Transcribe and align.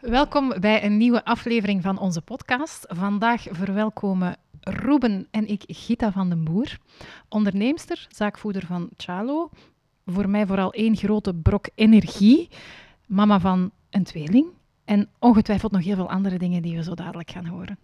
Welkom 0.00 0.54
bij 0.60 0.84
een 0.84 0.96
nieuwe 0.96 1.24
aflevering 1.24 1.82
van 1.82 1.98
onze 1.98 2.20
podcast. 2.20 2.84
Vandaag 2.88 3.46
verwelkomen 3.50 4.36
Ruben 4.60 5.26
en 5.30 5.48
ik 5.48 5.62
Gita 5.66 6.12
van 6.12 6.28
den 6.28 6.44
Boer, 6.44 6.78
onderneemster, 7.28 8.06
zaakvoerder 8.10 8.66
van 8.66 8.88
Chalo. 8.96 9.50
Voor 10.06 10.28
mij 10.28 10.46
vooral 10.46 10.72
één 10.72 10.96
grote 10.96 11.34
brok 11.34 11.68
energie, 11.74 12.48
mama 13.06 13.40
van 13.40 13.70
een 13.90 14.04
tweeling 14.04 14.46
en 14.84 15.08
ongetwijfeld 15.18 15.72
nog 15.72 15.84
heel 15.84 15.96
veel 15.96 16.10
andere 16.10 16.38
dingen 16.38 16.62
die 16.62 16.76
we 16.76 16.82
zo 16.82 16.94
dadelijk 16.94 17.30
gaan 17.30 17.46
horen. 17.46 17.78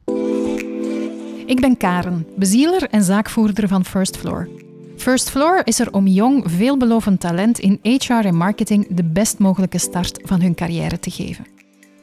Ik 1.47 1.61
ben 1.61 1.77
Karen, 1.77 2.27
bezieler 2.37 2.89
en 2.91 3.03
zaakvoerder 3.03 3.69
van 3.69 3.85
First 3.85 4.17
Floor. 4.17 4.49
First 4.97 5.31
Floor 5.31 5.61
is 5.65 5.81
er 5.81 5.93
om 5.93 6.07
jong, 6.07 6.51
veelbelovend 6.51 7.21
talent 7.21 7.59
in 7.59 7.79
HR 7.83 8.13
en 8.13 8.37
marketing 8.37 8.87
de 8.91 9.05
best 9.05 9.39
mogelijke 9.39 9.79
start 9.79 10.21
van 10.23 10.41
hun 10.41 10.55
carrière 10.55 10.99
te 10.99 11.11
geven. 11.11 11.54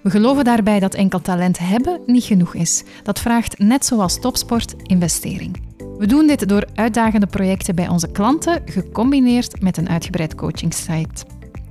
We 0.04 0.10
geloven 0.10 0.44
daarbij 0.44 0.80
dat 0.80 0.94
enkel 0.94 1.22
talent 1.22 1.60
hebben 1.60 2.00
niet 2.06 2.24
genoeg 2.24 2.56
is. 2.56 2.84
Dat 3.04 3.20
vraagt, 3.20 3.60
net 3.60 3.86
zoals 3.86 4.20
topsport, 4.20 4.76
investering. 4.84 5.62
We 5.98 6.08
doen 6.08 6.28
dit 6.28 6.50
door 6.50 6.66
uitdagende 6.76 7.28
projecten 7.28 7.76
bij 7.76 7.88
onze 7.88 8.12
klanten, 8.12 8.62
gecombineerd 8.66 9.62
met 9.62 9.78
een 9.78 9.90
uitgebreid 9.90 10.36
coachingsite. 10.36 11.26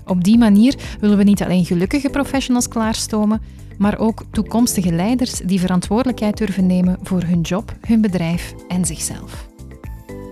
Op 0.06 0.24
die 0.24 0.38
manier 0.38 0.74
willen 1.00 1.16
we 1.16 1.24
niet 1.24 1.42
alleen 1.42 1.64
gelukkige 1.64 2.10
professionals 2.10 2.68
klaarstomen, 2.68 3.42
maar 3.78 3.98
ook 3.98 4.24
toekomstige 4.30 4.92
leiders 4.92 5.32
die 5.32 5.60
verantwoordelijkheid 5.60 6.36
durven 6.36 6.66
nemen 6.66 6.98
voor 7.02 7.22
hun 7.22 7.40
job, 7.40 7.76
hun 7.80 8.00
bedrijf 8.00 8.54
en 8.68 8.84
zichzelf. 8.84 9.49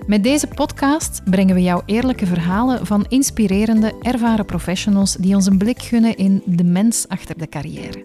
Met 0.09 0.23
deze 0.23 0.47
podcast 0.47 1.23
brengen 1.25 1.55
we 1.55 1.62
jou 1.62 1.83
eerlijke 1.87 2.27
verhalen 2.27 2.87
van 2.87 3.07
inspirerende, 3.09 3.95
ervaren 4.03 4.45
professionals 4.45 5.15
die 5.15 5.35
ons 5.35 5.47
een 5.47 5.59
blik 5.59 5.83
gunnen 5.83 6.16
in 6.16 6.43
de 6.47 6.65
mens 6.65 7.09
achter 7.09 7.39
de 7.39 7.49
carrière. 7.49 8.05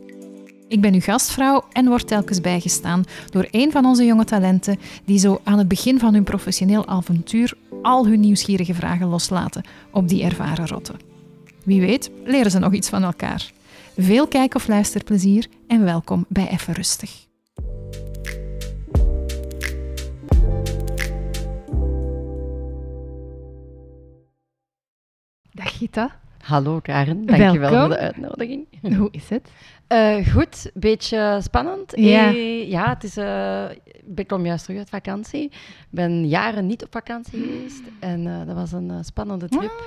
Ik 0.67 0.81
ben 0.81 0.93
uw 0.93 0.99
gastvrouw 0.99 1.63
en 1.71 1.87
word 1.87 2.07
telkens 2.07 2.41
bijgestaan 2.41 3.03
door 3.29 3.47
een 3.51 3.71
van 3.71 3.85
onze 3.85 4.05
jonge 4.05 4.23
talenten 4.23 4.79
die 5.05 5.19
zo 5.19 5.41
aan 5.43 5.57
het 5.57 5.67
begin 5.67 5.99
van 5.99 6.13
hun 6.13 6.23
professioneel 6.23 6.87
avontuur 6.87 7.53
al 7.81 8.07
hun 8.07 8.19
nieuwsgierige 8.19 8.73
vragen 8.73 9.07
loslaten 9.07 9.63
op 9.91 10.07
die 10.07 10.23
ervaren 10.23 10.67
rotten. 10.67 10.99
Wie 11.63 11.81
weet 11.81 12.09
leren 12.25 12.51
ze 12.51 12.59
nog 12.59 12.73
iets 12.73 12.89
van 12.89 13.03
elkaar. 13.03 13.51
Veel 13.97 14.27
kijk- 14.27 14.55
of 14.55 14.67
luisterplezier 14.67 15.47
en 15.67 15.83
welkom 15.83 16.25
bij 16.27 16.47
Even 16.47 16.73
Rustig. 16.73 17.31
Dag 25.53 25.77
Gita. 25.77 26.11
Hallo 26.41 26.79
Karen, 26.79 27.25
dankjewel 27.25 27.59
Welkom. 27.59 27.79
voor 27.79 27.89
de 27.89 27.97
uitnodiging. 27.97 28.65
Hoe 28.97 29.07
is 29.11 29.29
het? 29.29 29.51
Eh, 29.87 30.27
goed, 30.27 30.65
een 30.73 30.81
beetje 30.81 31.39
spannend. 31.41 31.91
Ja. 31.95 32.27
Eh, 32.27 32.69
ja, 32.69 32.89
het 32.89 33.03
is, 33.03 33.17
eh, 33.17 33.65
ik 34.15 34.27
kom 34.27 34.45
juist 34.45 34.63
terug 34.63 34.79
uit 34.79 34.89
vakantie. 34.89 35.43
Ik 35.43 35.87
ben 35.89 36.27
jaren 36.27 36.65
niet 36.65 36.83
op 36.83 36.91
vakantie 36.91 37.39
geweest 37.39 37.83
en 37.99 38.45
dat 38.45 38.55
was 38.55 38.71
een 38.71 39.05
spannende 39.05 39.49
trip. 39.49 39.83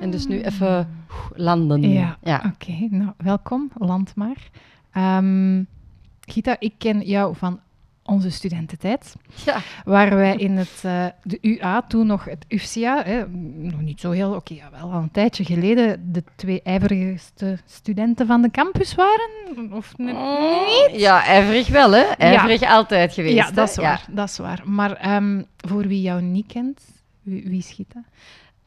En 0.00 0.10
dus 0.10 0.26
nu 0.26 0.40
even 0.40 0.88
landen. 1.34 1.88
Ja, 1.90 2.18
oké. 2.54 2.86
Nou, 2.90 3.12
welkom. 3.16 3.70
Land 3.78 4.14
maar. 4.14 4.50
Ehm, 4.92 5.62
Gita, 6.20 6.56
ik 6.58 6.74
ken 6.78 7.00
jou 7.00 7.36
van 7.36 7.60
onze 8.10 8.30
studententijd, 8.30 9.14
Ja. 9.44 9.56
waar 9.84 10.14
wij 10.16 10.36
in 10.36 10.56
het, 10.56 10.80
eh, 10.82 11.04
de 11.22 11.38
UA, 11.40 11.82
toen 11.82 12.06
nog 12.06 12.24
het 12.24 12.44
UFCA, 12.48 13.02
hè, 13.04 13.28
nog 13.56 13.80
niet 13.80 14.00
zo 14.00 14.10
heel, 14.10 14.34
oké, 14.34 14.54
ja, 14.54 14.70
wel 14.70 14.92
al 14.92 15.02
een 15.02 15.10
tijdje 15.10 15.44
geleden, 15.44 16.12
de 16.12 16.24
twee 16.36 16.62
ijverigste 16.62 17.58
studenten 17.66 18.26
van 18.26 18.42
de 18.42 18.50
campus 18.50 18.94
waren? 18.94 19.28
Of 19.72 19.96
ne- 19.98 20.12
niet? 20.90 21.00
Ja, 21.00 21.24
ijverig 21.24 21.68
wel, 21.68 21.90
hè? 21.92 22.02
Ijverig 22.02 22.62
altijd 22.62 23.12
geweest. 23.12 23.34
Ja, 23.34 23.50
dat 23.50 23.68
is 23.68 23.76
waar. 23.76 24.04
Dat 24.10 24.28
is 24.28 24.38
waar. 24.38 24.62
Maar 24.64 24.92
ehm, 24.92 25.42
voor 25.56 25.86
wie 25.86 26.00
jou 26.02 26.22
niet 26.22 26.46
kent, 26.46 26.80
wie, 27.22 27.42
wie 27.48 27.58
is 27.58 27.70
Gita? 27.72 28.04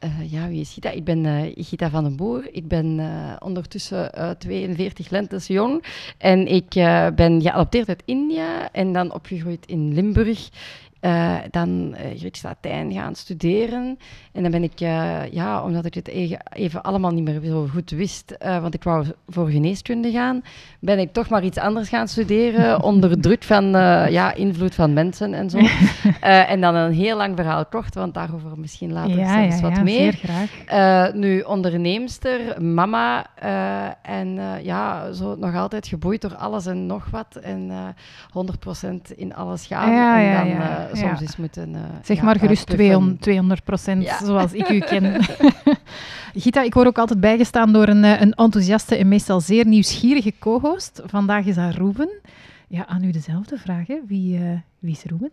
Eh, 0.04 0.32
ja, 0.32 0.48
wie 0.48 0.60
is 0.60 0.72
Gita? 0.72 0.90
Ik 0.90 1.04
ben 1.04 1.26
eh, 1.26 1.52
Gita 1.56 1.90
van 1.90 2.04
den 2.04 2.16
Boer. 2.16 2.48
Ik 2.52 2.68
ben 2.68 2.98
eh, 3.00 3.36
ondertussen 3.38 4.12
eh, 4.12 4.30
42 4.30 5.10
lentes 5.10 5.46
jong. 5.46 5.84
En 6.18 6.46
ik 6.46 6.68
ben 7.14 7.42
geadopteerd 7.42 7.88
uit 7.88 8.02
India 8.04 8.72
en 8.72 8.92
dan 8.92 9.14
opgegroeid 9.14 9.66
in 9.66 9.94
Limburg. 9.94 10.48
Eh, 11.04 11.34
dan 11.50 11.94
eh 11.94 12.18
Grieks-Latijn 12.18 12.92
gaan 12.92 13.14
studeren. 13.14 13.98
En 14.32 14.42
dan 14.42 14.50
ben 14.50 14.62
ik, 14.62 14.80
eh, 14.80 15.32
ja, 15.32 15.62
omdat 15.62 15.84
ik 15.84 15.94
het 15.94 16.08
even, 16.08 16.38
even 16.52 16.82
allemaal 16.82 17.10
niet 17.10 17.24
meer 17.24 17.40
zo 17.50 17.66
goed 17.72 17.90
wist, 17.90 18.30
eh, 18.30 18.60
want 18.60 18.74
ik 18.74 18.82
wou 18.82 19.06
voor 19.28 19.48
geneeskunde 19.48 20.10
gaan, 20.10 20.42
ben 20.80 20.98
ik 20.98 21.12
toch 21.12 21.28
maar 21.28 21.44
iets 21.44 21.58
anders 21.58 21.88
gaan 21.88 22.08
studeren, 22.08 22.82
onder 22.90 23.20
druk 23.20 23.42
van 23.42 23.64
ja, 24.10 24.34
invloed 24.34 24.74
van 24.74 24.92
mensen 24.92 25.34
en 25.34 25.50
zo. 25.50 25.58
En 26.20 26.60
dan 26.60 26.74
een 26.74 26.92
heel 26.92 27.16
lang 27.16 27.36
verhaal 27.36 27.66
kort, 27.66 27.94
want 27.94 28.14
daarover 28.14 28.58
misschien 28.58 28.92
later 28.92 29.18
ja, 29.18 29.42
zelfs 29.42 29.56
ja, 29.56 29.62
wat 29.68 29.76
ja, 29.76 29.82
meer. 29.82 30.12
zeer 30.12 30.46
graag. 30.68 31.12
Nu 31.12 31.40
onderneemster, 31.40 32.62
mama 32.62 33.26
en 34.02 34.38
ja, 34.62 35.12
zo 35.12 35.36
nog 35.36 35.54
altijd 35.54 35.86
geboeid 35.86 36.20
door 36.20 36.34
alles 36.36 36.66
en 36.66 36.86
nog 36.86 37.10
wat. 37.10 37.36
En 37.42 37.70
eh 37.70 37.88
100% 38.34 39.14
in 39.16 39.34
alles 39.34 39.66
gaan. 39.66 39.92
Ja, 39.92 40.42
en 40.44 40.58
dan. 40.58 40.93
Soms 40.96 41.20
eens 41.20 41.36
moeten. 41.36 41.74
eh, 41.74 41.80
Zeg 42.02 42.16
ja, 42.16 42.22
maar 42.24 42.38
gerust 42.38 42.68
uitpuffen. 42.68 42.86
200, 42.86 43.20
200 43.22 43.64
procent, 43.64 44.02
Ja. 44.02 44.24
zoals 44.24 44.52
ik 44.52 44.68
u 44.68 44.78
ken. 44.78 45.20
Gita, 46.34 46.62
ik 46.62 46.74
word 46.74 46.86
ook 46.86 46.98
altijd 46.98 47.20
bijgestaan 47.20 47.72
door 47.72 47.88
een, 47.88 48.04
eh, 48.04 48.20
een 48.20 48.32
enthousiaste 48.32 48.96
en 48.96 49.08
meestal 49.08 49.40
zeer 49.40 49.66
nieuwsgierige 49.66 50.32
co-host. 50.38 51.00
Vandaag 51.04 51.44
is 51.46 51.54
dat 51.54 51.74
Ruben. 51.74 52.10
Ja, 52.68 52.86
aan 52.86 53.04
u 53.04 53.10
dezelfde 53.10 53.58
vraag. 53.58 53.86
Hè. 53.86 53.96
Wie, 54.06 54.36
eh, 54.38 54.42
wie 54.78 54.92
is 54.92 55.02
Ruben? 55.04 55.30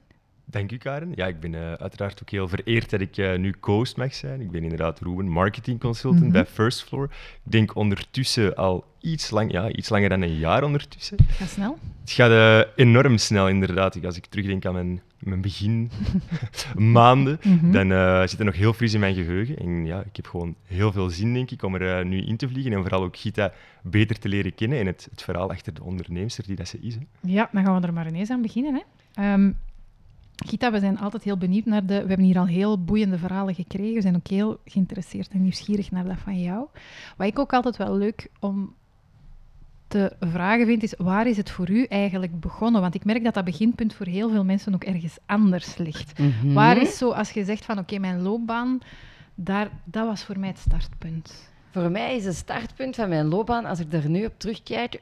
Dank 0.52 0.72
u, 0.72 0.78
Karen. 0.78 1.12
Ja, 1.16 1.26
ik 1.28 1.40
ben 1.40 1.56
eh, 1.56 1.74
uiteraard 1.74 2.22
ook 2.22 2.30
heel 2.30 2.48
vereerd 2.48 2.90
dat 2.90 3.02
ik 3.02 3.18
eh, 3.18 3.38
nu 3.38 3.54
co-host 3.60 3.98
mag 3.98 4.14
zijn. 4.14 4.42
Ik 4.42 4.52
ben 4.52 4.64
inderdaad 4.64 5.00
Ruben, 5.00 5.28
marketing 5.30 5.80
consultant 5.80 6.24
Mhm. 6.24 6.32
bij 6.32 6.46
First 6.46 6.84
Floor. 6.84 7.04
Ik 7.46 7.52
denk 7.52 7.76
ondertussen 7.76 8.56
al 8.56 8.86
iets, 9.02 9.30
lang, 9.30 9.52
ja, 9.52 9.70
iets 9.72 9.90
langer 9.90 10.10
dan 10.10 10.22
een 10.22 10.38
jaar 10.38 10.64
ondertussen. 10.64 11.18
Ga 11.28 11.46
snel. 11.46 11.78
Het 12.02 12.12
gaat 12.12 12.32
eh, 12.32 12.72
enorm 12.86 13.18
snel, 13.18 13.50
inderdaad. 13.50 14.06
Als 14.06 14.18
ik 14.18 14.26
terugdenk 14.26 14.66
aan 14.66 14.74
mijn, 14.74 15.02
mijn 15.20 15.42
begin 15.42 15.92
maanden, 16.76 17.40
Mhm. 17.44 17.72
dan 17.72 17.88
zit 18.30 18.38
het 18.38 18.48
nog 18.48 18.56
heel 18.56 18.74
fris 18.74 18.94
in 18.94 19.00
mijn 19.00 19.16
geheugen. 19.16 19.58
En 19.58 19.86
ja, 19.86 20.00
ik 20.00 20.16
heb 20.16 20.28
gewoon 20.28 20.56
heel 20.66 20.92
veel 20.92 21.10
zin, 21.10 21.34
denk 21.34 21.52
ik, 21.52 21.64
om 21.64 21.76
er 21.76 22.06
nu 22.06 22.22
in 22.26 22.38
te 22.38 22.48
vliegen. 22.50 22.74
En 22.74 22.82
vooral 22.82 23.04
ook 23.04 23.18
Gita 23.18 23.54
beter 23.84 24.20
te 24.20 24.30
leren 24.30 24.56
kennen 24.56 24.80
en 24.80 24.86
het, 24.86 25.08
het 25.12 25.22
verhaal 25.24 25.50
achter 25.50 25.74
de 25.74 25.84
onderneemster 25.84 26.44
die 26.48 26.56
dat 26.56 26.68
ze 26.68 26.78
is. 26.82 26.96
Hè. 26.96 27.02
Ja, 27.22 27.50
dan 27.52 27.64
gaan 27.66 27.82
we 27.82 27.88
er 27.88 27.94
maar 27.94 28.08
ineens 28.08 28.30
aan 28.30 28.42
beginnen. 28.42 28.74
Hè. 28.74 28.82
Ehm, 29.24 29.52
Gita, 30.46 30.72
we 30.72 30.80
zijn 30.80 31.00
altijd 31.00 31.24
heel 31.24 31.38
benieuwd 31.38 31.66
naar 31.66 31.86
de... 31.86 32.02
We 32.02 32.08
hebben 32.08 32.26
hier 32.26 32.38
al 32.38 32.46
heel 32.46 32.84
boeiende 32.84 33.18
verhalen 33.18 33.56
gekregen. 33.56 33.94
We 33.94 34.02
zijn 34.02 34.16
ook 34.16 34.28
heel 34.28 34.60
geïnteresseerd 34.66 35.32
en 35.32 35.42
nieuwsgierig 35.42 35.92
naar 35.92 36.06
dat 36.06 36.18
van 36.18 36.42
jou. 36.42 36.66
Wat 37.18 37.28
ik 37.28 37.40
ook 37.40 37.54
altijd 37.54 37.78
wel 37.78 37.98
leuk 37.98 38.30
om 38.40 38.74
te 39.88 40.16
vragen 40.20 40.66
vind, 40.66 40.84
is 40.84 40.94
waar 40.98 41.28
is 41.28 41.38
het 41.38 41.50
voor 41.50 41.70
u 41.70 41.84
eigenlijk 41.84 42.40
begonnen? 42.40 42.82
Want 42.82 42.96
ik 42.96 43.06
merk 43.06 43.24
dat 43.24 43.34
dat 43.34 43.44
beginpunt 43.44 43.94
voor 43.94 44.06
heel 44.06 44.30
veel 44.30 44.44
mensen 44.44 44.74
ook 44.74 44.84
ergens 44.84 45.18
anders 45.26 45.78
ligt. 45.78 46.20
Mhm. 46.20 46.54
Waar 46.54 46.78
is 46.78 46.98
zo, 46.98 47.12
als 47.12 47.32
je 47.32 47.46
zegt 47.46 47.66
van 47.66 47.78
oké, 47.78 47.98
mijn 47.98 48.22
loopbaan, 48.22 48.80
daar, 49.36 49.70
dat 49.84 50.08
was 50.08 50.24
voor 50.24 50.40
mij 50.40 50.50
het 50.50 50.60
startpunt. 50.60 51.50
Voor 51.72 51.92
mij 51.92 52.16
is 52.16 52.26
het 52.26 52.36
startpunt 52.36 52.96
van 52.96 53.10
mijn 53.10 53.26
loopbaan, 53.26 53.66
als 53.66 53.80
ik 53.80 53.94
er 53.94 54.10
nu 54.10 54.26
op 54.26 54.34
terugkijk, 54.38 55.02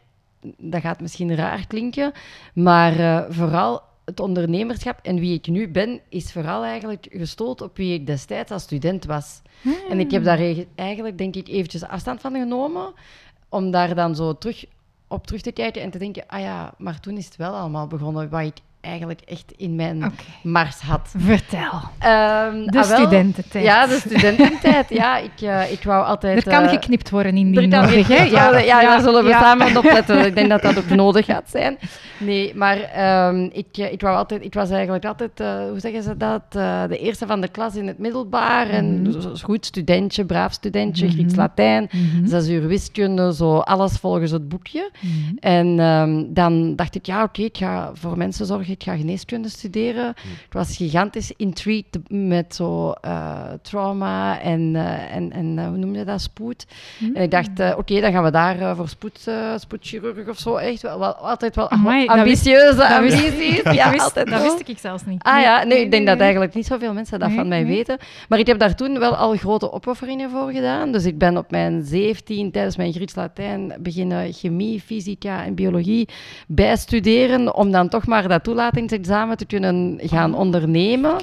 dat 0.58 0.82
gaat 0.82 1.02
misschien 1.02 1.36
raar 1.36 1.68
klinken, 1.68 2.12
maar 2.54 3.00
eh, 3.00 3.24
vooral 3.30 3.82
het 4.09 4.20
ondernemerschap 4.20 5.00
en 5.02 5.20
wie 5.20 5.34
ik 5.34 5.47
nu 5.47 5.70
ben, 5.70 6.02
is 6.09 6.31
vooral 6.31 6.64
eigenlijk 6.64 7.08
gestoeld 7.12 7.62
op 7.62 7.78
wie 7.78 7.94
ik 7.94 8.06
destijds 8.06 8.52
als 8.52 8.64
student 8.64 9.06
was. 9.06 9.42
En 9.90 10.00
ik 10.00 10.12
heb 10.12 10.24
daar 10.24 10.40
eigenlijk, 10.75 11.18
denk 11.18 11.36
ik, 11.36 11.47
eventjes 11.47 11.84
afstand 11.84 12.22
van 12.22 12.34
genomen, 12.34 12.94
om 13.50 13.72
daar 13.72 13.96
dan 13.96 14.16
zo 14.16 14.38
terug 14.38 14.66
op 15.08 15.28
terug 15.28 15.42
te 15.42 15.52
kijken 15.52 15.81
en 15.81 15.90
te 15.90 15.97
denken, 15.97 16.24
ah 16.28 16.40
ja, 16.40 16.73
maar 16.78 17.00
toen 17.00 17.17
is 17.17 17.26
het 17.26 17.35
wel 17.35 17.56
allemaal 17.56 17.88
begonnen, 17.88 18.29
wat 18.29 18.41
ik 18.41 18.58
eigenlijk 18.81 19.22
echt 19.26 19.53
in 19.58 19.76
mijn 19.76 20.14
mars 20.43 20.79
had. 20.79 21.14
Vertel. 21.17 21.79
Ehm, 21.99 22.66
De 22.66 22.78
ah, 22.78 22.84
studententijd. 22.84 23.64
Ja, 23.64 23.87
de 23.87 23.99
studententijd. 24.05 24.90
Ja, 24.90 25.17
ik, 25.17 25.41
eh, 25.41 25.72
ik 25.72 25.84
wou 25.84 26.05
altijd... 26.05 26.46
Er 26.46 26.52
kan 26.52 26.64
eh, 26.64 26.70
geknipt 26.70 27.09
worden 27.09 27.37
in 27.37 27.52
die 27.52 27.67
nodig, 27.67 28.08
hè? 28.08 28.29
worden. 28.29 28.66
Ja, 28.66 28.81
daar 28.81 29.02
zullen 29.02 29.23
we 29.23 29.29
ja. 29.29 29.40
samen 29.40 29.78
op 29.78 29.84
letten. 29.84 30.26
Ik 30.29 30.35
denk 30.35 30.49
dat 30.49 30.61
dat 30.61 30.78
ook 30.78 30.90
nodig 30.90 31.26
gaat 31.26 31.49
zijn. 31.49 31.78
Nee, 32.17 32.55
maar 32.55 32.78
ehm, 32.81 33.49
ik, 33.52 33.67
eh, 33.78 33.91
ik, 33.91 34.02
wou 34.02 34.17
altijd, 34.17 34.43
ik 34.43 34.53
was 34.53 34.70
eigenlijk 34.70 35.05
altijd, 35.05 35.32
hoe 35.70 35.79
zeggen 35.79 36.03
ze 36.03 36.17
dat, 36.17 36.52
de 36.90 36.97
eerste 36.99 37.28
van 37.28 37.41
de 37.41 37.47
klas 37.47 37.75
in 37.75 37.87
het 37.87 37.97
middelbaar. 37.97 38.70
En 38.70 39.02
Mhm. 39.02 39.35
goed 39.41 39.66
studentje, 39.66 40.25
braaf 40.25 40.53
studentje, 40.53 41.05
Mhm. 41.05 41.14
Grieks-Latijn, 41.14 41.90
Mhm. 41.91 42.28
zes 42.28 42.49
uur 42.49 42.67
wiskunde, 42.67 43.34
zo 43.34 43.58
alles 43.58 43.97
volgens 43.97 44.32
het 44.32 44.49
boekje. 44.49 44.90
Mhm. 45.02 45.37
En 45.40 45.79
ehm, 45.79 46.23
dan 46.28 46.75
dacht 46.75 46.96
ik, 46.96 47.05
ja, 47.05 47.23
oké, 47.23 47.41
ik 47.41 47.58
ga 47.58 47.91
voor 47.93 48.17
mensen 48.17 48.46
zorgen 48.46 48.67
ik 48.70 48.84
ga 48.84 48.96
geneeskunde 48.98 49.50
studeren. 49.50 50.10
Ik 50.46 50.54
was 50.54 50.76
gigantisch 50.76 51.32
intrigued 51.38 52.00
met 52.10 52.56
zo 52.56 52.92
eh, 52.92 53.38
trauma 53.62 54.40
en, 54.42 54.76
eh, 54.76 55.16
en, 55.16 55.32
en 55.32 55.60
eh, 55.60 55.68
hoe 55.68 55.78
noem 55.78 55.96
je 55.96 56.04
dat, 56.04 56.22
spoed. 56.22 56.66
Hm? 56.98 57.16
En 57.16 57.24
ik 57.24 57.32
dacht, 57.32 57.60
eh, 57.60 57.74
oké, 57.78 58.02
dan 58.02 58.12
gaan 58.12 58.24
we 58.24 58.32
daar 58.32 58.76
voor 58.76 58.90
spoed, 58.90 59.28
spoedchirurg 59.58 60.28
of 60.28 60.38
zo. 60.38 60.56
Echt 60.56 60.82
wel, 60.82 61.00
wel 61.00 61.14
altijd 61.14 61.56
wel 61.56 61.70
Amai, 61.70 62.06
dat 62.06 62.16
wist- 62.16 62.20
ambitieuze 62.48 62.76
dat 62.76 63.00
wist- 63.00 63.14
ambities. 63.16 63.58
Ik 63.70 63.72
Ja, 63.74 63.92
wist- 63.92 64.16
dat 64.16 64.42
wist 64.42 64.62
ik 64.70 64.78
zelfs 64.78 65.06
niet. 65.06 65.24
Ah 65.24 65.42
ja, 65.42 65.64
nee, 65.64 65.82
ik 65.82 65.92
denk 65.92 66.06
dat 66.06 66.14
nee. 66.16 66.24
eigenlijk 66.24 66.54
niet 66.54 66.66
zoveel 66.66 66.94
mensen 66.94 67.20
dat 67.20 67.28
Nee, 67.28 67.38
van 67.38 67.48
mij 67.48 67.64
nee. 67.64 67.76
weten. 67.76 67.98
Maar 68.30 68.40
ik 68.40 68.48
heb 68.48 68.60
daar 68.60 68.76
toen 68.76 69.00
wel 69.00 69.16
al 69.16 69.36
grote 69.36 69.72
opofferingen 69.72 70.30
voor 70.30 70.52
gedaan. 70.52 70.92
Dus 70.92 71.06
ik 71.06 71.18
ben 71.18 71.38
op 71.38 71.52
mijn 71.52 71.84
17 71.84 72.52
tijdens 72.52 72.78
mijn 72.78 72.94
Grieks-Latijn 72.94 73.74
beginnen 73.80 74.34
chemie, 74.34 74.82
fysica 74.82 75.44
en 75.46 75.56
biologie 75.56 76.08
bijstuderen 76.48 77.56
om 77.56 77.72
dan 77.72 77.90
toch 77.90 78.06
maar 78.08 78.28
dat 78.28 78.44
toelatingsexamen 78.64 79.38
te 79.38 79.46
kunnen 79.46 80.00
gaan 80.03 80.34
Oh. 80.34 80.40
ondernemen. 80.40 81.16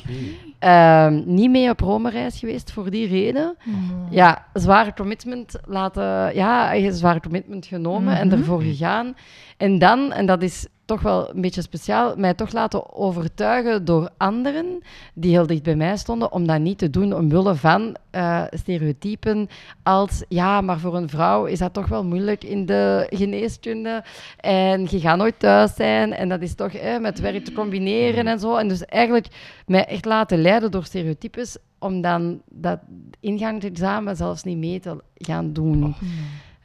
Ehm, 0.59 1.23
niet 1.27 1.51
mee 1.51 1.71
op 1.71 1.81
Rome-reis 1.81 2.39
geweest 2.39 2.73
voor 2.73 2.91
die 2.91 3.07
reden. 3.09 3.57
Mm. 3.65 3.75
Ja, 4.11 4.45
zware 4.55 4.95
commitment 4.95 5.55
laten, 5.67 6.35
ja, 6.35 6.91
zware 6.91 7.21
commitment 7.21 7.67
genomen 7.67 8.17
en 8.19 8.27
Mhm. 8.29 8.37
ervoor 8.39 8.63
gegaan. 8.63 9.15
En 9.57 9.79
dan, 9.79 10.13
en 10.13 10.27
dat 10.27 10.43
is 10.43 10.67
toch 10.87 11.01
wel 11.01 11.35
een 11.35 11.41
beetje 11.41 11.63
speciaal, 11.63 12.17
mij 12.17 12.35
toch 12.35 12.53
laten 12.53 12.95
overtuigen 12.95 13.85
door 13.85 14.11
anderen 14.17 14.83
die 15.15 15.31
heel 15.31 15.47
dicht 15.47 15.63
bij 15.63 15.77
mij 15.77 15.97
stonden, 15.97 16.33
om 16.33 16.47
dat 16.47 16.61
niet 16.61 16.79
te 16.79 16.91
doen 16.91 17.15
omwille 17.15 17.55
van 17.55 17.97
eh, 18.11 18.43
stereotypen 18.51 19.49
als, 19.83 20.25
ja, 20.29 20.61
maar 20.61 20.79
voor 20.79 20.97
een 20.97 21.09
vrouw 21.09 21.45
is 21.45 21.59
dat 21.59 21.73
toch 21.73 21.87
wel 21.87 22.05
moeilijk 22.05 22.45
in 22.45 22.67
de 22.67 23.07
geneeskunde 23.11 24.05
en 24.41 24.87
je 24.91 25.01
gaat 25.01 25.17
nooit 25.17 25.39
thuis 25.39 25.75
zijn 25.75 26.13
en 26.13 26.29
dat 26.29 26.43
is 26.43 26.55
toch 26.55 26.73
hè, 26.73 26.99
met 26.99 27.21
werk 27.21 27.45
te 27.45 27.53
combineren 27.53 28.27
en 28.27 28.39
zo. 28.39 28.57
En 28.57 28.69
dus 28.69 28.85
eigenlijk 28.85 29.27
mij 29.67 29.85
echt 29.85 30.05
laten 30.05 30.41
leiden 30.41 30.71
door 30.71 30.85
stereotypes 30.85 31.57
om 31.79 32.01
dan 32.01 32.41
dat 32.51 32.79
ingangsexamen 33.21 34.17
zelfs 34.17 34.43
niet 34.43 34.59
mee 34.59 34.81
te 34.81 35.03
gaan 35.15 35.53
doen. 35.53 35.95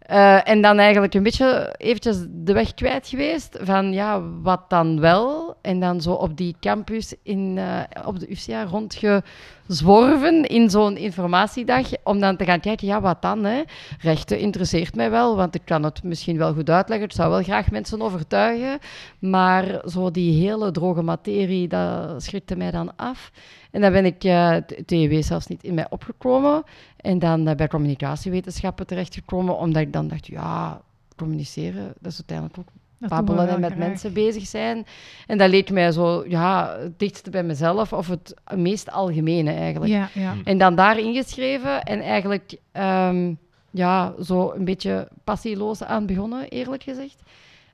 Eh, 0.02 0.48
en 0.48 0.62
dan 0.62 0.78
eigenlijk 0.78 1.14
een 1.14 1.24
beetje 1.24 1.76
eventjes 1.78 2.18
de 2.30 2.54
weg 2.54 2.74
kwijt 2.74 3.08
geweest 3.08 3.58
van 3.62 3.94
ja, 3.94 4.22
wat 4.42 4.70
dan 4.70 5.00
wel? 5.00 5.56
En 5.62 5.80
dan 5.80 6.02
zo 6.02 6.12
op 6.12 6.38
die 6.38 6.56
campus 6.60 7.14
in, 7.24 7.58
eh, 7.58 8.06
op 8.06 8.20
de 8.20 8.30
UCA 8.30 8.64
rondgezworven 8.64 10.46
in 10.46 10.70
zo'n 10.70 10.98
informatiedag 10.98 11.88
om 12.04 12.20
dan 12.20 12.38
te 12.38 12.46
gaan 12.46 12.60
kijken, 12.60 12.88
ja, 12.88 13.02
wat 13.02 13.22
dan? 13.22 13.44
Hè? 13.44 13.62
Rechten 14.00 14.40
interesseert 14.40 14.96
mij 14.96 15.10
wel, 15.10 15.36
want 15.36 15.56
ik 15.56 15.62
kan 15.66 15.84
het 15.84 16.04
misschien 16.04 16.38
wel 16.38 16.54
goed 16.54 16.70
uitleggen. 16.70 17.08
Ik 17.08 17.14
zou 17.14 17.30
wel 17.30 17.44
graag 17.44 17.72
mensen 17.72 18.02
overtuigen, 18.02 18.80
maar 19.20 19.82
zo 19.86 20.12
die 20.12 20.48
hele 20.48 20.72
droge 20.72 21.02
materie, 21.02 21.68
dat 21.68 22.24
schrikte 22.24 22.56
mij 22.56 22.72
dan 22.72 22.96
af. 22.96 23.32
En 23.72 23.82
dan 23.82 23.92
ben 23.92 24.06
ik 24.06 24.24
eh 24.24 24.56
TEW 24.86 25.24
zelfs 25.24 25.48
niet 25.48 25.64
in 25.64 25.74
mij 25.74 25.88
opgekomen. 25.90 26.64
En 26.98 27.20
dan 27.20 27.48
eh, 27.48 27.56
bij 27.56 27.68
communicatiewetenschappen 27.68 28.88
terechtgekomen, 28.88 29.58
omdat 29.58 29.82
ik 29.82 29.94
dan 29.94 30.08
dacht, 30.08 30.28
ja, 30.28 30.82
communiceren, 31.16 31.94
dat 32.00 32.12
is 32.12 32.18
uiteindelijk 32.18 32.58
ook 32.60 32.68
Dat 32.98 33.10
babbelen 33.10 33.48
en 33.48 33.60
met 33.60 33.72
graag. 33.72 33.88
mensen 33.88 34.14
bezig 34.14 34.46
zijn. 34.46 34.86
En 35.28 35.38
dat 35.38 35.50
leek 35.50 35.72
mij 35.72 35.92
zo, 35.92 36.26
ja, 36.28 36.78
het 36.80 37.00
dichtste 37.00 37.30
bij 37.30 37.44
mezelf, 37.44 37.94
of 37.94 38.08
het 38.08 38.34
meest 38.56 38.92
algemene 38.92 39.52
eigenlijk. 39.52 39.92
Ja, 39.92 40.10
ja. 40.14 40.36
En 40.44 40.58
dan 40.58 40.76
daar 40.76 41.00
ingeschreven 41.00 41.84
en 41.84 42.02
eigenlijk 42.02 42.58
ehm, 42.72 43.34
ja, 43.72 44.14
zo 44.24 44.52
een 44.52 44.66
beetje 44.66 45.08
passieloos 45.24 45.84
aan 45.84 46.06
begonnen, 46.06 46.48
eerlijk 46.50 46.84
gezegd. 46.84 47.22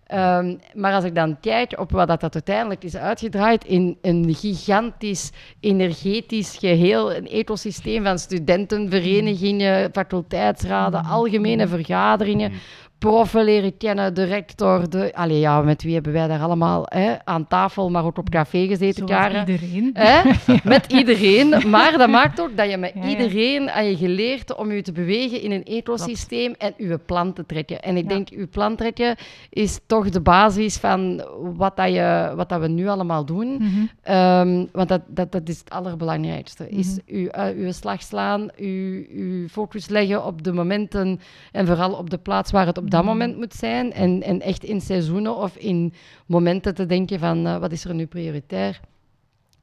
Ehm, 0.08 0.56
maar 0.74 0.94
als 0.94 1.04
ik 1.04 1.16
dan 1.16 1.40
kijk 1.40 1.80
op 1.80 1.92
wat 1.92 2.08
dat, 2.08 2.22
dat 2.22 2.34
uiteindelijk 2.34 2.84
is 2.84 2.96
uitgedraaid 2.96 3.66
in 3.66 3.98
een 4.02 4.36
gigantisch 4.36 5.32
energetisch 5.60 6.58
geheel, 6.58 7.16
een 7.16 7.28
ecosysteem 7.28 8.04
van 8.04 8.20
studentenverenigingen, 8.20 9.92
faculteitsraden, 9.92 11.04
algemene 11.04 11.68
vergaderingen, 11.68 12.52
proffen 12.98 13.44
leren 13.44 13.78
kennen, 13.78 14.14
de 14.14 14.24
rector, 14.24 14.90
de... 14.90 15.16
Allee, 15.16 15.40
ja, 15.40 15.62
met 15.62 15.84
wie 15.84 15.94
hebben 15.94 16.14
wij 16.14 16.28
daar 16.28 16.40
allemaal 16.42 16.84
hè, 16.86 17.14
aan 17.24 17.48
tafel, 17.48 17.90
maar 17.90 18.06
ook 18.06 18.18
op 18.18 18.30
café 18.30 18.68
gezeten, 18.68 19.08
Zoals 19.08 19.24
Karen? 19.24 19.40
iedereen. 19.50 19.90
Hè? 19.94 20.22
Met 20.64 20.94
iedereen. 20.94 21.70
Maar 21.70 21.98
dat 21.98 22.10
maakt 22.10 22.42
ook 22.42 22.58
dat 22.58 22.70
je 22.70 22.78
met 22.78 22.92
Ja, 22.96 23.04
iedereen 23.08 23.70
aan 23.72 23.86
je 23.90 23.98
geleerd 23.98 24.56
om 24.56 24.72
je 24.72 24.82
te 24.82 24.92
bewegen 24.92 25.42
in 25.42 25.52
een 25.52 25.64
ecosysteem 25.64 26.54
en 26.58 26.74
je 26.78 26.98
plan 26.98 27.34
te 27.34 27.46
trekken. 27.46 27.82
En 27.82 27.98
ik 27.98 28.10
denk, 28.10 28.30
je 28.30 28.48
plan 28.48 28.76
trekken 28.76 29.16
is 29.50 29.80
toch 29.86 30.10
de 30.10 30.22
basis 30.22 30.78
van 30.78 31.26
wat, 31.56 31.76
dat 31.78 31.94
je, 31.94 32.34
wat 32.36 32.50
dat 32.50 32.60
we 32.62 32.68
nu 32.68 32.88
allemaal 32.88 33.26
doen. 33.26 33.54
Mhm. 33.58 33.70
Ehm, 34.04 34.66
want 34.72 34.90
dat, 34.90 35.02
dat, 35.08 35.32
dat 35.32 35.50
is 35.50 35.60
het 35.60 35.70
allerbelangrijkste. 35.70 36.70
Is 36.70 36.86
Mhm. 37.06 37.18
uw, 37.18 37.28
uh, 37.38 37.66
uw 37.66 37.72
slag 37.72 38.02
slaan, 38.02 38.50
uw, 38.58 39.04
uw 39.16 39.48
focus 39.48 39.88
leggen 39.90 40.26
op 40.26 40.44
de 40.44 40.54
momenten 40.54 41.20
en 41.52 41.68
vooral 41.68 41.94
op 41.94 42.10
de 42.10 42.18
plaats 42.18 42.52
waar 42.52 42.66
het 42.66 42.78
op 42.78 42.87
dat 42.90 43.02
Mhm. 43.04 43.10
moment 43.12 43.38
moet 43.38 43.54
zijn. 43.54 43.94
En, 43.94 44.24
en 44.24 44.42
echt 44.42 44.64
in 44.64 44.82
seizoenen 44.82 45.36
of 45.38 45.56
in 45.58 45.94
momenten 46.26 46.76
te 46.76 46.86
denken 46.86 47.20
van 47.20 47.46
eh, 47.48 47.58
wat 47.58 47.72
is 47.72 47.86
er 47.86 47.94
nu 47.96 48.06
prioritair. 48.06 48.80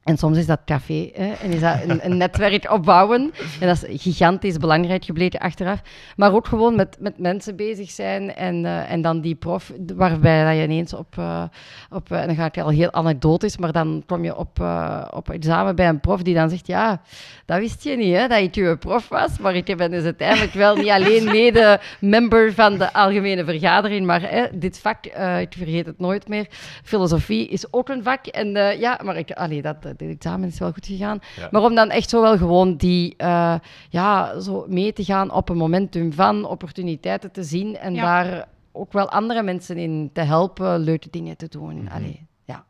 En 0.05 0.17
soms 0.17 0.37
is 0.37 0.45
dat 0.45 0.59
café 0.65 1.09
hè, 1.13 1.31
en 1.31 1.51
is 1.51 1.59
dat 1.59 1.77
een, 1.87 2.17
netwerk 2.17 2.71
opbouwen. 2.71 3.33
En 3.59 3.67
dat 3.67 3.83
is 3.83 4.01
gigantisch 4.01 4.57
belangrijk 4.57 5.05
gebleken 5.05 5.39
achteraf. 5.39 5.81
Maar 6.15 6.33
ook 6.33 6.47
gewoon 6.47 6.75
met, 6.75 6.97
met 6.99 7.19
mensen 7.19 7.55
bezig 7.55 7.91
zijn 7.91 8.35
en, 8.35 8.65
eh, 8.65 8.91
en 8.91 9.01
dan 9.01 9.21
die 9.21 9.35
prof, 9.35 9.71
waarbij 9.95 10.45
dat 10.45 10.55
je 10.55 10.63
ineens 10.63 10.93
op, 10.93 11.17
eh, 11.17 11.43
op 11.89 12.11
eh, 12.11 12.21
en 12.21 12.27
dan 12.27 12.35
ga 12.35 12.45
ik 12.45 12.57
al 12.57 12.69
heel 12.69 12.93
anekdotisch, 12.93 13.57
maar 13.57 13.71
dan 13.71 14.03
kom 14.05 14.23
je 14.23 14.35
op, 14.35 14.59
eh, 14.59 15.07
op 15.13 15.29
examen 15.29 15.75
bij 15.75 15.87
een 15.87 15.99
prof 15.99 16.21
die 16.21 16.33
dan 16.33 16.49
zegt, 16.49 16.67
ja, 16.67 17.01
dat 17.45 17.59
wist 17.59 17.83
je 17.83 17.97
niet, 17.97 18.15
hè, 18.15 18.27
dat 18.27 18.55
je 18.55 18.77
prof 18.77 19.07
was, 19.09 19.39
maar 19.39 19.55
ik 19.55 19.77
ben 19.77 19.91
dus 19.91 20.03
uiteindelijk 20.03 20.53
wel 20.53 20.75
niet 20.75 20.89
alleen 20.89 21.23
mede-member 21.23 22.53
van 22.53 22.77
de 22.77 22.93
algemene 22.93 23.45
vergadering, 23.45 24.05
maar 24.05 24.21
hè, 24.21 24.45
dit 24.53 24.79
vak, 24.79 25.05
ik 25.39 25.53
vergeet 25.57 25.85
het 25.85 25.99
nooit 25.99 26.27
meer, 26.27 26.47
filosofie 26.83 27.47
is 27.47 27.73
ook 27.73 27.89
een 27.89 28.03
vak. 28.03 28.25
En 28.25 28.51
ja, 28.79 28.99
maar 29.03 29.17
ik, 29.17 29.31
allee, 29.31 29.61
dat, 29.61 29.75
dat 29.97 30.09
examen 30.09 30.47
is 30.47 30.59
wel 30.59 30.71
goed 30.71 30.85
gegaan. 30.85 31.19
Ja. 31.35 31.47
Maar 31.51 31.61
om 31.61 31.75
dan 31.75 31.89
echt 31.89 32.09
zo 32.09 32.21
wel 32.21 32.37
gewoon 32.37 32.75
die, 32.75 33.13
eh, 33.17 33.55
ja, 33.89 34.39
zo 34.39 34.65
mee 34.67 34.93
te 34.93 35.03
gaan 35.03 35.31
op 35.31 35.49
een 35.49 35.57
momentum 35.57 36.13
van 36.13 36.45
opportuniteiten 36.45 37.31
te 37.31 37.43
zien 37.43 37.77
en 37.77 37.93
Ja. 37.93 38.01
daar 38.23 38.47
ook 38.71 38.93
wel 38.93 39.09
andere 39.09 39.43
mensen 39.43 39.77
in 39.77 40.09
te 40.13 40.21
helpen 40.21 40.79
leuke 40.79 41.07
dingen 41.09 41.37
te 41.37 41.47
doen. 41.47 41.89
Allee, 41.89 42.25
ja. 42.43 42.65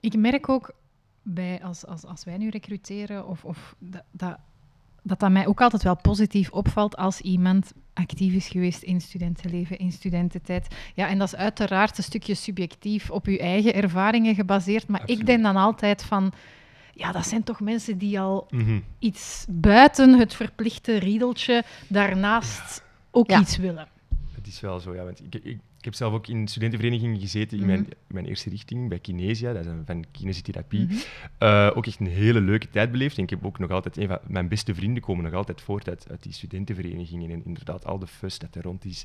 Ik 0.00 0.16
merk 0.16 0.48
ook 0.48 0.72
bij, 1.22 1.60
als, 1.62 1.86
als, 1.86 2.06
als 2.06 2.24
wij 2.24 2.36
nu 2.36 2.48
recruteren, 2.48 3.26
of, 3.26 3.44
of 3.44 3.74
dat, 3.78 4.02
dat, 4.10 4.36
dat 5.02 5.20
dat 5.20 5.30
mij 5.30 5.46
ook 5.46 5.60
altijd 5.60 5.82
wel 5.82 5.96
positief 5.96 6.50
opvalt 6.50 6.96
als 6.96 7.20
iemand 7.20 7.72
actief 7.94 8.34
is 8.34 8.48
geweest 8.48 8.82
in 8.82 9.00
studentenleven, 9.00 9.78
in 9.78 9.92
studententijd. 9.92 10.74
Ja, 10.94 11.08
en 11.08 11.18
dat 11.18 11.26
is 11.26 11.36
uiteraard 11.36 11.98
een 11.98 12.04
stukje 12.04 12.34
subjectief 12.34 13.10
op 13.10 13.26
uw 13.26 13.36
eigen 13.36 13.74
ervaringen 13.74 14.34
gebaseerd, 14.34 14.88
maar 14.88 15.00
Absoluut. 15.00 15.20
ik 15.20 15.26
denk 15.26 15.42
dan 15.42 15.56
altijd 15.56 16.02
van, 16.02 16.32
ja, 17.00 17.12
dat 17.12 17.26
zijn 17.26 17.42
toch 17.42 17.60
mensen 17.60 17.98
die 17.98 18.20
al 18.20 18.46
Mhm. 18.50 18.80
iets 18.98 19.44
buiten 19.48 20.18
het 20.18 20.34
verplichte 20.34 20.96
riedeltje 20.98 21.64
daarnaast 21.88 22.82
ook 23.10 23.30
Ja. 23.30 23.40
iets 23.40 23.56
willen. 23.56 23.88
Het 24.34 24.46
is 24.46 24.60
wel 24.60 24.80
zo, 24.80 24.94
ja. 24.94 25.04
Want 25.04 25.20
ik, 25.20 25.34
ik, 25.44 25.58
ik 25.80 25.86
heb 25.86 25.94
zelf 25.94 26.12
ook 26.12 26.26
in 26.26 26.48
studentenverenigingen 26.48 27.20
gezeten 27.20 27.58
in 27.58 27.64
Mhm. 27.66 27.72
mijn, 27.72 27.88
mijn 28.06 28.26
eerste 28.26 28.50
richting, 28.50 28.88
bij 28.88 28.98
Kinesia, 28.98 29.52
dat 29.52 29.64
is 29.64 29.70
een, 29.70 29.82
van 29.86 30.04
kinesietherapie. 30.10 30.84
Mhm. 30.84 30.94
Eh, 31.38 31.70
ook 31.74 31.86
echt 31.86 32.00
een 32.00 32.06
hele 32.06 32.40
leuke 32.40 32.70
tijd 32.70 32.90
beleefd. 32.90 33.16
En 33.16 33.22
ik 33.22 33.30
heb 33.30 33.44
ook 33.44 33.58
nog 33.58 33.70
altijd, 33.70 33.96
een 33.96 34.08
van 34.08 34.18
mijn 34.26 34.48
beste 34.48 34.74
vrienden 34.74 35.02
komen 35.02 35.24
nog 35.24 35.32
altijd 35.32 35.60
voort 35.60 35.88
uit, 35.88 36.06
uit 36.10 36.22
die 36.22 36.32
studentenverenigingen. 36.32 37.30
En 37.30 37.44
inderdaad, 37.44 37.86
al 37.86 37.98
de 37.98 38.06
fuss 38.06 38.38
dat 38.38 38.54
er 38.54 38.62
rond 38.62 38.84
is, 38.84 39.04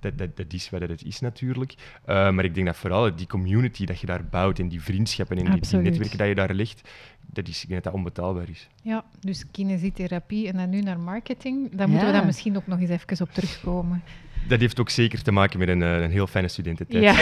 dat, 0.00 0.18
dat, 0.18 0.36
dat 0.36 0.52
is 0.52 0.70
wat 0.70 0.80
het 0.80 1.04
is 1.04 1.20
natuurlijk. 1.20 1.74
Eh, 2.04 2.30
maar 2.30 2.44
ik 2.44 2.54
denk 2.54 2.66
dat 2.66 2.76
vooral 2.76 3.16
die 3.16 3.26
community 3.26 3.84
dat 3.84 4.00
je 4.00 4.06
daar 4.06 4.24
bouwt 4.24 4.58
en 4.58 4.68
die 4.68 4.82
vriendschappen 4.82 5.36
en 5.36 5.44
die, 5.44 5.76
netwerken 5.80 6.18
dat 6.18 6.28
je 6.28 6.34
daar 6.34 6.54
legt, 6.54 6.88
dat 7.26 7.48
is, 7.48 7.62
ik 7.62 7.68
denk 7.68 7.82
dat 7.82 7.92
dat 7.92 8.02
onbetaalbaar 8.02 8.48
is. 8.48 8.68
Ja, 8.82 9.04
dus 9.20 9.50
kinesietherapie 9.50 10.48
en 10.48 10.56
dan 10.56 10.70
nu 10.70 10.80
naar 10.80 11.00
marketing. 11.00 11.74
Daar 11.76 11.88
moeten 11.88 12.06
we 12.06 12.12
dan 12.12 12.26
misschien 12.26 12.56
ook 12.56 12.66
nog 12.66 12.80
eens 12.80 12.90
even 12.90 13.20
op 13.26 13.32
terugkomen. 13.32 14.02
Dat 14.48 14.60
heeft 14.60 14.80
ook 14.80 14.90
zeker 14.90 15.22
te 15.22 15.32
maken 15.32 15.58
met 15.58 15.68
een, 15.68 15.82
eh, 15.82 16.00
een 16.00 16.10
heel 16.10 16.26
fijne 16.26 16.48
studententijd. 16.48 17.02
Ja. 17.02 17.14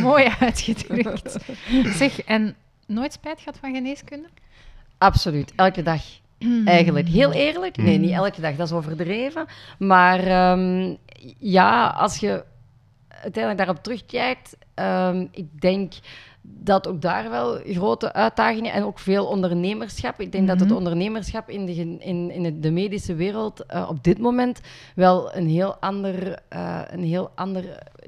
Mooi 0.00 0.28
uitgedrukt. 0.40 1.38
Zeg, 1.84 2.22
en 2.22 2.54
nooit 2.86 3.12
spijt 3.12 3.38
gehad 3.38 3.58
van 3.60 3.74
geneeskunde? 3.74 4.28
Absoluut, 4.98 5.52
elke 5.56 5.82
dag. 5.82 6.02
Eigenlijk. 6.64 7.08
Heel 7.08 7.32
eerlijk? 7.32 7.76
Nee, 7.76 7.98
niet 7.98 8.10
elke 8.10 8.40
dag, 8.40 8.56
dat 8.56 8.66
is 8.66 8.72
overdreven. 8.72 9.46
Maar 9.78 10.18
ehm, 10.18 10.94
ja, 11.38 11.86
als 11.86 12.16
je 12.18 12.44
uiteindelijk 13.08 13.58
daarop 13.58 13.82
terugkijkt, 13.82 14.56
ehm, 14.74 15.26
ik 15.30 15.60
denk 15.60 15.92
dat 16.46 16.88
ook 16.88 17.02
daar 17.02 17.30
wel 17.30 17.58
grote 17.64 18.12
uitdagingen 18.12 18.72
en 18.72 18.84
ook 18.84 18.98
veel 18.98 19.26
ondernemerschap. 19.26 20.20
Ik 20.20 20.32
denk 20.32 20.46
dat 20.48 20.60
het 20.60 20.68
Mhm. 20.68 20.76
ondernemerschap 20.78 21.48
in 21.50 21.66
de, 21.66 21.74
in, 21.98 22.30
in 22.30 22.60
de 22.60 22.70
medische 22.70 23.14
wereld 23.14 23.66
eh, 23.66 23.86
op 23.90 24.04
dit 24.04 24.18
moment 24.18 24.60
wel 24.94 25.34
een 25.34 25.48
heel 25.48 25.76
ander, 25.76 26.38
eh, 26.48 26.80
een 26.86 27.04
heel 27.04 27.30
ander 27.34 27.64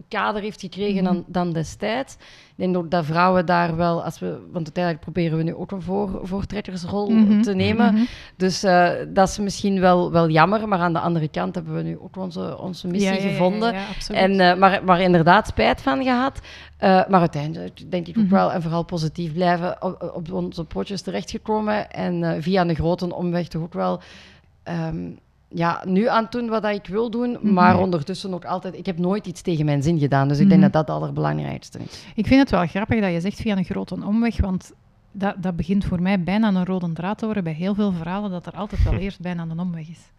kader 0.09 0.43
heeft 0.43 0.61
gekregen 0.61 1.05
dan, 1.05 1.25
dan 1.27 1.53
destijds. 1.53 2.17
Ik 2.57 2.63
denk 2.65 2.77
ook 2.77 2.91
dat 2.91 3.05
vrouwen 3.05 3.47
daar 3.47 3.77
wel, 3.77 4.05
als 4.05 4.19
we, 4.19 4.27
want 4.53 4.65
uiteindelijk 4.65 5.05
proberen 5.05 5.37
we 5.39 5.43
nu 5.45 5.55
ook 5.55 5.71
een 5.71 5.83
voor, 5.83 6.21
voortrekkersrol 6.23 7.11
Mhm. 7.11 7.43
te 7.43 7.55
nemen. 7.55 7.95
Mhm. 7.95 8.03
Dus 8.37 8.63
eh, 8.63 8.91
dat 9.09 9.29
is 9.29 9.39
misschien 9.39 9.81
wel, 9.81 10.13
wel 10.13 10.29
jammer, 10.31 10.69
maar 10.69 10.79
aan 10.79 10.93
de 10.93 10.99
andere 10.99 11.29
kant 11.29 11.55
hebben 11.55 11.75
we 11.75 11.83
nu 11.83 11.99
ook 11.99 12.17
onze, 12.17 12.59
onze 12.59 12.87
missie 12.87 13.11
Ja, 13.13 13.17
ja, 13.17 13.23
ja, 13.25 13.29
gevonden. 13.31 13.73
ja. 13.73 13.85
En, 14.15 14.41
eh, 14.41 14.57
maar, 14.57 14.85
maar 14.85 15.01
inderdaad 15.01 15.47
spijt 15.47 15.83
van 15.83 16.03
gehad. 16.03 16.41
Eh, 16.77 17.07
maar 17.09 17.21
uiteindelijk 17.21 17.91
denk 17.91 18.07
ik 18.07 18.19
ook 18.19 18.25
Mhm. 18.25 18.35
wel, 18.35 18.53
en 18.53 18.63
vooral 18.63 18.83
positief 18.85 19.33
blijven, 19.33 19.83
op, 19.83 20.11
op 20.15 20.33
onze 20.33 20.65
pootjes 20.65 21.03
terechtgekomen. 21.03 21.91
En 21.91 22.43
via 22.43 22.61
een 22.69 22.75
grote 22.75 23.15
omweg 23.15 23.49
toch 23.49 23.63
ook 23.63 23.75
wel 23.75 24.01
ehm, 24.63 25.11
ja, 25.49 25.83
nu 25.87 26.09
aan 26.09 26.23
het 26.23 26.33
doen 26.33 26.49
wat 26.49 26.63
dat 26.63 26.75
ik 26.75 26.87
wil 26.87 27.11
doen. 27.11 27.31
Mhm. 27.31 27.53
Maar 27.53 27.79
ondertussen 27.79 28.35
ook 28.35 28.45
altijd, 28.45 28.77
ik 28.77 28.87
heb 28.87 28.99
nooit 28.99 29.27
iets 29.27 29.43
tegen 29.43 29.65
mijn 29.65 29.83
zin 29.83 29.99
gedaan. 29.99 30.29
Dus 30.29 30.39
ik 30.39 30.49
denk 30.49 30.61
Mhm. 30.63 30.71
dat 30.71 30.87
dat 30.87 30.87
het 30.87 30.97
allerbelangrijkste 30.97 31.79
is. 31.79 32.05
Ik 32.15 32.27
vind 32.27 32.41
het 32.41 32.51
wel 32.51 32.67
grappig 32.67 33.01
dat 33.01 33.13
je 33.13 33.21
zegt 33.21 33.41
via 33.41 33.57
een 33.57 33.65
grote 33.65 33.95
omweg, 34.05 34.41
want 34.41 34.73
dat, 35.13 35.35
dat 35.39 35.57
begint 35.57 35.85
voor 35.85 36.03
mij 36.03 36.23
bijna 36.23 36.49
een 36.49 36.65
rode 36.65 36.93
draad 36.93 37.19
te 37.19 37.25
worden 37.25 37.45
bij 37.45 37.53
heel 37.53 37.75
veel 37.75 37.93
verhalen, 37.93 38.31
dat 38.31 38.47
er 38.47 38.53
altijd 38.53 38.83
wel 38.83 38.93
eerst 39.05 39.21
bijna 39.21 39.47
een 39.51 39.59
omweg 39.61 39.89
is. 39.89 40.11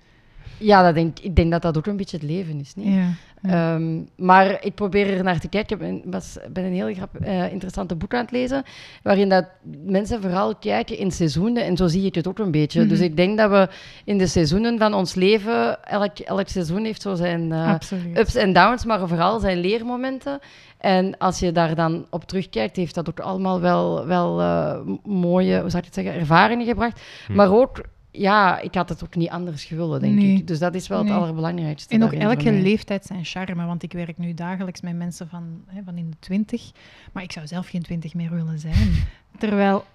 Ja, 0.58 0.84
dat 0.84 0.96
denk, 0.96 1.20
ik 1.20 1.36
denk 1.36 1.52
dat 1.52 1.62
dat 1.62 1.78
ook 1.78 1.86
een 1.86 1.98
beetje 1.98 2.18
het 2.18 2.26
leven 2.26 2.60
is. 2.60 2.76
Niet? 2.76 2.94
Ja. 2.94 3.10
ja. 3.42 3.76
Ehm, 3.76 4.02
maar 4.16 4.58
ik 4.64 4.76
probeer 4.76 5.18
er 5.18 5.24
naar 5.24 5.40
te 5.40 5.48
kijken. 5.48 5.82
Ik 5.82 6.04
was, 6.06 6.38
ben 6.52 6.64
een 6.64 6.74
heel 6.74 6.94
grap, 6.94 7.16
eh, 7.16 7.52
interessante 7.52 7.96
boek 7.96 8.14
aan 8.14 8.22
het 8.22 8.32
lezen, 8.32 8.64
waarin 9.04 9.30
dat 9.30 9.46
mensen 9.86 10.22
vooral 10.22 10.56
kijken 10.56 10.98
in 10.98 11.12
seizoenen. 11.12 11.64
En 11.64 11.78
zo 11.78 11.88
zie 11.88 12.06
ik 12.06 12.16
het 12.16 12.28
ook 12.28 12.40
een 12.40 12.52
beetje. 12.52 12.80
Mhm. 12.80 12.90
Dus 12.90 13.00
ik 13.00 13.16
denk 13.18 13.38
dat 13.38 13.50
we 13.50 13.70
in 14.06 14.18
de 14.18 14.28
seizoenen 14.28 14.78
van 14.78 14.94
ons 14.94 15.16
leven, 15.16 15.84
elk, 15.84 16.20
elk 16.20 16.48
seizoen 16.48 16.84
heeft 16.84 17.02
zo 17.02 17.16
zijn 17.16 17.52
eh, 17.52 17.76
ups 18.14 18.36
en 18.36 18.54
downs, 18.54 18.86
maar 18.86 19.08
vooral 19.08 19.40
zijn 19.40 19.60
leermomenten. 19.60 20.40
En 20.78 21.18
als 21.18 21.40
je 21.40 21.52
daar 21.52 21.76
dan 21.76 22.06
op 22.10 22.24
terugkijkt, 22.24 22.76
heeft 22.76 22.96
dat 22.96 23.10
ook 23.10 23.20
allemaal 23.20 23.62
wel, 23.62 24.06
wel 24.06 24.42
eh, 24.42 24.80
mooie, 25.04 25.60
hoe 25.60 25.70
zou 25.70 25.78
ik 25.78 25.86
het 25.86 25.94
zeggen, 25.94 26.14
ervaringen 26.14 26.66
gebracht. 26.66 27.02
Hm. 27.28 27.36
Maar 27.36 27.52
ook, 27.52 27.82
ja, 28.12 28.60
ik 28.60 28.74
had 28.76 28.90
het 28.90 29.04
ook 29.04 29.16
niet 29.16 29.30
anders 29.30 29.66
gewillen, 29.66 30.00
denk 30.00 30.16
Nee. 30.16 30.36
ik. 30.38 30.48
Dus 30.48 30.60
dat 30.60 30.76
is 30.76 30.88
wel 30.88 31.04
Nee. 31.04 31.12
het 31.12 31.22
allerbelangrijkste. 31.22 31.94
En 31.94 32.04
ook 32.04 32.14
elke 32.14 32.52
leeftijd 32.52 33.06
zijn 33.06 33.26
charme, 33.26 33.66
want 33.66 33.84
ik 33.84 33.92
werk 33.94 34.18
nu 34.18 34.34
dagelijks 34.34 34.82
met 34.82 34.96
mensen 34.96 35.28
van, 35.30 35.64
hè, 35.66 35.82
van 35.84 35.98
in 35.98 36.10
de 36.10 36.18
twintig, 36.20 36.72
maar 37.12 37.24
ik 37.24 37.32
zou 37.32 37.48
zelf 37.48 37.68
geen 37.68 37.82
twintig 37.84 38.14
meer 38.14 38.30
willen 38.34 38.60
zijn. 38.60 38.90
Terwijl, 39.40 39.86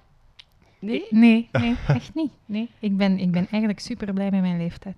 Nee? 0.78 1.04
nee, 1.10 1.48
nee, 1.52 1.76
echt 1.86 2.14
niet. 2.14 2.30
Nee, 2.46 2.68
ik 2.78 2.96
ben, 2.96 3.18
ik 3.18 3.30
ben 3.30 3.46
eigenlijk 3.50 3.80
super 3.80 4.12
blij 4.12 4.30
met 4.30 4.40
mijn 4.40 4.58
leeftijd. 4.58 4.96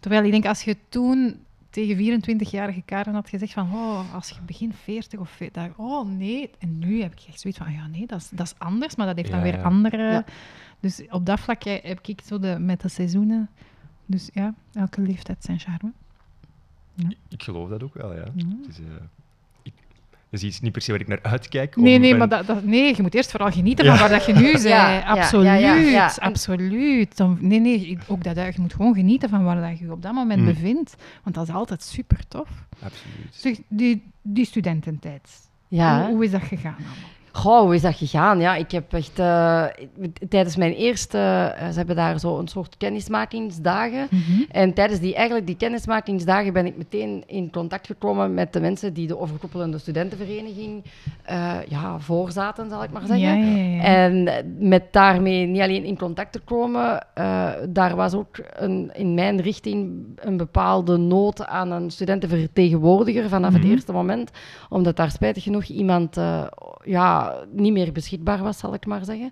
Terwijl 0.00 0.24
ik 0.24 0.30
denk, 0.30 0.46
als 0.46 0.62
je 0.62 0.76
toen 0.88 1.36
tegen 1.70 2.22
24-jarige 2.22 2.82
Karen 2.84 3.14
had 3.14 3.28
gezegd 3.28 3.52
van, 3.52 3.72
oh, 3.72 4.14
als 4.14 4.28
je 4.28 4.34
begin 4.46 4.72
40 4.82 5.20
of 5.20 5.30
40, 5.30 5.68
oh 5.76 6.08
nee. 6.08 6.50
En 6.58 6.78
nu 6.78 7.02
heb 7.02 7.12
ik 7.12 7.24
echt 7.28 7.40
zoiets 7.40 7.58
van, 7.58 7.72
ja 7.72 7.86
nee, 7.86 8.06
dat 8.06 8.20
is, 8.20 8.28
dat 8.28 8.46
is 8.46 8.54
anders, 8.58 8.96
maar 8.96 9.06
dat 9.06 9.16
heeft 9.16 9.30
dan 9.30 9.38
Ja, 9.38 9.44
weer 9.44 9.56
ja. 9.56 9.62
andere... 9.62 10.02
Ja. 10.10 10.24
Dus 10.84 11.02
op 11.10 11.26
dat 11.26 11.40
vlak 11.40 11.64
eh, 11.64 11.82
heb 11.82 11.98
ik 12.06 12.20
zo 12.26 12.38
de, 12.38 12.56
met 12.58 12.80
de 12.80 12.88
seizoenen... 12.88 13.48
Dus 14.06 14.28
ja, 14.32 14.54
elke 14.74 15.00
leeftijd 15.00 15.44
zijn 15.44 15.58
charme. 15.58 15.92
Ik 17.28 17.42
geloof 17.42 17.68
dat 17.68 17.82
ook 17.82 17.94
wel, 17.94 18.12
ja. 18.14 18.24
Ja. 18.34 18.44
Het 18.62 18.68
is, 18.68 18.78
eh, 18.78 18.84
ik, 19.62 19.72
dat 20.30 20.40
is 20.40 20.42
iets 20.42 20.60
niet 20.60 20.72
per 20.72 20.82
se 20.82 20.90
waar 20.90 21.00
ik 21.00 21.08
naar 21.08 21.22
uitkijk. 21.22 21.76
om 21.76 21.82
Nee, 21.82 21.98
nee, 21.98 22.14
mijn- 22.14 22.18
maar 22.28 22.28
dat, 22.38 22.46
dat, 22.46 22.64
nee, 22.64 22.96
je 22.96 23.02
moet 23.02 23.14
eerst 23.14 23.30
vooral 23.30 23.50
genieten 23.50 23.84
Ja. 23.84 23.90
van 23.96 24.00
waar 24.08 24.18
dat 24.18 24.26
je 24.26 24.32
nu 24.32 24.52
bent. 24.52 24.62
Ja, 24.62 24.90
ja, 24.92 25.00
absoluut, 25.00 25.44
ja, 25.44 25.54
ja, 25.54 25.74
ja. 25.74 26.12
Absoluut. 26.18 27.16
Dan, 27.16 27.38
nee, 27.40 27.60
nee, 27.60 27.98
ook 28.06 28.24
dat, 28.24 28.36
je 28.54 28.60
moet 28.60 28.74
gewoon 28.74 28.94
genieten 28.94 29.28
van 29.28 29.44
waar 29.44 29.68
dat 29.68 29.78
je 29.78 29.84
je 29.84 29.92
op 29.92 30.02
dat 30.02 30.12
moment 30.12 30.40
Mm. 30.40 30.46
bevindt. 30.46 30.96
Want 31.22 31.34
dat 31.36 31.48
is 31.48 31.54
altijd 31.54 31.82
super 31.82 32.28
tof. 32.28 32.48
Absoluut. 32.72 33.28
Zeg, 33.30 33.58
die, 33.68 34.02
die 34.22 34.44
studententijd, 34.46 35.48
Ja. 35.68 36.00
hoe, 36.04 36.14
hoe 36.14 36.24
is 36.24 36.30
dat 36.30 36.42
gegaan 36.42 36.74
allemaal? 36.74 37.12
Goh, 37.36 37.60
hoe 37.60 37.74
is 37.74 37.82
dat 37.82 37.96
gegaan? 37.96 38.40
Ja, 38.40 38.54
ik 38.54 38.70
heb 38.70 38.92
echt... 38.92 39.18
eh, 39.18 39.64
tijdens 40.28 40.56
mijn 40.56 40.72
eerste... 40.72 41.18
eh, 41.58 41.68
ze 41.68 41.76
hebben 41.76 41.96
daar 41.96 42.18
zo 42.18 42.38
een 42.38 42.48
soort 42.48 42.76
kennismakingsdagen. 42.76 44.08
En 44.50 44.74
tijdens 44.74 45.00
die, 45.00 45.14
eigenlijk 45.14 45.46
die 45.46 45.56
kennismakingsdagen 45.56 46.52
ben 46.52 46.66
ik 46.66 46.76
meteen 46.76 47.22
in 47.26 47.50
contact 47.50 47.86
gekomen 47.86 48.34
met 48.34 48.52
de 48.52 48.60
mensen 48.60 48.92
die 48.92 49.06
de 49.06 49.18
overkoepelende 49.18 49.78
studentenvereniging 49.78 50.84
eh, 51.22 51.52
ja, 51.68 51.98
voorzaten, 51.98 52.68
zal 52.70 52.82
ik 52.82 52.90
maar 52.90 53.06
zeggen. 53.06 53.38
Ja, 53.38 53.56
ja, 53.56 53.74
ja. 53.76 53.82
En 53.82 54.28
met 54.58 54.82
daarmee 54.92 55.46
niet 55.46 55.62
alleen 55.62 55.84
in 55.84 55.98
contact 55.98 56.32
te 56.32 56.40
komen, 56.40 57.06
daar 57.68 57.96
was 57.96 58.14
ook 58.14 58.36
een, 58.52 58.90
in 58.94 59.14
mijn 59.14 59.40
richting 59.40 60.04
een 60.16 60.36
bepaalde 60.36 60.96
nood 60.96 61.46
aan 61.46 61.70
een 61.70 61.90
studentenvertegenwoordiger 61.90 63.28
vanaf 63.28 63.50
Mhm. 63.50 63.60
het 63.62 63.70
eerste 63.70 63.92
moment, 63.92 64.30
omdat 64.68 64.96
daar 64.96 65.10
spijtig 65.10 65.42
genoeg 65.42 65.64
iemand 65.64 66.16
eh, 66.16 66.42
niet 67.50 67.72
meer 67.72 67.92
beschikbaar 67.92 68.42
was, 68.42 68.58
zal 68.58 68.74
ik 68.74 68.86
maar 68.86 69.04
zeggen. 69.04 69.30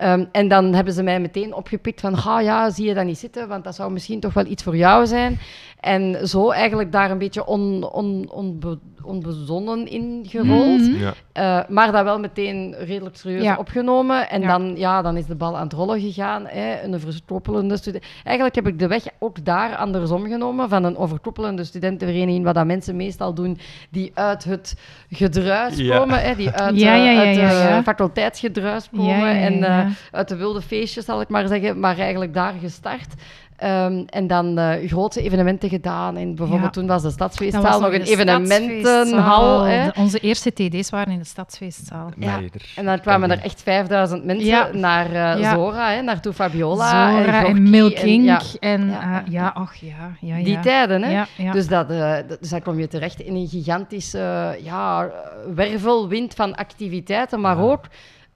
Ehm, 0.00 0.24
en 0.32 0.48
dan 0.48 0.74
hebben 0.74 0.94
ze 0.94 1.02
mij 1.02 1.20
meteen 1.20 1.54
opgepikt 1.54 2.00
van, 2.00 2.14
ah 2.14 2.42
ja, 2.42 2.70
zie 2.70 2.86
je 2.86 2.94
dat 2.94 3.04
niet 3.04 3.18
zitten, 3.18 3.48
want 3.48 3.64
dat 3.64 3.74
zou 3.74 3.92
misschien 3.92 4.20
toch 4.20 4.32
wel 4.32 4.46
iets 4.46 4.62
voor 4.62 4.76
jou 4.76 5.06
zijn. 5.06 5.38
En 5.80 6.28
zo 6.28 6.50
eigenlijk 6.50 6.92
daar 6.92 7.10
een 7.10 7.18
beetje 7.18 7.46
on, 7.46 7.88
on, 7.92 8.30
onbe- 8.32 8.78
onbezonnen 9.02 9.86
in 9.88 10.24
gerold. 10.28 10.80
Mhm. 10.80 10.96
Ja. 10.98 11.14
Eh, 11.32 11.68
maar 11.68 11.92
dat 11.92 12.04
wel 12.04 12.18
meteen 12.18 12.74
redelijk 12.78 13.16
serieus 13.16 13.42
Ja. 13.42 13.56
opgenomen. 13.58 14.30
En 14.30 14.40
Ja. 14.40 14.46
Dan, 14.58 14.72
ja, 14.76 15.02
dan 15.02 15.16
is 15.16 15.26
de 15.26 15.34
bal 15.34 15.56
aan 15.56 15.62
het 15.62 15.72
rollen 15.72 16.00
gegaan. 16.00 16.46
Hè. 16.46 16.82
Een 16.82 16.94
overkoepelende 16.94 17.76
student. 17.76 18.04
Eigenlijk 18.24 18.54
heb 18.54 18.66
ik 18.66 18.78
de 18.78 18.86
weg 18.86 19.02
ook 19.18 19.44
daar 19.44 19.76
andersom 19.76 20.26
genomen. 20.26 20.68
Van 20.68 20.84
een 20.84 20.96
overkoepelende 20.96 21.64
studentenvereniging, 21.64 22.44
wat 22.44 22.54
dat 22.54 22.66
mensen 22.66 22.96
meestal 22.96 23.34
doen, 23.34 23.58
die 23.90 24.10
uit 24.14 24.44
het 24.44 24.74
gedruis 25.10 25.76
Ja. 25.76 25.98
komen. 25.98 26.20
Hè, 26.22 26.34
die 26.34 26.50
uit, 26.50 26.80
Ja, 26.80 26.94
eh, 26.94 27.04
ja, 27.04 27.10
ja, 27.12 27.18
uit 27.26 27.36
ja, 27.36 27.68
ja. 27.68 27.82
faculteitsgedruis 27.82 28.88
komen. 28.96 29.06
Ja, 29.18 29.26
ja, 29.28 29.30
ja, 29.32 29.40
En 29.46 29.64
eh. 29.64 29.89
Uit 30.10 30.28
de 30.28 30.36
wilde 30.36 30.60
feestjes, 30.62 31.04
zal 31.04 31.20
ik 31.20 31.28
maar 31.28 31.46
zeggen. 31.48 31.80
Maar 31.80 31.98
eigenlijk 31.98 32.34
daar 32.34 32.54
gestart. 32.60 33.14
Ehm, 33.56 34.02
en 34.06 34.26
dan 34.26 34.58
eh 34.58 34.88
grote 34.88 35.22
evenementen 35.22 35.68
gedaan. 35.68 36.16
En 36.16 36.34
bijvoorbeeld 36.34 36.74
Ja. 36.74 36.80
toen 36.80 36.86
was 36.86 37.02
de 37.02 37.10
Stadsfeestzaal 37.10 37.62
was 37.62 37.80
nog 37.80 37.92
een 37.92 38.02
evenementenhal. 38.02 39.62
De- 39.62 39.92
onze 39.96 40.18
eerste 40.18 40.50
TD's 40.52 40.90
waren 40.90 41.12
in 41.12 41.18
de 41.18 41.24
stadsfeestzaal. 41.24 42.10
Ja. 42.16 42.40
En 42.76 42.84
dan 42.84 43.00
kwamen 43.00 43.30
er 43.30 43.38
echt 43.42 43.62
5000 43.62 44.24
mensen 44.24 44.46
Ja. 44.46 44.68
naar 44.72 45.06
eh, 45.06 45.40
Ja. 45.40 45.54
Zora, 45.54 45.90
hè, 45.90 46.00
naartoe 46.02 46.32
Fabiola. 46.32 46.88
Zora 46.90 47.44
en, 47.44 47.56
en- 47.74 47.74
Inc. 48.04 48.24
ja, 48.24 48.40
En 48.60 48.86
Ja. 48.88 49.00
ja, 49.00 49.22
ja 49.28 49.50
ach 49.54 49.74
ja. 49.74 50.10
ja, 50.20 50.36
ja. 50.36 50.44
die 50.44 50.60
tijden, 50.60 51.02
hè. 51.02 51.10
Ja, 51.10 51.26
ja. 51.36 51.52
Dus, 51.52 51.68
dat, 51.68 51.90
eh, 51.90 52.12
dat- 52.28 52.40
dus 52.40 52.48
dan 52.50 52.62
kom 52.62 52.78
je 52.78 52.88
terecht 52.88 53.20
in 53.20 53.34
een 53.34 53.48
gigantische 53.48 54.58
ja, 54.62 55.10
wervelwind 55.54 56.34
van 56.34 56.54
activiteiten, 56.54 57.40
maar 57.40 57.56
Ja. 57.56 57.62
ook 57.62 57.84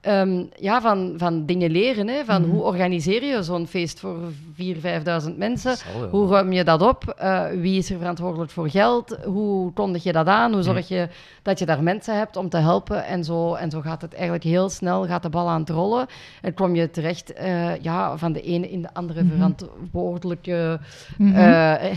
ehm, 0.05 0.43
ja, 0.59 0.81
van, 0.81 1.13
van 1.17 1.45
dingen 1.45 1.71
leren. 1.71 2.07
Hè, 2.07 2.23
van 2.25 2.41
Mhm. 2.41 2.51
hoe 2.51 2.63
organiseer 2.63 3.23
je 3.23 3.43
zo'n 3.43 3.67
feest 3.67 3.99
voor 3.99 4.17
4.000, 4.53 4.79
5.000 4.81 5.37
mensen? 5.37 5.75
Hoe 6.11 6.29
ruim 6.29 6.51
je 6.51 6.63
dat 6.63 6.81
op? 6.81 7.13
Eh, 7.17 7.43
wie 7.49 7.77
is 7.77 7.89
er 7.89 7.97
verantwoordelijk 7.97 8.51
voor 8.51 8.69
geld? 8.69 9.17
Hoe 9.25 9.73
kondig 9.73 10.03
je 10.03 10.11
dat 10.11 10.27
aan? 10.27 10.53
Hoe 10.53 10.61
zorg 10.63 10.87
je 10.87 11.07
dat 11.41 11.59
je 11.59 11.65
daar 11.65 11.83
mensen 11.83 12.17
hebt 12.17 12.35
om 12.37 12.49
te 12.49 12.57
helpen? 12.57 13.05
En 13.05 13.23
zo, 13.23 13.53
en 13.53 13.69
zo 13.71 13.81
gaat 13.81 14.01
het 14.01 14.13
eigenlijk 14.13 14.43
heel 14.43 14.69
snel, 14.69 15.05
gaat 15.05 15.21
de 15.23 15.29
bal 15.29 15.49
aan 15.49 15.59
het 15.59 15.69
rollen. 15.69 16.05
En 16.41 16.53
kom 16.53 16.75
je 16.75 16.89
terecht 16.91 17.33
eh, 17.33 17.75
ja, 17.81 18.17
van 18.17 18.31
de 18.33 18.41
ene 18.41 18.69
in 18.69 18.81
de 18.81 18.93
andere 18.93 19.23
Mhm. 19.23 19.33
verantwoordelijke 19.33 20.79
Mhm. 21.17 21.35
eh, 21.35 21.43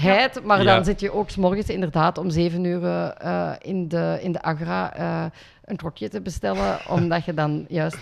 heid. 0.03 0.41
Maar 0.45 0.63
Ja. 0.63 0.75
dan 0.75 0.85
zit 0.85 1.01
je 1.01 1.13
ook 1.13 1.31
's 1.31 1.37
morgens 1.37 1.69
inderdaad 1.69 2.19
om 2.19 2.31
zeven 2.31 2.65
uur 2.65 3.15
in, 3.63 3.89
de, 3.89 4.19
in 4.23 4.33
de 4.33 4.43
Agra 4.43 4.93
een 5.69 5.77
trokje 5.77 6.09
te 6.09 6.21
bestellen, 6.21 6.79
omdat 6.97 7.25
je 7.25 7.35
dan 7.35 7.65
juist 7.69 7.99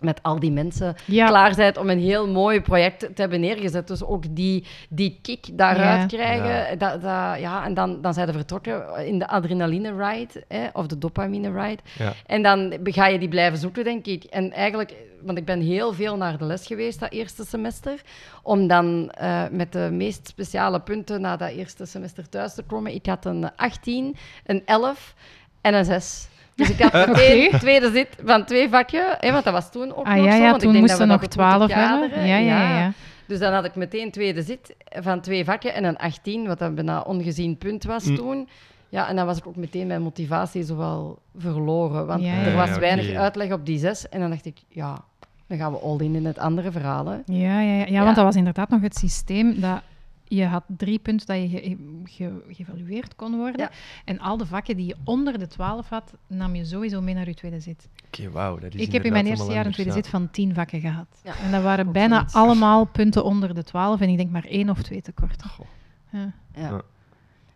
met 0.00 0.22
al 0.22 0.40
die 0.40 0.52
mensen 0.52 0.94
ja. 1.04 1.26
klaar 1.26 1.54
bent 1.54 1.76
om 1.76 1.90
een 1.90 1.98
heel 1.98 2.28
mooi 2.28 2.60
project 2.60 2.98
te 2.98 3.20
hebben 3.20 3.40
neergezet. 3.40 3.88
Dus 3.88 4.04
ook 4.04 4.24
die, 4.30 4.64
die 4.88 5.18
kick 5.22 5.46
daaruit 5.52 6.10
Ja. 6.10 6.16
krijgen. 6.16 6.70
Ja. 6.70 6.76
Dat, 6.76 6.92
dat, 7.02 7.40
ja, 7.40 7.64
en 7.64 7.74
dan, 7.74 8.00
dan 8.02 8.14
zijn 8.14 8.26
ze 8.26 8.32
vertrokken 8.32 9.06
in 9.06 9.18
de 9.18 9.28
adrenaline 9.28 9.96
ride 9.96 10.44
hè, 10.48 10.66
of 10.72 10.86
de 10.86 10.98
dopamine 10.98 11.52
ride. 11.62 11.82
Ja. 11.98 12.12
En 12.26 12.42
dan 12.42 12.78
ga 12.82 13.06
je 13.06 13.18
die 13.18 13.28
blijven 13.28 13.58
zoeken, 13.58 13.84
denk 13.84 14.06
ik. 14.06 14.24
En 14.24 14.52
eigenlijk, 14.52 14.94
want 15.22 15.38
ik 15.38 15.44
ben 15.44 15.60
heel 15.60 15.92
veel 15.92 16.16
naar 16.16 16.38
de 16.38 16.44
les 16.44 16.66
geweest 16.66 17.00
dat 17.00 17.12
eerste 17.12 17.44
semester, 17.44 18.00
om 18.42 18.66
dan 18.66 19.10
eh, 19.10 19.42
met 19.50 19.72
de 19.72 19.88
meest 19.92 20.28
speciale 20.28 20.80
punten 20.80 21.20
na 21.20 21.36
dat 21.36 21.50
eerste 21.50 21.86
semester 21.86 22.28
thuis 22.28 22.54
te 22.54 22.62
komen. 22.62 22.94
Ik 22.94 23.06
had 23.06 23.24
een 23.24 23.56
18, 23.56 24.16
een 24.44 24.62
11 24.64 25.14
en 25.60 25.74
een 25.74 25.84
6. 25.84 26.28
Dus 26.56 26.70
ik 26.70 26.80
had 26.82 27.06
meteen 27.06 27.46
Oké. 27.48 27.58
tweede 27.58 27.90
zit 27.90 28.08
van 28.24 28.44
twee 28.44 28.68
vakjes, 28.68 29.04
hè, 29.18 29.32
want 29.32 29.44
dat 29.44 29.52
was 29.52 29.70
toen 29.70 29.94
ook 29.96 30.06
Ah 30.06 30.14
nog 30.14 30.24
ja, 30.24 30.30
zo. 30.30 30.36
ja 30.42 30.50
want 30.50 30.54
ik 30.56 30.62
toen 30.62 30.72
denk 30.72 30.88
dat 30.88 30.98
moesten 30.98 30.98
we 30.98 31.12
nog 31.12 31.26
12 31.26 31.72
hebben. 31.72 32.26
Ja, 32.26 32.36
ja, 32.36 32.60
ja. 32.60 32.78
ja. 32.78 32.92
Dus 33.26 33.38
dan 33.38 33.52
had 33.52 33.64
ik 33.64 33.74
meteen 33.74 34.10
tweede 34.10 34.42
zit 34.42 34.74
van 34.88 35.20
twee 35.20 35.44
vakken 35.44 35.74
en 35.74 35.84
een 35.84 35.96
18, 35.96 36.46
wat 36.46 36.58
dan 36.58 36.74
bijna 36.74 37.00
ongezien 37.00 37.58
punt 37.58 37.84
was 37.84 38.04
Mm. 38.04 38.16
toen. 38.16 38.48
Ja, 38.88 39.08
en 39.08 39.16
dan 39.16 39.26
was 39.26 39.38
ik 39.38 39.46
ook 39.46 39.56
meteen 39.56 39.86
mijn 39.86 40.02
motivatie 40.02 40.62
zowel 40.64 41.18
verloren. 41.38 42.06
Want 42.06 42.22
Ja, 42.22 42.34
ja, 42.34 42.44
er 42.46 42.56
was 42.56 42.68
ja, 42.68 42.78
weinig 42.78 43.14
uitleg 43.14 43.52
op 43.52 43.66
die 43.66 43.78
zes. 43.78 44.08
En 44.08 44.20
dan 44.20 44.30
dacht 44.30 44.46
ik, 44.46 44.58
ja, 44.68 45.04
dan 45.46 45.58
gaan 45.58 45.72
we 45.72 45.78
all 45.78 45.98
in 45.98 46.14
in 46.14 46.24
het 46.26 46.38
andere 46.38 46.70
verhaal. 46.72 47.06
Hè. 47.06 47.12
Ja, 47.24 47.60
ja, 47.60 47.60
ja. 47.60 47.72
ja, 47.78 47.84
Ja. 47.88 48.02
want 48.04 48.16
dat 48.16 48.24
was 48.24 48.36
inderdaad 48.36 48.68
nog 48.68 48.80
het 48.80 48.96
systeem 48.96 49.60
dat 49.60 49.80
je 50.28 50.44
had 50.46 50.62
drie 50.66 50.98
punten 50.98 51.26
dat 51.26 51.36
je 51.36 51.48
ge- 51.48 51.76
ge- 52.04 52.44
geëvalueerd 52.48 53.14
kon 53.16 53.36
worden. 53.36 53.60
Ja. 53.60 53.70
En 54.04 54.18
al 54.20 54.36
de 54.36 54.46
vakken 54.46 54.76
die 54.76 54.86
je 54.86 54.96
onder 55.04 55.38
de 55.38 55.46
12 55.46 55.88
had, 55.88 56.12
nam 56.26 56.54
je 56.54 56.64
sowieso 56.64 57.00
mee 57.00 57.14
naar 57.14 57.26
je 57.28 57.34
tweede 57.34 57.60
zit. 57.60 57.88
Oké, 58.06 58.30
wauw. 58.30 58.58
dat 58.58 58.74
is 58.74 58.80
Ik 58.80 58.92
heb 58.92 59.04
in 59.04 59.12
mijn 59.12 59.26
eerste 59.26 59.52
jaar 59.52 59.66
een 59.66 59.72
tweede 59.72 59.92
zit 59.92 60.08
van 60.08 60.30
10 60.30 60.54
vakken 60.54 60.80
gehad. 60.80 61.06
Ja, 61.24 61.34
En 61.44 61.50
dat 61.50 61.62
waren 61.62 61.92
bijna 61.92 62.26
allemaal 62.32 62.84
punten 62.84 63.24
onder 63.24 63.54
de 63.54 63.62
12 63.62 64.00
en 64.00 64.08
ik 64.08 64.16
denk 64.16 64.30
maar 64.30 64.44
één 64.44 64.70
of 64.70 64.82
twee 64.82 65.02
tekort. 65.02 65.44
Goh. 65.44 65.66
Ja, 66.12 66.32
Ja. 66.54 66.80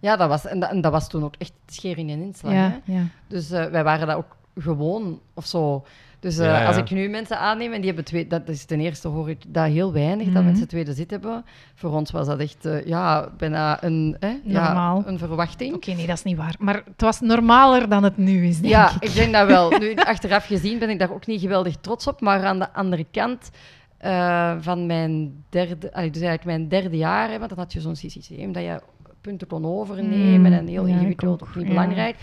Ja. 0.01 0.17
Dat 0.17 0.29
was, 0.29 0.47
en, 0.47 0.61
dat, 0.61 0.71
en 0.71 0.81
dat 0.81 0.93
was 0.93 1.09
toen 1.09 1.25
ook 1.25 1.35
echt 1.39 1.53
schering 1.67 2.11
en 2.11 2.23
inslag. 2.23 2.53
Hè. 2.53 2.93
Dus 3.27 3.51
eh, 3.51 3.65
wij 3.67 3.85
waren 3.85 4.07
dat 4.07 4.17
ook 4.17 4.37
gewoon 4.55 5.21
of 5.35 5.47
zo. 5.47 5.85
Dus 6.21 6.39
eh, 6.39 6.47
Ja, 6.47 6.61
ja. 6.61 6.67
als 6.67 6.77
ik 6.77 6.91
nu 6.91 7.09
mensen 7.09 7.39
aanneem 7.39 7.73
en 7.73 7.77
die 7.79 7.87
hebben 7.87 8.05
twee, 8.05 8.27
dat 8.27 8.49
is 8.49 8.65
ten 8.65 8.81
eerste 8.81 9.09
hoor 9.09 9.31
ik 9.31 9.43
dat 9.49 9.67
heel 9.67 9.93
weinig, 9.93 10.25
dat 10.27 10.35
Mhm. 10.35 10.45
mensen 10.45 10.69
tweede 10.69 10.93
zit 10.93 11.11
hebben. 11.11 11.45
Voor 11.75 11.91
ons 11.91 12.11
was 12.11 12.27
dat 12.27 12.39
echt 12.39 12.65
eh, 12.67 12.85
ja, 12.87 13.29
bijna 13.37 13.83
een, 13.85 14.17
hè, 14.21 14.29
ja, 14.45 14.65
Normaal. 14.65 15.03
een 15.07 15.19
verwachting. 15.19 15.75
Oké, 15.75 15.93
nee, 15.93 16.07
dat 16.07 16.17
is 16.17 16.23
niet 16.23 16.37
waar. 16.37 16.55
Maar 16.59 16.75
het 16.75 17.01
was 17.01 17.21
normaler 17.21 17.89
dan 17.89 18.03
het 18.03 18.17
nu 18.17 18.47
is, 18.47 18.61
denk 18.61 18.73
Ja, 18.73 18.91
ik. 18.91 19.03
ik 19.09 19.15
denk 19.15 19.33
dat 19.33 19.47
wel. 19.47 19.71
Nu, 19.79 19.95
achteraf 20.15 20.47
gezien 20.47 20.79
ben 20.79 20.91
ik 20.91 20.99
daar 20.99 21.13
ook 21.13 21.27
niet 21.27 21.41
geweldig 21.41 21.77
trots 21.77 22.07
op. 22.07 22.21
Maar 22.21 22.45
aan 22.45 22.59
de 22.59 22.73
andere 22.73 23.07
kant 23.11 23.51
eh, 23.99 24.55
van 24.61 24.87
mijn 24.87 25.45
derde, 25.51 25.93
allee, 25.93 26.11
dus 26.11 26.23
eigenlijk 26.23 26.45
mijn 26.59 26.69
derde 26.69 26.97
jaar, 26.97 27.31
hè, 27.31 27.39
want 27.39 27.49
dan 27.51 27.59
had 27.59 27.73
je 27.73 27.81
zo'n 27.81 27.97
systeem 27.97 28.53
dat 28.53 28.63
je 28.63 28.81
punten 29.21 29.47
kon 29.47 29.65
overnemen 29.67 30.53
Mm, 30.53 30.59
en 30.59 30.67
heel 30.67 30.87
ja, 30.87 30.93
ik 30.95 30.99
ingewikkeld, 30.99 31.43
ook, 31.43 31.49
ook 31.49 31.55
niet 31.55 31.65
ja. 31.65 31.71
belangrijk. 31.71 32.17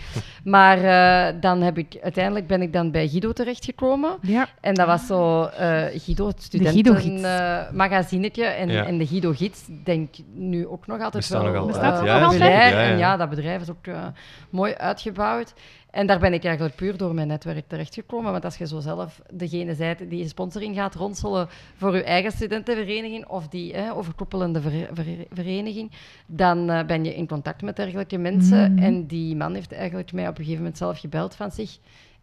Maar 0.44 0.78
eh, 0.78 1.34
dan 1.40 1.62
heb 1.62 1.78
ik, 1.78 1.98
uiteindelijk 2.02 2.46
ben 2.46 2.62
ik 2.62 2.72
dan 2.72 2.90
bij 2.90 3.08
Guido 3.08 3.32
terechtgekomen. 3.32 4.16
Ja, 4.22 4.48
En 4.60 4.74
dat 4.74 4.86
was 4.86 5.06
zo 5.06 5.44
eh, 5.44 5.84
Guido, 5.94 6.26
het 6.26 6.42
studentenmagazinetje. 6.42 8.44
en, 8.44 8.68
Ja. 8.68 8.84
en 8.86 8.98
de 8.98 9.06
Guido-gids, 9.06 9.64
denk 9.84 10.16
ik 10.16 10.24
nu 10.34 10.66
ook 10.66 10.86
nog 10.86 10.96
altijd 10.96 11.14
Bestaan 11.28 11.52
wel. 11.52 11.66
nog 11.66 11.74
altijd. 11.74 11.82
Ja, 11.82 11.90
nog 11.90 11.98
zeker. 12.00 12.12
altijd? 12.22 12.30
populair. 12.40 12.70
Ja, 12.72 12.82
En 12.82 12.90
ja. 12.90 12.96
ja, 12.98 13.16
dat 13.16 13.28
bedrijf 13.30 13.62
is 13.62 13.70
ook 13.70 13.86
eh, 13.86 14.06
mooi 14.50 14.74
uitgebouwd. 14.74 15.54
En 15.90 16.06
daar 16.06 16.18
ben 16.18 16.32
ik 16.32 16.44
eigenlijk 16.44 16.76
puur 16.76 16.96
door 16.96 17.14
mijn 17.14 17.28
netwerk 17.28 17.68
terechtgekomen. 17.68 18.32
Want 18.32 18.44
als 18.44 18.56
je 18.56 18.66
zo 18.66 18.80
zelf 18.80 19.22
degene 19.32 19.74
bent 19.74 20.10
die 20.10 20.22
een 20.22 20.28
sponsoring 20.28 20.76
gaat 20.76 20.94
ronselen 20.94 21.48
voor 21.76 21.96
je 21.96 22.04
eigen 22.04 22.32
studentenvereniging 22.32 23.26
of 23.26 23.48
die 23.48 23.72
eh, 23.72 23.96
overkoepelende 23.96 24.60
ver- 24.60 24.88
ver- 24.92 25.26
vereniging, 25.30 25.90
dan 26.26 26.70
eh, 26.70 26.86
ben 26.86 27.04
je 27.04 27.14
in 27.14 27.26
contact 27.26 27.62
met 27.62 27.76
dergelijke 27.76 28.18
mensen. 28.18 28.72
Mhm. 28.74 28.82
En 28.82 29.06
die 29.06 29.36
man 29.36 29.54
heeft 29.54 29.72
eigenlijk 29.72 30.12
mij 30.12 30.28
op 30.28 30.30
een 30.30 30.36
gegeven 30.36 30.58
moment 30.58 30.78
zelf 30.78 30.98
gebeld 30.98 31.34
van 31.34 31.50
zich. 31.50 31.78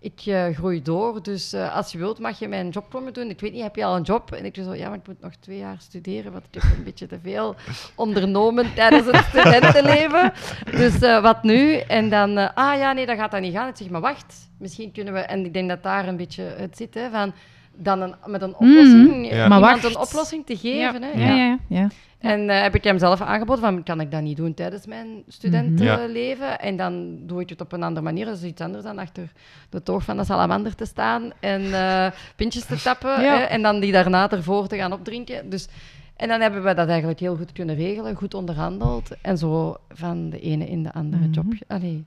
Ik 0.06 0.22
eh, 0.26 0.56
groei 0.56 0.82
door, 0.82 1.24
dus 1.24 1.54
eh, 1.54 1.76
als 1.76 1.92
je 1.92 1.98
wilt 1.98 2.20
mag 2.20 2.40
je 2.40 2.48
mijn 2.48 2.70
job 2.70 2.90
komen 2.90 3.14
doen. 3.14 3.30
Ik 3.30 3.40
weet 3.40 3.54
niet, 3.54 3.62
heb 3.62 3.76
je 3.76 3.86
al 3.86 3.96
een 3.96 4.02
job? 4.02 4.32
En 4.32 4.46
ik 4.46 4.56
zo, 4.56 4.76
ja, 4.76 4.90
maar 4.90 4.98
ik 4.98 5.08
moet 5.08 5.22
nog 5.22 5.36
twee 5.36 5.58
jaar 5.58 5.78
studeren, 5.80 6.32
want 6.32 6.46
ik 6.52 6.62
heb 6.62 6.78
een 6.78 6.84
beetje 6.84 7.08
te 7.08 7.20
veel 7.24 7.56
ondernomen 7.96 8.74
tijdens 8.74 9.06
het 9.06 9.26
studentenleven. 9.30 10.34
Dus 10.72 11.02
eh, 11.02 11.22
wat 11.22 11.44
nu? 11.44 11.76
En 11.76 12.10
dan, 12.10 12.56
ah 12.56 12.78
ja, 12.78 12.94
nee, 12.94 13.06
dat 13.06 13.18
gaat 13.18 13.32
dat 13.32 13.42
niet 13.42 13.54
gaan. 13.54 13.68
Ik 13.68 13.76
zeg, 13.76 13.90
maar 13.90 14.02
wacht, 14.02 14.50
misschien 14.58 14.92
kunnen 14.92 15.14
we... 15.14 15.20
En 15.20 15.46
ik 15.46 15.54
denk 15.54 15.70
dat 15.70 15.84
daar 15.84 16.08
een 16.08 16.18
beetje 16.18 16.44
het 16.44 16.78
zit, 16.78 16.94
hè, 16.94 17.10
van 17.10 17.34
dan 17.78 18.02
een, 18.02 18.16
met 18.26 18.42
een 18.42 18.54
oplossing, 18.56 19.30
Ja. 19.30 19.48
Maar 19.48 19.58
iemand 19.58 19.82
wacht. 19.82 19.84
een 19.96 19.98
oplossing 20.02 20.46
te 20.46 20.58
geven. 20.58 21.02
ja, 21.02 21.08
Hè? 21.14 21.28
ja, 21.28 21.36
ja, 21.36 21.58
ja. 21.68 21.88
En 22.20 22.50
eh, 22.50 22.62
heb 22.62 22.76
ik 22.76 22.84
hem 22.84 23.00
zelf 23.00 23.22
aangeboden 23.22 23.64
van, 23.64 23.84
kan 23.84 24.00
ik 24.02 24.12
dat 24.12 24.22
niet 24.22 24.38
doen 24.38 24.54
tijdens 24.54 24.86
mijn 24.86 25.08
studentenleven? 25.28 26.60
En 26.60 26.76
dan 26.78 27.18
doe 27.26 27.42
ik 27.42 27.50
het 27.50 27.62
op 27.62 27.72
een 27.72 27.84
andere 27.84 28.06
manier. 28.06 28.26
Dat 28.26 28.36
is 28.38 28.44
iets 28.44 28.62
anders 28.62 28.84
dan 28.84 28.98
achter 29.00 29.32
de 29.70 29.84
toog 29.84 30.04
van 30.04 30.18
de 30.18 30.24
salamander 30.24 30.76
te 30.76 30.86
staan 30.86 31.32
en 31.40 31.74
eh, 31.74 32.08
pintjes 32.36 32.66
te 32.66 32.82
tappen. 32.82 33.22
Ja. 33.22 33.38
hè, 33.38 33.44
en 33.44 33.62
dan 33.62 33.80
die 33.80 33.92
daarna 33.92 34.30
ervoor 34.32 34.68
te 34.68 34.76
gaan 34.78 34.94
opdrinken. 34.94 35.50
Dus, 35.50 35.68
en 36.16 36.28
dan 36.28 36.42
hebben 36.42 36.64
we 36.64 36.74
dat 36.74 36.88
eigenlijk 36.88 37.20
heel 37.20 37.36
goed 37.36 37.52
kunnen 37.52 37.76
regelen, 37.76 38.16
goed 38.16 38.34
onderhandeld. 38.34 39.10
En 39.22 39.38
zo 39.38 39.78
van 39.90 40.30
de 40.30 40.40
ene 40.40 40.66
in 40.70 40.84
de 40.84 40.94
andere 40.94 41.24
Mhm. 41.24 41.32
job. 41.32 41.46
Allee, 41.68 42.04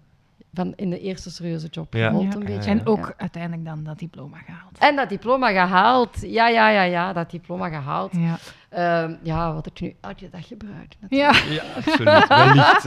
van 0.55 0.73
in 0.77 0.91
de 0.91 1.01
eerste 1.01 1.31
serieuze 1.31 1.67
job 1.71 1.95
Ja. 1.95 2.07
gerold 2.09 2.33
Ja. 2.33 2.39
een 2.41 2.45
beetje. 2.47 2.71
En 2.71 2.87
ook 2.87 3.07
Ja. 3.07 3.13
uiteindelijk 3.17 3.65
dan 3.65 3.85
dat 3.85 3.99
diploma 3.99 4.37
gehaald. 4.39 4.58
En 4.79 4.97
dat 4.97 5.09
diploma 5.09 5.51
gehaald. 5.51 6.21
Ja, 6.21 6.49
ja, 6.49 6.69
ja, 6.69 6.83
ja, 6.83 7.13
dat 7.13 7.31
diploma 7.31 7.69
gehaald. 7.69 8.13
Ja, 8.17 8.39
Ehm, 8.69 9.15
ja, 9.23 9.53
wat 9.55 9.67
ik 9.67 9.81
nu 9.81 9.95
elke 10.01 10.29
dag 10.31 10.47
gebruik. 10.47 10.95
ja, 11.09 11.33
Ja, 11.49 11.63
absoluut. 11.77 12.29
Wellicht. 12.29 12.83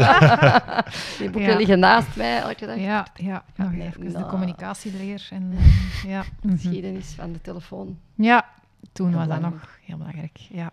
Die 1.20 1.30
boeken 1.30 1.52
Ja. 1.52 1.58
liggen 1.58 1.80
naast 1.80 2.16
mij 2.16 2.40
elke 2.42 2.66
dag. 2.66 2.78
ja, 2.78 3.06
ja. 3.16 3.44
nog 3.56 3.72
nee, 3.72 3.88
even 3.88 4.02
de 4.06 4.10
nou. 4.12 4.30
communicatieleer. 4.30 5.28
En, 5.32 5.54
ja. 6.08 6.24
mhm. 6.42 6.54
Geschiedenis 6.54 7.14
van 7.18 7.32
de 7.32 7.42
telefoon. 7.42 7.98
ja, 8.16 8.46
toen 8.92 9.08
Heel 9.10 9.18
was 9.18 9.28
dat 9.28 9.40
nog 9.42 9.80
heel 9.86 9.98
belangrijk. 9.98 10.38
Ja. 10.50 10.72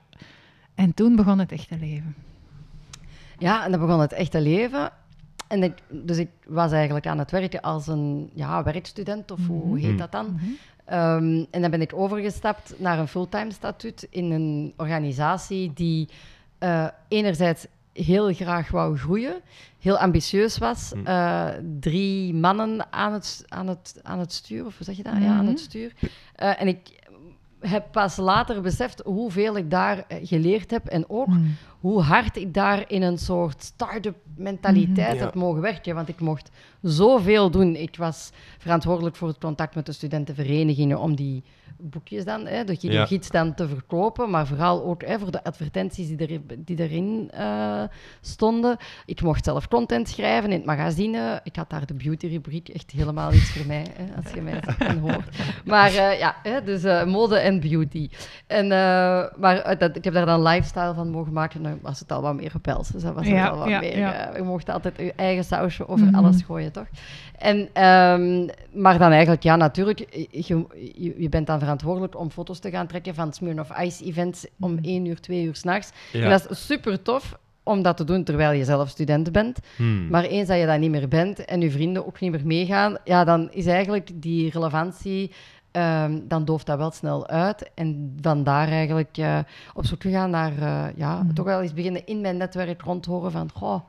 En 0.75 0.95
toen 0.95 1.17
begon 1.17 1.39
het 1.39 1.53
echte 1.53 1.79
leven. 1.79 2.15
Ja, 3.39 3.65
en 3.65 3.71
dan 3.71 3.81
begon 3.81 4.01
het 4.01 4.13
echte 4.13 4.41
leven. 4.41 4.91
En 5.49 5.63
ik, 5.63 5.73
dus 5.89 6.17
ik 6.17 6.31
was 6.47 6.73
eigenlijk 6.73 7.07
aan 7.07 7.19
het 7.19 7.31
werken 7.31 7.61
als 7.61 7.87
een 7.87 8.31
ja, 8.35 8.63
werkstudent, 8.63 9.31
of 9.31 9.47
hoe 9.47 9.65
Mhm. 9.79 9.87
heet 9.87 9.99
dat 9.99 10.13
dan? 10.13 10.27
Mhm. 10.33 10.45
Ehm, 10.89 11.45
en 11.51 11.61
dan 11.61 11.71
ben 11.71 11.81
ik 11.81 11.93
overgestapt 11.95 12.75
naar 12.79 12.99
een 12.99 13.09
fulltime 13.09 13.53
statuut 13.53 14.07
in 14.11 14.31
een 14.31 14.73
organisatie 14.77 15.73
die 15.75 16.09
eh, 16.59 16.87
enerzijds 17.09 17.67
heel 17.93 18.33
graag 18.35 18.71
wou 18.71 18.97
groeien, 18.99 19.35
heel 19.81 19.99
ambitieus 19.99 20.59
was. 20.59 20.93
Mm. 20.95 21.07
eh, 21.07 21.47
drie 21.81 22.35
mannen 22.35 22.93
aan 22.93 23.13
het, 23.13 23.45
aan, 23.49 23.69
het, 23.69 24.01
aan 24.03 24.19
het 24.19 24.33
stuur, 24.33 24.67
of 24.67 24.77
hoe 24.77 24.85
zeg 24.87 24.97
je 24.97 25.03
dat? 25.03 25.13
Ja, 25.13 25.29
aan 25.29 25.37
Mhm. 25.37 25.47
het 25.47 25.61
stuur. 25.61 25.93
Eh, 26.35 26.61
en 26.61 26.69
ik 26.69 26.97
heb 27.61 27.93
pas 27.93 28.17
later 28.17 28.61
beseft 28.61 29.03
hoeveel 29.05 29.57
ik 29.57 29.71
daar 29.71 30.05
geleerd 30.23 30.71
heb 30.71 30.87
en 30.87 31.05
ook 31.11 31.27
Mhm. 31.27 31.41
Hoe 31.81 32.01
hard 32.03 32.37
ik 32.37 32.55
daar 32.55 32.85
in 32.91 33.03
een 33.03 33.19
soort 33.19 33.63
start-up 33.63 34.17
mentaliteit 34.37 35.15
Mhm. 35.15 35.25
heb 35.25 35.35
mogen 35.35 35.61
werken. 35.61 35.95
Want 35.95 36.09
ik 36.09 36.21
mocht 36.21 36.51
zoveel 36.83 37.51
doen. 37.51 37.77
Ik 37.77 37.97
was 37.97 38.31
verantwoordelijk 38.59 39.17
voor 39.17 39.29
het 39.29 39.39
contact 39.39 39.75
met 39.75 39.87
de 39.87 39.93
studentenverenigingen 39.93 40.99
om 41.01 41.15
die 41.15 41.43
boekjes 41.81 42.25
dan, 42.25 42.47
hè, 42.47 42.65
de 42.65 42.77
Ja. 42.81 43.07
gids 43.07 43.31
dan 43.31 43.55
te 43.55 43.69
verkopen, 43.69 44.31
maar 44.31 44.47
vooral 44.47 44.85
ook 44.85 45.03
hè, 45.05 45.19
voor 45.19 45.31
de 45.31 45.45
advertenties 45.45 46.09
die, 46.17 46.27
er, 46.27 46.41
die 46.59 46.81
erin 46.83 47.31
eh, 47.33 47.83
stonden. 48.21 48.77
Ik 49.07 49.23
mocht 49.23 49.45
zelf 49.45 49.69
content 49.69 50.09
schrijven 50.09 50.51
in 50.51 50.57
het 50.57 50.67
magazine. 50.67 51.41
Ik 51.45 51.57
had 51.57 51.71
daar 51.71 51.87
de 51.87 51.95
beauty-rubriek, 51.95 52.69
echt 52.69 52.91
helemaal 52.91 53.33
iets 53.33 53.51
voor 53.51 53.67
mij, 53.67 53.87
hè, 53.93 54.05
als 54.23 54.33
je 54.35 54.41
mij 54.41 54.61
en 54.79 54.99
hoort. 54.99 55.37
Maar 55.65 55.95
eh, 55.95 56.19
ja, 56.19 56.37
hè, 56.43 56.63
dus 56.65 56.85
eh, 56.85 57.05
mode 57.05 57.39
en 57.39 57.61
beauty. 57.61 58.09
En, 58.47 58.69
maar 59.41 59.77
dat, 59.79 59.97
ik 59.97 60.05
heb 60.05 60.15
daar 60.15 60.27
dan 60.27 60.43
lifestyle 60.43 60.95
van 60.95 61.11
mogen 61.11 61.33
maken. 61.33 61.63
Dan 61.69 61.79
was 61.83 62.01
het 62.01 62.13
al 62.13 62.23
wat 62.23 62.35
meer 62.35 62.51
repels. 62.53 62.89
Dus 62.89 63.03
dat 63.03 63.15
was 63.15 63.27
Ja, 63.27 63.43
het 63.43 63.51
al 63.53 63.59
wat 63.59 63.69
ja, 63.69 63.81
meer... 63.81 63.99
ja. 63.99 64.29
eh, 64.31 64.37
je 64.37 64.43
mocht 64.43 64.69
altijd 64.69 64.97
je 64.97 65.13
eigen 65.17 65.45
sausje 65.45 65.89
over 65.89 66.07
Mhm. 66.07 66.15
alles 66.15 66.43
gooien, 66.43 66.73
toch? 66.73 66.87
En, 67.39 67.69
ehm, 67.73 68.47
maar 68.83 68.99
dan 68.99 69.11
eigenlijk, 69.11 69.43
ja, 69.43 69.57
natuurlijk, 69.57 69.99
je, 70.31 70.65
je, 70.95 71.15
je 71.19 71.29
bent 71.29 71.47
dan 71.47 71.59
verantwoordelijk 71.59 72.19
om 72.19 72.31
foto's 72.31 72.59
te 72.59 72.71
gaan 72.71 72.87
trekken 72.87 73.15
van 73.15 73.33
Smirnoff 73.33 73.79
Ice 73.81 74.05
events 74.05 74.47
om 74.61 74.73
Mhm. 74.73 74.85
1 74.85 75.05
uur, 75.05 75.21
2 75.21 75.45
uur 75.45 75.55
s'nachts. 75.57 75.91
Ja. 76.13 76.23
En 76.23 76.31
dat 76.31 76.51
is 76.51 76.67
super 76.67 77.03
tof 77.03 77.39
om 77.63 77.83
dat 77.83 77.97
te 77.97 78.05
doen 78.05 78.25
terwijl 78.25 78.53
je 78.53 78.65
zelf 78.65 78.89
student 78.89 79.33
bent. 79.33 79.59
Hmm. 79.77 80.09
Maar 80.11 80.25
eens 80.25 80.49
dat 80.49 80.59
je 80.59 80.67
dat 80.67 80.79
niet 80.79 80.91
meer 80.91 81.09
bent 81.09 81.45
en 81.45 81.61
je 81.61 81.71
vrienden 81.71 82.07
ook 82.07 82.21
niet 82.21 82.31
meer 82.31 82.47
meegaan, 82.47 82.97
ja, 83.05 83.25
dan 83.25 83.49
is 83.53 83.67
eigenlijk 83.67 84.11
die 84.15 84.51
relevantie, 84.51 85.33
ehm, 85.79 86.19
dan 86.29 86.45
dooft 86.45 86.67
dat 86.67 86.79
wel 86.79 86.91
snel 86.91 87.27
uit. 87.27 87.71
En 87.75 88.17
vandaar 88.21 88.69
eigenlijk 88.69 89.17
eh, 89.19 89.39
op 89.75 89.87
zoek 89.87 90.03
gegaan 90.03 90.31
naar, 90.31 90.53
eh, 90.59 90.97
ja, 90.97 91.23
Mhm. 91.23 91.35
toch 91.35 91.45
wel 91.45 91.63
eens 91.63 91.73
beginnen 91.75 92.07
in 92.07 92.21
mijn 92.21 92.37
netwerk 92.37 92.83
rondhoren 92.83 93.31
van, 93.33 93.51
goh, 93.55 93.81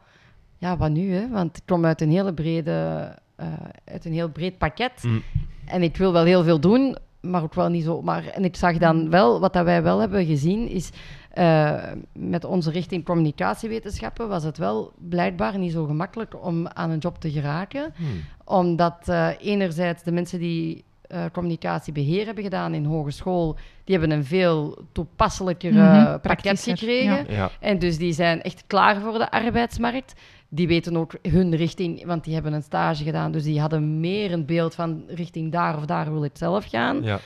ja, 0.58 0.78
wat 0.78 0.91
nu, 0.91 1.13
hè? 1.13 1.30
Want 1.30 1.58
ik 1.58 1.63
kom 1.65 1.86
uit 1.86 2.02
een 2.02 2.12
hele 2.12 2.34
brede, 2.34 3.10
eh, 3.36 3.47
uit 3.86 4.06
een 4.06 4.13
heel 4.13 4.30
breed 4.30 4.58
pakket. 4.58 4.91
Hmm. 5.02 5.21
En 5.65 5.84
ik 5.84 5.97
wil 5.97 6.12
wel 6.12 6.23
heel 6.23 6.43
veel 6.43 6.60
doen, 6.60 6.97
maar 7.21 7.43
ook 7.43 7.54
wel 7.54 7.69
niet 7.69 7.84
zo. 7.84 8.02
Maar, 8.02 8.25
en 8.25 8.43
ik 8.43 8.56
zag 8.56 8.78
dan 8.78 9.10
wel, 9.10 9.39
wat 9.39 9.54
dat 9.54 9.65
wij 9.65 9.84
wel 9.84 9.99
hebben 9.99 10.25
gezien, 10.25 10.67
is 10.69 10.89
eh, 11.30 11.84
met 12.13 12.45
onze 12.45 12.71
richting 12.71 13.06
communicatiewetenschappen 13.06 14.28
was 14.30 14.43
het 14.43 14.58
wel 14.58 14.91
blijkbaar 14.97 15.58
niet 15.58 15.71
zo 15.71 15.86
gemakkelijk 15.86 16.43
om 16.45 16.67
aan 16.67 16.89
een 16.89 16.97
job 16.97 17.19
te 17.19 17.32
geraken. 17.32 17.93
Hmm. 17.95 18.08
Omdat 18.45 19.08
eh, 19.08 19.28
enerzijds 19.39 20.04
de 20.04 20.12
mensen 20.12 20.39
die 20.39 20.84
eh, 21.10 21.24
communicatiebeheer 21.32 22.26
hebben 22.26 22.43
gedaan 22.43 22.74
in 22.74 22.86
hogeschool, 22.86 23.56
die 23.84 23.98
hebben 23.98 24.17
een 24.17 24.26
veel 24.26 24.78
toepasselijker 24.91 25.78
eh, 25.78 26.04
pakket 26.04 26.22
praktischer, 26.22 26.78
gekregen. 26.78 27.26
Ja. 27.34 27.50
En 27.60 27.80
dus 27.80 27.98
die 27.98 28.13
zijn 28.13 28.41
echt 28.41 28.63
klaar 28.67 29.02
voor 29.02 29.13
de 29.17 29.32
arbeidsmarkt. 29.32 30.13
Die 30.50 30.67
weten 30.67 30.98
ook 30.98 31.13
hun 31.22 31.56
richting, 31.56 32.06
want 32.06 32.24
die 32.24 32.34
hebben 32.34 32.54
een 32.54 32.63
stage 32.63 33.04
gedaan. 33.04 33.32
Dus 33.32 33.43
die 33.43 33.60
hadden 33.60 34.00
meer 34.00 34.32
een 34.32 34.45
beeld 34.45 34.76
van 34.76 35.04
richting 35.08 35.52
daar 35.52 35.78
of 35.78 35.86
daar 35.86 36.12
wil 36.12 36.24
ik 36.24 36.32
zelf 36.34 36.65
gaan. 36.65 37.04
Ja. 37.04 37.19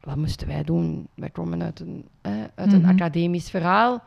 Wat 0.00 0.16
moesten 0.16 0.46
wij 0.48 0.62
doen? 0.64 1.08
Wij 1.14 1.30
komen 1.30 1.62
uit 1.62 1.80
een, 1.80 2.04
eh, 2.20 2.32
uit 2.54 2.72
een 2.72 2.80
Mhm. 2.80 2.90
academisch 2.90 3.50
verhaal. 3.50 4.02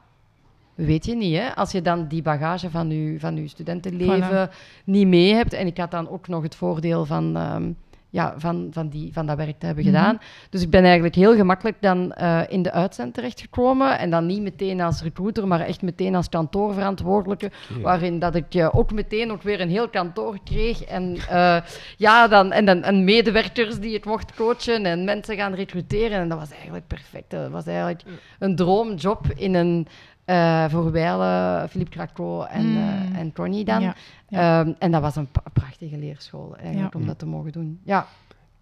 weet 0.75 1.05
je 1.05 1.15
niet. 1.15 1.37
Hè? 1.37 1.55
Als 1.55 1.71
je 1.71 1.81
dan 1.81 2.07
die 2.07 2.21
bagage 2.21 2.69
van 2.69 2.89
je, 2.89 3.19
van 3.19 3.35
uw 3.35 3.47
studentenleven 3.47 4.49
niet 4.83 5.07
mee 5.07 5.33
hebt. 5.33 5.53
En 5.53 5.67
ik 5.67 5.77
had 5.77 5.91
dan 5.91 6.09
ook 6.09 6.27
nog 6.27 6.43
het 6.43 6.55
voordeel 6.55 7.05
van, 7.05 7.35
ehm, 7.35 7.71
ja, 8.15 8.33
van, 8.37 8.67
van, 8.71 8.89
die, 8.89 9.13
van 9.13 9.25
dat 9.25 9.37
werk 9.37 9.59
te 9.59 9.65
hebben 9.65 9.85
Mhm. 9.85 9.93
gedaan. 9.93 10.19
Dus 10.49 10.61
ik 10.61 10.69
ben 10.69 10.83
eigenlijk 10.83 11.15
heel 11.15 11.35
gemakkelijk 11.35 11.77
dan 11.81 12.11
eh, 12.13 12.41
in 12.47 12.61
de 12.61 12.71
uitzend 12.71 13.13
terechtgekomen. 13.13 13.99
En 13.99 14.09
dan 14.09 14.25
niet 14.25 14.41
meteen 14.41 14.81
als 14.81 15.01
recruiter, 15.01 15.47
maar 15.47 15.59
echt 15.59 15.81
meteen 15.81 16.15
als 16.15 16.29
kantoorverantwoordelijke. 16.29 17.51
Waarin 17.81 18.19
dat 18.19 18.35
ik 18.35 18.53
eh, 18.55 18.69
ook 18.71 18.91
meteen 18.91 19.31
ook 19.31 19.41
weer 19.41 19.61
een 19.61 19.69
heel 19.69 19.89
kantoor 19.89 20.37
kreeg. 20.43 20.83
En, 20.83 21.17
eh, 21.29 21.57
ja, 21.97 22.27
dan, 22.27 22.51
en, 22.51 22.65
dan, 22.65 22.83
en 22.83 23.03
medewerkers 23.03 23.79
die 23.79 23.93
het 23.93 24.05
mocht 24.05 24.35
coachen 24.35 24.85
en 24.85 25.03
mensen 25.03 25.35
gaan 25.35 25.53
recruteren. 25.53 26.19
En 26.19 26.29
dat 26.29 26.39
was 26.39 26.51
eigenlijk 26.51 26.87
perfect. 26.87 27.29
Dat 27.31 27.49
was 27.51 27.65
eigenlijk 27.65 28.01
een 28.39 28.55
droomjob 28.55 29.25
in 29.35 29.55
een... 29.55 29.87
eh 30.25 30.69
voor 30.69 30.91
wijlen 30.91 31.69
Philippe 31.69 31.91
Craco 31.91 32.43
en, 32.43 32.65
Mm. 32.65 32.77
eh, 32.77 33.19
en 33.19 33.33
Tony 33.33 33.63
dan. 33.63 33.81
Ja, 33.81 33.95
ja. 34.27 34.59
Ehm, 34.63 34.73
en 34.79 34.91
dat 34.91 35.01
was 35.01 35.15
een 35.15 35.27
prachtige 35.53 35.97
leerschool 35.97 36.55
eigenlijk, 36.57 36.93
Ja. 36.93 36.99
om 36.99 37.05
dat 37.05 37.19
te 37.19 37.25
mogen 37.25 37.51
doen. 37.51 37.79
Ja, 37.83 38.07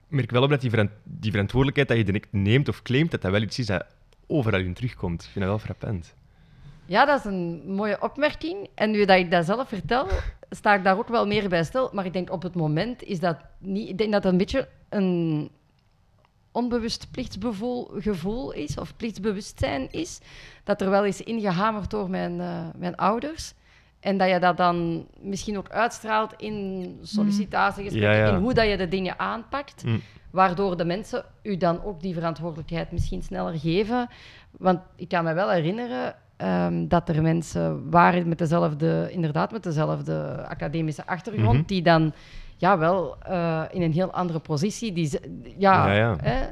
Ik 0.08 0.20
merk 0.20 0.32
wel 0.32 0.44
op 0.44 0.50
dat 0.50 0.62
die, 0.62 0.70
verant- 0.70 0.92
die 1.04 1.32
verantwoordelijkheid 1.32 1.88
dat 1.88 1.98
je 1.98 2.04
direct 2.04 2.28
neemt 2.32 2.68
of 2.70 2.82
claimt, 2.82 3.12
dat 3.12 3.22
dat 3.22 3.32
wel 3.32 3.42
iets 3.42 3.60
is 3.60 3.66
dat 3.66 3.86
overal 4.28 4.60
in 4.60 4.74
terugkomt. 4.74 5.24
Ik 5.24 5.30
vind 5.30 5.46
dat 5.46 5.54
wel 5.54 5.60
frappant. 5.64 6.16
Ja, 6.86 7.06
dat 7.06 7.20
is 7.20 7.26
een 7.26 7.62
mooie 7.66 8.02
opmerking. 8.02 8.68
En 8.76 8.92
nu 8.92 9.06
dat 9.06 9.18
ik 9.18 9.32
dat 9.32 9.46
zelf 9.46 9.68
vertel, 9.68 10.08
sta 10.50 10.74
ik 10.76 10.84
daar 10.84 10.98
ook 10.98 11.08
wel 11.08 11.28
meer 11.28 11.50
bij 11.50 11.64
stil. 11.64 11.90
Maar 11.94 12.06
ik 12.06 12.14
denk 12.14 12.32
op 12.32 12.44
het 12.44 12.56
moment 12.56 13.04
is 13.04 13.20
dat 13.20 13.38
niet. 13.60 13.90
Ik 13.90 13.98
denk 13.98 14.12
dat 14.12 14.24
het 14.24 14.32
een 14.32 14.38
beetje 14.38 14.68
een 14.90 15.50
onbewust 16.54 17.08
plichtsgevoel 17.12 17.92
gevoel 17.98 18.52
is, 18.52 18.78
of 18.78 18.96
plichtsbewustzijn 18.96 19.92
is, 19.92 20.20
dat 20.64 20.82
er 20.82 20.90
wel 20.90 21.06
is 21.06 21.22
ingehamerd 21.22 21.90
door 21.90 22.10
mijn, 22.10 22.40
eh, 22.40 22.66
mijn 22.78 22.96
ouders. 22.96 23.54
En 24.00 24.18
dat 24.18 24.30
je 24.30 24.40
dat 24.40 24.58
dan 24.58 25.08
misschien 25.22 25.58
ook 25.58 25.70
uitstraalt 25.70 26.34
in 26.38 26.98
sollicitatiegesprekken, 27.02 28.18
Ja, 28.20 28.26
ja. 28.26 28.36
in 28.36 28.42
hoe 28.42 28.54
dat 28.54 28.70
je 28.70 28.78
de 28.78 28.88
dingen 28.88 29.20
aanpakt. 29.20 29.84
Mm. 29.86 30.02
Waardoor 30.32 30.78
de 30.78 30.86
mensen 30.86 31.26
u 31.44 31.58
dan 31.58 31.84
ook 31.84 32.02
die 32.02 32.14
verantwoordelijkheid 32.14 32.92
misschien 32.92 33.22
sneller 33.24 33.60
geven. 33.60 34.08
Want 34.52 34.80
ik 34.96 35.08
kan 35.08 35.24
me 35.24 35.34
wel 35.34 35.50
herinneren 35.50 36.16
ehm, 36.38 36.88
dat 36.88 37.10
er 37.10 37.22
mensen 37.22 37.90
waren 37.90 38.28
met 38.28 38.38
dezelfde, 38.38 39.08
inderdaad 39.12 39.52
met 39.52 39.64
dezelfde 39.64 40.46
academische 40.48 41.06
achtergrond, 41.06 41.58
Mhm. 41.58 41.66
die 41.68 41.82
dan 41.82 42.14
ja, 42.58 42.78
wel 42.78 43.16
eh, 43.20 43.64
in 43.72 43.82
een 43.82 43.94
heel 43.94 44.12
andere 44.12 44.40
positie 44.40 44.94
die 44.94 45.08
ze, 45.08 45.20
ja, 45.58 45.88
Ja, 45.88 45.94
ja. 45.94 46.16
Hè, 46.22 46.50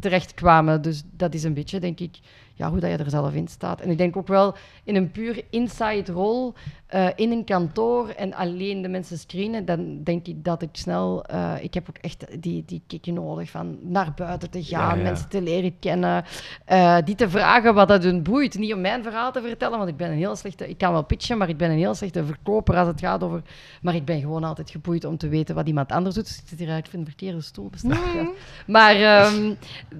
terechtkwamen. 0.00 0.82
Dus 0.82 1.02
dat 1.12 1.34
is 1.34 1.42
een 1.42 1.54
beetje, 1.54 1.80
denk 1.80 2.00
ik, 2.00 2.18
ja, 2.54 2.70
hoe 2.70 2.80
dat 2.80 2.90
je 2.90 2.96
er 2.96 3.10
zelf 3.10 3.34
in 3.34 3.48
staat. 3.48 3.80
En 3.80 3.90
ik 3.90 3.98
denk 3.98 4.16
ook 4.16 4.28
wel 4.28 4.54
in 4.84 4.96
een 4.96 5.10
puur 5.10 5.44
inside 5.50 6.12
rol 6.12 6.54
eh, 6.94 7.08
in 7.14 7.32
een 7.32 7.44
kantoor 7.44 8.08
en 8.08 8.34
alleen 8.34 8.82
de 8.82 8.88
mensen 8.88 9.18
screenen, 9.18 9.64
dan 9.64 10.02
denk 10.02 10.26
ik 10.26 10.44
dat 10.44 10.62
ik 10.62 10.68
snel... 10.72 11.24
eh, 11.24 11.52
ik 11.60 11.74
heb 11.74 11.88
ook 11.88 11.98
echt 11.98 12.42
die, 12.42 12.64
die 12.66 13.12
nodig 13.12 13.50
van 13.50 13.78
naar 13.82 14.12
buiten 14.16 14.50
te 14.50 14.62
gaan, 14.62 14.88
Ja, 14.88 14.96
ja. 14.96 15.02
mensen 15.02 15.28
te 15.28 15.42
leren 15.42 15.78
kennen, 15.78 16.24
eh, 16.64 16.96
die 17.04 17.14
te 17.14 17.28
vragen 17.28 17.74
wat 17.74 17.88
dat 17.88 18.02
hun 18.02 18.22
boeit. 18.22 18.58
Niet 18.58 18.72
om 18.74 18.80
mijn 18.80 19.02
verhaal 19.02 19.32
te 19.32 19.40
vertellen, 19.42 19.78
want 19.78 19.90
ik 19.90 19.96
ben 19.96 20.10
een 20.10 20.16
heel 20.16 20.36
slechte... 20.36 20.68
Ik 20.68 20.78
kan 20.78 20.92
wel 20.92 21.04
pitchen, 21.04 21.38
maar 21.38 21.48
ik 21.48 21.56
ben 21.56 21.70
een 21.70 21.78
heel 21.78 21.94
slechte 21.94 22.24
verkoper 22.24 22.76
als 22.76 22.88
het 22.88 23.00
gaat 23.00 23.22
over... 23.22 23.42
Maar 23.82 23.94
ik 23.94 24.04
ben 24.04 24.20
gewoon 24.20 24.44
altijd 24.44 24.70
geboeid 24.70 25.04
om 25.04 25.16
te 25.16 25.28
weten 25.28 25.54
wat 25.54 25.66
iemand 25.66 25.92
anders 25.92 26.14
doet. 26.14 26.26
Dus 26.26 26.38
ik 26.38 26.48
zit 26.48 26.58
hier 26.58 26.70
uit 26.70 26.88
een 26.92 27.04
verkeerde 27.04 27.40
stoel 27.40 27.70
bestaat. 27.70 28.12
ja. 28.14 28.28
Maar 28.66 28.94
ehm, 28.94 29.54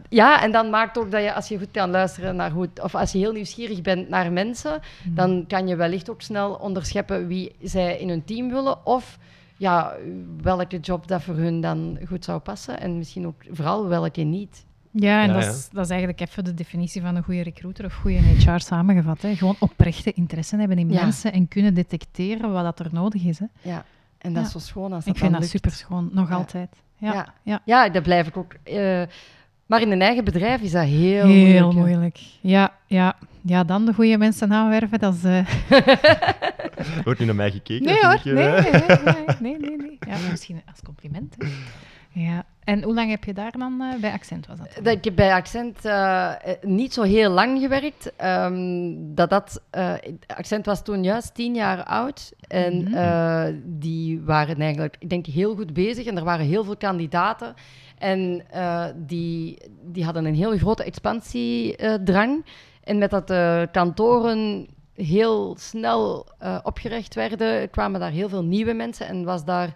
ja, 0.09 0.43
en 0.43 0.53
dan 0.53 0.71
maakt 0.71 0.99
ook 0.99 1.11
dat 1.11 1.23
je, 1.23 1.35
als 1.35 1.49
je 1.49 1.59
goed 1.59 1.71
kan 1.71 1.90
luisteren 1.90 2.37
naar 2.37 2.44
hoe 2.53 2.63
het, 2.63 2.83
of 2.83 2.95
als 2.95 3.13
je 3.13 3.19
heel 3.19 3.33
nieuwsgierig 3.33 3.81
bent 3.83 4.09
naar 4.09 4.33
mensen, 4.33 4.81
dan 5.05 5.45
kan 5.49 5.69
je 5.69 5.77
wellicht 5.77 6.11
ook 6.11 6.23
snel 6.23 6.55
onderscheppen 6.55 7.27
wie 7.27 7.53
zij 7.63 7.99
in 7.99 8.09
hun 8.09 8.25
team 8.25 8.49
willen 8.49 8.87
of 8.87 9.19
ja, 9.57 9.93
welke 10.43 10.79
job 10.79 11.09
dat 11.09 11.23
voor 11.23 11.35
hun 11.37 11.61
dan 11.61 11.99
goed 12.09 12.25
zou 12.25 12.39
passen 12.41 12.81
en 12.81 12.99
misschien 12.99 13.27
ook 13.27 13.43
vooral 13.51 13.87
welke 13.89 14.21
niet. 14.23 14.65
Ja, 14.91 15.23
en 15.23 15.29
Ja, 15.29 15.35
dat, 15.35 15.43
ja. 15.45 15.51
Is, 15.51 15.69
dat 15.73 15.85
is 15.85 15.91
eigenlijk 15.91 16.21
even 16.21 16.45
de 16.45 16.55
definitie 16.55 17.01
van 17.03 17.17
een 17.17 17.23
goede 17.23 17.43
recruiter 17.43 17.85
of 17.85 17.95
goede 17.95 18.17
HR 18.19 18.59
samengevat. 18.59 19.23
Hè. 19.23 19.35
Gewoon 19.37 19.57
oprechte 19.59 20.13
interesse 20.13 20.57
hebben 20.57 20.79
in 20.79 20.91
Ja. 20.91 21.01
mensen 21.05 21.33
en 21.33 21.49
kunnen 21.49 21.75
detecteren 21.75 22.53
wat 22.53 22.63
dat 22.65 22.79
er 22.87 22.89
nodig 22.93 23.25
is. 23.25 23.39
Hè. 23.39 23.47
Ja, 23.63 23.85
en 24.19 24.33
dat 24.33 24.43
Ja. 24.43 24.47
is 24.47 24.53
zo 24.53 24.59
schoon 24.59 24.93
als 24.93 25.05
dat 25.05 25.15
Ik 25.15 25.21
vind 25.21 25.31
dat 25.33 25.41
lukt. 25.41 25.53
super 25.53 25.71
schoon, 25.71 26.11
nog 26.13 26.29
Ja. 26.29 26.35
altijd. 26.35 26.77
Ja, 26.99 27.13
ja. 27.13 27.35
Ja. 27.43 27.61
Ja, 27.65 27.89
dat 27.89 28.03
blijf 28.03 28.27
ik 28.27 28.37
ook. 28.37 28.55
eh, 28.63 29.03
maar 29.66 29.81
in 29.81 29.90
een 29.90 30.03
eigen 30.03 30.24
bedrijf 30.24 30.61
is 30.61 30.70
dat 30.72 30.85
heel, 30.85 31.27
heel 31.27 31.62
moeilijk. 31.72 31.72
moeilijk. 31.72 32.18
Ja, 32.40 32.72
ja. 32.87 33.16
ja, 33.42 33.64
dan 33.64 33.87
de 33.87 33.94
goede 33.94 34.18
mensen 34.18 34.53
aanwerven, 34.53 34.98
dat 34.98 35.14
is... 35.14 35.24
eh, 35.24 35.46
Wordt 37.05 37.20
nu 37.20 37.27
naar 37.27 37.35
mij 37.35 37.50
gekeken? 37.50 37.85
Nee 37.87 37.98
hoor, 38.00 38.20
niet, 38.24 38.35
nee, 38.35 38.44
eh? 38.48 38.64
nee, 39.40 39.57
nee, 39.59 39.59
nee, 39.59 39.59
nee, 39.59 39.77
nee. 39.87 39.98
Ja, 40.09 40.16
misschien 40.31 40.62
als 40.70 40.83
compliment. 40.85 41.35
Hè. 41.38 41.46
Ja. 42.20 42.44
En 42.64 42.83
hoe 42.83 42.94
lang 42.94 43.11
heb 43.11 43.24
je 43.24 43.33
daar 43.35 43.53
dan 43.59 43.81
eh, 43.81 44.00
bij 44.00 44.12
Accent 44.12 44.46
was 44.46 44.59
dat? 44.59 44.68
dan? 44.74 44.85
Dat 44.85 44.92
ik 44.96 45.05
heb 45.05 45.14
bij 45.16 45.33
Accent 45.33 45.79
niet 46.62 46.92
zo 46.94 47.03
heel 47.03 47.31
lang 47.31 47.61
gewerkt. 47.61 48.12
Ehm, 48.16 48.92
dat 49.14 49.31
dat, 49.31 49.62
eh, 49.70 49.92
Accent 50.27 50.66
was 50.66 50.83
toen 50.85 51.05
juist 51.05 51.35
tien 51.35 51.55
jaar 51.55 51.85
oud. 51.85 52.33
En 52.48 52.83
Mhm. 52.83 52.94
eh, 52.94 53.44
die 53.64 54.20
waren 54.20 54.61
eigenlijk, 54.61 54.96
ik 54.98 55.11
denk, 55.11 55.27
heel 55.27 55.55
goed 55.55 55.72
bezig. 55.72 56.07
En 56.07 56.16
er 56.16 56.24
waren 56.24 56.46
heel 56.46 56.64
veel 56.64 56.77
kandidaten. 56.77 57.55
En 58.05 58.43
eh, 58.51 58.85
die, 58.97 59.59
die 59.83 60.05
hadden 60.05 60.25
een 60.25 60.35
heel 60.35 60.57
grote 60.59 60.85
expansiedrang. 60.85 62.45
en 62.85 62.99
met 62.99 63.11
dat 63.11 63.27
de 63.29 63.69
kantoren 63.73 64.67
heel 64.95 65.57
snel 65.59 66.27
eh, 66.38 66.59
opgericht 66.62 67.14
werden, 67.14 67.71
kwamen 67.71 68.01
daar 68.01 68.11
heel 68.11 68.29
veel 68.29 68.45
nieuwe 68.45 68.73
mensen. 68.73 69.07
En 69.07 69.25
was 69.25 69.45
daar 69.45 69.75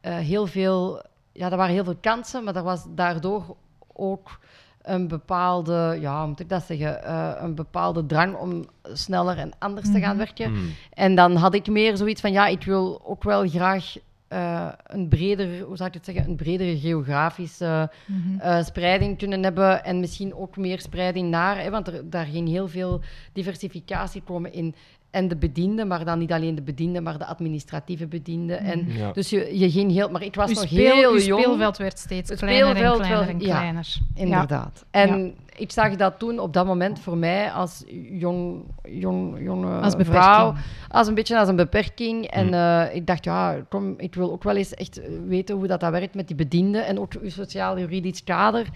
eh, 0.00 0.16
heel 0.16 0.46
veel 0.46 1.02
ja, 1.32 1.50
er 1.50 1.56
waren 1.56 1.74
heel 1.74 1.84
veel 1.84 1.96
kansen, 2.00 2.44
maar 2.44 2.56
er 2.56 2.62
was 2.62 2.84
daardoor 2.94 3.56
ook 3.92 4.38
een 4.82 5.08
bepaalde, 5.08 5.96
ja, 6.00 6.18
hoe 6.18 6.28
moet 6.28 6.40
ik 6.40 6.48
dat 6.48 6.62
zeggen, 6.62 7.04
eh, 7.04 7.30
een 7.38 7.54
bepaalde 7.54 8.06
drang 8.06 8.36
om 8.36 8.64
sneller 8.92 9.38
en 9.38 9.52
anders 9.58 9.92
te 9.92 9.98
gaan 10.00 10.16
Mhm. 10.16 10.24
werken. 10.24 10.52
Mm. 10.52 10.70
En 10.94 11.14
dan 11.14 11.36
had 11.36 11.54
ik 11.54 11.66
meer 11.68 11.96
zoiets 11.96 12.20
van, 12.20 12.32
ja, 12.32 12.46
ik 12.46 12.64
wil 12.64 13.00
ook 13.04 13.22
wel 13.24 13.48
graag 13.48 13.94
eh, 14.30 14.68
een 14.86 15.08
breder, 15.08 15.60
hoe 15.60 15.76
zou 15.76 15.88
ik 15.88 15.94
het 15.94 16.04
zeggen, 16.04 16.24
een 16.28 16.36
bredere 16.36 16.78
geografische 16.78 17.90
Mhm. 18.06 18.38
eh, 18.40 18.62
spreiding 18.64 19.18
kunnen 19.18 19.42
hebben 19.42 19.84
en 19.84 20.00
misschien 20.00 20.34
ook 20.34 20.56
meer 20.56 20.80
spreiding 20.80 21.30
naar, 21.30 21.58
hè, 21.62 21.70
want 21.70 21.86
er, 21.88 22.10
daar 22.10 22.26
ging 22.26 22.48
heel 22.48 22.68
veel 22.68 23.00
diversificatie 23.32 24.22
komen 24.22 24.52
in 24.52 24.74
en 25.10 25.28
de 25.28 25.36
bedienden, 25.36 25.86
maar 25.88 26.04
dan 26.04 26.18
niet 26.18 26.32
alleen 26.32 26.54
de 26.54 26.62
bedienden, 26.62 27.02
maar 27.02 27.18
de 27.18 27.26
administratieve 27.26 28.06
bedienden. 28.06 28.58
En 28.58 28.86
Ja. 28.88 29.12
dus 29.12 29.30
je, 29.30 29.58
je 29.58 29.70
ging 29.70 29.92
heel, 29.92 30.08
maar 30.10 30.22
ik 30.22 30.34
was 30.34 30.52
nog 30.52 30.66
speel, 30.66 30.94
heel 30.94 31.12
uw 31.12 31.18
jong. 31.18 31.40
speelveld 31.42 31.76
werd 31.76 31.98
steeds 31.98 32.30
Het 32.30 32.38
kleiner 32.38 32.68
en 32.68 32.74
kleiner 32.74 33.08
wel- 33.08 33.22
en 33.28 33.40
ja. 33.40 33.56
kleiner. 33.58 33.96
Inderdaad. 34.14 34.84
En 34.90 35.34
ik 35.56 35.72
zag 35.72 35.96
dat 35.96 36.18
toen 36.18 36.38
op 36.38 36.52
dat 36.52 36.66
moment 36.66 36.98
voor 37.00 37.16
mij 37.16 37.50
als 37.50 37.84
jong, 38.10 38.62
jong, 38.82 39.38
jonge 39.42 39.80
Als 39.80 39.94
vrouw, 39.98 40.54
als 40.88 41.06
een 41.08 41.14
beetje 41.14 41.38
als 41.38 41.48
een 41.48 41.56
beperking. 41.56 42.26
En 42.26 42.44
Hmm. 42.46 42.54
eh, 42.88 42.94
ik 42.94 43.06
dacht, 43.06 43.24
ja, 43.24 43.56
kom, 43.68 43.94
ik 43.96 44.14
wil 44.14 44.32
ook 44.32 44.42
wel 44.42 44.56
eens 44.56 44.74
echt 44.74 45.00
weten 45.26 45.56
hoe 45.56 45.66
dat, 45.66 45.80
dat 45.80 45.90
werkt 45.90 46.14
met 46.14 46.26
die 46.26 46.36
bedienden. 46.36 46.86
En 46.86 46.98
ook 47.00 47.12
uw 47.22 47.30
sociaal-juridisch 47.30 48.24
kader 48.24 48.66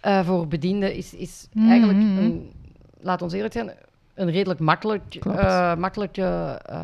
eh, 0.00 0.24
voor 0.26 0.48
bedienden 0.48 0.94
is, 0.94 1.14
is 1.14 1.48
Mhm. 1.52 1.68
eigenlijk, 1.68 1.98
een, 1.98 2.50
laat 3.00 3.22
ons 3.22 3.32
eerlijk 3.32 3.52
zijn, 3.52 3.70
een 4.14 4.30
redelijk 4.30 4.60
makkelijk, 4.60 5.02
Klopt. 5.18 5.38
eh 5.38 5.74
makkelijke, 5.76 6.22
eh, 6.66 6.82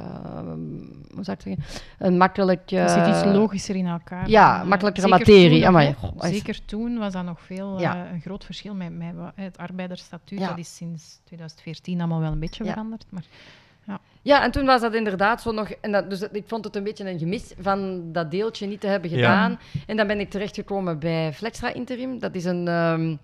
hoe 1.14 1.25
zou 1.25 1.37
ik 1.38 1.43
het 1.43 1.43
zeggen, 1.43 1.62
een 1.99 2.16
makkelijk... 2.16 2.71
Het 2.71 2.90
zit 2.90 3.07
iets 3.07 3.23
eh, 3.23 3.33
logischer 3.33 3.77
in 3.77 3.87
elkaar. 3.87 4.29
ja, 4.29 4.64
makkelijkere 4.64 5.09
materie. 5.09 5.64
toen 5.64 5.95
goh, 5.95 6.23
Zeker 6.25 6.64
toen 6.64 6.99
was 6.99 7.12
dat 7.12 7.25
nog 7.25 7.40
veel 7.40 7.75
eh, 7.75 7.81
Ja. 7.81 8.07
een 8.12 8.21
groot 8.21 8.45
verschil 8.45 8.75
met, 8.75 8.97
met 8.99 9.14
het 9.35 9.59
arbeidersstatuut. 9.59 10.38
Ja. 10.38 10.49
Dat 10.49 10.59
is 10.59 10.77
sinds 10.77 11.21
2014 11.25 11.99
allemaal 11.99 12.21
wel 12.21 12.33
een 12.33 12.40
beetje 12.40 12.64
Ja. 12.64 12.71
veranderd. 12.71 13.05
Maar 13.09 13.23
Ja, 14.23 14.43
en 14.43 14.51
toen 14.51 14.66
was 14.66 14.81
dat 14.81 14.95
inderdaad 14.95 15.43
zo 15.43 15.53
nog... 15.53 15.71
En 15.71 15.93
dat, 15.93 16.11
dus 16.11 16.21
ik 16.33 16.45
vond 16.47 16.64
het 16.64 16.77
een 16.77 16.85
beetje 16.85 17.11
een 17.11 17.19
gemis 17.19 17.53
van 17.61 18.03
dat 18.12 18.31
deeltje 18.31 18.66
niet 18.66 18.81
te 18.81 18.87
hebben 18.87 19.11
Ja. 19.11 19.16
gedaan. 19.16 19.59
En 19.87 19.97
dan 19.97 20.07
ben 20.07 20.21
ik 20.21 20.31
terechtgekomen 20.31 20.99
bij 20.99 21.33
Flextra 21.33 21.73
Interim. 21.75 22.19
Dat 22.19 22.35
is 22.35 22.45
een... 22.45 22.69
ehm, 22.69 23.16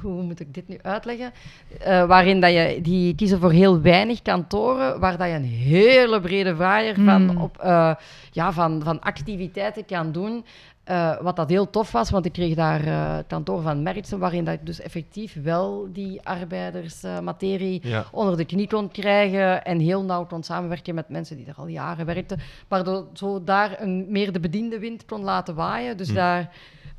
hoe 0.00 0.22
moet 0.22 0.40
ik 0.40 0.54
dit 0.54 0.68
nu 0.68 0.78
uitleggen? 0.82 1.32
Eh, 1.80 2.06
waarin 2.06 2.40
dat 2.40 2.50
je... 2.52 2.78
Die 2.82 3.14
kiezen 3.14 3.40
voor 3.40 3.52
heel 3.52 3.80
weinig 3.80 4.22
kantoren, 4.22 5.00
waar 5.00 5.16
dat 5.16 5.28
je 5.28 5.34
een 5.34 5.44
hele 5.44 6.20
brede 6.20 6.56
vaaier 6.56 6.94
van, 6.94 7.22
Mm. 7.22 7.36
op, 7.36 7.58
eh, 7.58 7.94
ja, 8.30 8.52
van, 8.52 8.82
van 8.84 9.00
activiteiten 9.00 9.84
kan 9.84 10.12
doen. 10.12 10.44
Eh, 10.88 11.20
wat 11.20 11.36
dat 11.36 11.48
heel 11.48 11.70
tof 11.70 11.92
was, 11.92 12.10
want 12.10 12.24
ik 12.24 12.32
kreeg 12.32 12.54
daar 12.54 12.84
eh, 12.86 13.16
het 13.16 13.26
kantoor 13.26 13.62
van 13.62 13.82
Merksen, 13.82 14.18
waarin 14.18 14.44
dat 14.44 14.54
ik 14.54 14.66
dus 14.66 14.80
effectief 14.80 15.42
wel 15.42 15.88
die 15.92 16.20
arbeidersmaterie 16.22 17.80
Ja. 17.88 18.04
onder 18.12 18.36
de 18.36 18.44
knie 18.44 18.68
kon 18.68 18.90
krijgen 18.90 19.64
en 19.64 19.78
heel 19.78 20.02
nauw 20.04 20.26
kon 20.26 20.42
samenwerken 20.42 20.94
met 20.94 21.08
mensen 21.08 21.36
die 21.36 21.46
er 21.46 21.54
al 21.56 21.66
jaren 21.66 22.06
werkten, 22.06 22.38
waardoor 22.68 23.06
zo 23.12 23.44
daar 23.44 23.80
een, 23.80 24.06
meer 24.08 24.32
de 24.32 24.40
bediende 24.40 24.78
wind 24.78 25.04
kon 25.04 25.22
laten 25.22 25.54
waaien. 25.54 25.96
Dus 25.96 26.08
Hm. 26.08 26.14
daar, 26.14 26.50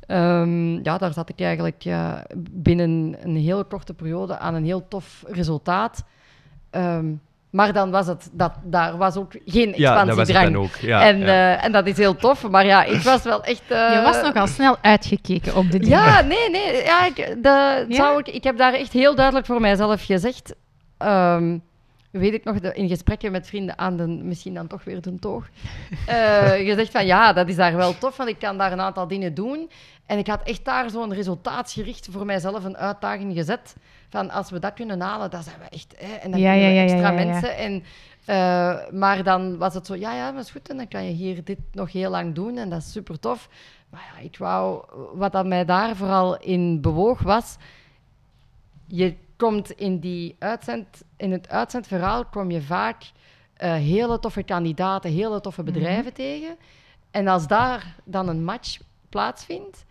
ehm, 0.06 0.72
ja, 0.82 0.98
daar 0.98 1.12
zat 1.12 1.28
ik 1.28 1.40
eigenlijk 1.40 1.84
binnen 2.50 3.16
een 3.22 3.36
heel 3.36 3.64
korte 3.64 3.94
periode 3.94 4.38
aan 4.38 4.54
een 4.54 4.64
heel 4.64 4.88
tof 4.88 5.24
resultaat. 5.26 6.04
Ehm, 6.70 7.12
Maar 7.50 7.72
dan 7.72 7.90
was 7.90 8.06
het, 8.06 8.28
dat, 8.32 8.52
daar 8.62 8.96
was 8.96 9.16
ook 9.16 9.32
geen 9.44 9.72
Ja, 9.76 10.04
dat 10.04 10.16
was 10.16 10.28
het 10.28 10.36
expansiedrang. 10.36 10.52
dan 10.52 10.62
ook. 10.62 10.74
Ja, 10.90 11.02
en, 11.08 11.18
ja. 11.18 11.26
eh, 11.56 11.64
en 11.64 11.72
dat 11.72 11.86
is 11.86 11.96
heel 11.96 12.16
tof. 12.16 12.48
Maar 12.48 12.66
ja, 12.66 12.84
ik 12.84 13.00
was 13.02 13.22
wel 13.22 13.44
echt... 13.44 13.62
eh, 13.68 13.92
Je 13.94 14.00
was 14.04 14.22
nogal 14.22 14.46
snel 14.46 14.76
uitgekeken 14.80 15.56
op 15.56 15.70
de 15.70 15.78
dingen. 15.78 15.98
Ja, 15.98 16.20
nee, 16.20 16.50
nee. 16.50 16.82
Ja, 16.84 17.06
ik, 17.06 17.16
de, 17.16 17.84
Ja? 17.88 17.94
Zou 17.96 18.18
ik, 18.18 18.28
ik 18.28 18.44
heb 18.44 18.56
daar 18.56 18.72
echt 18.74 18.92
heel 18.92 19.14
duidelijk 19.14 19.46
voor 19.46 19.60
mijzelf 19.60 20.04
gezegd. 20.04 20.54
ehm, 20.98 21.58
weet 22.10 22.32
ik 22.34 22.44
nog, 22.44 22.60
de- 22.60 22.74
in 22.74 22.88
gesprekken 22.88 23.32
met 23.32 23.46
vrienden 23.46 23.78
aan 23.78 23.96
de, 23.96 24.06
misschien 24.06 24.54
dan 24.54 24.66
toch 24.66 24.84
weer 24.84 25.00
de 25.00 25.14
toog, 25.18 25.44
eh, 26.06 26.42
gezegd 26.70 26.90
van 26.90 27.06
ja, 27.06 27.32
dat 27.32 27.48
is 27.48 27.56
daar 27.56 27.76
wel 27.76 27.98
tof, 27.98 28.16
want 28.16 28.28
ik 28.28 28.38
kan 28.38 28.58
daar 28.58 28.72
een 28.72 28.80
aantal 28.80 29.08
dingen 29.08 29.34
doen. 29.34 29.70
En 30.06 30.18
ik 30.18 30.26
had 30.26 30.40
echt 30.42 30.64
daar 30.64 30.90
zo'n 30.90 31.14
resultaatsgericht 31.14 32.08
voor 32.10 32.26
mijzelf 32.26 32.64
een 32.64 32.76
uitdaging 32.76 33.34
gezet. 33.34 33.74
Van 34.10 34.30
als 34.30 34.50
we 34.50 34.58
dat 34.58 34.74
kunnen 34.74 35.00
halen, 35.00 35.30
dan 35.30 35.42
zijn 35.42 35.58
we 35.58 35.68
echt... 35.68 35.94
Hè, 35.98 36.14
en 36.14 36.30
dan 36.30 36.40
Ja, 36.40 36.52
ja, 36.52 36.68
ja, 36.68 36.82
extra 36.82 37.10
mensen. 37.10 37.56
En, 37.56 37.84
eh, 38.24 38.90
maar 38.90 39.22
dan 39.22 39.58
was 39.58 39.74
het 39.74 39.86
zo, 39.86 39.94
ja, 39.94 40.14
ja, 40.14 40.32
dat 40.32 40.44
is 40.44 40.50
goed. 40.50 40.68
En 40.68 40.76
dan 40.76 40.88
kan 40.88 41.04
je 41.04 41.12
hier 41.12 41.44
dit 41.44 41.58
nog 41.72 41.92
heel 41.92 42.10
lang 42.10 42.34
doen. 42.34 42.56
En 42.56 42.68
dat 42.68 42.78
is 42.78 42.92
super 42.92 43.18
tof. 43.18 43.48
Maar 43.90 44.12
ja, 44.14 44.22
ik 44.22 44.38
wou... 44.38 44.84
Wat 45.14 45.32
dat 45.32 45.46
mij 45.46 45.64
daar 45.64 45.96
vooral 45.96 46.38
in 46.38 46.80
bewoog 46.80 47.22
was... 47.22 47.56
Je 48.86 49.14
komt 49.36 49.70
in, 49.70 49.98
die 49.98 50.36
uitzend, 50.38 51.02
in 51.16 51.32
het 51.32 51.48
uitzendverhaal 51.48 52.24
kom 52.24 52.50
je 52.50 52.62
vaak 52.62 53.12
eh, 53.56 53.72
hele 53.72 54.18
toffe 54.18 54.42
kandidaten, 54.42 55.10
hele 55.10 55.40
toffe 55.40 55.62
bedrijven 55.62 56.12
tegen. 56.12 56.56
En 57.10 57.28
als 57.28 57.46
daar 57.46 57.96
dan 58.04 58.28
een 58.28 58.44
match 58.44 58.78
plaatsvindt, 59.08 59.84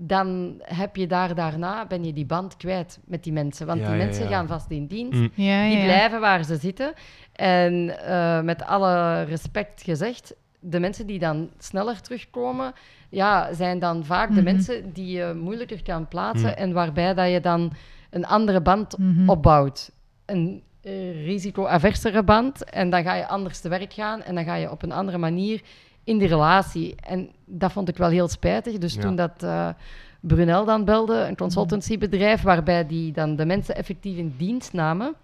dan 0.00 0.54
heb 0.62 0.96
je 0.96 1.06
daar 1.06 1.34
daarna, 1.34 1.86
ben 1.86 2.04
je 2.04 2.12
die 2.12 2.26
band 2.26 2.56
kwijt 2.56 2.98
met 3.04 3.22
die 3.24 3.32
mensen. 3.32 3.66
Want 3.66 3.80
Ja, 3.80 3.86
die 3.88 3.96
ja, 3.96 4.04
mensen 4.04 4.24
ja. 4.24 4.30
gaan 4.30 4.46
vast 4.46 4.70
in 4.70 4.86
dienst. 4.86 5.18
Mm. 5.20 5.30
Die 5.34 5.44
ja. 5.46 5.84
blijven 5.84 6.20
waar 6.20 6.44
ze 6.44 6.56
zitten. 6.56 6.92
En 7.32 7.98
eh, 8.06 8.40
met 8.40 8.62
alle 8.64 9.22
respect 9.22 9.82
gezegd, 9.82 10.34
de 10.60 10.80
mensen 10.80 11.06
die 11.06 11.18
dan 11.18 11.50
sneller 11.58 12.00
terugkomen, 12.00 12.72
ja, 13.08 13.52
zijn 13.52 13.78
dan 13.78 14.04
vaak 14.04 14.28
de 14.28 14.34
Mhm. 14.34 14.44
mensen 14.44 14.92
die 14.92 15.16
je 15.16 15.34
moeilijker 15.42 15.82
kan 15.82 16.08
plaatsen 16.08 16.50
Mhm. 16.50 16.58
en 16.58 16.72
waarbij 16.72 17.14
dat 17.14 17.30
je 17.30 17.40
dan 17.40 17.72
een 18.10 18.26
andere 18.26 18.60
band 18.60 18.98
Mhm. 18.98 19.28
opbouwt. 19.28 19.90
Een 20.26 20.62
eh, 20.82 21.24
risico-aversere 21.24 22.22
band. 22.22 22.64
En 22.64 22.90
dan 22.90 23.02
ga 23.02 23.14
je 23.14 23.26
anders 23.26 23.60
te 23.60 23.68
werk 23.68 23.92
gaan 23.92 24.22
en 24.22 24.34
dan 24.34 24.44
ga 24.44 24.54
je 24.54 24.70
op 24.70 24.82
een 24.82 24.92
andere 24.92 25.18
manier 25.18 25.60
in 26.08 26.18
die 26.18 26.28
relatie. 26.28 26.94
En 27.06 27.30
dat 27.44 27.72
vond 27.72 27.88
ik 27.88 27.96
wel 27.96 28.08
heel 28.08 28.28
spijtig. 28.28 28.78
Dus 28.78 28.94
Ja. 28.94 29.00
toen 29.00 29.16
dat 29.16 29.42
eh, 29.42 29.68
Brunel 30.20 30.64
dan 30.64 30.84
belde, 30.84 31.14
een 31.14 31.36
consultancybedrijf, 31.36 32.42
waarbij 32.42 32.86
die 32.86 33.12
dan 33.12 33.36
de 33.36 33.46
mensen 33.46 33.76
effectief 33.76 34.16
in 34.16 34.34
dienst 34.36 34.72
namen 34.72 35.14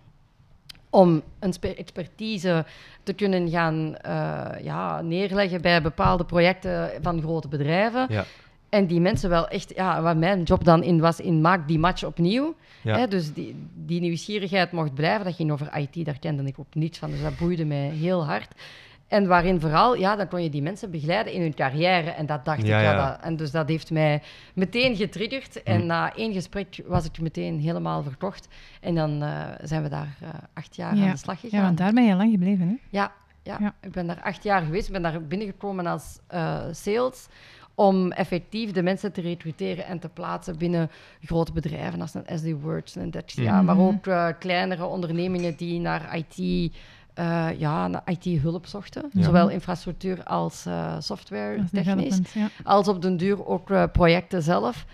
om 0.90 1.22
een 1.38 1.54
expertise 1.76 2.64
te 3.02 3.12
kunnen 3.12 3.50
gaan 3.50 3.96
eh, 3.96 4.64
ja, 4.64 5.00
neerleggen 5.00 5.60
bij 5.60 5.82
bepaalde 5.82 6.24
projecten 6.24 6.90
van 7.02 7.20
grote 7.22 7.48
bedrijven. 7.48 8.06
Ja. 8.08 8.24
En 8.68 8.86
die 8.86 9.00
mensen 9.00 9.30
wel 9.30 9.48
echt, 9.48 9.72
ja, 9.74 10.02
wat 10.02 10.16
mijn 10.16 10.42
job 10.42 10.64
dan 10.64 10.82
in 10.82 11.00
was, 11.00 11.20
in 11.20 11.40
maak 11.40 11.68
die 11.68 11.78
match 11.78 12.04
opnieuw. 12.04 12.54
Ja. 12.82 12.98
Hè, 12.98 13.08
dus 13.08 13.32
die, 13.32 13.68
die 13.74 14.00
nieuwsgierigheid 14.00 14.72
mocht 14.72 14.94
blijven. 14.94 15.24
Dat 15.24 15.34
ging 15.34 15.50
over 15.52 15.76
IT, 15.76 16.04
daar 16.04 16.18
kende 16.18 16.42
ik 16.44 16.58
ook 16.58 16.74
niets 16.74 16.98
van, 16.98 17.10
dus 17.10 17.22
dat 17.22 17.36
boeide 17.38 17.64
mij 17.64 17.88
heel 17.88 18.24
hard. 18.24 18.48
En 19.14 19.27
waarin 19.27 19.61
vooral, 19.61 19.94
ja, 19.96 20.16
dan 20.16 20.29
kon 20.29 20.42
je 20.42 20.50
die 20.50 20.62
mensen 20.62 20.90
begeleiden 20.90 21.33
in 21.33 21.40
hun 21.40 21.55
carrière. 21.55 22.11
En 22.11 22.27
dat 22.27 22.44
dacht 22.44 22.66
Ja, 22.66 22.79
ik, 22.79 22.85
ja, 22.85 22.92
ja. 22.92 23.11
dat, 23.11 23.20
en 23.24 23.37
dus 23.37 23.50
dat 23.50 23.68
heeft 23.68 23.90
mij 23.90 24.22
meteen 24.55 24.96
getriggerd. 24.96 25.55
Mm. 25.55 25.61
En 25.64 25.87
na 25.87 26.14
één 26.14 26.33
gesprek 26.33 26.81
was 26.87 27.05
ik 27.05 27.20
meteen 27.20 27.59
helemaal 27.61 28.03
verkocht. 28.03 28.48
En 28.81 28.94
dan 28.94 29.22
eh, 29.22 29.40
zijn 29.62 29.83
we 29.83 29.88
daar 29.88 30.16
eh, 30.20 30.29
acht 30.55 30.77
jaar 30.77 30.96
Ja. 30.96 31.05
aan 31.05 31.11
de 31.11 31.16
slag 31.16 31.40
gegaan. 31.40 31.59
Ja, 31.61 31.64
want 31.64 31.79
daar 31.79 31.92
ben 31.92 32.05
je 32.07 32.14
lang 32.14 32.31
gebleven, 32.31 32.68
hè? 32.68 32.74
Ja, 32.90 33.12
ja. 33.42 33.57
Ja. 33.61 33.74
ik 33.81 33.92
ben 33.92 34.07
daar 34.07 34.20
acht 34.22 34.42
jaar 34.42 34.62
geweest. 34.62 34.87
Ik 34.87 34.92
ben 34.92 35.03
daar 35.03 35.22
binnengekomen 35.22 35.87
als 35.87 36.18
eh, 36.27 36.61
sales 36.70 37.27
om 37.77 38.12
effectief 38.12 38.70
de 38.72 38.83
mensen 38.83 39.12
te 39.12 39.20
recruteren 39.20 39.87
en 39.87 39.98
te 39.98 40.09
plaatsen 40.09 40.59
binnen 40.59 40.90
grote 41.24 41.53
bedrijven 41.53 42.00
als 42.00 42.14
een 42.14 42.38
SD 42.38 42.61
Words 42.62 42.96
en 42.96 43.11
dat, 43.11 43.33
ja, 43.33 43.55
Mhm. 43.57 43.64
maar 43.64 43.79
ook 43.79 44.07
eh, 44.07 44.29
kleinere 44.38 44.85
ondernemingen 44.85 45.57
die 45.57 45.81
naar 45.81 46.16
IT, 46.16 46.72
eh, 47.14 47.48
ja, 47.59 47.88
naar 47.88 48.03
IT-hulp 48.05 48.66
zochten. 48.66 49.11
Ja. 49.12 49.22
Zowel 49.22 49.48
infrastructuur 49.48 50.24
als 50.24 50.66
eh, 50.66 50.94
software 50.98 51.64
technisch 51.72 52.20
ja. 52.35 52.48
als 52.64 52.88
op 52.88 53.03
den 53.03 53.16
duur 53.16 53.46
ook 53.46 53.70
eh, 53.70 53.85
projecten 53.92 54.42
zelf. 54.42 54.85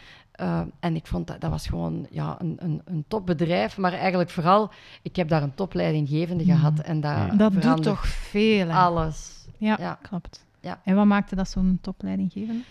Uh, 0.40 0.60
en 0.80 0.96
ik 0.96 1.06
vond 1.06 1.26
dat, 1.26 1.40
dat 1.40 1.50
was 1.50 1.66
gewoon 1.66 2.06
ja, 2.10 2.36
een, 2.38 2.56
een, 2.58 2.82
een 2.84 3.04
topbedrijf, 3.08 3.76
maar 3.76 3.92
eigenlijk 3.92 4.30
vooral, 4.30 4.70
ik 5.02 5.16
heb 5.16 5.28
daar 5.28 5.42
een 5.42 5.54
topleidinggevende 5.54 6.44
Mhm. 6.44 6.52
gehad 6.56 6.78
en 6.80 7.00
dat, 7.00 7.10
Ja. 7.10 7.28
Dat 7.28 7.62
doet 7.62 7.82
toch 7.82 8.06
veel, 8.06 8.68
hè? 8.68 8.74
alles. 8.74 9.46
Ja, 9.58 9.76
Ja. 9.80 9.98
klopt. 10.02 10.46
Ja. 10.60 10.80
En 10.84 10.94
wat 10.94 11.04
maakte 11.06 11.36
dat 11.36 11.48
zo'n 11.48 11.78
topleidinggevende? 11.80 12.62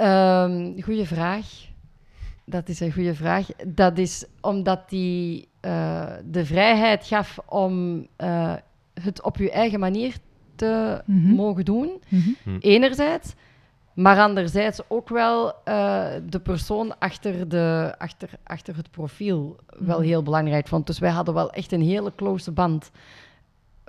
Um, 0.00 0.82
goeie 0.82 1.06
vraag. 1.06 1.46
Dat 2.44 2.68
is 2.68 2.80
een 2.80 2.92
goede 2.92 3.14
vraag. 3.14 3.46
Dat 3.66 3.98
is 3.98 4.24
omdat 4.40 4.88
die 4.88 5.48
uh, 5.66 6.06
de 6.24 6.44
vrijheid 6.46 7.06
gaf 7.06 7.38
om 7.48 8.06
uh, 8.18 8.52
het 9.02 9.22
op 9.22 9.36
je 9.36 9.50
eigen 9.50 9.80
manier 9.80 10.14
te 10.56 11.02
Mhm. 11.06 11.34
mogen 11.34 11.64
doen, 11.64 12.02
Mhm. 12.08 12.56
enerzijds. 12.60 13.34
Maar 13.94 14.18
anderzijds 14.18 14.80
ook 14.88 15.08
wel 15.08 15.46
uh, 15.48 16.06
de 16.28 16.40
persoon 16.40 16.98
achter, 16.98 17.48
de, 17.48 17.94
achter, 17.98 18.30
achter 18.44 18.76
het 18.76 18.90
profiel 18.90 19.56
wel 19.78 19.98
Mhm. 19.98 20.06
heel 20.06 20.22
belangrijk 20.22 20.68
vond. 20.68 20.86
Dus 20.86 20.98
wij 20.98 21.10
hadden 21.10 21.34
wel 21.34 21.50
echt 21.52 21.72
een 21.72 21.82
hele 21.82 22.12
close 22.16 22.50
band. 22.50 22.90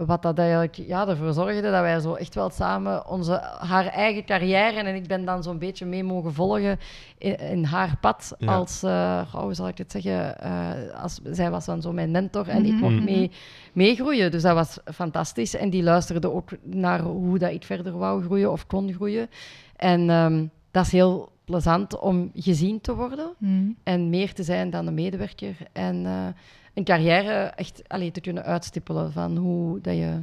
Wat 0.05 0.21
dat 0.21 0.37
eigenlijk 0.37 0.75
ja, 0.75 1.07
ervoor 1.07 1.33
zorgde 1.33 1.61
dat 1.61 1.81
wij 1.81 1.99
zo 1.99 2.13
echt 2.13 2.35
wel 2.35 2.49
samen 2.49 3.07
onze, 3.09 3.41
haar 3.59 3.85
eigen 3.85 4.25
carrière 4.25 4.79
en 4.83 4.95
ik 4.95 5.07
ben 5.07 5.25
dan 5.25 5.43
zo'n 5.43 5.57
beetje 5.57 5.85
mee 5.85 6.03
mogen 6.03 6.33
volgen 6.33 6.79
in, 7.17 7.37
in 7.39 7.63
haar 7.63 7.97
pad. 8.01 8.35
Ja. 8.37 8.55
Als, 8.55 8.83
uh, 8.83 9.33
hoe 9.33 9.53
zal 9.53 9.67
ik 9.67 9.77
het 9.77 9.91
zeggen, 9.91 10.35
uh, 10.43 11.01
als, 11.01 11.19
zij 11.23 11.51
was 11.51 11.65
dan 11.65 11.81
zo 11.81 11.91
mijn 11.91 12.11
mentor 12.11 12.47
en 12.47 12.65
ik 12.65 12.71
Mhm. 12.71 12.81
mocht 12.81 12.95
Mhm. 12.95 13.03
mee, 13.03 13.31
meegroeien. 13.73 14.31
Dus 14.31 14.41
dat 14.41 14.53
was 14.53 14.79
fantastisch. 14.93 15.55
En 15.55 15.69
die 15.69 15.83
luisterde 15.83 16.31
ook 16.31 16.49
naar 16.63 17.01
hoe 17.01 17.37
dat 17.37 17.51
ik 17.51 17.63
verder 17.63 17.97
wou 17.97 18.23
groeien 18.23 18.51
of 18.51 18.67
kon 18.67 18.93
groeien. 18.93 19.29
En 19.75 20.09
um, 20.09 20.49
dat 20.71 20.85
is 20.85 20.91
heel 20.91 21.29
plezant 21.45 21.99
om 21.99 22.31
gezien 22.35 22.81
te 22.81 22.95
worden 22.95 23.33
Mhm. 23.37 23.69
en 23.83 24.09
meer 24.09 24.33
te 24.33 24.43
zijn 24.43 24.69
dan 24.69 24.87
een 24.87 24.93
medewerker. 24.93 25.55
En 25.71 25.95
uh, 26.03 26.25
een 26.73 26.83
carrière 26.83 27.43
echt 27.55 27.81
allee, 27.87 28.11
te 28.11 28.21
kunnen 28.21 28.43
uitstippelen 28.43 29.11
van 29.11 29.37
hoe 29.37 29.81
dat 29.81 29.95
je 29.95 30.21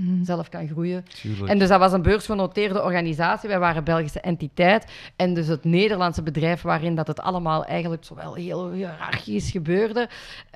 Mhm. 0.00 0.24
zelf 0.24 0.48
kan 0.48 0.68
groeien. 0.68 1.04
Tuurlijk. 1.20 1.48
En 1.48 1.58
dus 1.58 1.68
dat 1.68 1.78
was 1.78 1.92
een 1.92 2.02
beursgenoteerde 2.02 2.82
organisatie. 2.82 3.48
Wij 3.48 3.58
waren 3.58 3.84
Belgische 3.84 4.20
entiteit. 4.20 4.86
En 5.16 5.34
dus 5.34 5.46
het 5.46 5.64
Nederlandse 5.64 6.22
bedrijf 6.22 6.62
waarin 6.62 6.94
dat 6.94 7.06
het 7.06 7.20
allemaal 7.20 7.64
eigenlijk 7.64 8.04
zo 8.04 8.14
wel 8.14 8.34
heel 8.34 8.70
hiërarchisch 8.70 9.50
gebeurde, 9.50 10.08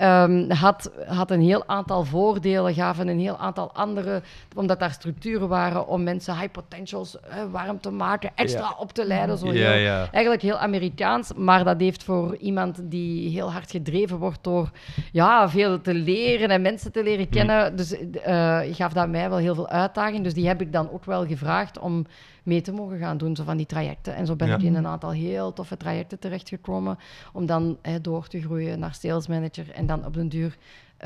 um, 0.03 0.51
had, 0.51 0.91
had 1.07 1.31
een 1.31 1.41
heel 1.41 1.67
aantal 1.67 2.05
voordelen, 2.05 2.75
gaven 2.75 3.09
een 3.09 3.21
heel 3.21 3.37
aantal 3.37 3.73
andere, 3.73 4.23
omdat 4.57 4.79
daar 4.79 4.91
structuren 4.93 5.49
waren 5.49 5.87
om 5.87 6.03
mensen 6.03 6.37
high 6.39 6.51
potentials 6.51 7.21
eh, 7.21 7.37
warm 7.51 7.81
te 7.81 7.91
maken, 7.91 8.31
extra 8.35 8.61
Ja. 8.61 8.75
op 8.79 8.93
te 8.93 9.07
leiden. 9.07 9.39
Zo 9.39 9.47
ja, 9.47 9.53
heel, 9.53 9.81
ja. 9.81 10.09
Eigenlijk 10.11 10.43
heel 10.43 10.59
Amerikaans, 10.59 11.33
maar 11.37 11.65
dat 11.65 11.81
heeft 11.81 12.05
voor 12.05 12.37
iemand 12.37 12.81
die 12.83 13.31
heel 13.31 13.53
hard 13.53 13.71
gedreven 13.71 14.19
wordt 14.19 14.39
door 14.43 14.71
ja, 15.13 15.49
veel 15.49 15.81
te 15.81 15.95
leren 15.95 16.49
en 16.51 16.63
mensen 16.63 16.93
te 16.93 17.03
leren 17.03 17.29
kennen, 17.29 17.77
dus 17.77 17.95
uh, 18.27 18.61
gaf 18.71 18.93
dat 18.93 19.09
mij 19.09 19.29
wel 19.29 19.34
heel 19.37 19.55
veel 19.55 19.69
uitdaging. 19.69 20.25
Dus 20.25 20.35
die 20.35 20.47
heb 20.47 20.61
ik 20.61 20.73
dan 20.73 20.91
ook 20.91 21.05
wel 21.05 21.27
gevraagd 21.27 21.79
om 21.79 22.07
mee 22.43 22.61
te 22.61 22.73
mogen 22.73 22.99
gaan 22.99 23.17
doen, 23.17 23.37
zo 23.37 23.45
van 23.45 23.57
die 23.57 23.67
trajecten. 23.67 24.15
En 24.15 24.27
zo 24.27 24.37
ben 24.37 24.49
Ja. 24.49 24.55
ik 24.55 24.63
in 24.63 24.75
een 24.75 24.87
aantal 24.87 25.11
heel 25.11 25.53
toffe 25.53 25.77
trajecten 25.77 26.19
terechtgekomen, 26.19 26.99
om 27.33 27.47
dan 27.47 27.79
hè, 27.83 28.01
door 28.01 28.27
te 28.29 28.41
groeien 28.41 28.79
naar 28.79 28.95
sales 28.95 29.27
manager 29.27 29.71
en 29.71 29.87
dan 29.87 30.05
op 30.05 30.15
den 30.15 30.29
duur 30.29 30.57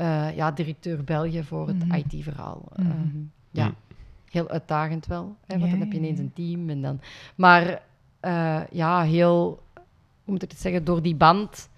uh, 0.01 0.35
ja, 0.35 0.51
directeur 0.51 1.03
België 1.03 1.43
voor 1.43 1.67
het 1.67 1.85
Mhm. 1.87 1.93
IT-verhaal. 1.95 2.63
Mhm. 2.75 2.89
Um, 2.89 3.31
ja, 3.51 3.65
Mhm. 3.65 3.73
heel 4.31 4.49
uitdagend 4.49 5.05
wel, 5.05 5.35
hè, 5.45 5.57
want 5.57 5.71
Ja, 5.71 5.77
dan 5.77 5.79
heb 5.79 5.91
je 5.91 5.97
ineens 5.97 6.17
ja. 6.17 6.23
een 6.23 6.33
team 6.33 6.69
en 6.69 6.81
dan... 6.81 6.99
Maar 7.35 7.81
uh, 8.25 8.59
ja, 8.71 9.01
heel, 9.01 9.63
hoe 10.23 10.33
moet 10.33 10.43
ik 10.43 10.51
het 10.51 10.59
zeggen, 10.59 10.83
door 10.83 11.01
die 11.01 11.15
band 11.15 11.69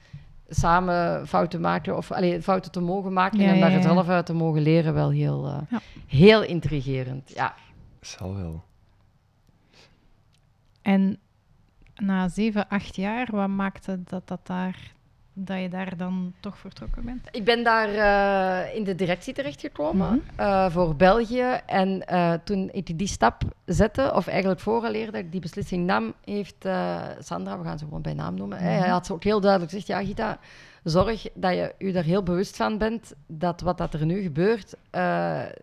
samen 0.56 1.28
fouten 1.28 1.62
maken, 1.62 1.98
of 1.98 2.12
allee, 2.12 2.42
fouten 2.42 2.72
te 2.72 2.80
mogen 2.80 3.14
maken 3.14 3.40
Ja, 3.40 3.48
en 3.48 3.56
ja, 3.56 3.62
daar 3.62 3.72
ja. 3.72 3.82
zelf 3.82 4.08
uit 4.10 4.26
te 4.26 4.34
mogen 4.34 4.62
leren, 4.62 4.94
wel 4.94 5.10
heel, 5.12 5.48
uh, 5.48 5.58
Ja. 5.70 5.80
heel 6.08 6.44
intrigerend. 6.44 7.32
Ja. 7.36 7.56
Zal 8.02 8.36
wel. 8.36 8.64
En 10.82 11.20
na 11.96 12.28
zeven, 12.28 12.68
acht 12.68 12.96
jaar, 12.96 13.28
wat 13.32 13.48
maakte 13.50 14.04
dat 14.04 14.28
dat 14.28 14.48
daar 14.48 14.94
dat 15.46 15.60
je 15.62 15.70
daar 15.70 15.98
dan 15.98 16.34
toch 16.40 16.58
vertrokken 16.58 17.06
bent? 17.06 17.28
Ik 17.32 17.44
ben 17.44 17.64
daar 17.64 17.90
eh, 17.90 18.76
in 18.76 18.84
de 18.84 18.96
directie 18.96 19.34
terechtgekomen 19.34 20.08
Mhm. 20.08 20.40
eh, 20.42 20.70
voor 20.70 20.96
België. 20.96 21.60
En 21.66 22.08
eh, 22.08 22.34
toen 22.44 22.70
ik 22.72 22.98
die 22.98 23.08
stap 23.08 23.42
zette, 23.66 24.12
of 24.16 24.28
eigenlijk 24.28 24.60
vooraleer 24.60 25.06
dat 25.06 25.16
ik 25.22 25.32
die 25.32 25.42
beslissing 25.42 25.86
nam, 25.86 26.14
heeft 26.26 26.66
Sandra, 27.20 27.58
we 27.58 27.64
gaan 27.64 27.78
ze 27.80 27.86
gewoon 27.86 28.02
bij 28.02 28.14
naam 28.14 28.36
noemen, 28.36 28.58
hè, 28.58 28.70
hij 28.70 28.90
had 28.90 29.06
ze 29.06 29.14
ook 29.14 29.24
heel 29.24 29.40
duidelijk 29.42 29.72
gezegd, 29.72 29.88
ja 29.88 30.04
Gita, 30.06 30.40
zorg 30.84 31.28
dat 31.34 31.54
je 31.54 31.74
je 31.78 31.94
er 31.94 32.04
heel 32.04 32.24
bewust 32.24 32.56
van 32.56 32.78
bent 32.78 33.14
dat 33.28 33.62
wat 33.62 33.78
dat 33.78 33.94
er 33.94 34.06
nu 34.06 34.22
gebeurt, 34.22 34.76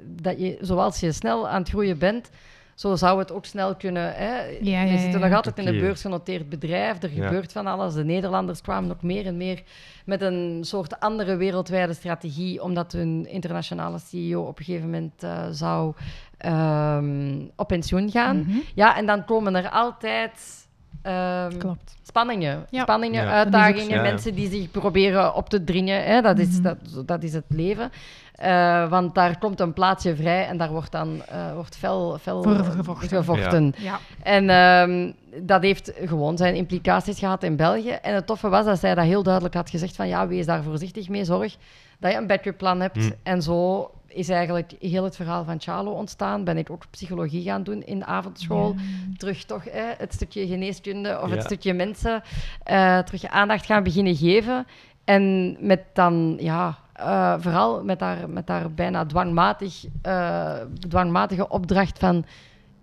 dat 0.04 0.40
je, 0.40 0.58
zoals 0.60 1.00
je 1.00 1.12
snel 1.12 1.48
aan 1.48 1.60
het 1.60 1.68
groeien 1.68 1.98
bent, 1.98 2.30
zo 2.78 2.96
zou 2.96 3.18
het 3.18 3.32
ook 3.32 3.44
snel 3.44 3.74
kunnen. 3.74 4.12
Hè. 4.14 4.42
Ja, 4.60 4.82
ja, 4.82 4.92
we 4.92 4.98
zitten 4.98 5.20
nog 5.20 5.32
altijd 5.32 5.58
in 5.58 5.66
een 5.66 5.78
beursgenoteerd 5.80 6.48
bedrijf. 6.48 7.02
Er 7.02 7.14
Ja. 7.14 7.24
gebeurt 7.26 7.52
van 7.52 7.66
alles. 7.66 7.94
De 7.94 8.04
Nederlanders 8.04 8.60
kwamen 8.60 8.90
ook 8.90 9.02
meer 9.02 9.26
en 9.26 9.36
meer 9.36 9.62
met 10.04 10.22
een 10.22 10.58
soort 10.64 11.00
andere 11.00 11.36
wereldwijde 11.36 11.92
strategie, 11.94 12.62
omdat 12.62 12.92
hun 12.92 13.26
internationale 13.30 13.98
CEO 13.98 14.42
op 14.42 14.58
een 14.58 14.64
gegeven 14.64 14.84
moment 14.90 15.22
eh, 15.22 15.46
zou 15.50 15.94
ehm, 16.38 17.36
op 17.56 17.68
pensioen 17.68 18.10
gaan. 18.10 18.36
Mhm. 18.38 18.58
Ja, 18.74 18.96
en 18.96 19.06
dan 19.06 19.24
komen 19.24 19.54
er 19.54 19.68
altijd. 19.70 20.66
ehm, 21.02 21.58
Klopt. 21.58 21.96
Spanningen, 22.02 22.66
Ja. 22.70 22.82
spanningen 22.82 23.24
Ja. 23.24 23.30
uitdagingen. 23.32 23.96
Ja, 23.96 24.02
mensen 24.02 24.34
die 24.34 24.50
zich 24.50 24.70
proberen 24.70 25.34
op 25.34 25.48
te 25.48 25.64
dringen. 25.64 26.04
Hè, 26.04 26.20
dat, 26.20 26.38
is, 26.38 26.48
Mhm. 26.54 26.62
dat, 26.62 26.78
dat 27.06 27.22
is 27.22 27.32
het 27.32 27.44
leven. 27.48 27.90
Eh, 28.38 28.88
want 28.88 29.14
daar 29.14 29.38
komt 29.38 29.60
een 29.60 29.72
plaatsje 29.72 30.16
vrij 30.16 30.46
en 30.46 30.56
daar 30.56 30.70
wordt 30.70 30.92
dan 30.92 31.22
eh, 31.28 31.52
wordt 31.54 31.76
fel, 31.76 32.18
fel 32.18 32.42
gevochten. 32.42 33.08
gevochten. 33.08 33.74
Ja. 33.78 33.98
En 34.22 34.50
ehm, 34.50 35.12
dat 35.46 35.62
heeft 35.62 35.92
gewoon 36.04 36.36
zijn 36.36 36.54
implicaties 36.54 37.18
gehad 37.18 37.42
in 37.42 37.56
België. 37.56 37.90
En 37.90 38.14
het 38.14 38.26
toffe 38.26 38.48
was 38.48 38.64
dat 38.64 38.78
zij 38.78 38.94
dat 38.94 39.04
heel 39.04 39.22
duidelijk 39.22 39.54
had 39.54 39.70
gezegd 39.70 39.96
van 39.96 40.08
ja, 40.08 40.26
wees 40.26 40.46
daar 40.46 40.62
voorzichtig 40.62 41.08
mee, 41.08 41.24
zorg 41.24 41.56
dat 41.98 42.12
je 42.12 42.18
een 42.18 42.26
backup-plan 42.26 42.80
hebt. 42.80 42.96
Mm. 42.96 43.12
En 43.22 43.42
zo 43.42 43.90
is 44.06 44.28
eigenlijk 44.28 44.72
heel 44.80 45.04
het 45.04 45.16
verhaal 45.16 45.44
van 45.44 45.60
Charlo 45.60 45.90
ontstaan. 45.90 46.44
Ben 46.44 46.58
ik 46.58 46.70
ook 46.70 46.84
psychologie 46.90 47.42
gaan 47.42 47.62
doen 47.62 47.82
in 47.82 47.98
de 47.98 48.04
avondschool. 48.04 48.74
Terug 49.16 49.44
toch 49.44 49.64
hè, 49.64 49.92
het 49.98 50.14
stukje 50.14 50.46
geneeskunde 50.46 51.20
of 51.22 51.30
het 51.30 51.42
stukje 51.42 51.74
mensen 51.74 52.22
eh, 52.62 52.98
terug 52.98 53.26
aandacht 53.26 53.66
gaan 53.66 53.82
beginnen 53.82 54.16
geven. 54.16 54.66
En 55.04 55.56
met 55.60 55.80
dan, 55.92 56.36
ja, 56.40 56.78
eh, 56.98 57.34
vooral 57.38 57.84
met 57.84 58.00
haar, 58.00 58.30
met 58.30 58.48
haar 58.48 58.72
bijna 58.72 59.06
dwangmatig, 59.06 59.84
eh, 60.02 60.56
dwangmatige 60.88 61.48
opdracht 61.48 61.98
van... 61.98 62.24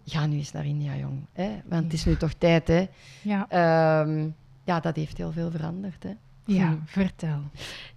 Ga 0.06 0.26
nu 0.26 0.38
eens 0.38 0.52
naar 0.52 0.66
India, 0.66 0.96
jong. 0.96 1.26
Hè? 1.34 1.62
Want 1.66 1.84
het 1.84 1.94
is 1.94 2.06
nu 2.06 2.18
toch 2.18 2.34
tijd, 2.34 2.68
hè. 2.68 2.86
Ja. 3.22 3.46
Ehm, 3.50 4.30
ja, 4.64 4.80
dat 4.80 4.96
heeft 4.96 5.18
heel 5.18 5.32
veel 5.32 5.52
veranderd, 5.52 6.04
hè. 6.04 6.12
Ja, 6.46 6.68
Hm. 6.70 6.76
vertel. 6.86 7.40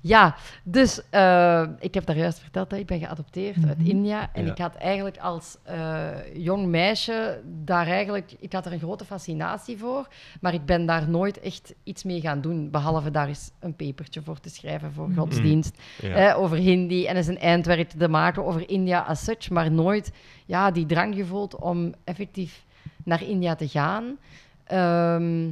Ja, 0.01 0.37
dus 0.63 1.01
eh, 1.11 1.63
ik 1.79 1.95
heb 1.95 2.07
daar 2.07 2.17
juist 2.17 2.39
verteld 2.39 2.71
dat 2.71 2.79
ik 2.79 2.87
ben 2.87 2.99
geadopteerd 2.99 3.57
uit 3.69 3.79
Mhm. 3.79 3.89
India. 3.89 4.31
En 4.33 4.45
Ja. 4.45 4.51
ik 4.53 4.59
had 4.59 4.75
eigenlijk 4.75 5.19
als 5.19 5.57
eh, 5.63 6.07
jong 6.35 6.67
meisje 6.67 7.41
daar 7.65 7.87
eigenlijk... 7.87 8.33
Ik 8.41 8.53
had 8.53 8.67
er 8.67 8.73
een 8.73 8.79
grote 8.79 9.05
fascinatie 9.05 9.79
voor, 9.79 10.09
maar 10.41 10.55
ik 10.55 10.65
ben 10.65 10.87
daar 10.87 11.09
nooit 11.09 11.41
echt 11.41 11.75
iets 11.85 12.05
mee 12.05 12.21
gaan 12.21 12.41
doen. 12.41 12.71
Behalve 12.71 13.11
daar 13.11 13.29
eens 13.29 13.51
een 13.61 13.75
papertje 13.77 14.23
voor 14.23 14.41
te 14.41 14.49
schrijven 14.49 14.93
voor 14.93 15.09
Mhm. 15.09 15.19
godsdienst. 15.19 15.79
Ja. 16.03 16.15
eh, 16.33 16.39
over 16.39 16.57
Hindi 16.57 17.07
en 17.07 17.17
eens 17.17 17.27
een 17.27 17.39
eindwerk 17.39 17.89
te 17.91 18.09
maken 18.09 18.45
over 18.47 18.69
India 18.71 19.01
as 19.01 19.25
such. 19.25 19.51
Maar 19.51 19.71
nooit 19.71 20.13
ja, 20.47 20.71
die 20.71 20.87
drang 20.87 21.15
gevoeld 21.15 21.57
om 21.57 21.95
effectief 22.05 22.65
naar 23.05 23.23
India 23.23 23.55
te 23.55 23.69
gaan. 23.69 24.17
Ehm, 24.65 25.51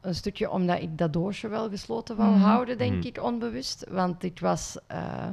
een 0.00 0.14
stukje 0.14 0.50
omdat 0.50 0.80
ik 0.80 0.98
dat 0.98 1.12
doosje 1.12 1.48
wel 1.48 1.68
gesloten 1.68 2.16
wou 2.16 2.30
Mhm. 2.30 2.40
houden, 2.40 2.78
denk 2.78 2.96
Mhm. 2.96 3.06
ik, 3.06 3.22
onbewust. 3.22 3.86
Want 3.90 4.22
ik 4.22 4.40
was 4.40 4.78
eh, 4.86 5.26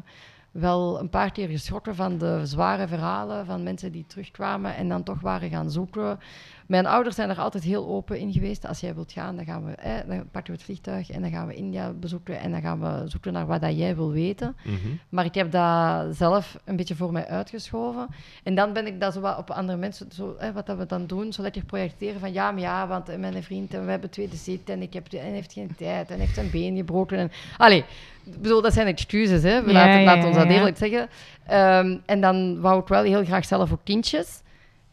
wel 0.52 1.00
een 1.00 1.10
paar 1.10 1.32
keer 1.32 1.48
geschrokken 1.48 1.96
van 1.96 2.18
de 2.18 2.42
zware 2.44 2.88
verhalen 2.88 3.46
van 3.46 3.64
mensen 3.64 3.92
die 3.92 4.06
terugkwamen 4.08 4.76
en 4.76 4.90
dan 4.90 5.04
toch 5.04 5.20
waren 5.22 5.50
gaan 5.50 5.72
zoeken. 5.72 6.20
Mijn 6.68 6.86
ouders 6.86 7.16
zijn 7.16 7.30
er 7.30 7.40
altijd 7.40 7.64
heel 7.64 7.88
open 7.88 8.20
in 8.20 8.32
geweest. 8.32 8.68
Als 8.68 8.80
jij 8.80 8.96
wilt 8.96 9.12
gaan, 9.12 9.36
dan, 9.36 9.46
gaan 9.46 9.66
we, 9.66 9.72
eh, 9.72 9.94
dan 10.08 10.30
pakken 10.32 10.52
we 10.52 10.58
het 10.58 10.64
vliegtuig 10.64 11.10
en 11.10 11.22
dan 11.22 11.32
gaan 11.32 11.48
we 11.48 11.56
India 11.56 11.92
bezoeken 11.92 12.40
en 12.40 12.52
dan 12.52 12.62
gaan 12.62 12.80
we 12.80 13.10
zoeken 13.10 13.34
naar 13.34 13.46
wat 13.46 13.62
dat 13.62 13.78
jij 13.78 13.96
wil 13.96 14.12
weten. 14.12 14.56
Mhm. 14.64 14.76
Maar 15.10 15.26
ik 15.26 15.34
heb 15.34 15.52
dat 15.52 16.16
zelf 16.16 16.58
een 16.66 16.76
beetje 16.76 16.96
voor 16.96 17.12
mij 17.12 17.28
uitgeschoven. 17.28 18.08
En 18.44 18.56
dan 18.56 18.74
ben 18.74 18.88
ik 18.88 19.00
dat 19.00 19.14
zo 19.14 19.20
wat 19.20 19.38
op 19.38 19.50
andere 19.52 19.78
mensen, 19.78 20.08
zo, 20.12 20.36
hè, 20.38 20.52
wat 20.52 20.66
dat 20.66 20.78
we 20.78 20.86
dan 20.86 21.06
doen, 21.06 21.34
zo 21.34 21.42
lekker 21.42 21.66
projecteren 21.66 22.20
van 22.20 22.34
ja, 22.34 22.52
maar 22.52 22.62
ja, 22.62 22.88
want 22.88 23.10
eh, 23.10 23.18
mijn 23.18 23.44
vriend 23.44 23.74
en 23.74 23.86
we 23.86 23.92
hebben 23.92 24.10
tweede 24.10 24.36
zit 24.36 24.70
en 24.70 24.82
ik 24.82 24.94
heb 24.94 25.08
en 25.08 25.20
hij 25.20 25.32
heeft 25.32 25.54
geen 25.54 25.76
tijd 25.78 26.12
en 26.12 26.20
heeft 26.20 26.34
zijn 26.34 26.50
been 26.52 26.76
gebroken. 26.76 27.18
En, 27.18 27.32
allee, 27.58 27.86
ik 28.26 28.42
bedoel, 28.42 28.62
dat 28.62 28.74
zijn 28.74 28.88
excuses, 28.88 29.44
hè. 29.44 29.62
We 29.64 29.72
Ja, 29.72 29.74
laten, 29.74 30.00
ja, 30.00 30.04
laten 30.04 30.28
ons 30.28 30.36
dat 30.36 30.48
ja. 30.48 30.52
eerlijk 30.54 30.78
zeggen. 30.78 31.10
Ehm, 31.46 31.98
en 32.06 32.22
dan 32.22 32.62
wou 32.62 32.82
ik 32.82 32.88
wel 32.88 33.04
heel 33.04 33.26
graag 33.26 33.46
zelf 33.46 33.72
ook 33.72 33.84
kindjes. 33.84 34.42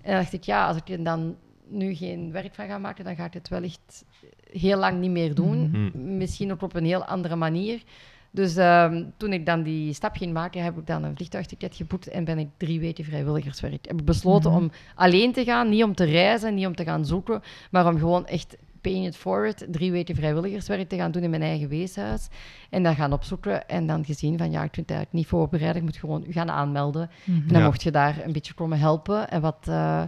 En 0.03 0.13
dan 0.13 0.21
dacht 0.21 0.33
ik, 0.33 0.43
ja, 0.43 0.67
als 0.67 0.77
ik 0.85 1.05
dan 1.05 1.37
nu 1.75 1.95
geen 1.95 2.33
werk 2.33 2.55
van 2.55 2.67
ga 2.67 2.79
maken, 2.79 3.05
dan 3.05 3.17
ga 3.17 3.25
ik 3.25 3.33
het 3.33 3.49
wellicht 3.49 4.05
heel 4.51 4.79
lang 4.79 5.01
niet 5.01 5.11
meer 5.11 5.35
doen. 5.35 5.71
Mhm. 5.71 6.17
Misschien 6.17 6.53
ook 6.53 6.63
op 6.63 6.75
een 6.75 6.85
heel 6.85 7.05
andere 7.05 7.37
manier. 7.37 7.83
Dus 8.31 8.57
ehm, 8.57 9.05
toen 9.17 9.33
ik 9.33 9.47
dan 9.47 9.63
die 9.63 9.93
stap 9.93 10.17
ging 10.17 10.33
maken, 10.33 10.63
heb 10.63 10.79
ik 10.79 10.87
dan 10.87 11.05
een 11.05 11.17
vliegtuigticket 11.17 11.77
geboekt 11.77 12.09
en 12.09 12.25
ben 12.25 12.39
ik 12.39 12.49
drie 12.57 12.81
weken 12.81 13.05
vrijwilligerswerk. 13.05 13.87
Heb 13.87 13.99
ik 14.01 14.05
besloten 14.05 14.51
Mhm. 14.51 14.61
om 14.61 14.71
alleen 14.95 15.33
te 15.33 15.45
gaan, 15.45 15.69
niet 15.69 15.83
om 15.83 15.95
te 15.95 16.05
reizen, 16.05 16.55
niet 16.55 16.67
om 16.67 16.75
te 16.75 16.85
gaan 16.85 17.07
zoeken, 17.07 17.43
maar 17.71 17.87
om 17.87 17.99
gewoon 17.99 18.27
echt 18.27 18.57
paying 18.81 19.07
it 19.07 19.17
forward, 19.17 19.67
drie 19.71 19.91
weken 19.93 20.15
vrijwilligerswerk 20.15 20.89
te 20.89 20.97
gaan 20.97 21.11
doen 21.11 21.23
in 21.23 21.31
mijn 21.31 21.43
eigen 21.43 21.69
weeshuis. 21.69 22.29
En 22.71 22.83
dan 22.83 22.95
gaan 22.95 23.13
opzoeken 23.13 23.69
en 23.69 23.87
dan 23.87 24.05
gezien 24.05 24.39
van 24.39 24.51
ja, 24.51 24.63
ik 24.63 24.75
vind 24.75 24.89
het 24.89 24.97
eigenlijk 24.97 25.13
niet 25.13 25.27
voorbereid, 25.27 25.77
ik 25.77 25.83
moet 25.83 25.97
gewoon 25.97 26.25
u 26.29 26.33
gaan 26.33 26.51
aanmelden. 26.51 27.11
Mhm. 27.25 27.41
En 27.41 27.49
dan 27.49 27.59
Ja. 27.61 27.65
mocht 27.65 27.83
je 27.83 27.91
daar 27.91 28.17
een 28.25 28.33
beetje 28.33 28.55
komen 28.55 28.79
helpen. 28.79 29.31
En 29.31 29.41
wat, 29.41 29.67
eh, 29.69 30.03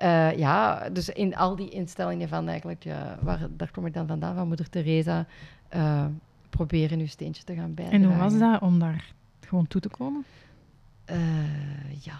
eh, 0.00 0.38
ja, 0.38 0.88
dus 0.88 1.08
in 1.08 1.36
al 1.36 1.56
die 1.56 1.68
instellingen 1.68 2.28
van 2.28 2.48
eigenlijk, 2.48 2.84
ja, 2.84 3.18
waar, 3.22 3.38
daar 3.50 3.70
kom 3.70 3.86
ik 3.86 3.94
dan 3.94 4.06
vandaan, 4.06 4.34
van 4.34 4.46
moeder 4.48 4.68
Teresa, 4.68 5.26
eh, 5.68 6.04
proberen 6.50 6.98
uw 6.98 7.06
steentje 7.06 7.44
te 7.44 7.54
gaan 7.54 7.74
bijdragen. 7.74 8.02
En 8.02 8.10
hoe 8.10 8.18
was 8.18 8.38
dat 8.38 8.60
om 8.60 8.78
daar 8.78 9.12
gewoon 9.40 9.66
toe 9.66 9.80
te 9.80 9.88
komen? 9.88 10.24
Eh, 11.04 11.16
ja, 12.00 12.18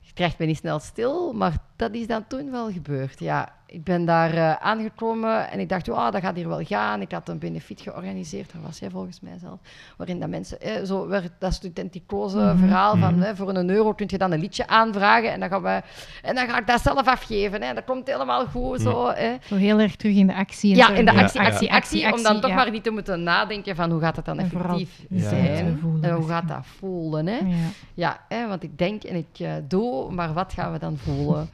je 0.00 0.12
krijgt 0.14 0.38
me 0.38 0.46
niet 0.46 0.56
snel 0.56 0.78
stil, 0.78 1.32
maar 1.32 1.58
dat 1.76 1.92
is 1.92 2.06
dan 2.06 2.26
toen 2.26 2.50
wel 2.50 2.72
gebeurd. 2.72 3.20
Ja, 3.20 3.52
ik 3.74 3.84
ben 3.84 4.04
daar 4.04 4.34
eh, 4.34 4.52
aangekomen 4.54 5.50
en 5.50 5.60
ik 5.60 5.68
dacht, 5.68 5.88
oh, 5.88 6.10
dat 6.10 6.20
gaat 6.22 6.36
hier 6.36 6.48
wel 6.48 6.64
gaan. 6.64 7.00
Ik 7.00 7.12
had 7.12 7.28
een 7.28 7.38
benefiet 7.38 7.80
georganiseerd, 7.80 8.52
daar 8.52 8.62
was 8.62 8.78
jij 8.78 8.90
volgens 8.90 9.20
mij 9.20 9.38
zelf, 9.40 9.58
waarin 9.96 10.20
dat 10.20 10.28
mensen, 10.28 10.60
eh, 10.60 10.82
zo 10.84 11.08
werd 11.08 11.30
dat 11.38 11.52
studenticoze 11.54 12.38
Mhm. 12.38 12.58
verhaal 12.58 12.96
van, 12.96 13.14
Mhm. 13.14 13.22
hè, 13.22 13.36
voor 13.36 13.48
een 13.54 13.70
euro 13.70 13.92
kun 13.92 14.06
je 14.10 14.18
dan 14.18 14.32
een 14.32 14.40
liedje 14.40 14.66
aanvragen 14.66 15.32
en 15.32 15.40
dan, 15.40 15.48
gaan 15.48 15.62
we, 15.62 15.82
en 16.22 16.34
dan 16.34 16.48
ga 16.48 16.58
ik 16.58 16.66
dat 16.66 16.80
zelf 16.80 17.06
afgeven. 17.06 17.62
Hè. 17.62 17.74
Dat 17.74 17.84
komt 17.84 18.06
helemaal 18.06 18.46
goed, 18.46 18.80
zo. 18.80 19.06
Hè. 19.14 19.36
Zo 19.46 19.54
heel 19.56 19.78
erg 19.80 19.96
terug 19.96 20.16
in 20.16 20.26
de 20.26 20.34
actie. 20.34 20.70
en 20.70 20.76
Ja, 20.76 20.86
zo. 20.86 20.92
in 20.92 21.04
de 21.04 21.12
Ja, 21.12 21.20
actie, 21.22 21.40
ja. 21.40 21.46
actie, 21.46 21.72
actie, 21.72 22.12
om 22.12 22.22
dan 22.22 22.40
toch 22.40 22.50
ja. 22.50 22.56
maar 22.56 22.70
niet 22.70 22.82
te 22.84 22.90
moeten 22.90 23.22
nadenken 23.22 23.76
van 23.76 23.90
hoe 23.90 24.00
gaat 24.00 24.16
het 24.16 24.24
dan 24.24 24.38
En 24.38 24.44
effectief 24.44 25.00
zijn 25.10 25.66
te 25.66 25.76
voelen 25.80 26.02
en 26.02 26.10
hoe 26.10 26.18
misschien. 26.18 26.36
gaat 26.36 26.48
dat 26.48 26.66
voelen. 26.78 27.26
Hè. 27.26 27.36
Ja. 27.38 27.54
Ja, 27.94 28.20
hè, 28.28 28.48
want 28.48 28.62
ik 28.62 28.78
denk 28.78 29.02
en 29.02 29.16
ik 29.16 29.38
eh, 29.38 29.52
doe, 29.68 30.12
maar 30.12 30.32
wat 30.32 30.52
gaan 30.52 30.72
we 30.72 30.78
dan 30.78 30.96
voelen? 30.96 31.48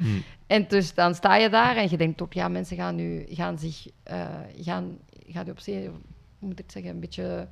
En 0.51 0.65
dus 0.69 0.95
dan 0.95 1.15
sta 1.15 1.37
je 1.37 1.49
daar 1.49 1.77
en 1.77 1.91
je 1.91 1.97
denkt 1.97 2.23
ook, 2.23 2.33
ja, 2.33 2.49
mensen 2.49 2.77
gaan 2.77 2.95
nu 2.95 3.25
gaan 3.29 3.59
zich, 3.59 3.87
eh, 4.03 4.19
gaan, 4.61 4.99
gaan 5.29 5.45
je 5.45 5.51
op 5.51 5.59
zich, 5.61 5.85
hoe 5.87 6.49
moet 6.49 6.59
ik 6.59 6.71
zeggen, 6.71 6.91
een 6.91 7.01
beetje 7.01 7.47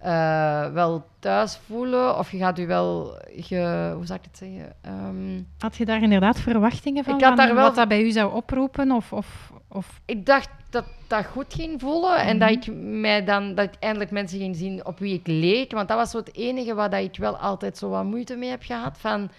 eh, 0.00 0.72
wel 0.72 1.06
thuis 1.18 1.56
voelen. 1.66 2.18
Of 2.18 2.30
je 2.30 2.38
gaat 2.38 2.56
je 2.56 2.66
wel, 2.66 3.18
ge, 3.36 3.92
hoe 3.94 4.06
zou 4.06 4.18
ik 4.18 4.24
het 4.30 4.36
zeggen? 4.38 4.72
Ehm, 4.80 5.42
Had 5.58 5.76
je 5.76 5.84
daar 5.84 6.02
inderdaad 6.02 6.40
verwachtingen 6.40 7.04
van? 7.04 7.14
Ik 7.14 7.20
had 7.24 7.36
van 7.36 7.46
daar 7.46 7.54
wel- 7.54 7.64
Wat 7.64 7.74
dat 7.74 7.88
bij 7.88 8.02
u 8.02 8.10
zou 8.10 8.34
oproepen? 8.34 8.90
Of, 8.92 9.12
of, 9.12 9.52
of... 9.68 10.00
ik 10.04 10.26
dacht 10.26 10.48
dat 10.70 10.84
dat 11.06 11.24
goed 11.26 11.54
ging 11.54 11.80
voelen 11.80 12.16
en 12.16 12.36
Mhm. 12.36 12.38
dat 12.38 12.50
ik 12.66 12.74
mij 12.76 13.24
dan 13.24 13.54
dat 13.54 13.68
eindelijk 13.78 14.10
mensen 14.10 14.38
ging 14.38 14.56
zien 14.56 14.86
op 14.86 14.98
wie 14.98 15.14
ik 15.14 15.26
leek. 15.26 15.72
Want 15.72 15.88
dat 15.88 15.96
was 15.96 16.10
zo 16.10 16.18
het 16.18 16.34
enige 16.36 16.74
waar 16.74 16.90
dat 16.90 17.00
ik 17.02 17.16
wel 17.16 17.36
altijd 17.36 17.78
zo 17.78 17.88
wat 17.88 18.04
moeite 18.04 18.36
mee 18.36 18.50
heb 18.50 18.62
gehad. 18.62 18.98
Van, 18.98 19.30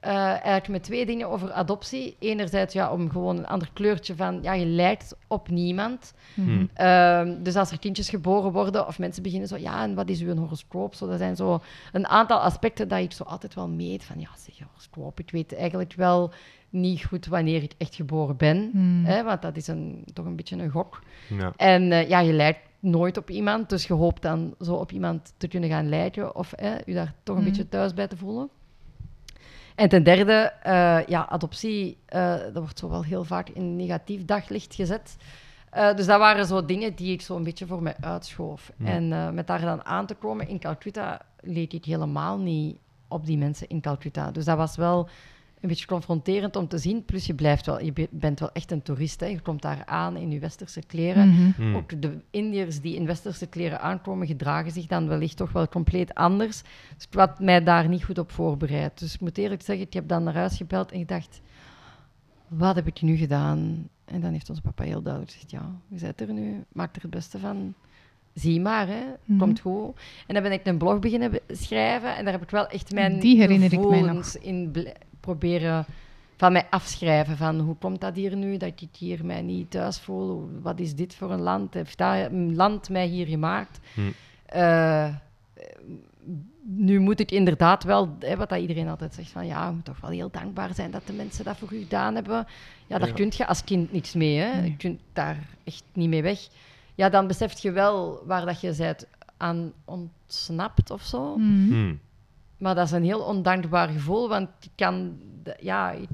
eh, 0.00 0.12
eigenlijk 0.12 0.68
met 0.68 0.82
twee 0.82 1.06
dingen 1.06 1.28
over 1.28 1.52
adoptie. 1.52 2.16
Enerzijds 2.18 2.74
ja, 2.74 2.92
om 2.92 3.10
gewoon 3.10 3.36
een 3.36 3.46
ander 3.46 3.70
kleurtje 3.72 4.16
van, 4.16 4.38
ja, 4.42 4.52
je 4.52 4.66
lijkt 4.66 5.16
op 5.26 5.48
niemand. 5.48 6.14
Mhm. 6.34 6.66
Ehm, 6.74 7.42
dus 7.42 7.56
als 7.56 7.70
er 7.70 7.78
kindjes 7.78 8.08
geboren 8.08 8.52
worden 8.52 8.86
of 8.86 8.98
mensen 8.98 9.22
beginnen 9.22 9.48
zo, 9.48 9.56
ja, 9.56 9.82
en 9.82 9.94
wat 9.94 10.08
is 10.08 10.20
uw 10.20 10.36
horoscoop? 10.36 10.94
Zo, 10.94 11.06
dat 11.06 11.18
zijn 11.18 11.36
zo 11.36 11.60
een 11.92 12.06
aantal 12.06 12.38
aspecten 12.38 12.88
dat 12.88 12.98
ik 12.98 13.12
zo 13.12 13.22
altijd 13.22 13.54
wel 13.54 13.68
meet. 13.68 14.04
Van 14.04 14.20
ja, 14.20 14.28
zeg, 14.36 14.58
horoscoop, 14.68 15.20
ik 15.20 15.30
weet 15.30 15.54
eigenlijk 15.54 15.92
wel 15.92 16.32
niet 16.70 17.04
goed 17.04 17.26
wanneer 17.26 17.62
ik 17.62 17.72
echt 17.78 17.94
geboren 17.94 18.36
ben. 18.36 18.70
Hmm. 18.72 19.04
Hè, 19.04 19.22
want 19.22 19.42
dat 19.42 19.56
is 19.56 19.66
een, 19.66 20.04
toch 20.12 20.26
een 20.26 20.36
beetje 20.36 20.56
een 20.56 20.70
gok. 20.70 21.02
Ja. 21.28 21.52
En 21.56 21.92
eh, 21.92 22.08
ja, 22.08 22.20
je 22.20 22.32
lijkt 22.32 22.60
nooit 22.80 23.16
op 23.16 23.30
iemand, 23.30 23.68
dus 23.68 23.86
je 23.86 23.94
hoopt 23.94 24.22
dan 24.22 24.54
zo 24.60 24.74
op 24.74 24.92
iemand 24.92 25.32
te 25.36 25.48
kunnen 25.48 25.70
gaan 25.70 25.88
lijken 25.88 26.36
of 26.36 26.52
je 26.84 26.94
daar 26.94 27.14
toch 27.22 27.36
een 27.36 27.44
beetje 27.44 27.68
thuis 27.68 27.94
bij 27.94 28.06
te 28.06 28.16
voelen. 28.16 28.50
En 29.78 29.88
ten 29.88 30.02
derde, 30.02 30.52
eh, 30.62 31.06
ja, 31.06 31.28
adoptie, 31.28 31.98
eh, 32.06 32.36
dat 32.36 32.54
wordt 32.54 32.78
zo 32.78 32.88
wel 32.88 33.04
heel 33.04 33.24
vaak 33.24 33.48
in 33.48 33.76
negatief 33.76 34.24
daglicht 34.24 34.74
gezet. 34.74 35.16
Eh, 35.70 35.94
dus 35.94 36.06
dat 36.06 36.18
waren 36.18 36.46
zo 36.46 36.64
dingen 36.64 36.94
die 36.94 37.12
ik 37.12 37.22
zo 37.22 37.36
een 37.36 37.42
beetje 37.44 37.66
voor 37.66 37.82
mij 37.82 37.96
uitschoof. 38.00 38.72
Ja. 38.76 38.86
En 38.86 39.34
met 39.34 39.46
daar 39.46 39.60
dan 39.60 39.84
aan 39.84 40.06
te 40.06 40.14
komen 40.14 40.48
in 40.48 40.58
Calcutta 40.58 41.20
leek 41.40 41.72
ik 41.72 41.84
helemaal 41.84 42.38
niet 42.38 42.76
op 43.08 43.26
die 43.26 43.38
mensen 43.38 43.68
in 43.68 43.80
Calcutta. 43.80 44.30
Dus 44.30 44.44
dat 44.44 44.56
was 44.56 44.76
wel 44.76 45.08
een 45.60 45.68
beetje 45.68 45.86
confronterend 45.86 46.56
om 46.56 46.68
te 46.68 46.78
zien. 46.78 47.04
Plus 47.04 47.26
je, 47.26 47.34
blijft 47.34 47.66
wel, 47.66 47.82
je 47.84 47.92
be- 47.92 48.08
bent 48.10 48.40
wel 48.40 48.52
echt 48.52 48.70
een 48.70 48.82
toerist. 48.82 49.20
Hè. 49.20 49.26
Je 49.26 49.40
komt 49.40 49.62
daar 49.62 49.82
aan 49.86 50.16
in 50.16 50.30
je 50.30 50.38
westerse 50.38 50.80
kleren. 50.86 51.28
Mhm. 51.28 51.50
Hmm. 51.56 51.74
Ook 51.76 52.02
de 52.02 52.18
Indiërs 52.30 52.80
die 52.80 52.94
in 52.96 53.06
westerse 53.06 53.46
kleren 53.46 53.80
aankomen, 53.80 54.26
gedragen 54.26 54.70
zich 54.72 54.86
dan 54.86 55.08
wellicht 55.08 55.36
toch 55.36 55.52
wel 55.52 55.68
compleet 55.68 56.14
anders. 56.14 56.62
Dus 56.96 57.06
ik 57.10 57.18
had 57.18 57.40
mij 57.40 57.62
daar 57.62 57.88
niet 57.88 58.04
goed 58.04 58.18
op 58.18 58.30
voorbereid. 58.32 58.98
Dus 58.98 59.14
ik 59.14 59.20
moet 59.20 59.38
eerlijk 59.38 59.62
zeggen, 59.62 59.86
ik 59.86 59.92
heb 59.92 60.08
dan 60.08 60.22
naar 60.22 60.34
huis 60.34 60.56
gebeld 60.56 60.92
en 60.92 60.98
gedacht, 60.98 61.40
wat 62.48 62.74
heb 62.74 62.86
ik 62.86 63.02
nu 63.02 63.16
gedaan? 63.16 63.88
En 64.04 64.20
dan 64.20 64.32
heeft 64.32 64.48
onze 64.48 64.62
papa 64.62 64.84
heel 64.84 65.02
duidelijk 65.02 65.32
gezegd, 65.32 65.50
ja, 65.50 65.70
je 65.88 65.98
zit 65.98 66.20
er 66.20 66.32
nu, 66.32 66.64
maak 66.72 66.96
er 66.96 67.02
het 67.02 67.10
beste 67.10 67.38
van. 67.38 67.74
Zie 68.34 68.60
maar, 68.60 68.86
hè. 68.86 69.02
Mhm. 69.24 69.38
komt 69.38 69.60
goed. 69.60 70.00
En 70.26 70.34
dan 70.34 70.42
ben 70.42 70.52
ik 70.52 70.66
een 70.66 70.78
blog 70.78 70.98
beginnen 70.98 71.30
be- 71.30 71.42
schrijven 71.48 72.16
en 72.16 72.24
daar 72.24 72.32
heb 72.32 72.42
ik 72.42 72.50
wel 72.50 72.66
echt 72.66 72.92
mijn 72.92 73.20
Die 73.20 73.36
herinner 73.38 73.72
ik 73.72 73.88
mij 73.88 74.00
nog. 74.00 74.36
in 74.36 74.72
proberen 75.28 75.84
van 76.36 76.52
mij 76.52 76.66
afschrijven. 76.70 77.36
Van 77.36 77.60
hoe 77.60 77.76
komt 77.76 78.00
dat 78.00 78.16
hier 78.16 78.36
nu, 78.36 78.56
dat 78.56 78.72
ik 78.80 78.88
hier 78.98 79.24
mij 79.24 79.42
niet 79.42 79.70
thuis 79.70 79.98
voel? 80.00 80.50
Wat 80.62 80.80
is 80.80 80.94
dit 80.94 81.14
voor 81.14 81.30
een 81.30 81.40
land? 81.40 81.74
Heeft 81.74 81.98
dat 81.98 82.30
een 82.30 82.56
land 82.56 82.88
mij 82.88 83.06
hier 83.06 83.26
gemaakt? 83.26 83.80
Hm. 83.94 84.00
Eh, 84.46 85.08
nu 86.62 86.98
moet 86.98 87.20
ik 87.20 87.30
inderdaad 87.30 87.84
wel, 87.84 88.16
hè, 88.18 88.36
wat 88.36 88.48
dat 88.48 88.60
iedereen 88.60 88.88
altijd 88.88 89.14
zegt, 89.14 89.30
van 89.30 89.46
ja, 89.46 89.66
je 89.66 89.72
moet 89.74 89.84
toch 89.84 90.00
wel 90.00 90.10
heel 90.10 90.30
dankbaar 90.30 90.74
zijn 90.74 90.90
dat 90.90 91.06
de 91.06 91.12
mensen 91.12 91.44
dat 91.44 91.56
voor 91.56 91.72
u 91.72 91.78
gedaan 91.78 92.14
hebben. 92.14 92.46
Ja, 92.86 92.98
daar 92.98 93.08
Ja. 93.08 93.14
kun 93.14 93.32
je 93.36 93.46
als 93.46 93.64
kind 93.64 93.92
niks 93.92 94.14
mee, 94.14 94.38
hè. 94.38 94.60
Nee. 94.60 94.70
Je 94.70 94.76
kunt 94.76 95.00
daar 95.12 95.48
echt 95.64 95.82
niet 95.92 96.08
mee 96.08 96.22
weg. 96.22 96.48
Ja, 96.94 97.08
dan 97.08 97.26
besef 97.26 97.58
je 97.58 97.72
wel 97.72 98.22
waar 98.26 98.46
dat 98.46 98.60
je 98.60 98.74
bent 98.76 99.06
aan 99.36 99.72
ontsnapt 99.84 100.90
of 100.90 101.02
zo. 101.02 101.36
Mhm. 101.36 101.68
Hmm. 101.72 101.98
Maar 102.58 102.74
dat 102.74 102.86
is 102.86 102.92
een 102.92 103.04
heel 103.04 103.20
ondankbaar 103.20 103.88
gevoel, 103.88 104.28
want 104.28 104.48
je 104.60 104.70
kan, 104.74 105.18
de- 105.42 105.56
ja, 105.60 105.90
je, 105.90 106.06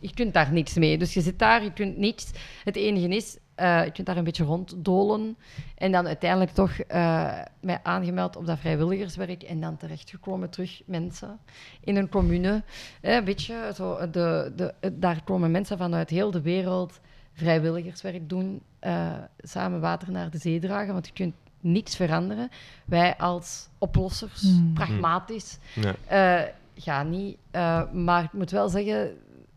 je 0.00 0.14
kunt 0.14 0.34
daar 0.34 0.52
niks 0.52 0.74
mee. 0.74 0.98
Dus 0.98 1.14
je 1.14 1.20
zit 1.20 1.38
daar, 1.38 1.62
je 1.62 1.72
kunt 1.72 1.96
niks. 1.96 2.30
Het 2.64 2.76
enige 2.76 3.08
is, 3.08 3.38
eh, 3.54 3.84
je 3.84 3.90
kunt 3.90 4.06
daar 4.06 4.16
een 4.16 4.24
beetje 4.24 4.44
ronddolen. 4.44 5.36
En 5.76 5.92
dan 5.92 6.06
uiteindelijk 6.06 6.50
toch 6.50 6.78
eh, 6.78 7.40
mij 7.60 7.80
aangemeld 7.82 8.36
op 8.36 8.46
dat 8.46 8.58
vrijwilligerswerk 8.58 9.42
en 9.42 9.60
dan 9.60 9.76
terechtgekomen 9.76 10.50
terug 10.50 10.82
mensen 10.86 11.38
in 11.80 11.96
een 11.96 12.08
commune. 12.08 12.62
Eh, 13.00 13.14
een 13.14 13.24
beetje 13.24 13.70
zo, 13.74 14.10
de, 14.10 14.52
de, 14.56 14.74
het- 14.80 15.02
daar 15.02 15.24
komen 15.24 15.50
mensen 15.50 15.78
vanuit 15.78 16.10
heel 16.10 16.30
de 16.30 16.42
wereld 16.42 17.00
vrijwilligerswerk 17.32 18.28
doen, 18.28 18.60
eh, 18.78 19.12
samen 19.38 19.80
water 19.80 20.10
naar 20.10 20.30
de 20.30 20.38
zee 20.38 20.58
dragen, 20.60 20.92
want 20.92 21.06
je 21.06 21.12
kunt 21.12 21.34
niets 21.64 21.96
veranderen. 21.96 22.48
Wij 22.84 23.16
als 23.16 23.68
oplossers, 23.78 24.40
Hmm. 24.42 24.72
pragmatisch, 24.74 25.58
Ja. 25.74 25.94
eh, 26.06 26.48
ga 26.76 27.02
niet. 27.02 27.36
Eh, 27.50 27.92
maar 27.92 28.24
ik 28.24 28.32
moet 28.32 28.50
wel 28.50 28.68
zeggen, 28.68 29.10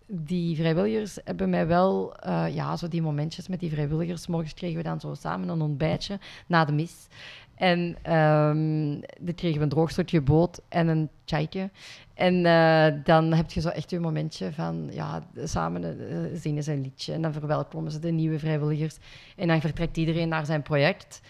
die 0.08 0.56
vrijwilligers 0.56 1.18
hebben 1.24 1.50
mij 1.50 1.68
wel, 1.68 2.16
eh, 2.16 2.46
ja, 2.56 2.78
zo 2.78 2.88
die 2.88 3.02
momentjes 3.02 3.48
met 3.48 3.60
die 3.60 3.70
vrijwilligers. 3.72 4.28
Morgens 4.28 4.54
kregen 4.54 4.78
we 4.78 4.84
dan 4.84 5.00
zo 5.00 5.14
samen 5.14 5.50
een 5.50 5.62
ontbijtje 5.62 6.20
na 6.48 6.66
de 6.66 6.72
mis. 6.72 7.08
En 7.56 7.98
ehm 8.02 9.00
dan 9.22 9.34
kregen 9.36 9.58
we 9.58 9.64
een 9.64 9.70
droog 9.70 9.92
stukje 9.92 10.22
boot 10.22 10.62
en 10.70 10.88
een 10.88 11.10
chaytje. 11.26 11.70
En 12.14 12.46
eh, 12.46 12.94
dan 13.04 13.34
heb 13.34 13.52
je 13.52 13.62
zo 13.62 13.70
echt 13.70 13.90
je 13.90 14.00
momentje 14.00 14.52
van, 14.52 14.88
ja, 14.92 15.24
samen 15.44 15.98
zingen 16.34 16.64
ze 16.64 16.72
een 16.72 16.82
liedje. 16.82 17.14
En 17.14 17.22
dan 17.22 17.34
verwelkomen 17.34 17.92
ze 17.92 18.00
de 18.00 18.12
nieuwe 18.12 18.40
vrijwilligers. 18.40 18.98
En 19.36 19.48
dan 19.48 19.62
vertrekt 19.62 19.98
iedereen 19.98 20.30
naar 20.30 20.46
zijn 20.46 20.62
project. 20.62 21.22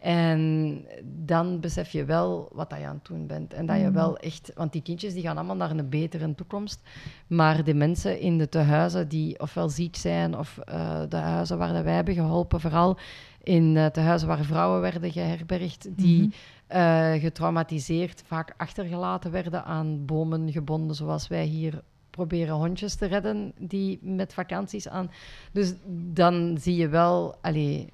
En 0.00 0.84
dan 1.24 1.60
besef 1.60 1.90
je 1.90 2.04
wel 2.04 2.48
wat 2.52 2.70
dat 2.70 2.78
je 2.78 2.86
aan 2.86 2.94
het 2.94 3.04
doen 3.04 3.26
bent. 3.26 3.54
En 3.54 3.66
dat 3.66 3.76
je 3.80 3.86
Mm. 3.86 3.92
wel 3.92 4.16
echt... 4.16 4.52
Want 4.54 4.72
die 4.72 4.82
kindjes 4.82 5.12
die 5.12 5.22
gaan 5.22 5.36
allemaal 5.36 5.56
naar 5.56 5.70
een 5.70 5.88
betere 5.88 6.34
toekomst. 6.34 6.80
Maar 7.26 7.64
de 7.64 7.74
mensen 7.74 8.20
in 8.20 8.38
de 8.38 8.48
tehuizen 8.48 9.08
die 9.08 9.40
ofwel 9.40 9.68
ziek 9.68 9.96
zijn... 9.96 10.38
of 10.38 10.58
eh, 10.58 11.00
de 11.08 11.16
huizen 11.16 11.58
waar 11.58 11.72
dat 11.72 11.84
wij 11.84 11.94
hebben 11.94 12.14
geholpen... 12.14 12.60
vooral 12.60 12.96
in 13.42 13.76
eh 13.76 13.86
tehuizen 13.86 14.28
waar 14.28 14.44
vrouwen 14.44 14.80
werden 14.80 15.12
geherbergd... 15.12 15.88
die 15.96 16.20
Mhm. 16.22 16.30
eh, 16.66 17.12
getraumatiseerd, 17.20 18.22
vaak 18.26 18.54
achtergelaten 18.56 19.30
werden 19.30 19.64
aan 19.64 20.04
bomen 20.04 20.52
gebonden... 20.52 20.96
zoals 20.96 21.28
wij 21.28 21.44
hier 21.44 21.82
proberen 22.10 22.54
hondjes 22.54 22.94
te 22.94 23.06
redden 23.06 23.52
die 23.58 23.98
met 24.02 24.34
vakanties 24.34 24.88
aan... 24.88 25.10
Dus 25.52 25.74
dan 26.12 26.56
zie 26.60 26.76
je 26.76 26.88
wel... 26.88 27.34
Allee, 27.40 27.88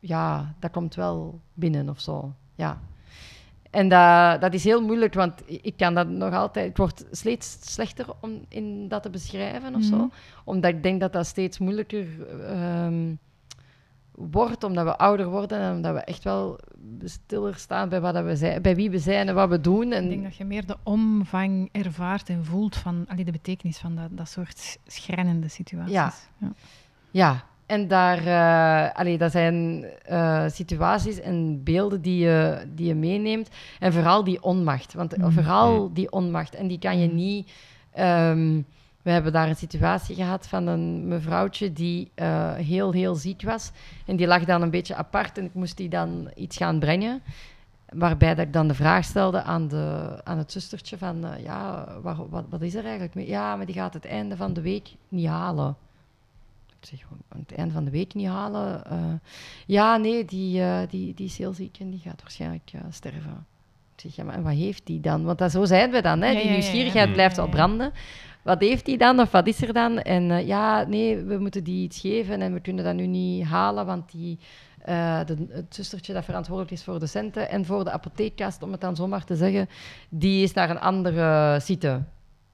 ja, 0.00 0.54
dat 0.58 0.70
komt 0.70 0.94
wel 0.94 1.40
binnen 1.54 1.88
of 1.88 2.00
zo. 2.00 2.32
Ja. 2.54 2.80
En 3.70 3.88
dat, 3.88 4.40
dat 4.40 4.54
is 4.54 4.64
heel 4.64 4.82
moeilijk, 4.82 5.14
want 5.14 5.42
ik 5.46 5.76
kan 5.76 5.94
dat 5.94 6.08
nog 6.08 6.34
altijd... 6.34 6.68
Het 6.68 6.78
wordt 6.78 7.04
steeds 7.10 7.58
slechter 7.60 8.06
om 8.20 8.44
in 8.48 8.88
dat 8.88 9.02
te 9.02 9.10
beschrijven 9.10 9.74
of 9.74 9.82
zo. 9.82 9.96
Mhm. 9.96 10.06
Omdat 10.44 10.70
ik 10.70 10.82
denk 10.82 11.00
dat 11.00 11.12
dat 11.12 11.26
steeds 11.26 11.58
moeilijker 11.58 12.06
ehm, 12.42 13.14
wordt, 14.12 14.64
omdat 14.64 14.84
we 14.84 14.96
ouder 14.96 15.28
worden 15.28 15.58
en 15.58 15.74
omdat 15.74 15.94
we 15.94 16.00
echt 16.00 16.24
wel 16.24 16.58
stiller 17.04 17.54
staan 17.54 17.88
bij, 17.88 18.00
wat 18.00 18.14
dat 18.14 18.24
we 18.24 18.36
zijn, 18.36 18.62
bij 18.62 18.74
wie 18.74 18.90
we 18.90 18.98
zijn 18.98 19.28
en 19.28 19.34
wat 19.34 19.48
we 19.48 19.60
doen. 19.60 19.92
En, 19.92 20.04
Ik 20.04 20.10
denk 20.10 20.22
dat 20.22 20.36
je 20.36 20.44
meer 20.44 20.66
de 20.66 20.76
omvang 20.82 21.68
ervaart 21.72 22.28
en 22.28 22.44
voelt 22.44 22.76
van 22.76 23.04
allee, 23.08 23.24
de 23.24 23.32
betekenis 23.32 23.78
van 23.78 23.94
dat, 23.94 24.08
dat 24.10 24.28
soort 24.28 24.78
schrijnende 24.86 25.48
situaties. 25.48 25.92
Ja. 25.92 26.12
Ja. 26.38 26.52
Ja, 27.10 27.44
en 27.66 27.88
daar, 27.88 28.18
allee, 28.92 29.18
dat 29.18 29.30
zijn 29.32 29.84
eh, 30.04 30.44
situaties 30.48 31.20
en 31.20 31.62
beelden 31.64 32.00
die 32.02 32.18
je, 32.24 32.64
die 32.74 32.86
je 32.86 32.94
meeneemt. 32.94 33.48
En 33.78 33.92
vooral 33.92 34.24
die 34.24 34.42
onmacht. 34.42 34.94
Want 34.94 35.16
Mm. 35.16 35.32
vooral 35.32 35.92
die 35.92 36.12
onmacht. 36.12 36.54
En 36.54 36.66
die 36.68 36.78
kan 36.78 36.98
je 37.00 37.06
niet. 37.12 37.50
ehm, 37.92 38.60
we 39.02 39.12
hebben 39.12 39.32
daar 39.32 39.48
een 39.48 39.56
situatie 39.56 40.14
gehad 40.14 40.48
van 40.48 40.66
een 40.66 41.08
mevrouwtje 41.08 41.72
die 41.72 42.10
eh, 42.14 42.52
heel, 42.54 42.92
heel 42.92 43.14
ziek 43.14 43.42
was. 43.42 43.70
En 44.06 44.16
die 44.16 44.26
lag 44.26 44.44
dan 44.44 44.62
een 44.62 44.70
beetje 44.70 44.94
apart 44.94 45.38
en 45.38 45.44
ik 45.44 45.54
moest 45.54 45.76
die 45.76 45.88
dan 45.88 46.30
iets 46.34 46.56
gaan 46.56 46.78
brengen. 46.78 47.22
Waarbij 47.88 48.34
dat 48.34 48.46
ik 48.46 48.52
dan 48.52 48.68
de 48.68 48.74
vraag 48.74 49.04
stelde 49.04 49.42
aan, 49.42 49.68
de, 49.68 50.20
aan 50.24 50.38
het 50.38 50.52
zustertje 50.52 50.98
van... 50.98 51.24
ja, 51.42 51.86
waar- 52.02 52.28
wat, 52.28 52.44
wat 52.50 52.62
is 52.62 52.74
er 52.74 52.82
eigenlijk 52.84 53.14
mee? 53.14 53.26
Ja, 53.28 53.56
maar 53.56 53.66
die 53.66 53.74
gaat 53.74 53.94
het 53.94 54.06
einde 54.06 54.36
van 54.36 54.52
de 54.52 54.60
week 54.60 54.88
niet 55.08 55.26
halen. 55.26 55.76
Ik 56.80 56.86
zeg, 56.88 57.00
aan 57.28 57.40
het 57.46 57.54
einde 57.58 57.72
van 57.74 57.84
de 57.84 57.90
week 57.90 58.14
niet 58.14 58.26
halen. 58.26 58.84
eh, 58.84 59.12
ja, 59.66 59.96
nee, 59.96 60.24
die, 60.24 60.60
eh, 60.62 60.78
die, 60.88 61.14
die 61.14 61.26
is 61.26 61.38
heel 61.38 61.52
ziek 61.52 61.78
en 61.78 61.90
die 61.90 62.00
gaat 62.00 62.22
waarschijnlijk 62.22 62.70
eh, 62.72 62.80
sterven. 62.90 63.46
Ik 63.94 64.00
zeg, 64.02 64.16
ja, 64.16 64.24
maar 64.24 64.34
en 64.34 64.42
wat 64.42 64.52
heeft 64.52 64.86
die 64.86 65.00
dan? 65.00 65.24
Want 65.24 65.38
dat, 65.38 65.50
zo 65.50 65.64
zijn 65.64 65.90
we 65.90 66.02
dan, 66.02 66.20
hè? 66.20 66.28
Die 66.30 66.36
ja, 66.36 66.42
ja, 66.44 66.50
ja. 66.50 66.52
nieuwsgierigheid 66.52 67.08
Ja, 67.08 67.12
blijft 67.14 67.36
wel 67.36 67.44
ja. 67.44 67.50
branden. 67.50 67.92
Wat 68.46 68.60
heeft 68.60 68.84
die 68.84 68.98
dan 68.98 69.20
of 69.20 69.30
wat 69.30 69.46
is 69.46 69.62
er 69.62 69.72
dan? 69.72 69.98
En 69.98 70.30
eh, 70.30 70.46
ja, 70.46 70.84
nee, 70.84 71.16
we 71.22 71.38
moeten 71.38 71.64
die 71.64 71.84
iets 71.84 72.00
geven 72.00 72.40
en 72.40 72.52
we 72.52 72.60
kunnen 72.60 72.84
dat 72.84 72.94
nu 72.94 73.06
niet 73.06 73.44
halen, 73.44 73.86
want 73.86 74.10
die, 74.10 74.38
eh, 74.78 75.20
de, 75.26 75.46
het 75.48 75.74
zustertje 75.74 76.12
dat 76.12 76.24
verantwoordelijk 76.24 76.72
is 76.72 76.84
voor 76.84 76.98
de 76.98 77.06
centen 77.06 77.50
en 77.50 77.64
voor 77.64 77.84
de 77.84 77.90
apotheekkast, 77.90 78.62
om 78.62 78.72
het 78.72 78.80
dan 78.80 78.96
zomaar 78.96 79.24
te 79.24 79.36
zeggen, 79.36 79.68
die 80.08 80.42
is 80.42 80.52
naar 80.52 80.70
een 80.70 80.80
andere 80.80 81.58
site. 81.60 82.02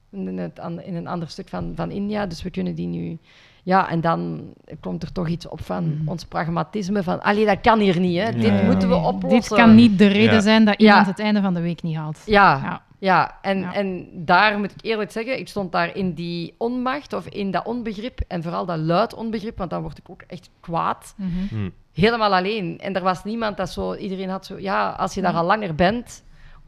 In, 0.09 0.37
het, 0.37 0.59
in 0.83 0.95
een 0.95 1.07
ander 1.07 1.29
stuk 1.29 1.49
van, 1.49 1.71
van 1.75 1.91
India, 1.91 2.25
dus 2.25 2.43
we 2.43 2.49
kunnen 2.49 2.75
die 2.75 2.87
nu... 2.87 3.17
Ja, 3.65 3.89
en 3.89 4.01
dan 4.01 4.53
komt 4.79 5.03
er 5.03 5.11
toch 5.11 5.27
iets 5.27 5.47
op 5.47 5.61
van 5.63 5.97
Mhm. 5.97 6.07
ons 6.09 6.25
pragmatisme, 6.25 7.03
van, 7.03 7.21
allee, 7.21 7.45
dat 7.45 7.61
kan 7.61 7.79
hier 7.79 7.99
niet, 7.99 8.17
hè. 8.19 8.25
Ja, 8.25 8.31
dit 8.31 8.63
moeten 8.63 8.89
we 8.89 8.95
oplossen. 8.95 9.39
Dit 9.39 9.53
kan 9.65 9.75
niet 9.75 9.97
de 9.97 10.07
reden 10.07 10.33
Ja. 10.33 10.39
zijn 10.41 10.65
dat 10.65 10.81
Ja. 10.81 10.87
iemand 10.87 11.07
het 11.07 11.19
einde 11.19 11.41
van 11.41 11.53
de 11.53 11.61
week 11.61 11.81
niet 11.81 11.95
haalt. 11.95 12.21
Ja, 12.25 12.59
Ja. 12.63 12.81
ja, 12.99 13.37
en, 13.41 13.59
Ja. 13.59 13.73
en 13.73 14.07
daar 14.13 14.57
moet 14.59 14.71
ik 14.71 14.77
eerlijk 14.81 15.11
zeggen, 15.11 15.39
ik 15.39 15.47
stond 15.47 15.71
daar 15.71 15.95
in 15.95 16.13
die 16.13 16.55
onmacht 16.57 17.13
of 17.13 17.27
in 17.27 17.51
dat 17.51 17.65
onbegrip 17.65 18.19
en 18.27 18.43
vooral 18.43 18.65
dat 18.65 18.77
luid 18.77 19.13
onbegrip, 19.13 19.57
want 19.57 19.69
dan 19.69 19.81
word 19.81 19.97
ik 19.97 20.09
ook 20.09 20.21
echt 20.27 20.49
kwaad. 20.59 21.13
Mhm. 21.17 21.29
Hmm. 21.49 21.71
Helemaal 21.93 22.33
alleen. 22.35 22.79
En 22.79 22.93
er 22.95 23.03
was 23.03 23.23
niemand 23.23 23.57
dat 23.57 23.69
zo, 23.69 23.95
iedereen 23.95 24.29
had 24.29 24.45
zo, 24.45 24.59
ja, 24.59 24.89
als 24.89 25.13
je 25.13 25.21
daar 25.21 25.31
Ja. 25.33 25.37
al 25.39 25.45
langer 25.45 25.75
bent 25.75 26.23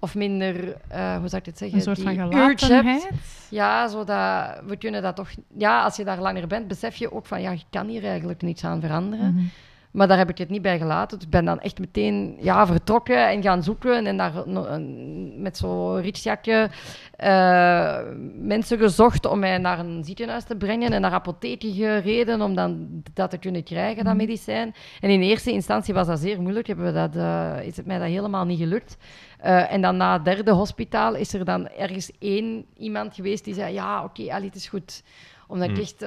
of 0.06 0.16
minder, 0.16 0.76
eh, 0.88 1.18
hoe 1.18 1.28
zou 1.28 1.38
ik 1.38 1.44
dit 1.44 1.58
zeggen? 1.58 1.78
Een 1.78 1.84
soort 1.84 2.02
van 2.02 2.12
die 2.12 2.20
hebt. 2.20 2.62
gelatenheid. 2.62 3.10
Ja, 3.50 3.88
zodat 3.88 4.62
we 4.68 4.78
kunnen 4.78 5.02
dat 5.02 5.16
toch, 5.16 5.30
ja, 5.58 5.84
als 5.84 5.96
je 5.96 6.04
daar 6.04 6.20
langer 6.20 6.48
bent, 6.48 6.68
besef 6.68 6.96
je 6.96 7.12
ook 7.12 7.26
van, 7.26 7.42
ja, 7.42 7.52
je 7.52 7.64
kan 7.70 7.88
hier 7.88 8.06
eigenlijk 8.06 8.42
niets 8.42 8.64
aan 8.64 8.82
veranderen. 8.82 9.34
Mhm. 9.34 9.46
Maar 9.96 10.08
daar 10.08 10.18
heb 10.18 10.30
ik 10.30 10.38
het 10.38 10.50
niet 10.50 10.62
bij 10.62 10.78
gelaten. 10.78 11.18
Dus 11.18 11.26
ik 11.26 11.32
ben 11.32 11.46
dan 11.46 11.60
echt 11.60 11.80
meteen 11.80 12.38
ja, 12.42 12.66
vertrokken 12.66 13.28
en 13.28 13.42
gaan 13.42 13.64
zoeken. 13.64 14.06
En 14.06 14.18
daar 14.18 14.44
met 15.38 15.58
zo'n 15.58 16.02
ritsjakje 16.02 16.70
eh, 17.16 17.98
mensen 18.36 18.78
gezocht 18.78 19.26
om 19.26 19.40
mij 19.40 19.58
naar 19.58 19.80
een 19.80 20.04
ziekenhuis 20.04 20.44
te 20.44 20.56
brengen. 20.56 20.94
En 20.94 21.02
naar 21.02 21.12
apotheken 21.12 21.74
gereden 21.74 22.42
om 22.42 22.56
dan 22.56 22.88
dat 23.14 23.30
te 23.30 23.38
kunnen 23.38 23.64
krijgen, 23.64 24.04
dat 24.04 24.14
Mhm. 24.14 24.26
medicijn. 24.26 24.76
En 25.02 25.10
in 25.10 25.22
eerste 25.22 25.52
instantie 25.52 25.94
was 25.94 26.08
dat 26.08 26.20
zeer 26.20 26.42
moeilijk. 26.42 26.68
Hebben 26.68 26.86
we 26.86 26.92
dat, 26.92 27.16
eh, 27.16 27.68
is 27.68 27.78
het 27.78 27.86
mij 27.86 28.00
dat 28.00 28.08
helemaal 28.08 28.46
niet 28.46 28.60
gelukt. 28.60 28.98
Eh, 29.40 29.72
en 29.74 29.82
dan 29.82 29.98
na 29.98 30.14
het 30.14 30.26
derde 30.26 30.52
hospitaal 30.52 31.16
is 31.16 31.34
er 31.34 31.46
dan 31.46 31.68
ergens 31.68 32.12
één 32.20 32.66
iemand 32.78 33.16
geweest 33.16 33.44
die 33.44 33.54
zei... 33.54 33.74
Ja, 33.74 34.04
oké, 34.04 34.32
Ali, 34.32 34.46
het 34.46 34.56
is 34.56 34.68
goed 34.68 35.04
Omdat 35.48 35.70
ik 35.70 35.76
Mm. 35.76 35.82
echt 35.82 36.06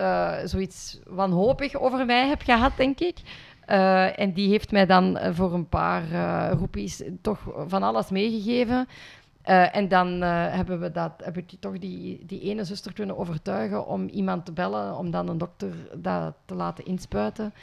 zoiets 0.50 0.98
wanhopig 1.06 1.74
over 1.74 2.06
mij 2.06 2.28
heb 2.28 2.42
gehad, 2.42 2.72
denk 2.76 2.98
ik. 3.00 3.16
Eh, 3.68 4.18
en 4.18 4.32
die 4.32 4.48
heeft 4.48 4.72
mij 4.72 4.86
dan 4.86 5.16
eh, 5.16 5.34
voor 5.34 5.54
een 5.54 5.68
paar 5.68 6.12
eh 6.12 6.52
roepies 6.58 7.02
toch 7.20 7.38
van 7.66 7.82
alles 7.82 8.10
meegegeven. 8.10 8.86
En 9.72 9.88
dan 9.88 10.22
hebben 10.22 10.80
we 10.80 10.90
dat, 10.90 11.12
heb 11.24 11.36
ik 11.36 11.52
toch 11.60 11.78
die, 11.78 12.26
die 12.26 12.40
ene 12.40 12.64
zuster 12.64 12.92
kunnen 12.92 13.18
overtuigen 13.18 13.86
om 13.86 14.08
iemand 14.08 14.44
te 14.44 14.52
bellen, 14.52 14.96
om 14.96 15.10
dan 15.10 15.28
een 15.28 15.38
dokter 15.38 15.72
dat 15.96 16.34
te 16.44 16.54
laten 16.54 16.84
inspuiten. 16.84 17.54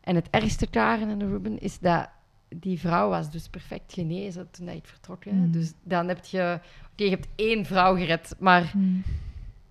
En 0.00 0.14
het 0.14 0.28
ergste, 0.30 0.66
Karen 0.66 1.08
en 1.08 1.28
Ruben, 1.28 1.60
is 1.60 1.78
dat 1.78 2.08
die 2.48 2.80
vrouw 2.80 3.08
was 3.08 3.30
dus 3.30 3.48
perfect 3.48 3.92
genezen 3.92 4.50
toen 4.50 4.68
ik 4.68 4.86
vertrok. 4.86 5.24
Hè. 5.24 5.30
Mm. 5.30 5.52
Dus 5.52 5.72
dan 5.82 6.08
heb 6.08 6.24
je... 6.24 6.60
Oké, 6.92 7.04
je 7.04 7.10
hebt 7.10 7.28
één 7.34 7.64
vrouw 7.64 7.96
gered, 7.96 8.34
maar 8.38 8.72
Mm. 8.74 9.02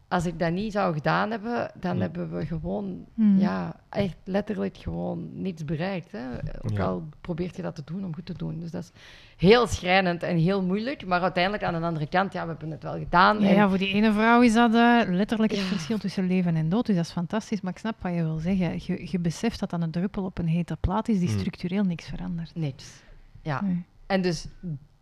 Als 0.10 0.26
ik 0.26 0.39
dat 0.39 0.51
niet 0.51 0.72
zou 0.72 0.93
gedaan 0.93 1.32
hebben, 1.32 1.72
dan 1.80 1.95
Mm. 1.95 2.01
hebben 2.01 2.32
we 2.36 2.45
gewoon, 2.45 3.05
Mm. 3.14 3.38
ja, 3.39 3.76
echt 3.89 4.18
letterlijk 4.24 4.78
gewoon 4.78 5.30
niets 5.41 5.66
bereikt. 5.66 6.12
Hè. 6.12 6.26
Ook 6.62 6.72
Ja. 6.78 6.84
al 6.86 7.03
probeert 7.22 7.55
je 7.55 7.62
dat 7.62 7.76
te 7.76 7.82
doen 7.86 8.05
om 8.05 8.14
goed 8.16 8.26
te 8.26 8.34
doen. 8.38 8.60
Dus 8.60 8.72
dat 8.72 8.84
is 8.84 8.91
heel 9.38 9.68
schrijnend 9.68 10.24
en 10.24 10.38
heel 10.38 10.64
moeilijk. 10.64 11.05
Maar 11.05 11.22
uiteindelijk 11.22 11.64
aan 11.64 11.74
de 11.82 11.88
andere 11.88 12.07
kant, 12.07 12.34
ja, 12.34 12.41
we 12.43 12.49
hebben 12.49 12.72
het 12.72 12.84
wel 12.84 12.97
gedaan. 12.97 13.39
Ja, 13.39 13.47
en- 13.49 13.55
ja, 13.55 13.70
voor 13.70 13.78
die 13.78 13.93
ene 13.93 14.12
vrouw 14.14 14.41
is 14.41 14.53
dat 14.53 14.74
eh, 14.74 15.01
letterlijk 15.07 15.51
het 15.51 15.60
Ja. 15.62 15.66
verschil 15.68 15.97
tussen 15.97 16.28
leven 16.28 16.55
en 16.55 16.70
dood. 16.70 16.86
Dus 16.86 16.95
dat 16.95 17.05
is 17.05 17.12
fantastisch. 17.12 17.62
Maar 17.62 17.72
ik 17.74 17.80
snap 17.80 17.95
wat 18.01 18.14
je 18.14 18.24
wil 18.24 18.38
zeggen. 18.38 18.74
Je, 18.86 19.07
je 19.12 19.20
beseft 19.20 19.60
dat 19.60 19.70
dan 19.70 19.82
een 19.82 19.91
druppel 19.91 20.24
op 20.24 20.38
een 20.38 20.47
hete 20.47 20.78
plaat 20.80 21.07
is 21.07 21.20
die 21.20 21.30
Mm. 21.30 21.38
structureel 21.38 21.84
niks 21.84 22.05
verandert. 22.07 22.55
Niks. 22.55 23.01
Ja. 23.41 23.62
Nee. 23.62 23.84
En 24.05 24.22
dus 24.22 24.47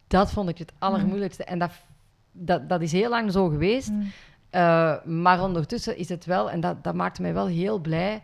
dat 0.07 0.31
vond 0.31 0.49
ik 0.49 0.57
het 0.57 0.73
allermoeilijkste. 0.79 1.43
En 1.43 1.59
dat, 1.59 1.71
dat, 2.31 2.69
dat 2.69 2.81
is 2.81 2.91
heel 2.91 3.09
lang 3.09 3.31
zo 3.31 3.47
geweest. 3.49 3.91
Uh, 4.57 5.03
maar 5.03 5.41
ondertussen 5.41 5.97
is 5.97 6.09
het 6.09 6.25
wel, 6.25 6.49
en 6.49 6.59
dat, 6.59 6.83
dat 6.83 6.93
maakt 6.93 7.19
mij 7.19 7.33
wel 7.33 7.47
heel 7.47 7.79
blij, 7.79 8.21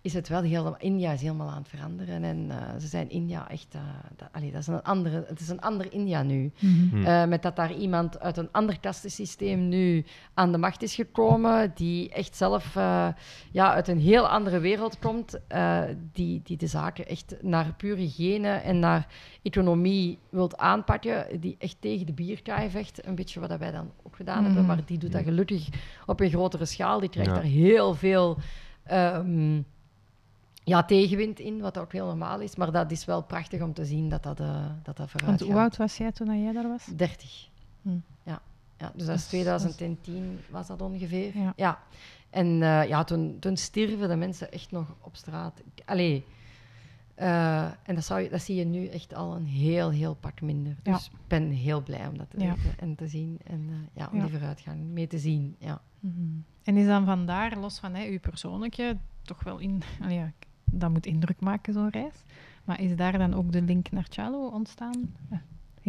is 0.00 0.14
het 0.14 0.28
wel 0.28 0.42
heel... 0.42 0.76
India 0.78 1.12
is 1.12 1.20
helemaal 1.20 1.48
aan 1.50 1.58
het 1.58 1.68
veranderen. 1.68 2.24
En 2.24 2.46
eh, 2.50 2.56
ze 2.80 2.86
zijn 2.86 3.10
India 3.10 3.48
echt... 3.50 3.74
eh, 3.74 3.80
dat, 4.16 4.28
allee, 4.32 4.52
dat 4.52 4.60
is 4.60 4.66
een 4.66 4.82
andere, 4.82 5.24
het 5.28 5.40
is 5.40 5.48
een 5.48 5.60
ander 5.60 5.92
India 5.92 6.22
nu. 6.22 6.52
Mhm. 6.60 6.88
Hm. 6.96 7.04
Eh, 7.04 7.24
met 7.24 7.42
dat 7.42 7.56
daar 7.56 7.72
iemand 7.74 8.20
uit 8.20 8.36
een 8.36 8.48
ander 8.52 8.80
kastensysteem 8.80 9.68
nu 9.68 10.04
aan 10.34 10.52
de 10.52 10.58
macht 10.58 10.82
is 10.82 10.94
gekomen, 10.94 11.72
die 11.74 12.10
echt 12.12 12.36
zelf 12.36 12.76
eh, 12.76 13.08
ja, 13.52 13.72
uit 13.74 13.88
een 13.88 13.98
heel 14.00 14.28
andere 14.28 14.58
wereld 14.58 14.98
komt, 14.98 15.38
eh, 15.48 15.82
die, 16.12 16.40
die 16.44 16.56
de 16.56 16.66
zaken 16.66 17.06
echt 17.06 17.34
naar 17.42 17.74
pure 17.76 18.00
hygiëne 18.00 18.48
en 18.48 18.78
naar 18.78 19.06
economie 19.42 20.18
wilt 20.28 20.56
aanpakken, 20.56 21.40
die 21.40 21.56
echt 21.58 21.76
tegen 21.80 22.06
de 22.06 22.12
bierkaai 22.12 22.70
vecht, 22.70 23.06
een 23.06 23.14
beetje 23.14 23.40
wat 23.40 23.48
dat 23.48 23.58
wij 23.58 23.70
dan 23.72 23.90
ook 24.02 24.16
gedaan 24.16 24.44
hebben, 24.44 24.62
Mhm. 24.64 24.66
maar 24.74 24.84
die 24.84 24.98
doet 24.98 25.12
dat 25.12 25.22
gelukkig 25.22 25.68
op 26.06 26.20
een 26.20 26.30
grotere 26.30 26.64
schaal, 26.64 27.00
die 27.00 27.08
krijgt 27.08 27.30
Ja. 27.30 27.36
daar 27.36 27.44
heel 27.44 27.94
veel... 27.94 28.36
ehm, 28.84 29.60
ja, 30.68 30.84
tegenwind 30.84 31.38
in, 31.38 31.60
wat 31.60 31.78
ook 31.78 31.92
heel 31.92 32.06
normaal 32.06 32.40
is. 32.40 32.56
Maar 32.56 32.72
dat 32.72 32.90
is 32.90 33.04
wel 33.04 33.22
prachtig 33.22 33.60
om 33.62 33.72
te 33.74 33.84
zien 33.84 34.08
dat 34.08 34.22
dat, 34.22 34.40
eh, 34.40 34.66
dat, 34.82 34.96
dat 34.96 35.10
vooruit 35.10 35.38
Want 35.38 35.50
hoe 35.50 35.60
oud 35.60 35.76
was 35.76 35.96
jij 35.96 36.12
toen 36.12 36.42
jij 36.42 36.52
daar 36.52 36.68
was? 36.68 36.84
30. 36.96 37.48
Hm. 37.82 37.88
Ja. 38.22 38.42
ja, 38.78 38.92
dus 38.94 39.06
dat 39.06 39.16
is 39.16 39.22
is- 39.22 39.28
2010 39.28 40.38
was 40.50 40.66
dat 40.66 40.82
ongeveer. 40.82 41.38
Ja. 41.38 41.52
Ja. 41.56 41.78
En 42.30 42.46
eh, 42.62 42.88
ja, 42.88 43.04
toen, 43.04 43.36
toen 43.38 43.56
stierven 43.56 44.08
de 44.08 44.16
mensen 44.16 44.52
echt 44.52 44.70
nog 44.70 44.94
op 45.00 45.16
straat. 45.16 45.62
Allee. 45.84 46.24
eh, 47.14 47.62
en 47.64 47.94
dat, 47.94 48.04
zou 48.04 48.20
je, 48.20 48.28
dat 48.28 48.42
zie 48.42 48.56
je 48.56 48.64
nu 48.64 48.86
echt 48.86 49.14
al 49.14 49.36
een 49.36 49.46
heel, 49.46 49.90
heel 49.90 50.14
pak 50.14 50.40
minder. 50.40 50.76
Dus 50.82 51.06
ik 51.06 51.18
ben 51.28 51.50
heel 51.50 51.82
blij 51.82 52.06
om 52.06 52.18
dat 52.18 52.30
te 52.30 52.40
Ja. 52.40 52.54
weten 52.54 52.78
en 52.78 52.94
te 52.94 53.06
zien. 53.06 53.38
En 53.44 53.88
ja, 53.92 54.08
om 54.12 54.20
die 54.20 54.30
vooruitgang 54.30 54.80
mee 54.80 55.06
te 55.06 55.18
zien. 55.18 55.56
Ja. 55.58 55.80
Mhm. 56.00 56.14
En 56.64 56.76
is 56.76 56.86
dan 56.86 57.04
vandaar, 57.04 57.58
los 57.58 57.78
van 57.78 57.94
hè, 57.94 58.06
uw 58.06 58.20
persoonlijke, 58.20 58.96
toch 59.22 59.42
wel 59.44 59.58
in... 59.58 59.82
allee, 60.02 60.16
ja, 60.16 60.32
dat 60.70 60.90
moet 60.90 61.06
indruk 61.06 61.40
maken, 61.40 61.72
zo'n 61.72 61.90
reis. 61.90 62.24
Maar 62.64 62.80
is 62.80 62.96
daar 62.96 63.18
dan 63.18 63.34
ook 63.34 63.52
de 63.52 63.62
link 63.62 63.90
naar 63.90 64.06
Chalo 64.08 64.46
ontstaan? 64.46 65.14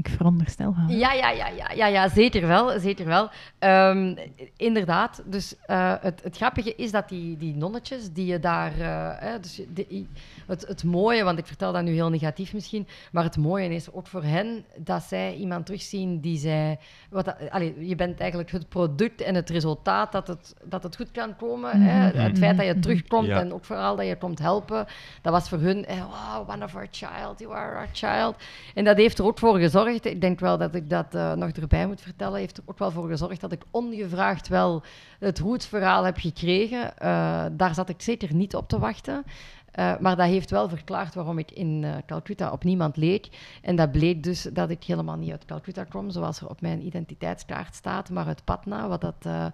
Ik 0.05 0.09
veronderstel 0.15 0.73
van. 0.73 0.97
Ja, 0.97 1.13
ja, 1.13 1.29
ja, 1.29 1.47
ja, 1.47 1.71
ja, 1.75 1.85
ja 1.87 2.09
zeker 2.09 2.47
wel. 2.47 2.79
Zeker 2.79 3.05
wel. 3.05 3.29
Ehm, 3.59 4.15
inderdaad. 4.57 5.21
Dus 5.25 5.55
eh, 5.65 5.93
het, 6.01 6.21
het 6.23 6.35
grappige 6.37 6.75
is 6.75 6.91
dat 6.91 7.09
die, 7.09 7.37
die 7.37 7.55
nonnetjes 7.55 8.11
die 8.13 8.25
je 8.25 8.39
daar. 8.39 8.71
eh, 8.79 9.09
hè, 9.19 9.39
dus 9.39 9.61
de- 9.73 10.05
het, 10.47 10.67
het 10.67 10.83
mooie, 10.83 11.23
want 11.23 11.37
ik 11.39 11.47
vertel 11.47 11.71
dat 11.73 11.83
nu 11.83 11.91
heel 11.93 12.09
negatief 12.09 12.53
misschien. 12.53 12.87
Maar 13.11 13.23
het 13.23 13.37
mooie 13.37 13.69
is 13.69 13.91
ook 13.93 14.07
voor 14.07 14.23
hen 14.23 14.65
dat 14.77 15.03
zij 15.03 15.35
iemand 15.35 15.65
terugzien 15.65 16.19
die 16.19 16.37
zij. 16.37 16.79
Wat 17.09 17.25
dat, 17.25 17.35
allee, 17.49 17.87
je 17.87 17.95
bent 17.95 18.19
eigenlijk 18.19 18.51
het 18.51 18.69
product 18.69 19.21
en 19.21 19.35
het 19.35 19.49
resultaat 19.49 20.11
dat 20.11 20.27
het, 20.27 20.53
dat 20.63 20.83
het 20.83 20.95
goed 20.95 21.11
kan 21.11 21.35
komen. 21.35 21.81
hè. 21.81 22.07
Mhm. 22.07 22.17
Het 22.17 22.37
feit 22.37 22.57
dat 22.57 22.65
je 22.65 22.71
Mhm. 22.71 22.81
terugkomt 22.81 23.27
Ja. 23.27 23.39
en 23.39 23.53
ook 23.53 23.65
vooral 23.65 23.95
dat 23.95 24.05
je 24.07 24.15
komt 24.17 24.39
helpen. 24.39 24.85
Dat 25.21 25.33
was 25.33 25.49
voor 25.49 25.57
hun. 25.59 25.85
eh, 25.85 25.97
wow, 25.97 26.49
one 26.49 26.63
of 26.65 26.75
our 26.75 26.87
child, 26.91 27.39
you 27.39 27.53
are 27.53 27.75
our 27.75 27.87
child. 27.93 28.35
En 28.73 28.83
dat 28.83 28.97
heeft 28.97 29.19
er 29.19 29.25
ook 29.25 29.39
voor 29.39 29.57
gezorgd. 29.57 29.88
Ik 29.89 30.21
denk 30.21 30.39
wel 30.39 30.57
dat 30.57 30.75
ik 30.75 30.89
dat 30.89 31.15
eh, 31.15 31.33
nog 31.33 31.49
erbij 31.49 31.87
moet 31.87 32.01
vertellen. 32.01 32.39
Heeft 32.39 32.57
er 32.57 32.63
ook 32.65 32.79
wel 32.79 32.91
voor 32.91 33.07
gezorgd 33.07 33.41
dat 33.41 33.51
ik 33.51 33.63
ongevraagd 33.71 34.47
wel 34.47 34.83
het 35.19 35.39
rootsverhaal 35.39 36.03
heb 36.03 36.17
gekregen. 36.17 36.97
Eh, 36.97 37.45
daar 37.51 37.73
zat 37.73 37.89
ik 37.89 38.01
zeker 38.01 38.33
niet 38.33 38.55
op 38.55 38.69
te 38.69 38.79
wachten. 38.79 39.23
Eh, 39.71 39.97
maar 39.99 40.15
dat 40.15 40.25
heeft 40.27 40.49
wel 40.51 40.69
verklaard 40.69 41.15
waarom 41.15 41.37
ik 41.37 41.51
in 41.51 41.83
eh, 41.83 41.91
Calcutta 42.05 42.51
op 42.51 42.63
niemand 42.63 42.97
leek. 42.97 43.27
En 43.61 43.75
dat 43.75 43.91
bleek 43.91 44.23
dus 44.23 44.41
dat 44.53 44.69
ik 44.69 44.83
helemaal 44.83 45.15
niet 45.17 45.31
uit 45.31 45.45
Calcutta 45.45 45.83
kwam, 45.83 46.09
zoals 46.09 46.39
er 46.41 46.49
op 46.49 46.61
mijn 46.61 46.85
identiteitskaart 46.85 47.75
staat, 47.75 48.09
maar 48.09 48.25
uit 48.25 48.43
Patna, 48.43 48.87
wat 48.87 49.01
dat 49.01 49.15
eh, 49.19 49.45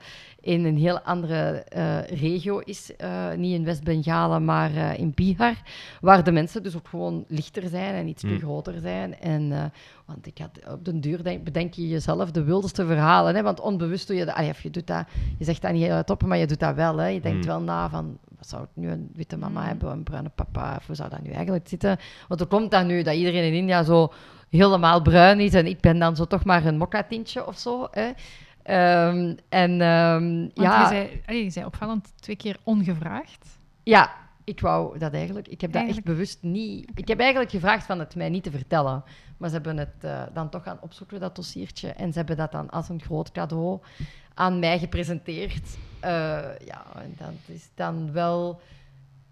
in 0.42 0.66
een 0.66 0.78
heel 0.78 1.00
andere 1.00 1.64
regio 2.10 2.60
is. 2.60 2.92
Niet 3.38 3.54
in 3.54 3.64
West-Bengalen, 3.64 4.46
maar 4.46 4.98
in 5.00 5.12
Bihar, 5.16 5.56
waar 6.02 6.24
de 6.24 6.32
mensen 6.32 6.64
dus 6.64 6.76
ook 6.76 6.88
gewoon 6.88 7.26
lichter 7.28 7.70
zijn 7.70 7.94
en 7.96 8.08
iets 8.08 8.22
te 8.22 8.28
Mm. 8.28 8.40
groter 8.40 8.80
zijn. 8.80 9.20
En, 9.20 9.72
want 10.06 10.28
ik 10.28 10.38
had 10.38 10.74
op 10.74 10.86
den 10.86 11.02
duur 11.02 11.24
denk, 11.24 11.44
bedenk 11.44 11.74
je 11.74 11.88
jezelf 11.88 12.32
de 12.32 12.44
wilderste 12.44 12.86
verhalen, 12.86 13.36
hè, 13.36 13.42
want 13.44 13.60
onbewust 13.60 14.08
doe 14.08 14.16
je 14.18 14.26
dat. 14.26 14.36
Allee, 14.36 14.54
je 14.62 14.70
doet 14.70 14.88
dat, 14.88 15.06
je 15.38 15.46
zegt 15.46 15.62
dat 15.62 15.72
niet 15.72 15.84
heel 15.84 16.02
op, 16.06 16.24
maar 16.26 16.38
je 16.38 16.48
doet 16.48 16.60
dat 16.60 16.76
wel. 16.76 16.98
Hè. 16.98 17.08
Je 17.08 17.22
denkt 17.22 17.40
Mm. 17.40 17.46
wel 17.46 17.62
na 17.62 17.90
van, 17.90 18.18
zou 18.46 18.64
ik 18.64 18.70
nu 18.74 18.90
een 18.90 19.10
witte 19.14 19.38
mama 19.38 19.62
Mm. 19.62 19.68
hebben, 19.68 19.92
een 19.92 20.04
bruine 20.04 20.30
papa, 20.30 20.76
of 20.78 20.86
hoe 20.88 20.96
zou 20.96 21.10
dat 21.10 21.22
nu 21.22 21.32
eigenlijk 21.32 21.68
zitten? 21.68 21.98
Want 22.28 22.40
hoe 22.40 22.50
komt 22.50 22.72
dat 22.72 22.86
nu 22.86 23.04
dat 23.04 23.16
iedereen 23.16 23.44
in 23.44 23.54
India 23.54 23.84
zo 23.84 24.14
helemaal 24.50 25.02
bruin 25.02 25.40
is 25.40 25.54
en 25.54 25.66
ik 25.66 25.80
ben 25.82 26.00
dan 26.00 26.16
zo 26.16 26.26
toch 26.26 26.46
maar 26.46 26.66
een 26.66 26.78
mokka-tintje 26.78 27.48
of 27.48 27.58
zo? 27.58 27.88
Hè? 27.92 28.12
Ehm, 28.64 29.36
en 29.50 29.82
ehm, 29.82 30.38
Want 30.40 30.52
ja, 30.54 30.82
je, 30.92 31.10
zei, 31.28 31.44
je 31.44 31.50
zei 31.50 31.66
opvallend 31.66 32.14
twee 32.22 32.36
keer 32.36 32.58
ongevraagd. 32.64 33.60
ja, 33.84 34.12
ik 34.46 34.60
wou 34.60 34.98
dat 34.98 35.14
eigenlijk. 35.14 35.48
Ik 35.48 35.62
heb 35.62 35.72
dat 35.72 35.82
Eigenlijk- 35.82 36.08
echt 36.08 36.18
bewust 36.18 36.44
niet. 36.44 36.92
Ik 36.96 37.08
heb 37.08 37.20
eigenlijk 37.20 37.52
gevraagd 37.52 37.86
van 37.86 38.00
het 38.00 38.16
mij 38.16 38.30
niet 38.30 38.44
te 38.44 38.52
vertellen. 38.52 39.04
Maar 39.38 39.50
ze 39.50 39.56
hebben 39.56 39.78
het 39.78 39.96
eh, 40.04 40.24
dan 40.34 40.50
toch 40.50 40.64
gaan 40.64 40.78
opzoeken, 40.82 41.20
dat 41.20 41.36
dossiertje. 41.36 41.88
En 41.90 42.12
ze 42.12 42.18
hebben 42.18 42.38
dat 42.38 42.52
dan 42.52 42.70
als 42.70 42.90
een 42.90 43.02
groot 43.02 43.32
cadeau 43.32 43.80
aan 44.34 44.60
mij 44.60 44.80
gepresenteerd. 44.80 45.78
Eh, 46.00 46.10
ja, 46.66 46.86
en 46.96 47.14
dat 47.18 47.34
is 47.46 47.70
dan 47.76 48.12
wel 48.12 48.60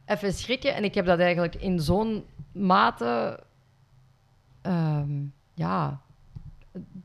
even 0.06 0.34
schrikken. 0.34 0.76
En 0.76 0.84
ik 0.84 0.94
heb 0.96 1.06
dat 1.06 1.20
eigenlijk 1.20 1.56
in 1.56 1.80
zo'n 1.80 2.24
mate. 2.52 3.40
ehm, 4.62 5.12
ja. 5.54 6.02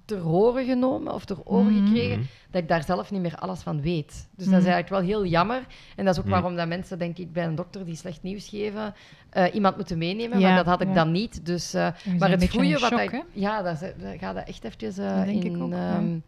Ter 0.05 0.19
horen 0.19 0.65
genomen 0.67 1.15
of 1.15 1.25
ter 1.25 1.39
oren 1.45 1.73
Mhm. 1.75 1.87
gekregen, 1.87 2.19
Mhm. 2.19 2.27
dat 2.51 2.63
ik 2.63 2.69
daar 2.69 2.85
zelf 2.85 3.11
niet 3.11 3.21
meer 3.21 3.35
alles 3.37 3.61
van 3.61 3.81
weet. 3.81 4.29
Dus 4.37 4.47
Mhm. 4.47 4.55
dat 4.55 4.65
is 4.65 4.69
eigenlijk 4.73 4.89
wel 4.89 5.01
heel 5.01 5.27
jammer. 5.31 5.67
En 5.97 6.05
dat 6.05 6.15
is 6.15 6.19
ook 6.21 6.25
Mhm. 6.27 6.35
waarom 6.35 6.57
dat 6.57 6.69
mensen, 6.69 6.99
denk 6.99 7.19
ik, 7.19 7.33
bij 7.33 7.45
een 7.45 7.55
dokter 7.55 7.85
die 7.85 7.97
slecht 7.97 8.23
nieuws 8.23 8.49
geven, 8.49 8.95
eh, 9.31 9.55
iemand 9.55 9.77
moeten 9.77 9.99
meenemen. 9.99 10.39
Ja, 10.39 10.47
maar 10.49 10.57
dat 10.57 10.67
had 10.67 10.81
ik 10.81 10.89
ja. 10.89 10.95
dan 10.95 11.13
niet. 11.13 11.47
Dus, 11.47 11.75
eh, 11.75 11.89
maar 12.19 12.31
het 12.31 12.51
goede 12.51 12.79
wat 12.79 12.91
shock, 12.91 12.99
ik... 13.01 13.11
hè? 13.11 13.21
Ja, 13.33 13.63
dat, 13.63 13.73
is- 13.83 13.93
dat 14.03 14.19
gaat 14.19 14.35
dat 14.35 14.49
echt 14.49 14.65
eventjes 14.65 14.99
eh, 14.99 15.25
denk 15.25 15.43
in, 15.43 15.55
ik 15.57 15.63
ook, 15.63 15.71
ja. 15.71 15.95
ehm, 15.97 16.19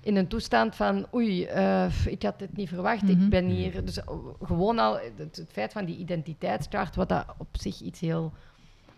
in 0.00 0.16
een 0.16 0.26
toestand 0.28 0.76
van... 0.76 1.06
Oei, 1.14 1.44
eh, 1.44 1.86
ik 2.06 2.22
had 2.22 2.40
het 2.40 2.56
niet 2.56 2.68
verwacht. 2.68 3.02
Mhm. 3.02 3.10
Ik 3.10 3.28
ben 3.28 3.44
hier... 3.46 3.84
Dus 3.84 3.98
eh, 4.00 4.06
gewoon 4.42 4.78
al 4.78 4.94
het, 5.16 5.36
het 5.36 5.48
feit 5.52 5.72
van 5.72 5.84
die 5.84 5.96
identiteitskaart, 5.96 6.96
wat 6.96 7.08
dat 7.08 7.24
op 7.38 7.48
zich 7.52 7.80
iets 7.80 8.00
heel... 8.00 8.32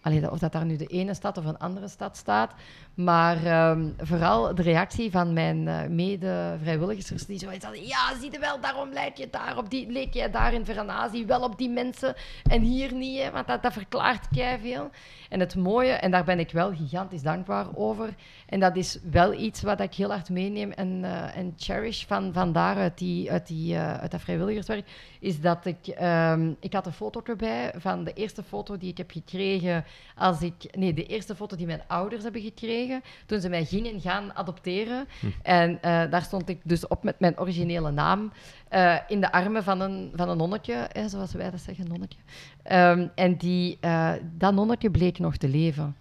Allee, 0.03 0.31
of 0.31 0.39
dat 0.39 0.53
daar 0.53 0.65
nu 0.65 0.77
de 0.77 0.87
ene 0.87 1.15
stad 1.15 1.39
of 1.39 1.45
een 1.45 1.59
andere 1.59 1.89
stad 1.89 2.17
staat. 2.17 2.55
Maar 2.95 3.45
ehm, 3.45 3.89
vooral 3.99 4.55
de 4.55 4.63
reactie 4.63 5.11
van 5.11 5.33
mijn 5.33 5.69
eh, 5.69 5.87
mede-vrijwilligers 5.89 7.27
die 7.27 7.39
zoiets 7.39 7.65
hadden. 7.65 7.87
Ja, 7.87 8.19
zie 8.21 8.33
je 8.33 8.39
wel, 8.39 8.61
daarom 8.61 8.89
leek 8.93 9.17
je 9.17 9.31
daar 9.31 9.69
die, 9.69 9.91
leek 9.91 10.15
jij 10.15 10.31
daar 10.31 10.53
in 10.53 10.65
Varanasi 10.65 11.27
wel 11.27 11.41
op 11.41 11.59
die 11.59 11.71
mensen 11.71 12.15
en 12.43 12.63
hier 12.63 12.95
niet. 12.95 13.19
Hè, 13.19 13.31
want 13.31 13.47
dat, 13.47 13.63
dat 13.63 13.73
verklaart 13.73 14.27
veel. 14.61 14.91
En 15.29 15.41
het 15.41 15.57
mooie, 15.57 15.93
en 15.93 16.11
daar 16.11 16.25
ben 16.25 16.39
ik 16.39 16.51
wel 16.51 16.75
gigantisch 16.75 17.23
dankbaar 17.23 17.67
over. 17.75 18.15
En 18.47 18.61
dat 18.61 18.77
is 18.77 18.99
wel 19.11 19.33
iets 19.33 19.63
wat 19.63 19.81
ik 19.81 19.95
heel 19.95 20.11
hard 20.11 20.31
meeneem 20.31 20.71
en, 20.73 21.05
eh, 21.05 21.37
en 21.37 21.55
cherish 21.57 22.05
van, 22.05 22.33
van 22.33 22.53
daar 22.53 22.77
uit, 22.77 22.99
die, 22.99 23.31
uit, 23.31 23.47
die, 23.47 23.75
eh, 23.75 23.99
uit 23.99 24.11
dat 24.11 24.21
vrijwilligerswerk. 24.21 24.89
Is 25.23 25.41
dat 25.41 25.67
ik, 25.67 25.87
ehm, 25.87 26.53
ik 26.61 26.73
had 26.73 26.87
een 26.87 26.93
foto 26.93 27.21
erbij 27.25 27.73
van 27.77 28.05
de 28.05 28.13
eerste 28.13 28.43
foto 28.43 28.79
die 28.79 28.91
ik 28.91 28.97
heb 28.97 29.11
gekregen 29.11 29.85
als 30.17 30.43
ik... 30.43 30.77
Nee, 30.77 30.95
de 30.95 31.07
eerste 31.07 31.35
foto 31.35 31.57
die 31.57 31.67
mijn 31.67 31.83
ouders 31.87 32.23
hebben 32.23 32.43
gekregen, 32.43 33.03
toen 33.27 33.41
ze 33.41 33.49
mij 33.49 33.65
gingen 33.65 34.01
gaan 34.01 34.35
adopteren. 34.35 35.09
Hm. 35.21 35.27
En 35.43 35.83
eh, 35.83 36.11
daar 36.11 36.23
stond 36.23 36.49
ik 36.49 36.61
dus 36.65 36.87
op 36.87 37.03
met 37.03 37.21
mijn 37.21 37.39
originele 37.39 37.91
naam, 37.91 38.33
eh, 38.69 38.97
in 39.09 39.21
de 39.21 39.33
armen 39.33 39.65
van 39.65 39.81
een, 39.81 40.13
van 40.15 40.29
een 40.29 40.37
nonnetje, 40.37 40.89
hè, 40.93 41.09
zoals 41.09 41.33
wij 41.33 41.51
dat 41.51 41.61
zeggen, 41.61 41.89
nonnetje. 41.89 42.19
Ehm, 42.63 43.09
en 43.15 43.37
die, 43.37 43.79
eh, 43.81 44.13
dat 44.23 44.55
nonnetje 44.55 44.91
bleek 44.91 45.19
nog 45.19 45.37
te 45.37 45.49
leven. 45.49 45.97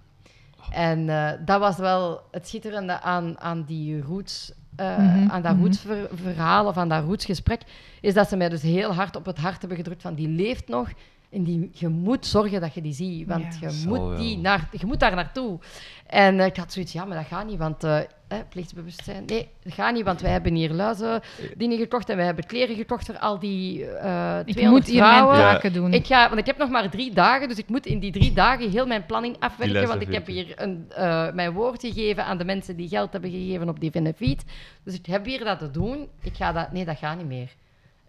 En 0.72 1.10
eh, 1.10 1.32
dat 1.46 1.60
was 1.60 1.78
wel 1.78 2.22
het 2.32 2.48
schitterende 2.48 3.02
aan, 3.02 3.40
aan 3.40 3.64
die 3.64 4.02
roots, 4.02 4.54
eh, 4.76 4.98
Mhm, 4.98 5.30
aan 5.30 5.42
dat 5.42 5.56
mhm. 5.56 5.62
rootsverhaal 5.64 6.68
of 6.68 6.78
aan 6.78 6.90
dat 6.90 7.04
rootsgesprek, 7.04 7.62
is 8.02 8.14
dat 8.14 8.30
ze 8.30 8.36
mij 8.36 8.50
dus 8.50 8.62
heel 8.62 8.94
hard 8.94 9.16
op 9.16 9.26
het 9.26 9.38
hart 9.38 9.60
hebben 9.60 9.78
gedrukt 9.78 10.02
van 10.02 10.16
die 10.16 10.28
leeft 10.28 10.68
nog. 10.68 10.90
En 11.32 11.44
die, 11.44 11.70
je 11.74 11.88
moet 11.88 12.26
zorgen 12.26 12.62
dat 12.62 12.74
je 12.74 12.82
die 12.82 12.94
ziet, 12.94 13.28
want 13.28 13.42
Ja. 13.44 13.68
je, 13.68 13.70
Zal 13.70 13.90
moet 14.10 14.18
die 14.18 14.34
wel. 14.34 14.42
naar, 14.42 14.68
je 14.72 14.86
moet 14.86 15.00
daar 15.00 15.16
naartoe. 15.16 15.60
En 16.08 16.40
eh, 16.40 16.46
ik 16.46 16.58
had 16.58 16.74
zoiets, 16.74 16.94
ja, 16.94 17.06
maar 17.06 17.18
dat 17.18 17.26
gaat 17.26 17.46
niet, 17.46 17.58
want 17.58 17.84
eh, 17.84 18.00
eh, 18.00 18.38
plichtsbewustzijn. 18.50 19.26
Nee, 19.26 19.50
dat 19.64 19.74
gaat 19.74 19.94
niet, 19.94 20.04
want 20.06 20.22
wij 20.22 20.32
hebben 20.32 20.56
hier 20.56 20.72
luizen 20.72 21.22
dingen 21.58 21.78
gekocht 21.78 22.10
en 22.10 22.16
wij 22.16 22.26
hebben 22.26 22.46
kleren 22.46 22.76
gekocht 22.76 23.06
voor 23.06 23.18
al 23.18 23.40
die 23.40 23.86
eh 23.86 24.40
Ik 24.46 24.54
200 24.54 24.70
moet 24.70 24.88
hier 24.88 25.02
mijn 25.02 25.12
vrouwen. 25.14 25.38
Ja. 25.38 25.52
taken 25.52 25.74
doen. 25.74 25.94
Ik 25.94 26.06
ga, 26.06 26.28
want 26.28 26.40
ik 26.40 26.46
heb 26.46 26.58
nog 26.58 26.70
maar 26.70 26.90
drie 26.90 27.14
dagen, 27.14 27.48
dus 27.48 27.58
ik 27.58 27.70
moet 27.70 27.86
in 27.86 28.00
die 28.00 28.12
drie 28.12 28.34
dagen 28.34 28.70
heel 28.70 28.88
mijn 28.88 29.06
planning 29.06 29.36
afwerken. 29.40 29.88
Want 29.88 30.02
ik 30.02 30.14
heb 30.14 30.28
hier 30.28 30.54
een, 30.56 30.86
eh, 30.96 31.32
mijn 31.34 31.52
woord 31.52 31.82
gegeven 31.82 32.26
aan 32.26 32.38
de 32.38 32.46
mensen 32.46 32.76
die 32.76 32.88
geld 32.88 33.12
hebben 33.12 33.32
gegeven 33.32 33.70
op 33.70 33.80
die 33.80 33.92
benefiet. 33.92 34.44
Dus 34.84 34.94
ik 34.94 35.06
heb 35.06 35.26
hier 35.26 35.44
dat 35.44 35.60
te 35.60 35.72
doen. 35.72 36.08
Ik 36.22 36.36
ga 36.36 36.52
dat, 36.52 36.72
nee, 36.72 36.86
dat 36.86 36.98
gaat 36.98 37.18
niet 37.18 37.28
meer. 37.28 37.50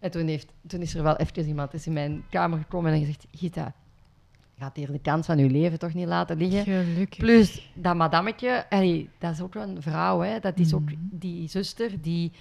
En 0.03 0.11
toen, 0.11 0.27
heeft, 0.27 0.53
toen 0.67 0.81
is 0.81 0.95
er 0.95 1.03
wel 1.03 1.17
even 1.17 1.47
iemand 1.47 1.75
is 1.75 1.87
in 1.87 1.93
mijn 1.93 2.25
kamer 2.31 2.59
gekomen 2.59 2.93
en 2.93 2.99
gezegd: 2.99 3.27
Gita, 3.31 3.75
je 4.55 4.63
gaat 4.63 4.77
hier 4.77 4.93
de 4.93 4.99
kans 4.99 5.27
van 5.27 5.39
je 5.39 5.51
leven 5.51 5.79
toch 5.79 5.95
niet 5.95 6.07
laten 6.07 6.37
liggen. 6.37 6.65
Gelukkig. 6.65 7.19
Plus 7.19 7.71
dat 7.75 7.97
madammetje, 7.97 8.67
allee, 8.71 9.09
dat 9.19 9.33
is 9.33 9.41
ook 9.41 9.55
een 9.55 9.83
vrouw, 9.83 10.21
hè. 10.21 10.39
dat 10.41 10.59
is 10.59 10.75
ook 10.75 10.85
Mhm. 10.85 10.95
die 11.11 11.49
zuster, 11.49 12.01
die 12.01 12.33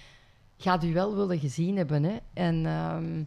gaat 0.58 0.84
u 0.84 0.92
wel 0.92 1.16
willen 1.16 1.38
gezien 1.38 1.76
hebben. 1.76 2.02
Hè. 2.02 2.16
En, 2.32 2.66
ehm, 2.66 3.22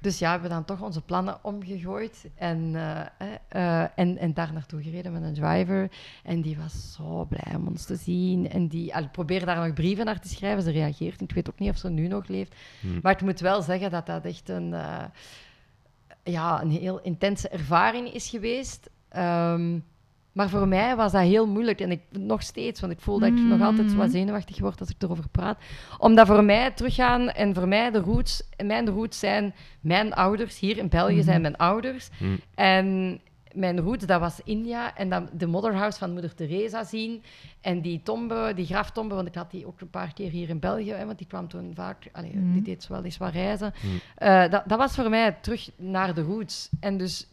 dus 0.00 0.18
ja, 0.18 0.26
we 0.26 0.32
hebben 0.32 0.50
dan 0.50 0.64
toch 0.64 0.82
onze 0.82 1.00
plannen 1.00 1.38
omgegooid 1.42 2.26
en, 2.34 2.74
eh, 2.74 3.00
eh, 3.48 3.88
en, 3.94 4.18
en 4.18 4.34
daar 4.34 4.52
naartoe 4.52 4.82
gereden 4.82 5.12
met 5.12 5.22
een 5.22 5.34
driver. 5.34 5.90
En 6.22 6.40
die 6.40 6.56
was 6.56 6.92
zo 6.92 7.24
blij 7.24 7.54
om 7.56 7.66
ons 7.66 7.84
te 7.84 7.96
zien. 7.96 8.50
En 8.50 8.68
die 8.68 8.92
ik 8.92 9.10
probeer 9.10 9.44
daar 9.46 9.66
nog 9.66 9.74
brieven 9.74 10.04
naar 10.04 10.20
te 10.20 10.28
schrijven. 10.28 10.62
Ze 10.62 10.70
reageert. 10.70 11.20
Ik 11.20 11.32
weet 11.32 11.50
ook 11.50 11.58
niet 11.58 11.70
of 11.70 11.76
ze 11.76 11.90
nu 11.90 12.08
nog 12.08 12.28
leeft. 12.28 12.54
Hmm. 12.80 12.98
Maar 13.02 13.12
ik 13.12 13.20
moet 13.20 13.40
wel 13.40 13.62
zeggen 13.62 13.90
dat 13.90 14.06
dat 14.06 14.24
echt 14.24 14.48
een, 14.48 14.74
eh, 14.74 15.04
ja, 16.22 16.62
een 16.62 16.70
heel 16.70 17.00
intense 17.00 17.48
ervaring 17.48 18.12
is 18.12 18.28
geweest. 18.28 18.90
Ehm, 19.08 19.78
maar 20.36 20.48
voor 20.48 20.68
mij 20.68 20.96
was 20.96 21.12
dat 21.12 21.22
heel 21.22 21.46
moeilijk. 21.46 21.80
En 21.80 21.90
ik 21.90 22.00
nog 22.10 22.42
steeds, 22.42 22.80
want 22.80 22.92
ik 22.92 23.00
voel 23.00 23.18
dat 23.18 23.28
ik 23.28 23.34
nog 23.34 23.60
altijd 23.60 23.90
zo 23.90 23.96
wat 23.96 24.10
zenuwachtig 24.10 24.58
word 24.58 24.80
als 24.80 24.88
ik 24.88 25.02
erover 25.02 25.28
praat. 25.28 25.58
Omdat 25.98 26.26
voor 26.26 26.44
mij 26.44 26.70
teruggaan 26.70 27.30
en 27.30 27.54
voor 27.54 27.68
mij 27.68 27.90
de 27.90 27.98
roots, 27.98 28.42
mijn 28.64 28.88
roots 28.88 29.18
zijn 29.18 29.54
mijn 29.80 30.14
ouders. 30.14 30.58
Hier 30.58 30.78
in 30.78 30.88
België 30.88 31.22
zijn 31.22 31.40
mijn 31.40 31.56
ouders. 31.56 32.08
Hm. 32.18 32.24
En 32.54 33.20
mijn 33.52 33.80
roots, 33.80 34.06
dat 34.06 34.20
was 34.20 34.40
India. 34.44 34.96
En 34.96 35.08
dan 35.08 35.28
de 35.32 35.46
motherhouse 35.46 35.98
van 35.98 36.12
moeder 36.12 36.34
Teresa 36.34 36.84
zien. 36.84 37.22
En 37.60 37.80
die 37.80 38.00
tombe, 38.02 38.52
die 38.54 38.66
graftombe, 38.66 39.14
want 39.14 39.28
ik 39.28 39.34
had 39.34 39.50
die 39.50 39.66
ook 39.66 39.80
een 39.80 39.90
paar 39.90 40.12
keer 40.12 40.30
hier 40.30 40.48
in 40.48 40.58
België. 40.58 40.92
Hè, 40.92 41.06
want 41.06 41.18
die 41.18 41.26
kwam 41.26 41.48
toen 41.48 41.72
vaak, 41.74 42.08
allee, 42.12 42.32
die 42.52 42.62
deed 42.62 42.86
wel 42.86 43.04
eens 43.04 43.16
wat 43.16 43.32
reizen. 43.32 43.72
Eh, 44.14 44.50
dat, 44.50 44.62
dat 44.66 44.78
was 44.78 44.94
voor 44.94 45.10
mij 45.10 45.36
terug 45.40 45.70
naar 45.76 46.14
de 46.14 46.22
roots. 46.22 46.68
En 46.80 46.96
dus 46.96 47.26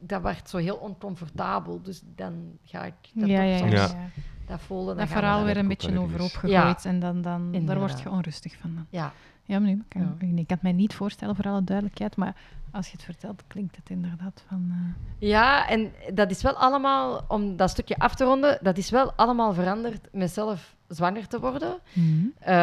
dat 0.00 0.22
werd 0.22 0.48
zo 0.48 0.56
heel 0.56 0.76
oncomfortabel. 0.76 1.82
Dus 1.82 2.02
dan 2.14 2.58
ga 2.64 2.84
ik 2.84 2.94
dat 3.14 3.28
ja, 3.28 3.42
ja, 3.42 3.56
soms... 3.56 3.72
Ja. 3.72 4.08
Dat 4.46 4.60
voelde, 4.60 4.86
dan 4.86 4.96
Dat 4.96 5.08
verhaal 5.08 5.44
weer 5.44 5.56
een 5.56 5.68
beetje 5.68 5.98
overhoop 5.98 6.32
gegooid 6.32 6.84
en 6.84 7.00
dan, 7.00 7.22
dan 7.22 7.64
daar 7.66 7.78
word 7.78 8.00
je 8.00 8.10
onrustig 8.10 8.56
van. 8.60 8.74
Dan. 8.74 8.86
Ja, 8.90 9.12
Ja, 9.44 9.58
maar 9.58 9.68
nu, 9.68 9.82
kan, 9.88 10.16
ik 10.20 10.34
kan 10.34 10.44
het 10.46 10.62
mij 10.62 10.72
niet 10.72 10.94
voorstellen 10.94 11.36
voor 11.36 11.44
alle 11.44 11.64
duidelijkheid, 11.64 12.16
maar 12.16 12.34
als 12.72 12.86
je 12.86 12.92
het 12.92 13.04
vertelt, 13.04 13.42
klinkt 13.46 13.76
het 13.76 13.90
inderdaad 13.90 14.44
van... 14.48 14.70
eh, 14.70 15.28
ja, 15.28 15.68
en 15.68 15.92
dat 16.14 16.30
is 16.30 16.42
wel 16.42 16.52
allemaal, 16.56 17.24
om 17.28 17.56
dat 17.56 17.70
stukje 17.70 17.98
af 17.98 18.14
te 18.14 18.24
ronden, 18.24 18.58
dat 18.62 18.76
is 18.78 18.90
wel 18.90 19.12
allemaal 19.12 19.52
veranderd 19.52 20.08
met 20.12 20.30
zelf 20.30 20.74
zwanger 20.88 21.26
te 21.26 21.40
worden. 21.40 21.78
Eh, 22.38 22.54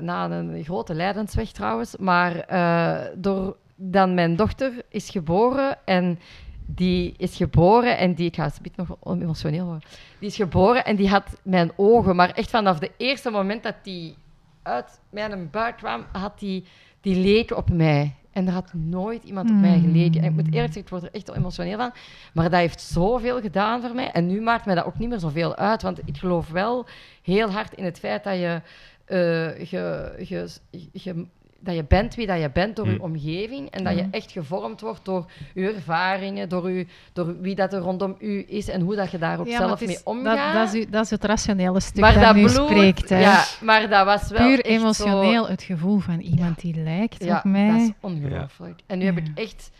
na 0.00 0.30
een 0.30 0.64
grote 0.64 0.94
lijdensweg 0.94 1.50
trouwens. 1.50 1.96
Maar 1.96 2.36
eh, 2.36 3.04
door 3.16 3.56
dan 3.76 4.14
mijn 4.14 4.36
dochter 4.36 4.72
is 4.88 5.10
geboren 5.10 5.78
en 5.84 6.18
die 6.66 7.14
is 7.18 7.36
geboren 7.36 7.98
en 7.98 8.14
die, 8.14 8.26
ik 8.26 8.34
ga 8.34 8.44
het 8.44 8.76
nog 8.76 8.96
emotioneel 9.04 9.64
worden, 9.64 9.88
die 10.18 10.28
is 10.28 10.36
geboren 10.36 10.84
en 10.84 10.96
die 10.96 11.08
had 11.08 11.40
mijn 11.42 11.70
ogen, 11.76 12.16
maar 12.16 12.30
echt 12.30 12.50
vanaf 12.50 12.78
het 12.78 12.90
eerste 12.96 13.30
moment 13.30 13.62
dat 13.62 13.74
die 13.82 14.16
uit 14.62 15.00
mijn 15.10 15.50
buik 15.50 15.76
kwam, 15.76 16.04
had 16.12 16.38
die, 16.38 16.64
die 17.00 17.16
leek 17.16 17.56
op 17.56 17.70
mij. 17.70 18.14
En 18.32 18.46
er 18.46 18.52
had 18.52 18.72
nooit 18.74 19.24
iemand 19.24 19.50
op 19.50 19.56
mij 19.56 19.78
geleken. 19.78 20.20
En 20.22 20.26
ik 20.28 20.32
moet 20.34 20.46
eerlijk 20.54 20.72
zeggen, 20.72 20.80
ik 20.82 20.88
word 20.88 21.02
er 21.02 21.12
echt 21.12 21.30
emotioneel 21.36 21.76
van. 21.78 21.92
Maar 22.34 22.50
dat 22.50 22.60
heeft 22.60 22.80
zoveel 22.80 23.40
gedaan 23.40 23.80
voor 23.80 23.94
mij. 23.94 24.10
En 24.10 24.26
nu 24.26 24.40
maakt 24.40 24.66
mij 24.66 24.74
dat 24.74 24.84
ook 24.84 24.98
niet 24.98 25.08
meer 25.08 25.18
zoveel 25.18 25.56
uit. 25.56 25.82
Want 25.82 26.00
ik 26.04 26.16
geloof 26.16 26.48
wel 26.50 26.86
heel 27.22 27.50
hard 27.50 27.74
in 27.74 27.84
het 27.84 27.98
feit 27.98 28.24
dat 28.24 28.34
je, 28.34 28.60
eh, 29.04 29.64
je, 29.64 30.12
je, 30.28 30.48
je- 30.92 31.26
dat 31.60 31.74
je 31.74 31.84
bent 31.84 32.14
wie 32.14 32.26
dat 32.26 32.40
je 32.40 32.50
bent 32.50 32.76
door 32.76 32.86
je 32.86 32.94
Mm. 32.94 33.00
omgeving. 33.00 33.70
En 33.70 33.84
dat 33.84 33.96
je 33.96 34.02
Mm. 34.02 34.08
echt 34.12 34.32
gevormd 34.32 34.80
wordt 34.80 35.04
door 35.04 35.30
je 35.54 35.72
ervaringen, 35.72 36.48
door, 36.48 36.70
u, 36.70 36.86
door 37.12 37.40
wie 37.40 37.54
dat 37.54 37.72
er 37.72 37.78
rondom 37.80 38.16
u 38.18 38.44
is 38.48 38.68
en 38.68 38.80
hoe 38.80 38.96
dat 38.96 39.10
je 39.10 39.18
daar 39.18 39.40
ook 39.40 39.46
Ja, 39.46 39.56
zelf 39.58 39.80
is- 39.80 39.86
mee 39.86 39.98
omgaat. 40.04 40.54
Dat, 40.54 40.64
dat, 40.64 40.74
is, 40.74 40.86
dat 40.90 41.04
is 41.04 41.10
het 41.10 41.24
rationele 41.24 41.80
stuk 41.80 42.00
maar 42.00 42.14
dat, 42.14 42.22
dat 42.22 42.34
nu 42.34 42.42
bloed, 42.46 42.68
spreekt. 42.68 43.08
Hè. 43.08 43.18
ja, 43.20 43.44
maar 43.60 43.88
dat 43.88 44.04
was 44.04 44.28
wel 44.28 44.46
Puur 44.46 44.58
echt 44.60 44.66
zo- 44.66 44.72
emotioneel 44.80 45.48
het 45.48 45.62
gevoel 45.62 45.98
van 45.98 46.20
iemand 46.20 46.60
die 46.60 46.74
lijkt 46.74 47.24
ja, 47.24 47.36
op 47.36 47.44
mij. 47.44 47.70
dat 47.70 47.80
is 47.80 47.90
ongelooflijk. 48.00 48.80
En 48.86 48.98
nu 48.98 49.04
heb 49.04 49.16
ik 49.16 49.26
echt 49.34 49.70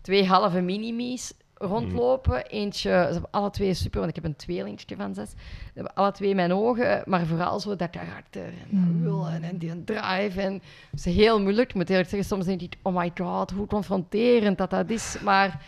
twee 0.00 0.26
halve 0.26 0.60
minimies 0.60 1.32
rondlopen. 1.60 2.46
Eentje, 2.46 2.88
ze 2.90 3.12
hebben 3.12 3.30
alle 3.30 3.50
twee 3.50 3.74
super, 3.74 3.98
want 3.98 4.16
ik 4.16 4.22
heb 4.22 4.24
een 4.24 4.36
tweelingetje 4.36 4.96
van 4.96 5.14
zes. 5.14 5.30
Ze 5.30 5.36
hebben 5.74 5.94
alle 5.94 6.12
twee 6.12 6.34
mijn 6.34 6.52
ogen, 6.52 7.02
maar 7.06 7.26
vooral 7.26 7.60
zo 7.60 7.76
dat 7.76 7.90
karakter 7.90 8.44
en 8.44 8.68
dat 8.70 9.02
willen 9.02 9.42
en 9.42 9.58
die 9.58 9.84
drive. 9.84 10.40
En 10.40 10.52
het 10.90 11.06
is 11.06 11.14
heel 11.14 11.40
moeilijk. 11.40 11.68
Ik 11.68 11.74
moet 11.74 11.90
eerlijk 11.90 12.08
zeggen, 12.08 12.28
soms 12.28 12.44
denk 12.44 12.60
ik, 12.60 12.76
oh 12.82 12.96
my 12.96 13.12
god, 13.14 13.50
hoe 13.50 13.66
confronterend 13.66 14.58
dat 14.58 14.70
dat 14.70 14.90
is. 14.90 15.16
Maar 15.22 15.62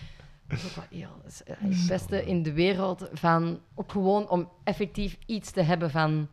het 0.47 0.59
is 0.59 0.65
ook 0.67 0.75
wel 0.75 1.01
heel, 1.01 1.21
het 1.23 1.45
is 1.69 1.79
het 1.79 1.89
beste 1.89 2.27
in 2.27 2.43
de 2.43 2.53
wereld 2.53 3.09
van, 3.13 3.61
ook 3.75 3.93
gewoon 3.93 4.29
om 4.29 4.49
effectief 4.65 5.19
iets 5.27 5.51
te 5.51 5.63
hebben 5.63 5.91
van 5.91 6.29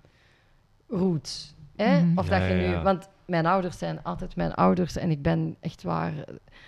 roots. 0.88 1.53
Hè? 1.76 2.01
Mhm. 2.01 2.18
Of 2.18 2.30
Ja, 2.30 2.39
dat 2.39 2.47
je 2.47 2.53
nu, 2.53 2.62
ja. 2.64 2.82
want 2.82 3.10
mijn 3.30 3.46
ouders 3.46 3.78
zijn 3.78 4.04
altijd 4.04 4.36
mijn 4.36 4.54
ouders 4.54 4.96
en 4.98 5.12
ik 5.12 5.22
ben 5.22 5.56
echt 5.60 5.84
waar 5.84 6.14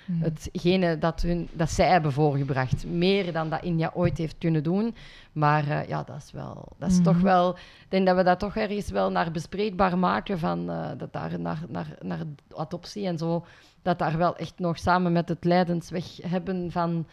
Mm. 0.06 0.22
hetgene 0.22 0.98
dat, 0.98 1.22
hun, 1.22 1.50
dat 1.54 1.70
zij 1.72 1.88
hebben 1.88 2.12
voorgebracht. 2.12 2.86
Meer 2.86 3.34
dan 3.34 3.50
dat 3.50 3.64
India 3.64 3.92
ooit 3.94 4.18
heeft 4.18 4.36
kunnen 4.38 4.64
doen. 4.64 4.96
Maar 5.32 5.68
eh, 5.70 5.88
ja, 5.88 6.04
dat 6.04 6.16
is 6.16 6.32
wel, 6.32 6.68
dat 6.78 6.92
is 6.92 7.02
toch 7.02 7.20
wel, 7.20 7.50
ik 7.58 7.86
denk 7.90 8.06
dat 8.06 8.16
we 8.16 8.24
dat 8.24 8.40
toch 8.40 8.56
ergens 8.56 8.90
wel 8.90 9.12
naar 9.12 9.32
bespreekbaar 9.32 9.98
maken 9.98 10.40
van 10.40 10.70
eh, 10.70 10.90
dat 10.98 11.14
daar 11.14 11.40
naar, 11.40 11.60
naar, 11.68 11.88
naar 12.02 12.20
adoptie 12.56 13.08
en 13.08 13.18
zo, 13.18 13.46
dat 13.82 14.00
daar 14.00 14.18
wel 14.18 14.36
echt 14.36 14.60
nog 14.60 14.78
samen 14.78 15.12
met 15.12 15.30
het 15.30 15.44
lijdensweg 15.44 16.18
hebben 16.22 16.72
van 16.72 17.08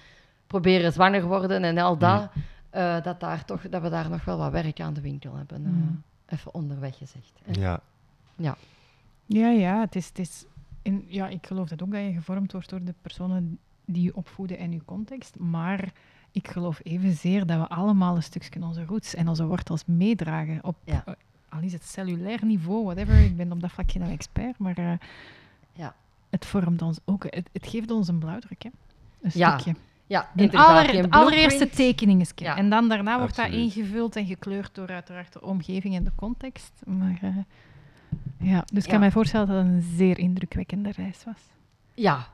proberen 0.47 0.93
zwanger 0.93 1.23
worden 1.25 1.65
en 1.65 1.79
al 1.79 1.99
dat, 1.99 2.29
eh, 2.71 3.03
dat, 3.03 3.21
daar 3.21 3.45
toch, 3.45 3.69
dat 3.69 3.83
we 3.83 3.89
daar 3.89 4.11
nog 4.11 4.25
wel 4.25 4.39
wat 4.39 4.53
werk 4.53 4.81
aan 4.81 4.95
de 4.95 5.01
winkel 5.01 5.35
hebben. 5.37 5.63
eh, 6.29 6.35
even 6.39 6.55
onderweg 6.55 6.97
gezegd. 6.97 7.33
hè. 7.45 7.61
Ja. 7.61 7.81
Ja, 8.37 8.57
ja, 9.37 9.81
het 9.81 9.97
is, 9.97 10.07
het 10.09 10.18
is 10.18 10.45
in, 10.83 11.05
ja, 11.09 11.29
ik 11.29 11.47
geloof 11.47 11.68
dat 11.68 11.83
ook 11.83 11.93
dat 11.93 12.01
je 12.01 12.12
gevormd 12.12 12.53
wordt 12.53 12.68
door 12.70 12.85
de 12.85 12.95
personen 13.03 13.59
die 13.85 14.03
je 14.03 14.16
opvoeden 14.16 14.59
en 14.59 14.72
je 14.72 14.85
context. 14.85 15.39
Maar 15.39 15.93
ik 16.33 16.49
geloof 16.49 16.81
evenzeer 16.83 17.47
dat 17.47 17.59
we 17.59 17.68
allemaal 17.68 18.16
een 18.16 18.22
stukje 18.22 18.62
onze 18.62 18.85
roots 18.85 19.14
en 19.14 19.29
onze 19.29 19.47
wortels 19.47 19.83
meedragen. 19.87 20.64
Op, 20.64 20.76
Ja. 20.85 21.03
eh, 21.07 21.14
al 21.49 21.61
is 21.61 21.72
het 21.72 21.85
cellulair 21.85 22.45
niveau, 22.45 22.85
whatever. 22.85 23.18
Ik 23.24 23.37
ben 23.37 23.53
op 23.53 23.61
dat 23.61 23.70
vlak 23.70 23.91
geen 23.91 24.03
expert, 24.03 24.59
maar 24.59 24.79
eh, 24.79 24.93
Ja. 25.72 25.95
het 26.31 26.47
vormt 26.47 26.83
ons 26.83 26.99
ook. 27.05 27.24
Het, 27.24 27.49
het 27.53 27.66
geeft 27.66 27.91
ons 27.91 28.09
een 28.09 28.18
blauwdruk, 28.18 28.62
hè. 28.62 28.70
Een 29.22 29.31
Ja, 29.35 29.59
stukje. 29.59 29.81
Ja, 30.07 30.29
De 30.35 30.51
aller- 30.59 30.97
het 30.97 31.11
allereerste 31.11 31.68
tekeningsje. 31.70 32.33
Ja. 32.37 32.57
En 32.57 32.70
dan 32.70 32.89
daarna 32.89 33.18
wordt 33.18 33.37
dat 33.37 33.51
ingevuld 33.51 34.16
en 34.16 34.26
gekleurd 34.26 34.74
door 34.74 34.89
uiteraard 34.89 35.33
de 35.33 35.43
omgeving 35.43 35.95
en 35.95 36.05
de 36.05 36.12
context. 36.14 36.72
Maar 36.87 37.18
eh, 37.22 37.37
ja, 38.41 38.64
dus 38.72 38.78
ik 38.78 38.84
Ja. 38.84 38.91
kan 38.91 39.01
mij 39.01 39.11
voorstellen 39.11 39.47
dat 39.47 39.57
het 39.57 39.66
een 39.66 39.95
zeer 39.97 40.18
indrukwekkende 40.18 40.91
reis 40.97 41.24
was. 41.24 41.41
Ja. 41.95 42.26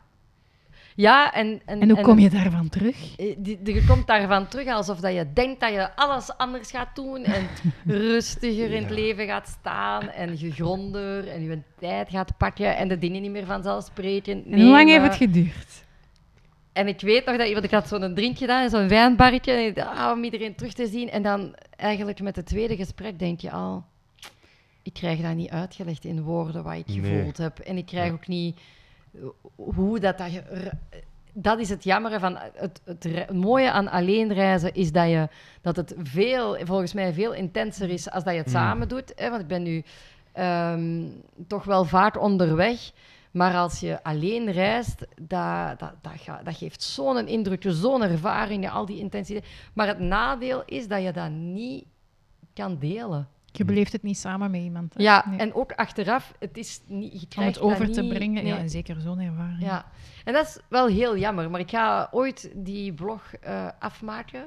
Ja, 0.96 1.32
en... 1.32 1.60
En, 1.64 1.80
En 1.80 1.90
hoe 1.90 2.00
kom 2.00 2.18
je 2.18 2.30
daarvan 2.30 2.68
terug? 2.68 3.16
Eh, 3.16 3.36
Je 3.64 3.84
komt 3.88 4.06
daarvan 4.06 4.48
terug 4.48 4.66
alsof 4.68 5.00
dat 5.00 5.14
je 5.14 5.32
denkt 5.32 5.60
dat 5.60 5.72
je 5.72 5.96
alles 5.96 6.36
anders 6.36 6.70
gaat 6.70 6.94
doen 6.94 7.24
en 7.24 7.46
rustiger 7.86 8.70
in 8.70 8.80
het 8.82 8.88
Ja. 8.88 8.94
leven 8.94 9.26
gaat 9.26 9.48
staan 9.60 10.08
en 10.10 10.36
gegronder 10.38 11.28
en 11.28 11.42
je 11.42 11.58
tijd 11.78 12.08
gaat 12.10 12.36
pakken 12.36 12.76
en 12.76 12.88
de 12.88 12.98
dingen 12.98 13.22
niet 13.22 13.30
meer 13.30 13.46
vanzelfsprekend 13.46 14.46
En 14.46 14.60
hoe 14.60 14.70
lang 14.70 14.88
heeft 14.88 15.04
het 15.04 15.14
geduurd? 15.16 15.82
En 16.72 16.86
ik 16.88 17.00
weet 17.00 17.24
nog 17.24 17.36
dat 17.36 17.52
want 17.52 17.64
ik 17.64 17.70
had 17.70 17.88
zo'n 17.88 18.14
drink 18.14 18.38
gedaan, 18.38 18.70
zo'n 18.70 18.88
wijnbarretje, 18.88 19.52
en 19.52 19.66
ik 19.66 19.74
dacht, 19.74 19.98
ah, 19.98 20.12
om 20.12 20.24
iedereen 20.24 20.54
terug 20.54 20.72
te 20.72 20.86
zien. 20.86 21.10
En 21.10 21.22
dan 21.22 21.54
eigenlijk 21.76 22.20
met 22.20 22.36
het 22.36 22.46
tweede 22.46 22.76
gesprek 22.76 23.18
denk 23.18 23.40
je 23.40 23.50
al, 23.50 23.84
ik 24.84 24.92
krijg 24.92 25.20
dat 25.20 25.34
niet 25.34 25.50
uitgelegd 25.50 26.04
in 26.04 26.22
woorden 26.22 26.62
wat 26.62 26.74
ik 26.74 26.86
Nee. 26.86 27.00
gevoeld 27.00 27.36
heb. 27.36 27.58
En 27.58 27.76
ik 27.76 27.86
krijg 27.86 28.06
Ja. 28.06 28.12
ook 28.12 28.26
niet 28.26 28.60
eh, 29.14 29.20
hoe 29.54 30.00
dat... 30.00 30.18
dat 30.18 30.32
je, 30.32 30.70
dat 31.36 31.58
is 31.58 31.68
het 31.68 31.84
jammere 31.84 32.18
van 32.18 32.36
het, 32.54 32.80
het, 32.84 33.04
het 33.04 33.32
mooie 33.32 33.70
aan 33.70 33.88
alleen 33.90 34.32
reizen 34.32 34.74
is 34.74 34.92
dat, 34.92 35.08
je, 35.08 35.28
dat 35.60 35.76
het 35.76 35.94
veel, 35.98 36.56
volgens 36.64 36.92
mij 36.92 37.12
veel 37.12 37.32
intenser 37.32 37.90
is 37.90 38.10
als 38.10 38.24
dat 38.24 38.32
je 38.32 38.38
het 38.38 38.46
Mm. 38.48 38.52
samen 38.52 38.88
doet. 38.88 39.12
Hè? 39.16 39.30
Want 39.30 39.42
ik 39.42 39.48
ben 39.48 39.62
nu 39.62 39.82
ehm, 40.32 41.02
toch 41.46 41.64
wel 41.64 41.84
vaak 41.84 42.20
onderweg. 42.20 42.90
Maar 43.30 43.54
als 43.54 43.80
je 43.80 44.02
alleen 44.02 44.50
reist, 44.52 44.98
dat, 45.20 45.78
dat, 45.78 45.92
dat, 46.02 46.12
ga- 46.16 46.40
dat 46.44 46.56
geeft 46.56 46.82
zo'n 46.82 47.28
indruk, 47.28 47.64
zo'n 47.66 48.02
ervaring, 48.02 48.70
al 48.70 48.86
die 48.86 48.98
intensiteit. 48.98 49.46
Maar 49.72 49.86
het 49.86 49.98
nadeel 49.98 50.62
is 50.66 50.88
dat 50.88 51.02
je 51.02 51.12
dat 51.12 51.30
niet 51.30 51.84
kan 52.52 52.78
delen. 52.78 53.28
Je 53.56 53.64
beleeft 53.64 53.92
het 53.92 54.02
niet 54.02 54.18
samen 54.18 54.50
met 54.50 54.60
iemand. 54.60 54.94
hè? 54.94 55.02
Ja, 55.02 55.24
Nee. 55.28 55.38
en 55.38 55.54
ook 55.54 55.72
achteraf, 55.72 56.32
het 56.38 56.56
is 56.56 56.80
niet, 56.86 57.20
je 57.20 57.38
Om 57.40 57.44
het 57.44 57.60
over 57.60 57.90
te 57.92 58.00
niet- 58.00 58.14
brengen, 58.14 58.46
ja, 58.46 58.58
en 58.58 58.70
zeker 58.70 59.00
zo'n 59.00 59.20
ervaring. 59.20 59.62
Ja, 59.62 59.84
en 60.24 60.32
dat 60.32 60.46
is 60.46 60.58
wel 60.68 60.86
heel 60.86 61.16
jammer. 61.16 61.50
Maar 61.50 61.60
ik 61.60 61.70
ga 61.70 62.08
ooit 62.10 62.50
die 62.54 62.92
blog 62.92 63.34
eh, 63.34 63.68
afmaken. 63.78 64.44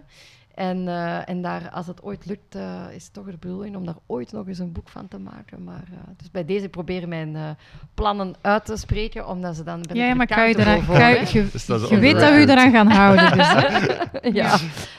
En, 0.57 0.87
eh, 0.87 1.29
en 1.29 1.41
daar, 1.41 1.69
als 1.69 1.87
het 1.87 2.03
ooit 2.03 2.25
lukt, 2.25 2.55
eh, 2.55 2.81
is 2.95 3.03
het 3.03 3.13
toch 3.13 3.25
de 3.25 3.37
bedoeling 3.39 3.75
om 3.75 3.85
daar 3.85 3.95
ooit 4.05 4.31
nog 4.31 4.47
eens 4.47 4.59
een 4.59 4.71
boek 4.71 4.89
van 4.89 5.07
te 5.07 5.19
maken. 5.19 5.63
Maar, 5.63 5.83
eh, 5.91 5.97
dus 6.17 6.31
bij 6.31 6.45
deze 6.45 6.69
proberen 6.69 7.09
mijn 7.09 7.35
eh, 7.35 7.49
plannen 7.93 8.35
uit 8.41 8.65
te 8.65 8.77
spreken, 8.77 9.27
omdat 9.27 9.55
ze 9.55 9.63
dan... 9.63 9.81
ben 9.81 9.95
Ja, 9.95 10.05
ja, 10.05 10.13
maar 10.13 10.27
kan 10.27 10.49
je, 10.49 10.59
eraan, 10.59 10.81
voor, 10.83 10.97
kan 10.97 11.09
je, 11.09 11.25
je, 11.31 11.47
Dus 11.51 11.65
dat 11.65 11.89
je 11.89 11.99
weet 11.99 12.19
dat 12.19 12.29
we 12.29 12.35
je 12.35 12.49
eraan 12.49 12.71
gaan 12.71 12.91
houden. 12.91 13.37
Dus, 13.37 13.51
ja. 14.41 14.57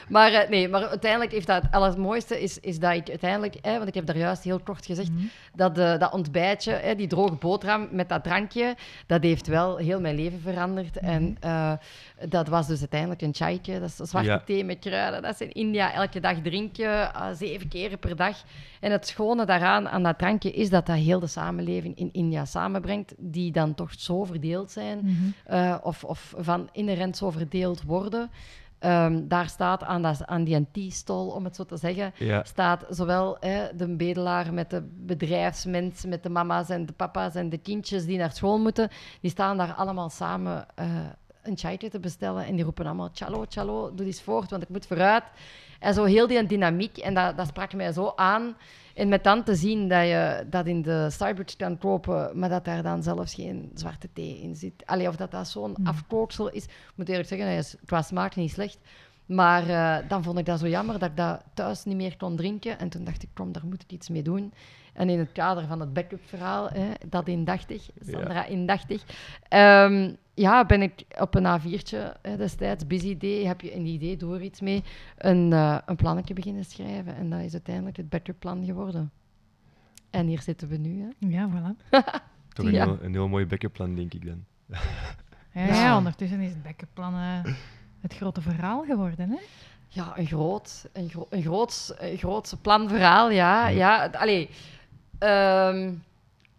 Maar 0.09 0.31
eh, 0.31 0.49
nee, 0.49 0.69
maar 0.69 0.87
uiteindelijk 0.87 1.31
heeft 1.31 1.47
dat 1.47 1.61
het 1.61 1.71
allermooiste 1.71 2.41
is, 2.41 2.59
is 2.59 2.79
dat 2.79 2.93
ik 2.93 3.09
uiteindelijk, 3.09 3.55
hè, 3.61 3.77
want 3.77 3.87
ik 3.87 3.93
heb 3.93 4.05
daar 4.05 4.17
juist 4.17 4.43
heel 4.43 4.59
kort 4.59 4.85
gezegd, 4.85 5.11
Mhm. 5.11 5.23
dat, 5.55 5.77
eh, 5.77 5.97
dat 5.97 6.13
ontbijtje, 6.13 6.71
hè, 6.71 6.95
die 6.95 7.07
droge 7.07 7.35
boterham 7.35 7.87
met 7.91 8.09
dat 8.09 8.23
drankje, 8.23 8.75
dat 9.07 9.23
heeft 9.23 9.47
wel 9.47 9.77
heel 9.77 9.99
mijn 9.99 10.15
leven 10.15 10.39
veranderd. 10.41 11.01
Mhm. 11.01 11.11
En 11.11 11.37
eh, 11.39 11.71
dat 12.29 12.47
was 12.47 12.67
dus 12.67 12.79
uiteindelijk 12.79 13.21
een 13.21 13.33
chai'tje, 13.33 13.79
dat 13.79 13.89
is 13.89 13.99
een 13.99 14.05
zwarte 14.07 14.29
Ja. 14.29 14.39
thee 14.45 14.63
met 14.65 14.79
kruiden. 14.79 15.21
Dat 15.21 15.33
is 15.33 15.41
in 15.47 15.51
India 15.51 15.93
elke 15.93 16.19
dag 16.19 16.41
drinken, 16.41 17.13
eh, 17.13 17.27
zeven 17.33 17.67
keren 17.67 17.99
per 17.99 18.15
dag. 18.15 18.37
En 18.79 18.91
het 18.91 19.07
schone 19.07 19.45
daaraan, 19.45 19.89
aan 19.89 20.03
dat 20.03 20.17
drankje, 20.17 20.51
is 20.51 20.69
dat 20.69 20.85
dat 20.85 20.95
heel 20.95 21.19
de 21.19 21.27
samenleving 21.27 21.97
in 21.97 22.09
India 22.11 22.45
samenbrengt, 22.45 23.13
die 23.17 23.51
dan 23.51 23.75
toch 23.75 23.91
zo 23.97 24.23
verdeeld 24.23 24.71
zijn 24.71 24.99
Mhm. 25.03 25.13
eh, 25.45 25.75
of, 25.83 26.03
of 26.03 26.33
van 26.37 26.69
inherent 26.71 27.17
zo 27.17 27.29
verdeeld 27.29 27.83
worden. 27.83 28.29
Ehm, 28.79 29.27
daar 29.27 29.47
staat 29.49 29.83
aan, 29.83 30.01
dat, 30.01 30.25
aan 30.25 30.43
die 30.43 30.67
tea-stol, 30.71 31.27
om 31.27 31.43
het 31.43 31.55
zo 31.55 31.65
te 31.65 31.77
zeggen, 31.77 32.13
Ja. 32.17 32.43
staat 32.43 32.85
zowel 32.89 33.37
hè, 33.39 33.75
de 33.75 33.95
bedelaar 33.95 34.53
met 34.53 34.69
de 34.69 34.81
bedrijfsmens, 34.95 36.05
met 36.05 36.23
de 36.23 36.29
mama's 36.29 36.69
en 36.69 36.85
de 36.85 36.93
papa's 36.93 37.35
en 37.35 37.49
de 37.49 37.57
kindjes 37.57 38.05
die 38.05 38.17
naar 38.17 38.31
school 38.31 38.59
moeten, 38.59 38.89
die 39.21 39.31
staan 39.31 39.57
daar 39.57 39.73
allemaal 39.73 40.09
samen 40.09 40.65
eh, 40.75 40.85
een 41.49 41.57
chai'tje 41.57 41.89
te 41.89 41.99
bestellen 41.99 42.45
en 42.45 42.55
die 42.55 42.63
roepen 42.63 42.85
allemaal 42.85 43.09
chalo, 43.13 43.45
chalo, 43.49 43.95
doe 43.95 44.05
eens 44.05 44.21
voort, 44.21 44.49
want 44.49 44.63
ik 44.63 44.69
moet 44.69 44.87
vooruit. 44.87 45.23
En 45.79 45.93
zo 45.93 46.03
heel 46.03 46.27
die 46.27 46.45
dynamiek, 46.45 46.97
en 46.97 47.13
dat, 47.13 47.37
dat 47.37 47.47
sprak 47.47 47.73
mij 47.73 47.91
zo 47.91 48.13
aan. 48.15 48.55
En 48.95 49.07
met 49.07 49.23
dan 49.23 49.43
te 49.43 49.55
zien 49.55 49.87
dat 49.87 50.03
je 50.03 50.45
dat 50.49 50.65
in 50.65 50.81
de 50.81 51.07
Starbucks 51.09 51.55
kan 51.55 51.77
kopen, 51.77 52.39
maar 52.39 52.49
dat 52.49 52.65
daar 52.65 52.83
dan 52.83 53.03
zelfs 53.03 53.33
geen 53.33 53.71
zwarte 53.73 54.09
thee 54.13 54.41
in 54.41 54.55
zit. 54.55 54.85
Allee, 54.85 55.07
of 55.07 55.15
dat 55.15 55.31
dat 55.31 55.47
zo'n 55.47 55.73
Hmm. 55.75 55.87
afkooksel 55.87 56.49
is. 56.49 56.63
Ik 56.63 56.93
moet 56.95 57.09
eerlijk 57.09 57.27
zeggen, 57.27 57.47
hij 57.47 57.57
is, 57.57 57.75
was 57.85 58.07
smaak 58.07 58.35
niet 58.35 58.51
slecht. 58.51 58.79
Maar 59.25 59.69
eh, 59.69 60.09
dan 60.09 60.23
vond 60.23 60.37
ik 60.39 60.45
dat 60.45 60.59
zo 60.59 60.67
jammer 60.67 60.99
dat 60.99 61.09
ik 61.09 61.17
dat 61.17 61.43
thuis 61.53 61.83
niet 61.83 61.95
meer 61.95 62.17
kon 62.17 62.35
drinken. 62.35 62.79
En 62.79 62.89
toen 62.89 63.03
dacht 63.03 63.23
ik, 63.23 63.29
kom, 63.33 63.51
daar 63.51 63.65
moet 63.65 63.81
ik 63.81 63.91
iets 63.91 64.09
mee 64.09 64.21
doen. 64.21 64.53
En 64.93 65.09
in 65.09 65.19
het 65.19 65.31
kader 65.31 65.67
van 65.67 65.79
het 65.79 65.93
backup 65.93 66.21
verhaal, 66.25 66.69
hè, 66.69 66.87
dat 67.09 67.27
indachtig, 67.27 67.89
Sandra 68.01 68.45
indachtig, 68.45 69.03
ehm, 69.49 70.11
ja, 70.33 70.65
ben 70.65 70.81
ik 70.81 71.05
op 71.19 71.35
een 71.35 71.45
A4'tje 71.59 72.13
hè, 72.21 72.37
destijds, 72.37 72.87
busy 72.87 73.07
idee, 73.07 73.47
heb 73.47 73.61
je 73.61 73.75
een 73.75 73.85
idee, 73.85 74.17
doe 74.17 74.35
er 74.35 74.41
iets 74.41 74.61
mee, 74.61 74.83
een, 75.17 75.53
eh 75.53 75.77
een 75.85 75.95
plannetje 75.95 76.33
beginnen 76.33 76.65
schrijven. 76.65 77.15
En 77.15 77.29
dat 77.29 77.39
is 77.39 77.53
uiteindelijk 77.53 77.97
het 77.97 78.09
backup 78.09 78.39
plan 78.39 78.65
geworden. 78.65 79.11
En 80.09 80.27
hier 80.27 80.41
zitten 80.41 80.67
we 80.67 80.77
nu. 80.77 81.01
Hè. 81.01 81.27
Ja, 81.27 81.49
voilà. 81.49 81.89
Toch 82.53 82.65
een, 82.65 82.71
Ja. 82.71 82.85
heel, 82.85 82.97
een 83.01 83.13
heel 83.13 83.27
mooi 83.27 83.45
backup 83.45 83.73
plan, 83.73 83.95
denk 83.95 84.13
ik 84.13 84.25
dan. 84.25 84.45
Ja, 85.53 85.65
Ja. 85.65 85.73
ja, 85.73 85.97
ondertussen 85.97 86.39
is 86.39 86.49
het 86.49 86.63
backuplan 86.63 87.13
eh, 87.13 87.53
het 88.01 88.13
grote 88.15 88.41
verhaal 88.41 88.83
geworden. 88.83 89.29
Hè? 89.29 89.37
Ja, 89.87 90.17
een 90.17 90.25
groot, 90.25 90.89
een, 90.93 91.09
gro 91.09 91.27
een 91.29 91.41
groot, 91.41 91.95
een 91.99 92.17
groot 92.17 92.55
planverhaal, 92.61 93.29
ja. 93.31 93.67
ja. 93.67 94.01
het- 94.01 94.15
Allee, 94.15 94.49
ehm, 95.19 95.87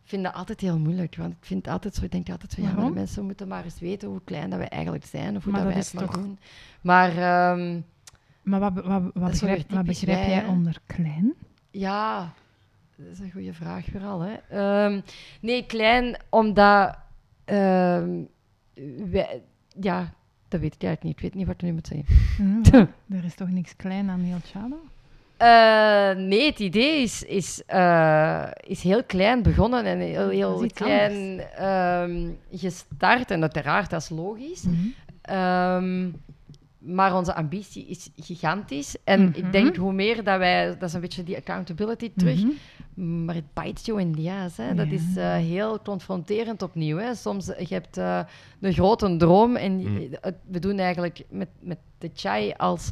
ik 0.03 0.17
vind 0.17 0.25
dat 0.25 0.35
altijd 0.35 0.61
heel 0.61 0.79
moeilijk, 0.79 1.17
want 1.17 1.33
ik 1.33 1.45
vind 1.45 1.69
altijd 1.69 1.95
zo, 1.95 2.05
ik 2.05 2.11
denk 2.13 2.31
altijd 2.31 2.55
van, 2.55 2.63
ja, 2.63 2.73
maar 2.73 2.85
de 2.85 2.91
mensen 2.91 3.25
moeten 3.25 3.49
maar 3.49 3.65
eens 3.65 3.81
weten 3.81 4.09
hoe 4.09 4.21
klein 4.25 4.51
dat 4.51 4.59
wij 4.59 4.69
eigenlijk 4.69 5.05
zijn, 5.05 5.37
of 5.37 5.45
hoe 5.45 5.53
Maar 5.53 5.65
dat, 5.65 5.75
dat 5.75 5.91
wij 5.93 6.03
het 6.03 6.11
toch- 6.13 6.23
doen. 6.23 6.39
Maar 6.81 7.09
ehm, 7.11 7.81
Maar 8.43 8.61
wat, 8.61 8.73
wat, 8.75 8.85
wat, 9.15 9.31
begrijp, 9.31 9.71
wat 9.71 10.01
jij 10.01 10.47
onder 10.47 10.81
klein? 10.87 11.35
ja, 11.71 12.33
dat 12.97 13.07
is 13.13 13.19
een 13.19 13.31
goede 13.33 13.53
vraag 13.55 13.85
vooral. 13.91 14.21
Hè. 14.21 14.35
Ehm, 14.49 15.01
nee, 15.41 15.67
klein, 15.67 16.17
omdat 16.29 16.97
wij, 19.11 19.43
ja, 19.81 20.13
dat 20.49 20.61
weet 20.61 20.75
ik 20.75 20.83
eigenlijk 20.83 21.03
niet. 21.03 21.13
Ik 21.17 21.21
weet 21.21 21.35
niet 21.35 21.47
wat 21.47 21.61
je 21.61 21.67
nu 21.67 21.73
moet 21.73 21.87
zeggen. 21.87 22.63
Wat? 22.63 22.73
er 23.19 23.25
is 23.25 23.35
toch 23.35 23.51
niks 23.51 23.77
klein 23.77 24.11
aan 24.11 24.21
heel 24.21 24.39
Chalo? 24.45 24.77
Eh, 25.41 26.11
nee, 26.17 26.47
het 26.47 26.59
idee 26.59 27.03
is, 27.03 27.23
is, 27.23 27.63
eh, 27.67 28.47
is 28.67 28.83
heel 28.83 29.05
klein 29.05 29.43
begonnen 29.43 29.85
en 29.85 29.99
heel, 29.99 30.29
heel 30.29 30.67
klein 30.75 31.41
ehm, 31.41 32.29
gestart. 32.53 33.31
En 33.31 33.41
uiteraard, 33.43 33.91
dat 33.91 34.01
is 34.03 34.09
logisch. 34.09 34.63
Mhm. 34.63 34.77
Ehm, 35.23 36.09
maar 36.79 37.17
onze 37.17 37.35
ambitie 37.35 37.87
is 37.87 38.11
gigantisch. 38.17 38.97
En 39.05 39.21
Mhm. 39.21 39.39
ik 39.39 39.53
denk 39.53 39.77
hoe 39.77 39.93
meer 39.93 40.25
dat 40.25 40.39
wij... 40.39 40.67
Dat 40.79 40.89
is 40.89 40.95
een 40.95 41.01
beetje 41.01 41.23
die 41.23 41.37
accountability 41.37 42.13
terug. 42.17 42.43
Mhm. 42.95 43.25
Maar 43.25 43.35
het 43.35 43.53
bites 43.55 43.85
you 43.85 44.01
in 44.01 44.15
the 44.15 44.31
ass. 44.45 44.57
Hè. 44.57 44.75
Dat 44.75 44.91
is 44.91 45.17
eh, 45.17 45.35
heel 45.35 45.81
confronterend 45.83 46.63
opnieuw. 46.63 46.97
Hè. 46.97 47.15
Soms 47.15 47.47
je 47.47 47.75
hebt 47.75 47.97
eh, 47.97 48.21
een 48.61 48.73
grote 48.73 49.17
droom 49.17 49.57
en 49.57 49.73
Mm. 49.73 50.09
we 50.47 50.59
doen 50.59 50.79
eigenlijk 50.79 51.25
met, 51.31 51.49
met 51.61 51.79
de 51.99 52.11
chai 52.15 52.53
als 52.57 52.91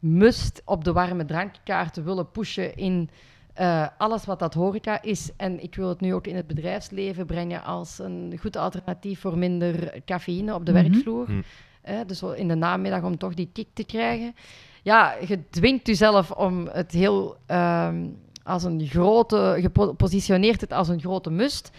must 0.00 0.62
op 0.64 0.84
de 0.84 0.92
warme 0.92 1.24
drankkaart 1.24 1.94
te 1.94 2.02
willen 2.02 2.30
pushen 2.30 2.76
in 2.76 3.10
eh, 3.54 3.86
alles 3.98 4.24
wat 4.24 4.38
dat 4.38 4.54
horeca 4.54 5.02
is. 5.02 5.30
En 5.36 5.62
ik 5.62 5.74
wil 5.74 5.88
het 5.88 6.00
nu 6.00 6.14
ook 6.14 6.26
in 6.26 6.36
het 6.36 6.46
bedrijfsleven 6.46 7.26
brengen 7.26 7.62
als 7.64 7.98
een 7.98 8.34
goed 8.40 8.56
alternatief 8.56 9.20
voor 9.20 9.38
minder 9.38 10.00
cafeïne 10.04 10.54
op 10.54 10.66
de 10.66 10.72
Mhm. 10.72 10.82
werkvloer. 10.82 11.24
Mm. 11.30 11.42
Hè, 11.82 12.04
dus 12.04 12.22
in 12.22 12.48
de 12.48 12.54
namiddag 12.54 13.02
om 13.02 13.18
toch 13.18 13.34
die 13.34 13.50
kick 13.52 13.68
te 13.72 13.84
krijgen. 13.84 14.34
Ja, 14.82 15.14
je 15.26 15.48
dwingt 15.50 15.86
jezelf 15.86 16.30
om 16.30 16.66
het 16.72 16.92
heel 16.92 17.36
ehm, 17.46 18.06
als 18.42 18.64
een 18.64 18.86
grote, 18.86 19.70
positioneert 19.96 20.60
het 20.60 20.72
als 20.72 20.88
een 20.88 21.00
grote 21.00 21.30
must. 21.30 21.70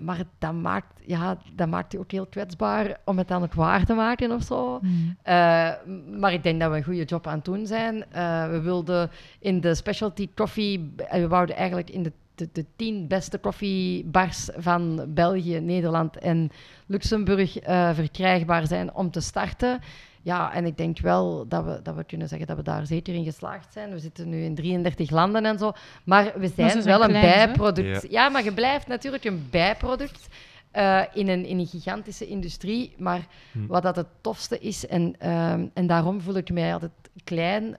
Maar 0.00 0.22
dat 0.38 0.52
maakt, 0.52 1.00
ja, 1.06 1.38
dat 1.54 1.68
maakt 1.68 1.92
je 1.92 1.98
ook 1.98 2.10
heel 2.10 2.26
kwetsbaar 2.26 3.00
om 3.04 3.18
het 3.18 3.28
dan 3.28 3.42
ook 3.42 3.54
waar 3.54 3.84
te 3.84 3.94
maken 3.94 4.32
of 4.32 4.42
zo. 4.42 4.78
Mhm. 4.82 4.92
Eh, 5.22 5.70
maar 6.18 6.32
ik 6.32 6.42
denk 6.42 6.60
dat 6.60 6.70
we 6.70 6.76
een 6.76 6.84
goede 6.84 7.04
job 7.04 7.26
aan 7.26 7.34
het 7.34 7.44
doen 7.44 7.66
zijn. 7.66 8.12
Eh, 8.12 8.48
we 8.50 8.60
wilden 8.60 9.10
in 9.38 9.60
de 9.60 9.74
specialty 9.74 10.28
coffee, 10.34 10.92
eh, 10.96 11.20
we 11.20 11.28
wouden 11.28 11.56
eigenlijk 11.56 11.90
in 11.90 12.02
de, 12.02 12.12
de, 12.34 12.48
de 12.52 12.64
tien 12.76 13.06
beste 13.08 13.38
koffiebars 13.38 14.48
van 14.56 15.04
België, 15.08 15.60
Nederland 15.60 16.18
en 16.18 16.50
Luxemburg 16.86 17.52
verkrijgbaar 17.94 18.66
zijn 18.66 18.94
om 18.94 19.10
te 19.10 19.20
starten. 19.20 19.80
Ja, 20.28 20.52
en 20.52 20.64
ik 20.64 20.76
denk 20.76 20.98
wel 21.00 21.48
dat 21.48 21.64
we, 21.64 21.80
dat 21.82 21.94
we 21.94 22.04
kunnen 22.04 22.28
zeggen 22.28 22.46
dat 22.46 22.56
we 22.56 22.62
daar 22.62 22.86
zeker 22.86 23.14
in 23.14 23.24
geslaagd 23.24 23.72
zijn. 23.72 23.90
We 23.90 23.98
zitten 23.98 24.28
nu 24.28 24.42
in 24.42 24.54
33 24.54 25.10
landen 25.10 25.44
en 25.44 25.58
zo. 25.58 25.72
Maar 26.04 26.32
we 26.36 26.48
zijn, 26.56 26.70
zijn 26.70 26.84
wel 26.84 27.02
een 27.02 27.08
klein, 27.08 27.22
bijproduct. 27.46 28.02
Ja. 28.02 28.08
Ja. 28.10 28.28
maar 28.28 28.44
je 28.44 28.52
blijft 28.52 28.86
natuurlijk 28.86 29.24
een 29.24 29.46
bijproduct 29.50 30.28
eh, 30.70 31.02
in, 31.12 31.28
een, 31.28 31.44
in 31.44 31.58
een 31.58 31.66
gigantische 31.66 32.26
industrie. 32.26 32.94
Maar 32.98 33.26
Hm. 33.52 33.66
wat 33.66 33.82
dat 33.82 33.96
het 33.96 34.06
tofste 34.20 34.58
is, 34.58 34.86
en, 34.86 35.14
ehm, 35.18 35.66
en 35.74 35.86
daarom 35.86 36.20
voel 36.20 36.36
ik 36.36 36.50
mij 36.52 36.72
altijd 36.72 36.92
klein, 37.24 37.76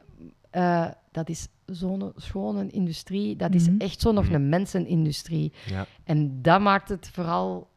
eh, 0.50 0.86
dat 1.12 1.30
is 1.30 1.48
zo'n 1.66 2.12
schone 2.16 2.68
industrie. 2.70 3.36
Dat 3.36 3.54
is 3.54 3.68
Mhm. 3.70 3.78
echt 3.80 4.02
zo 4.02 4.12
nog 4.12 4.26
Mhm. 4.26 4.34
een 4.34 4.50
mensenindustrie. 4.50 5.52
Ja. 5.66 5.86
En 6.04 6.42
dat 6.42 6.62
maakt 6.62 6.90
het 6.90 7.10
vooral 7.14 7.68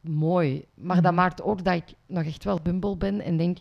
mooi. 0.00 0.64
Maar 0.74 1.02
dat 1.02 1.12
maakt 1.14 1.42
ook 1.42 1.64
dat 1.64 1.74
ik 1.74 1.94
nog 2.06 2.24
echt 2.24 2.44
wel 2.44 2.58
bumbel 2.62 2.96
ben 2.96 3.20
en 3.20 3.36
denk... 3.36 3.58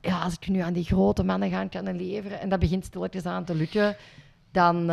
Ja, 0.00 0.20
als 0.22 0.34
ik 0.34 0.48
nu 0.48 0.58
aan 0.58 0.72
die 0.72 0.84
grote 0.84 1.22
mannen 1.24 1.50
gaan 1.50 1.68
kunnen 1.68 1.96
leveren 1.96 2.40
en 2.40 2.48
dat 2.48 2.58
begint 2.58 2.84
stilletjes 2.84 3.26
aan 3.26 3.44
te 3.44 3.54
lukken, 3.54 3.96
dan, 4.50 4.76
eh, 4.80 4.86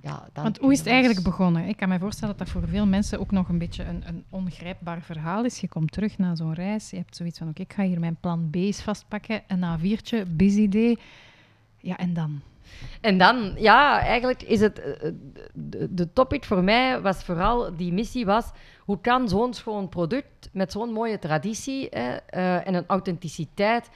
ja, 0.00 0.28
dan 0.32 0.42
Want 0.42 0.58
hoe 0.58 0.72
is 0.72 0.78
het 0.78 0.86
eigenlijk 0.86 1.22
begonnen? 1.22 1.64
Ik 1.68 1.76
kan 1.76 1.88
me 1.88 1.98
voorstellen 1.98 2.36
dat 2.36 2.46
dat 2.46 2.56
voor 2.56 2.68
veel 2.68 2.86
mensen 2.86 3.20
ook 3.20 3.30
nog 3.30 3.48
een 3.48 3.58
beetje 3.58 3.84
een, 3.84 4.02
een 4.06 4.24
ongrijpbaar 4.30 5.02
verhaal 5.02 5.44
is. 5.44 5.58
Je 5.60 5.68
komt 5.68 5.92
terug 5.92 6.18
na 6.18 6.34
zo'n 6.34 6.54
reis, 6.54 6.90
je 6.90 6.96
hebt 6.96 7.16
zoiets 7.16 7.38
van, 7.38 7.48
oké, 7.48 7.62
ik 7.62 7.72
ga 7.72 7.82
hier 7.82 8.00
mijn 8.00 8.16
plan 8.20 8.50
B's 8.50 8.82
vastpakken, 8.82 9.42
een 9.46 9.64
A4'tje, 9.78 10.22
busy 10.30 10.68
day. 10.68 10.96
Ja, 11.80 11.96
en 11.96 12.14
dan? 12.14 12.40
En 13.00 13.18
dan, 13.18 13.52
ja, 13.56 13.98
eigenlijk 14.00 14.42
is 14.42 14.60
het... 14.60 14.78
eh, 14.80 15.10
De, 15.52 15.94
de 15.94 16.12
topic 16.12 16.44
voor 16.44 16.64
mij 16.64 17.00
was 17.00 17.24
vooral, 17.24 17.76
die 17.76 17.92
missie 17.92 18.24
was, 18.26 18.50
hoe 18.84 19.00
kan 19.00 19.28
zo'n 19.28 19.54
schoon 19.54 19.88
product 19.88 20.48
met 20.52 20.72
zo'n 20.72 20.92
mooie 20.92 21.18
traditie 21.18 21.86
hè, 21.90 22.16
eh, 22.16 22.66
en 22.66 22.74
een 22.74 22.84
authenticiteit, 22.86 23.90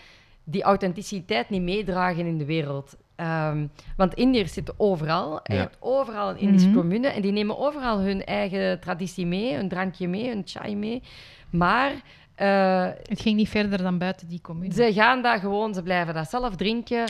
die 0.45 0.63
authenticiteit 0.63 1.51
niet 1.51 1.63
meedragen 1.63 2.27
in 2.27 2.39
de 2.39 2.45
wereld? 2.45 2.97
Ehm, 3.17 3.67
want 3.97 4.15
Indiërs 4.15 4.53
zitten 4.53 4.75
overal. 4.77 5.41
Je 5.43 5.55
hebt 5.55 5.77
overal 5.81 6.31
een 6.31 6.39
Indische 6.39 6.69
Mhm. 6.69 6.77
commune 6.77 7.09
en 7.09 7.23
die 7.23 7.33
nemen 7.33 7.59
overal 7.59 7.99
hun 8.01 8.25
eigen 8.25 8.81
traditie 8.81 9.27
mee, 9.27 9.55
hun 9.55 9.69
drankje 9.69 10.09
mee, 10.09 10.29
hun 10.29 10.43
chai 10.45 10.77
mee. 10.77 11.03
Maar... 11.51 11.93
eh, 12.35 12.87
Het 13.03 13.21
ging 13.21 13.37
niet 13.37 13.49
verder 13.49 13.83
dan 13.83 13.99
buiten 13.99 14.29
die 14.29 14.41
commune. 14.41 14.75
ze 14.75 14.93
gaan 14.93 15.23
dat 15.23 15.41
gewoon, 15.41 15.75
ze 15.75 15.83
blijven 15.83 16.15
dat 16.15 16.31
zelf 16.31 16.57
drinken. 16.57 17.05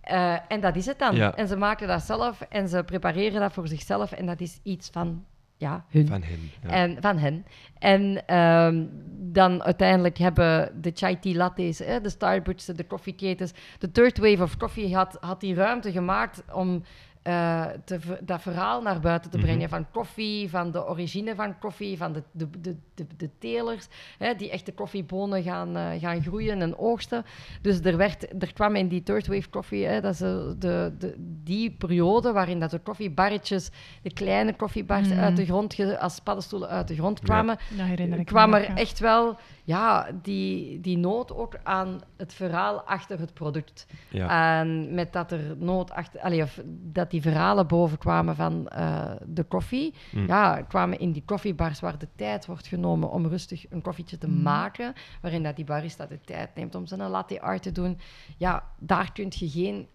eh, 0.00 0.36
en 0.48 0.60
dat 0.60 0.76
is 0.76 0.86
het 0.86 0.98
dan. 0.98 1.16
Ja. 1.16 1.34
En 1.34 1.48
ze 1.48 1.56
maken 1.56 1.88
dat 1.88 2.02
zelf 2.02 2.40
en 2.40 2.68
ze 2.68 2.82
prepareren 2.84 3.40
dat 3.40 3.52
voor 3.52 3.68
zichzelf. 3.68 4.12
En 4.12 4.26
dat 4.26 4.40
is 4.40 4.58
iets 4.62 4.88
van 4.92 5.24
ja, 5.58 5.84
hun. 5.88 6.06
Van 6.06 6.22
hen. 6.22 6.50
Ja. 6.62 6.68
En, 6.68 6.96
van 7.00 7.18
hen. 7.18 7.44
En 7.78 8.26
ehm, 8.26 8.86
dan 9.32 9.62
uiteindelijk 9.62 10.18
hebben 10.18 10.80
de 10.80 10.90
chai 10.94 11.18
tea 11.18 11.34
lattes, 11.36 11.76
de 11.76 12.00
Starbucks, 12.02 12.64
de 12.64 12.84
koffieketens, 12.84 13.52
de 13.78 13.90
third 13.90 14.18
wave 14.18 14.42
of 14.42 14.56
coffee 14.56 14.94
had, 14.94 15.16
had 15.20 15.40
die 15.40 15.54
ruimte 15.54 15.92
gemaakt 15.92 16.42
om 16.52 16.82
eh, 17.28 17.64
te, 17.84 17.98
dat 18.20 18.42
verhaal 18.42 18.82
naar 18.82 19.00
buiten 19.00 19.30
te 19.30 19.36
Mhm. 19.36 19.46
brengen 19.46 19.68
van 19.68 19.90
koffie, 19.90 20.50
van 20.50 20.70
de 20.70 20.88
origine 20.88 21.34
van 21.34 21.58
koffie, 21.58 21.96
van 21.96 22.12
de, 22.12 22.22
de, 22.32 22.50
de, 22.60 22.76
de, 22.94 23.06
de 23.16 23.30
telers, 23.38 23.88
hè, 24.18 24.34
die 24.34 24.50
echte 24.50 24.72
koffiebonen 24.72 25.42
gaan, 25.42 25.76
eh, 25.76 26.00
gaan 26.00 26.22
groeien 26.22 26.62
en 26.62 26.76
oogsten. 26.78 27.24
Dus 27.62 27.80
er, 27.80 27.96
werd, 27.96 28.42
er 28.42 28.52
kwam 28.52 28.76
in 28.76 28.88
die 28.88 29.02
third 29.02 29.26
wave 29.26 29.48
koffie, 29.48 29.86
hè, 29.86 30.00
dat 30.00 30.14
is 30.14 30.20
eh, 30.20 30.28
de, 30.58 30.92
de, 30.98 31.14
die 31.44 31.70
periode 31.70 32.32
waarin 32.32 32.60
dat 32.60 32.70
de 32.70 32.78
koffiebarretjes, 32.78 33.70
de 34.02 34.12
kleine 34.12 34.56
koffiebars 34.56 35.08
Mm. 35.08 35.18
uit 35.18 35.36
de 35.36 35.44
grond, 35.44 35.98
als 35.98 36.20
paddenstoelen 36.20 36.68
uit 36.68 36.88
de 36.88 36.94
grond 36.94 37.20
kwamen, 37.20 37.58
Dat 37.76 37.86
herinner 37.86 38.18
ik 38.18 38.26
kwam 38.26 38.54
er 38.54 38.74
echt 38.74 38.98
wel 38.98 39.36
ja, 39.64 40.06
die, 40.22 40.80
die 40.80 40.96
nood 40.98 41.34
ook 41.34 41.54
aan 41.62 42.00
het 42.16 42.34
verhaal 42.34 42.80
achter 42.80 43.18
het 43.18 43.34
product. 43.34 43.86
Ja. 44.08 44.58
En 44.60 44.94
met 44.94 45.12
dat 45.12 45.32
er 45.32 45.40
nood 45.58 45.90
achter, 45.90 46.20
allee, 46.20 46.42
of 46.42 46.60
dat 46.66 47.10
die 47.10 47.17
verhalen 47.22 47.66
boven 47.66 47.98
kwamen 47.98 48.36
van 48.36 48.68
eh, 48.68 49.10
de 49.26 49.42
koffie, 49.44 49.94
Mm. 50.12 50.26
ja, 50.26 50.62
kwamen 50.62 50.98
in 50.98 51.12
die 51.12 51.22
koffiebars 51.26 51.80
waar 51.80 51.98
de 51.98 52.08
tijd 52.16 52.46
wordt 52.46 52.66
genomen 52.66 53.10
om 53.10 53.26
rustig 53.26 53.66
een 53.70 53.82
koffietje 53.82 54.18
te 54.18 54.28
Mm. 54.28 54.42
maken, 54.42 54.92
waarin 55.22 55.42
dat 55.42 55.56
die 55.56 55.64
barista 55.64 56.06
de 56.06 56.20
tijd 56.24 56.54
neemt 56.54 56.74
om 56.74 56.86
zijn 56.86 57.00
latte 57.10 57.40
art 57.40 57.62
te 57.62 57.72
doen. 57.72 57.98
Ja, 58.36 58.64
daar 58.78 59.12
kun 59.12 59.26
je 59.30 59.48
geen 59.50 59.88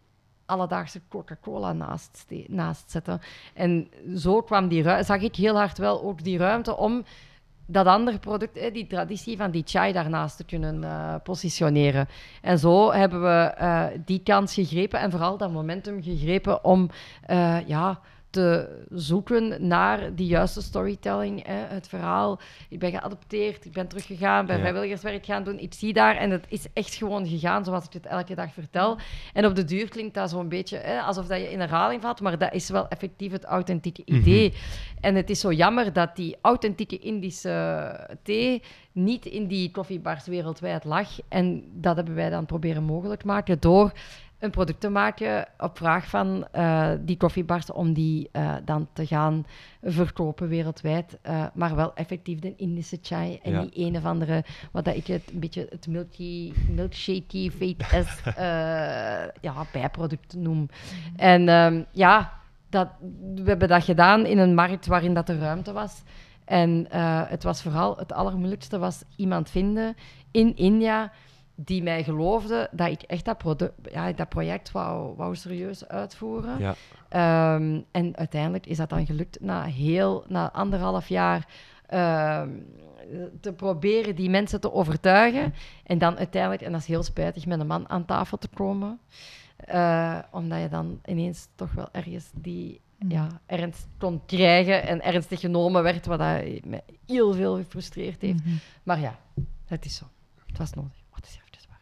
alledaagse 0.46 1.02
Coca-Cola 1.10 1.74
naast, 1.74 2.26
naast 2.48 2.92
zetten. 2.92 3.20
En 3.54 3.88
zo 4.16 4.42
kwam 4.42 4.68
die 4.68 4.82
ru- 4.84 5.04
zag 5.04 5.22
ik 5.22 5.36
heel 5.36 5.56
hard 5.58 5.78
wel 5.78 6.04
ook 6.04 6.24
die 6.24 6.38
ruimte 6.38 6.78
om 6.78 7.04
dat 7.66 7.86
andere 7.86 8.20
product, 8.20 8.74
die 8.74 8.88
traditie 8.88 9.38
van 9.38 9.52
die 9.52 9.64
chai 9.66 9.94
daarnaast 9.94 10.38
te 10.38 10.44
kunnen 10.44 10.84
eh, 10.84 11.16
positioneren. 11.24 12.08
En 12.42 12.60
zo 12.60 12.92
hebben 12.92 13.22
we 13.22 13.54
eh, 13.58 13.86
die 14.06 14.20
kans 14.24 14.54
gegrepen 14.54 15.00
en 15.00 15.12
vooral 15.12 15.38
dat 15.38 15.52
momentum 15.52 16.04
gegrepen 16.04 16.64
om 16.64 16.90
eh, 17.26 17.68
ja, 17.68 18.00
te 18.34 18.82
zoeken 18.90 19.68
naar 19.68 20.16
die 20.16 20.28
juiste 20.28 20.62
storytelling, 20.62 21.46
hè, 21.46 21.54
het 21.54 21.88
verhaal. 21.88 22.40
Ik 22.70 22.80
ben 22.80 22.92
geadopteerd, 22.92 23.66
ik 23.66 23.72
ben 23.72 23.88
teruggegaan, 23.88 24.46
ben 24.46 24.56
Ja. 24.56 24.62
vrijwilligerswerk 24.62 25.26
gaan 25.26 25.44
doen. 25.44 25.60
Ik 25.60 25.74
zie 25.74 25.94
daar 25.94 26.16
en 26.16 26.30
het 26.30 26.46
is 26.50 26.66
echt 26.74 26.96
gewoon 26.96 27.28
gegaan 27.28 27.66
zoals 27.66 27.86
ik 27.86 27.94
het 27.94 28.06
elke 28.06 28.36
dag 28.36 28.54
vertel. 28.54 28.98
En 29.34 29.46
op 29.46 29.56
de 29.56 29.64
duur 29.64 29.90
klinkt 29.90 30.14
dat 30.14 30.30
zo'n 30.30 30.50
beetje 30.50 30.78
hè, 30.78 31.00
alsof 31.02 31.28
dat 31.28 31.40
je 31.40 31.52
in 31.52 31.60
herhaling 31.60 32.02
valt, 32.02 32.22
maar 32.22 32.38
dat 32.38 32.54
is 32.54 32.70
wel 32.70 32.88
effectief 32.88 33.32
het 33.32 33.44
authentieke 33.46 34.02
idee. 34.06 34.54
En 35.02 35.16
het 35.16 35.30
is 35.30 35.40
zo 35.40 35.52
jammer 35.52 35.94
dat 35.94 36.16
die 36.16 36.36
authentieke 36.42 37.00
Indische 37.00 38.18
thee 38.24 38.62
niet 38.92 39.26
in 39.26 39.48
die 39.48 39.72
koffiebars 39.72 40.26
wereldwijd 40.26 40.84
lag. 40.84 41.10
En 41.28 41.64
dat 41.74 41.96
hebben 41.96 42.16
wij 42.16 42.30
dan 42.30 42.46
proberen 42.46 42.84
mogelijk 42.84 43.24
maken 43.24 43.60
door 43.60 43.92
een 44.44 44.52
product 44.52 44.80
te 44.80 44.90
maken 44.90 45.48
op 45.58 45.78
vraag 45.78 46.08
van 46.08 46.48
eh, 46.52 46.90
die 47.00 47.18
koffiebars 47.18 47.72
om 47.72 47.94
die 47.94 48.30
eh, 48.32 48.54
dan 48.66 48.88
te 48.94 49.06
gaan 49.06 49.46
verkopen 49.82 50.48
wereldwijd. 50.48 51.18
eh, 51.22 51.46
maar 51.54 51.76
wel 51.76 51.96
effectief 51.96 52.40
de 52.40 52.56
Indische 52.56 52.98
chai 53.02 53.40
en 53.44 53.52
Ja. 53.52 53.62
niet 53.62 53.78
een 53.78 53.96
of 53.98 54.06
andere, 54.06 54.44
wat 54.72 54.86
dat 54.86 54.96
ik 54.96 55.08
het 55.08 55.32
een 55.34 55.40
beetje 55.40 55.68
het 55.70 55.88
milky, 55.88 56.54
milkshakey, 56.70 57.52
fate 57.52 58.06
ja, 59.42 59.66
bijproduct 59.72 60.36
noem. 60.36 60.70
En 61.16 61.50
ehm, 61.50 61.84
ja, 61.92 62.34
dat, 62.70 62.88
we 63.36 63.44
hebben 63.50 63.68
dat 63.68 63.84
gedaan 63.84 64.26
in 64.26 64.38
een 64.38 64.54
markt 64.54 64.86
waarin 64.86 65.14
dat 65.14 65.30
er 65.30 65.40
ruimte 65.40 65.72
was. 65.74 66.04
En 66.46 66.88
het 67.28 67.44
was 67.44 67.62
vooral 67.62 67.98
het 67.98 68.14
allermoeilijkste 68.14 68.78
was 68.78 69.04
iemand 69.16 69.50
vinden 69.50 69.96
in 70.32 70.56
India 70.56 71.12
die 71.56 71.84
mij 71.84 72.04
geloofde 72.04 72.70
dat 72.72 72.88
ik 72.90 73.02
echt 73.02 73.26
dat, 73.26 73.72
ja, 73.92 74.12
dat 74.12 74.30
project 74.30 74.72
wou, 74.72 75.16
wou 75.16 75.36
serieus 75.36 75.88
uitvoeren. 75.88 76.60
Ja. 76.60 76.76
Ehm, 77.10 77.82
en 77.92 78.18
uiteindelijk 78.18 78.66
is 78.66 78.78
dat 78.78 78.90
dan 78.90 79.06
gelukt 79.06 79.42
na 79.42 79.64
heel, 79.64 80.26
na 80.28 80.52
anderhalf 80.52 81.08
jaar 81.08 81.48
ehm, 81.88 82.50
te 83.40 83.54
proberen 83.54 84.16
die 84.16 84.30
mensen 84.30 84.62
te 84.62 84.74
overtuigen. 84.74 85.54
En 85.84 85.98
dan 85.98 86.18
uiteindelijk, 86.18 86.62
en 86.62 86.72
dat 86.72 86.82
is 86.82 86.88
heel 86.88 87.04
spijtig, 87.04 87.46
met 87.46 87.60
een 87.60 87.68
man 87.68 87.90
aan 87.90 88.06
tafel 88.06 88.38
te 88.38 88.48
komen. 88.48 89.00
Eh, 89.58 90.20
omdat 90.32 90.62
je 90.62 90.70
dan 90.70 91.00
ineens 91.06 91.48
toch 91.56 91.72
wel 91.72 91.90
ergens 91.92 92.32
die 92.34 92.82
ja, 93.08 93.42
ernst 93.46 93.88
kon 93.98 94.22
krijgen 94.26 94.88
en 94.88 95.02
ernstig 95.02 95.40
genomen 95.40 95.84
werd, 95.84 96.06
wat 96.06 96.20
dat 96.20 96.42
me 96.66 96.84
heel 97.06 97.34
veel 97.34 97.56
gefrustreerd 97.56 98.22
heeft. 98.22 98.46
Mhm. 98.46 98.56
Maar 98.84 99.00
ja, 99.00 99.20
het 99.66 99.86
is 99.86 99.96
zo. 99.96 100.06
Het 100.46 100.58
was 100.58 100.74
nodig. 100.74 101.04
Wat 101.10 101.26
is 101.26 101.32
even 101.32 101.70
waar. 101.70 101.82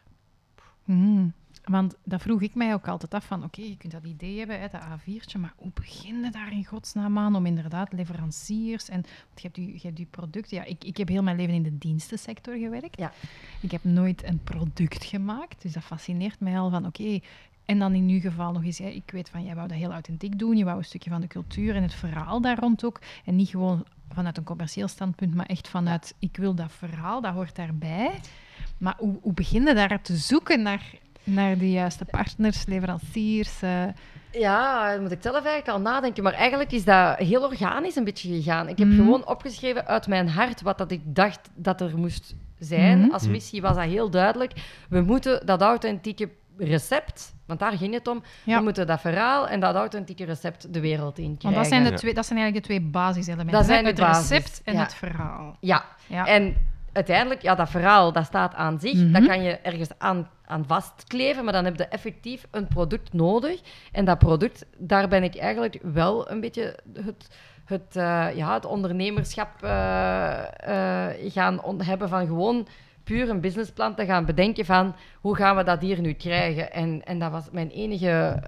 Mhm. 0.84 1.28
Want 1.62 1.96
dat 2.04 2.22
vroeg 2.22 2.42
ik 2.42 2.54
mij 2.54 2.74
ook 2.74 2.88
altijd 2.88 3.14
af 3.14 3.24
van, 3.24 3.44
oké, 3.44 3.60
je 3.60 3.76
kunt 3.76 3.92
dat 3.92 4.04
idee 4.04 4.38
hebben, 4.38 4.60
hè, 4.60 4.68
dat 4.68 4.80
A4'tje, 4.80 5.38
maar 5.38 5.52
hoe 5.56 5.70
begin 5.74 6.24
je 6.24 6.30
daar 6.30 6.52
in 6.52 6.64
godsnaam 6.64 7.18
aan 7.18 7.36
om 7.36 7.46
inderdaad 7.46 7.92
leveranciers 7.92 8.88
en, 8.88 9.00
want 9.00 9.40
je 9.40 9.42
hebt 9.42 9.56
je, 9.56 9.66
je 9.66 9.80
hebt 9.82 9.98
je 9.98 10.06
producten, 10.10 10.56
ja, 10.56 10.64
ik, 10.64 10.84
ik 10.84 10.96
heb 10.96 11.08
heel 11.08 11.22
mijn 11.22 11.36
leven 11.36 11.54
in 11.54 11.62
de 11.62 11.78
dienstensector 11.78 12.56
gewerkt. 12.56 12.98
Ja. 12.98 13.12
Ik 13.60 13.70
heb 13.70 13.84
nooit 13.84 14.24
een 14.24 14.40
product 14.44 15.04
gemaakt, 15.04 15.62
dus 15.62 15.72
dat 15.72 15.82
fascineert 15.82 16.40
mij 16.40 16.58
al 16.58 16.70
van, 16.70 16.86
oké, 16.86 17.20
en 17.64 17.78
dan 17.78 17.94
in 17.94 18.08
uw 18.08 18.20
geval 18.20 18.52
nog 18.52 18.64
eens, 18.64 18.78
hè, 18.78 18.88
ik 18.88 19.10
weet 19.10 19.28
van, 19.28 19.44
jij 19.44 19.54
wou 19.54 19.68
dat 19.68 19.76
heel 19.76 19.92
authentiek 19.92 20.38
doen, 20.38 20.56
je 20.56 20.64
wou 20.64 20.78
een 20.78 20.84
stukje 20.84 21.10
van 21.10 21.20
de 21.20 21.26
cultuur 21.26 21.76
en 21.76 21.82
het 21.82 21.94
verhaal 21.94 22.40
daar 22.40 22.58
rond 22.58 22.84
ook, 22.84 23.00
en 23.24 23.36
niet 23.36 23.48
gewoon 23.48 23.84
vanuit 24.08 24.36
een 24.36 24.44
commercieel 24.44 24.88
standpunt, 24.88 25.34
maar 25.34 25.46
echt 25.46 25.68
vanuit, 25.68 26.14
ik 26.18 26.36
wil 26.36 26.54
dat 26.54 26.72
verhaal, 26.72 27.20
dat 27.20 27.34
hoort 27.34 27.56
daarbij. 27.56 28.20
Maar 28.82 28.94
hoe, 28.98 29.18
hoe 29.22 29.32
begin 29.32 29.66
je 29.66 29.74
daar 29.74 30.02
te 30.02 30.16
zoeken 30.16 30.62
naar, 30.62 30.82
naar 31.24 31.58
de 31.58 31.70
juiste 31.70 32.04
partners, 32.04 32.66
leveranciers? 32.66 33.62
eh, 33.62 33.82
Ja, 34.30 34.88
daar 34.88 35.00
moet 35.00 35.10
ik 35.12 35.22
zelf 35.22 35.34
eigenlijk 35.44 35.68
al 35.68 35.80
nadenken. 35.80 36.22
Maar 36.22 36.32
eigenlijk 36.32 36.72
is 36.72 36.84
dat 36.84 37.16
heel 37.18 37.42
organisch 37.42 37.96
een 37.96 38.04
beetje 38.04 38.34
gegaan. 38.34 38.68
Ik 38.68 38.78
heb 38.78 38.88
Mhm. 38.88 38.96
gewoon 38.96 39.26
opgeschreven 39.26 39.86
uit 39.86 40.06
mijn 40.06 40.28
hart 40.28 40.62
wat 40.62 40.78
dat 40.78 40.90
ik 40.90 41.00
dacht 41.04 41.40
dat 41.54 41.80
er 41.80 41.98
moest 41.98 42.34
zijn. 42.58 42.98
Mhm. 43.00 43.10
Als 43.10 43.26
missie 43.28 43.60
was 43.62 43.76
dat 43.76 43.84
heel 43.84 44.10
duidelijk. 44.10 44.52
We 44.88 45.00
moeten 45.00 45.46
dat 45.46 45.60
authentieke 45.62 46.28
recept, 46.58 47.34
want 47.46 47.60
daar 47.60 47.72
ging 47.72 47.94
het 47.94 48.08
om, 48.08 48.22
Ja. 48.44 48.56
we 48.58 48.62
moeten 48.62 48.86
dat 48.86 49.00
verhaal 49.00 49.48
en 49.48 49.60
dat 49.60 49.74
authentieke 49.74 50.24
recept 50.24 50.72
de 50.74 50.80
wereld 50.80 51.18
in 51.18 51.36
krijgen. 51.36 51.42
Want 51.42 51.54
dat 51.54 51.66
zijn, 51.66 51.84
de 51.84 51.98
twee, 51.98 52.14
dat 52.14 52.26
zijn 52.26 52.38
eigenlijk 52.38 52.68
de 52.68 52.74
twee 52.74 52.90
basiselementen. 52.90 53.54
Dat 53.54 53.64
zijn 53.66 53.84
het 53.84 53.98
recept 53.98 54.60
en 54.64 54.74
ja. 54.74 54.80
het 54.82 54.94
verhaal. 54.94 55.56
Ja, 55.60 55.84
Ja. 56.06 56.26
en 56.26 56.56
uiteindelijk, 56.92 57.42
ja, 57.42 57.54
dat 57.54 57.70
verhaal, 57.70 58.12
dat 58.12 58.24
staat 58.24 58.54
aan 58.54 58.80
zich. 58.80 58.94
Mhm. 58.94 59.12
Dat 59.12 59.26
kan 59.26 59.42
je 59.42 59.58
ergens 59.58 59.88
aan, 59.98 60.28
aan 60.46 60.64
vastkleven, 60.66 61.44
maar 61.44 61.52
dan 61.52 61.64
heb 61.64 61.76
je 61.76 61.84
effectief 61.84 62.46
een 62.50 62.66
product 62.66 63.12
nodig. 63.12 63.60
En 63.92 64.04
dat 64.04 64.18
product, 64.18 64.66
daar 64.78 65.08
ben 65.08 65.22
ik 65.22 65.36
eigenlijk 65.36 65.78
wel 65.82 66.30
een 66.30 66.40
beetje 66.40 66.76
het, 66.94 67.28
het, 67.64 67.96
eh, 67.96 68.26
ja, 68.34 68.54
het 68.54 68.64
ondernemerschap 68.66 69.62
eh, 69.62 71.08
eh, 71.08 71.32
gaan 71.32 71.82
hebben 71.82 72.08
van 72.08 72.26
gewoon 72.26 72.66
puur 73.04 73.28
een 73.28 73.40
businessplan 73.40 73.94
te 73.94 74.04
gaan 74.04 74.24
bedenken 74.24 74.64
van 74.64 74.94
hoe 75.20 75.36
gaan 75.36 75.56
we 75.56 75.64
dat 75.64 75.80
hier 75.80 76.00
nu 76.00 76.12
krijgen. 76.12 76.72
En, 76.72 77.02
en 77.04 77.18
dat 77.18 77.30
was 77.30 77.48
mijn 77.52 77.70
enige, 77.70 78.40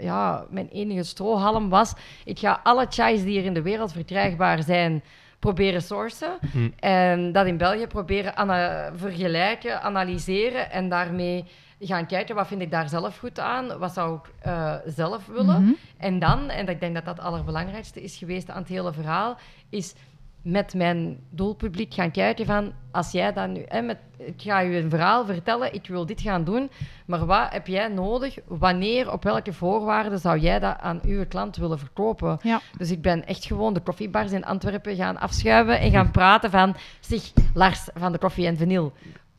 ja, 0.00 0.44
mijn 0.50 0.68
enige 0.68 1.02
strohalm 1.02 1.68
was, 1.68 1.92
ik 2.24 2.38
ga 2.38 2.60
alle 2.62 2.86
chais 2.88 3.22
die 3.22 3.30
hier 3.30 3.44
in 3.44 3.54
de 3.54 3.62
wereld 3.62 3.92
verkrijgbaar 3.92 4.62
zijn, 4.62 5.02
proberen 5.42 5.82
sourcen. 5.82 6.38
Hm. 6.52 6.68
En 6.78 7.32
dat 7.32 7.46
in 7.46 7.56
België 7.56 7.86
proberen 7.86 8.36
ana- 8.36 8.90
vergelijken, 8.94 9.82
analyseren 9.82 10.70
en 10.70 10.88
daarmee 10.88 11.44
gaan 11.80 12.06
kijken 12.06 12.34
wat 12.34 12.46
vind 12.46 12.62
ik 12.62 12.70
daar 12.70 12.88
zelf 12.88 13.18
goed 13.18 13.38
aan, 13.38 13.78
wat 13.78 13.92
zou 13.92 14.16
ik 14.16 14.32
eh, 14.40 14.74
zelf 14.86 15.26
willen. 15.26 15.62
Mhm. 15.62 15.72
En 15.98 16.18
dan, 16.18 16.48
en 16.48 16.68
ik 16.68 16.80
denk 16.80 16.94
dat 16.94 17.04
dat 17.04 17.16
het 17.16 17.26
allerbelangrijkste 17.26 18.02
is 18.02 18.16
geweest 18.16 18.50
aan 18.50 18.60
het 18.60 18.68
hele 18.68 18.92
verhaal, 18.92 19.36
is 19.70 19.94
met 20.42 20.74
mijn 20.74 21.18
doelpubliek 21.30 21.94
gaan 21.94 22.10
kijken 22.10 22.46
van, 22.46 22.72
als 22.90 23.10
jij 23.10 23.32
dan 23.32 23.52
nu, 23.52 23.64
hè, 23.68 23.80
met, 23.80 23.98
ik 24.16 24.42
ga 24.42 24.60
je 24.60 24.78
een 24.78 24.90
verhaal 24.90 25.26
vertellen, 25.26 25.74
ik 25.74 25.86
wil 25.86 26.06
dit 26.06 26.20
gaan 26.20 26.44
doen, 26.44 26.70
maar 27.06 27.26
wat 27.26 27.52
heb 27.52 27.66
jij 27.66 27.88
nodig? 27.88 28.38
Wanneer, 28.46 29.12
op 29.12 29.22
welke 29.22 29.52
voorwaarden 29.52 30.18
zou 30.18 30.38
jij 30.38 30.58
dat 30.58 30.76
aan 30.80 31.00
uw 31.04 31.26
klant 31.26 31.56
willen 31.56 31.78
verkopen? 31.78 32.38
Ja. 32.42 32.60
Dus 32.78 32.90
ik 32.90 33.02
ben 33.02 33.26
echt 33.26 33.44
gewoon 33.44 33.74
de 33.74 33.80
koffiebars 33.80 34.32
in 34.32 34.44
Antwerpen 34.44 34.96
gaan 34.96 35.18
afschuiven 35.18 35.80
en 35.80 35.90
gaan 35.90 36.10
praten 36.10 36.50
van, 36.50 36.76
zeg, 37.00 37.32
Lars 37.54 37.88
van 37.94 38.12
de 38.12 38.18
Koffie 38.18 38.46
en 38.46 38.56
Vanille, 38.56 38.92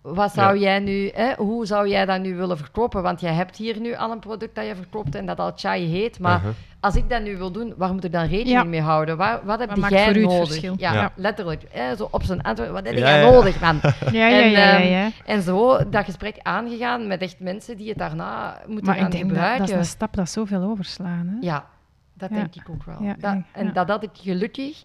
wat 0.04 0.34
zou 0.34 0.54
Ja. 0.56 0.62
jij 0.62 0.80
nu, 0.80 1.10
hè, 1.14 1.34
hoe 1.38 1.66
zou 1.66 1.88
jij 1.90 2.06
dat 2.06 2.22
nu 2.22 2.36
willen 2.36 2.58
verkopen? 2.58 3.02
Want 3.02 3.22
jij 3.22 3.34
hebt 3.34 3.56
hier 3.58 3.80
nu 3.80 3.96
al 3.96 4.12
een 4.12 4.20
product 4.20 4.56
dat 4.56 4.66
je 4.66 4.76
verkoopt 4.76 5.16
en 5.16 5.26
dat 5.26 5.40
al 5.40 5.52
chai 5.56 5.86
heet, 5.86 6.20
maar 6.20 6.38
Uh-huh. 6.38 6.54
als 6.80 6.96
ik 6.96 7.10
dat 7.10 7.22
nu 7.22 7.38
wil 7.38 7.52
doen, 7.52 7.74
waar 7.78 7.94
moet 7.94 8.04
ik 8.04 8.12
dan 8.12 8.22
rekening 8.26 8.48
Ja. 8.50 8.64
mee 8.64 8.82
houden? 8.82 9.18
Waar, 9.18 9.40
wat 9.46 9.60
heb 9.60 9.76
Wat 9.76 9.90
jij 9.90 10.06
voor 10.06 10.16
u 10.16 10.20
het 10.22 10.30
nodig? 10.30 10.48
verschil? 10.48 10.74
Ja, 10.78 10.94
Ja. 10.94 11.12
letterlijk. 11.16 11.64
Hè, 11.72 11.96
zo 11.96 12.08
op 12.12 12.24
zijn 12.24 12.42
antwoord, 12.42 12.70
wat 12.72 12.86
heb 12.86 12.98
jij 12.98 13.22
ja. 13.24 13.30
nodig, 13.32 13.60
man? 13.62 13.80
Ja, 14.12 14.28
ja, 14.28 14.42
En, 14.42 14.50
ja, 14.52 14.60
ja, 14.68 14.80
ehm, 14.80 14.88
ja. 14.92 15.10
En 15.26 15.42
zo 15.42 15.90
dat 15.90 16.06
gesprek 16.06 16.36
aangegaan 16.42 17.08
met 17.08 17.22
echt 17.22 17.40
mensen 17.40 17.78
die 17.78 17.90
het 17.90 17.98
daarna 17.98 18.58
moeten 18.68 18.86
Maar 18.86 18.96
gaan 18.96 19.06
ik 19.06 19.12
denk 19.12 19.24
dat, 19.24 19.32
gebruiken. 19.34 19.60
dat 19.66 19.70
is 19.70 19.76
een 19.76 19.86
stap 19.92 20.16
dat 20.16 20.30
zoveel 20.30 20.62
overslaan. 20.64 21.28
Hè? 21.28 21.48
Ja, 21.48 21.66
dat 22.14 22.30
Ja. 22.30 22.36
denk 22.36 22.56
ik 22.56 22.70
ook 22.70 22.84
wel. 22.84 22.98
Ja, 23.02 23.14
dat, 23.20 23.34
ja, 23.34 23.44
en 23.52 23.74
dat 23.74 23.90
had 23.90 24.04
ik 24.04 24.10
gelukkig 24.14 24.84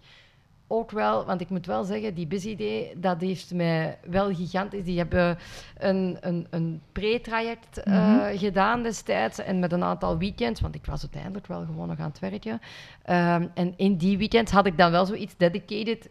ook 0.70 0.90
wel, 0.90 1.24
want 1.24 1.40
ik 1.40 1.48
moet 1.50 1.66
wel 1.66 1.84
zeggen, 1.84 2.14
die 2.14 2.26
Busy 2.26 2.56
Day, 2.56 2.94
dat 2.96 3.20
heeft 3.20 3.54
mij 3.54 3.98
wel 4.10 4.34
gigantisch. 4.34 4.84
Die 4.84 4.98
hebben 4.98 5.38
een, 5.78 6.16
een, 6.20 6.46
een 6.50 6.80
pre-traject 6.92 7.82
eh, 7.82 7.92
Mhm. 7.94 8.36
gedaan 8.36 8.82
destijds 8.82 9.38
en 9.38 9.58
met 9.58 9.72
een 9.72 9.82
aantal 9.84 10.18
weekends, 10.18 10.60
want 10.60 10.74
ik 10.74 10.86
was 10.86 11.02
uiteindelijk 11.02 11.46
wel 11.46 11.64
gewoon 11.64 11.88
nog 11.88 11.98
aan 11.98 12.08
het 12.08 12.18
werken. 12.18 12.60
Ehm, 13.04 13.46
en 13.54 13.72
in 13.76 13.96
die 13.96 14.18
weekends 14.18 14.52
had 14.52 14.66
ik 14.66 14.78
dan 14.78 14.90
wel 14.90 15.06
zoiets 15.06 15.34
dedicated. 15.36 16.08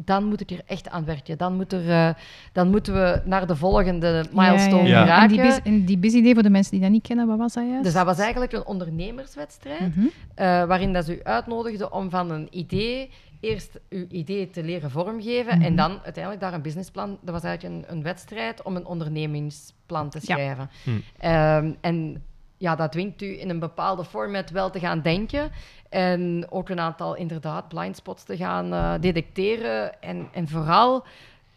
Dan 0.00 0.24
moet 0.24 0.40
ik 0.40 0.50
er 0.50 0.60
echt 0.66 0.88
aan 0.88 1.04
werken. 1.04 1.38
Dan, 1.38 1.54
moet 1.56 1.72
er, 1.72 1.90
eh, 1.90 2.14
dan 2.52 2.70
moeten 2.70 2.94
we 2.94 3.22
naar 3.24 3.46
de 3.46 3.56
volgende 3.56 4.24
milestone 4.32 4.88
ja. 4.88 5.00
geraken. 5.02 5.22
En 5.22 5.28
die, 5.28 5.40
bus, 5.40 5.60
en 5.64 5.84
die 5.84 5.98
busy 5.98 6.22
day, 6.22 6.34
voor 6.34 6.42
de 6.42 6.50
mensen 6.50 6.72
die 6.72 6.80
dat 6.80 6.90
niet 6.90 7.06
kennen, 7.06 7.26
wat 7.26 7.38
was 7.38 7.52
dat 7.52 7.64
juist? 7.68 7.84
Dus 7.84 7.92
dat 7.92 8.04
was 8.04 8.18
eigenlijk 8.18 8.52
een 8.52 8.66
ondernemerswedstrijd. 8.66 9.96
Mhm. 9.96 10.06
Eh, 10.34 10.64
waarin 10.64 10.92
dat 10.92 11.04
ze 11.04 11.16
u 11.16 11.20
uitnodigden 11.22 11.92
om 11.92 12.10
van 12.10 12.30
een 12.30 12.48
idee 12.50 13.10
eerst 13.40 13.80
uw 13.88 14.06
idee 14.08 14.50
te 14.50 14.62
leren 14.62 14.90
vormgeven 14.90 15.54
Mhm. 15.56 15.64
en 15.66 15.76
dan 15.76 15.90
uiteindelijk 16.02 16.40
daar 16.40 16.52
een 16.54 16.62
businessplan. 16.62 17.18
Dat 17.22 17.34
was 17.34 17.42
eigenlijk 17.42 17.74
een, 17.88 17.96
een 17.96 18.02
wedstrijd 18.02 18.62
om 18.62 18.76
een 18.76 18.86
ondernemingsplan 18.86 20.10
te 20.10 20.18
Ja. 20.22 20.34
schrijven. 20.34 20.70
Hm. 20.84 20.90
Ehm, 21.18 21.72
en 21.80 22.22
ja, 22.56 22.74
dat 22.76 22.92
dwingt 22.92 23.22
u 23.22 23.40
in 23.40 23.50
een 23.50 23.58
bepaalde 23.58 24.04
format 24.04 24.50
wel 24.50 24.70
te 24.70 24.78
gaan 24.78 25.00
denken 25.00 25.50
en 25.88 26.46
ook 26.50 26.68
een 26.68 26.80
aantal 26.80 27.14
inderdaad 27.16 27.68
blindspots 27.68 28.24
te 28.24 28.36
gaan 28.36 28.72
eh, 28.72 28.94
detecteren 29.00 30.02
en, 30.02 30.28
en 30.32 30.48
vooral 30.48 31.04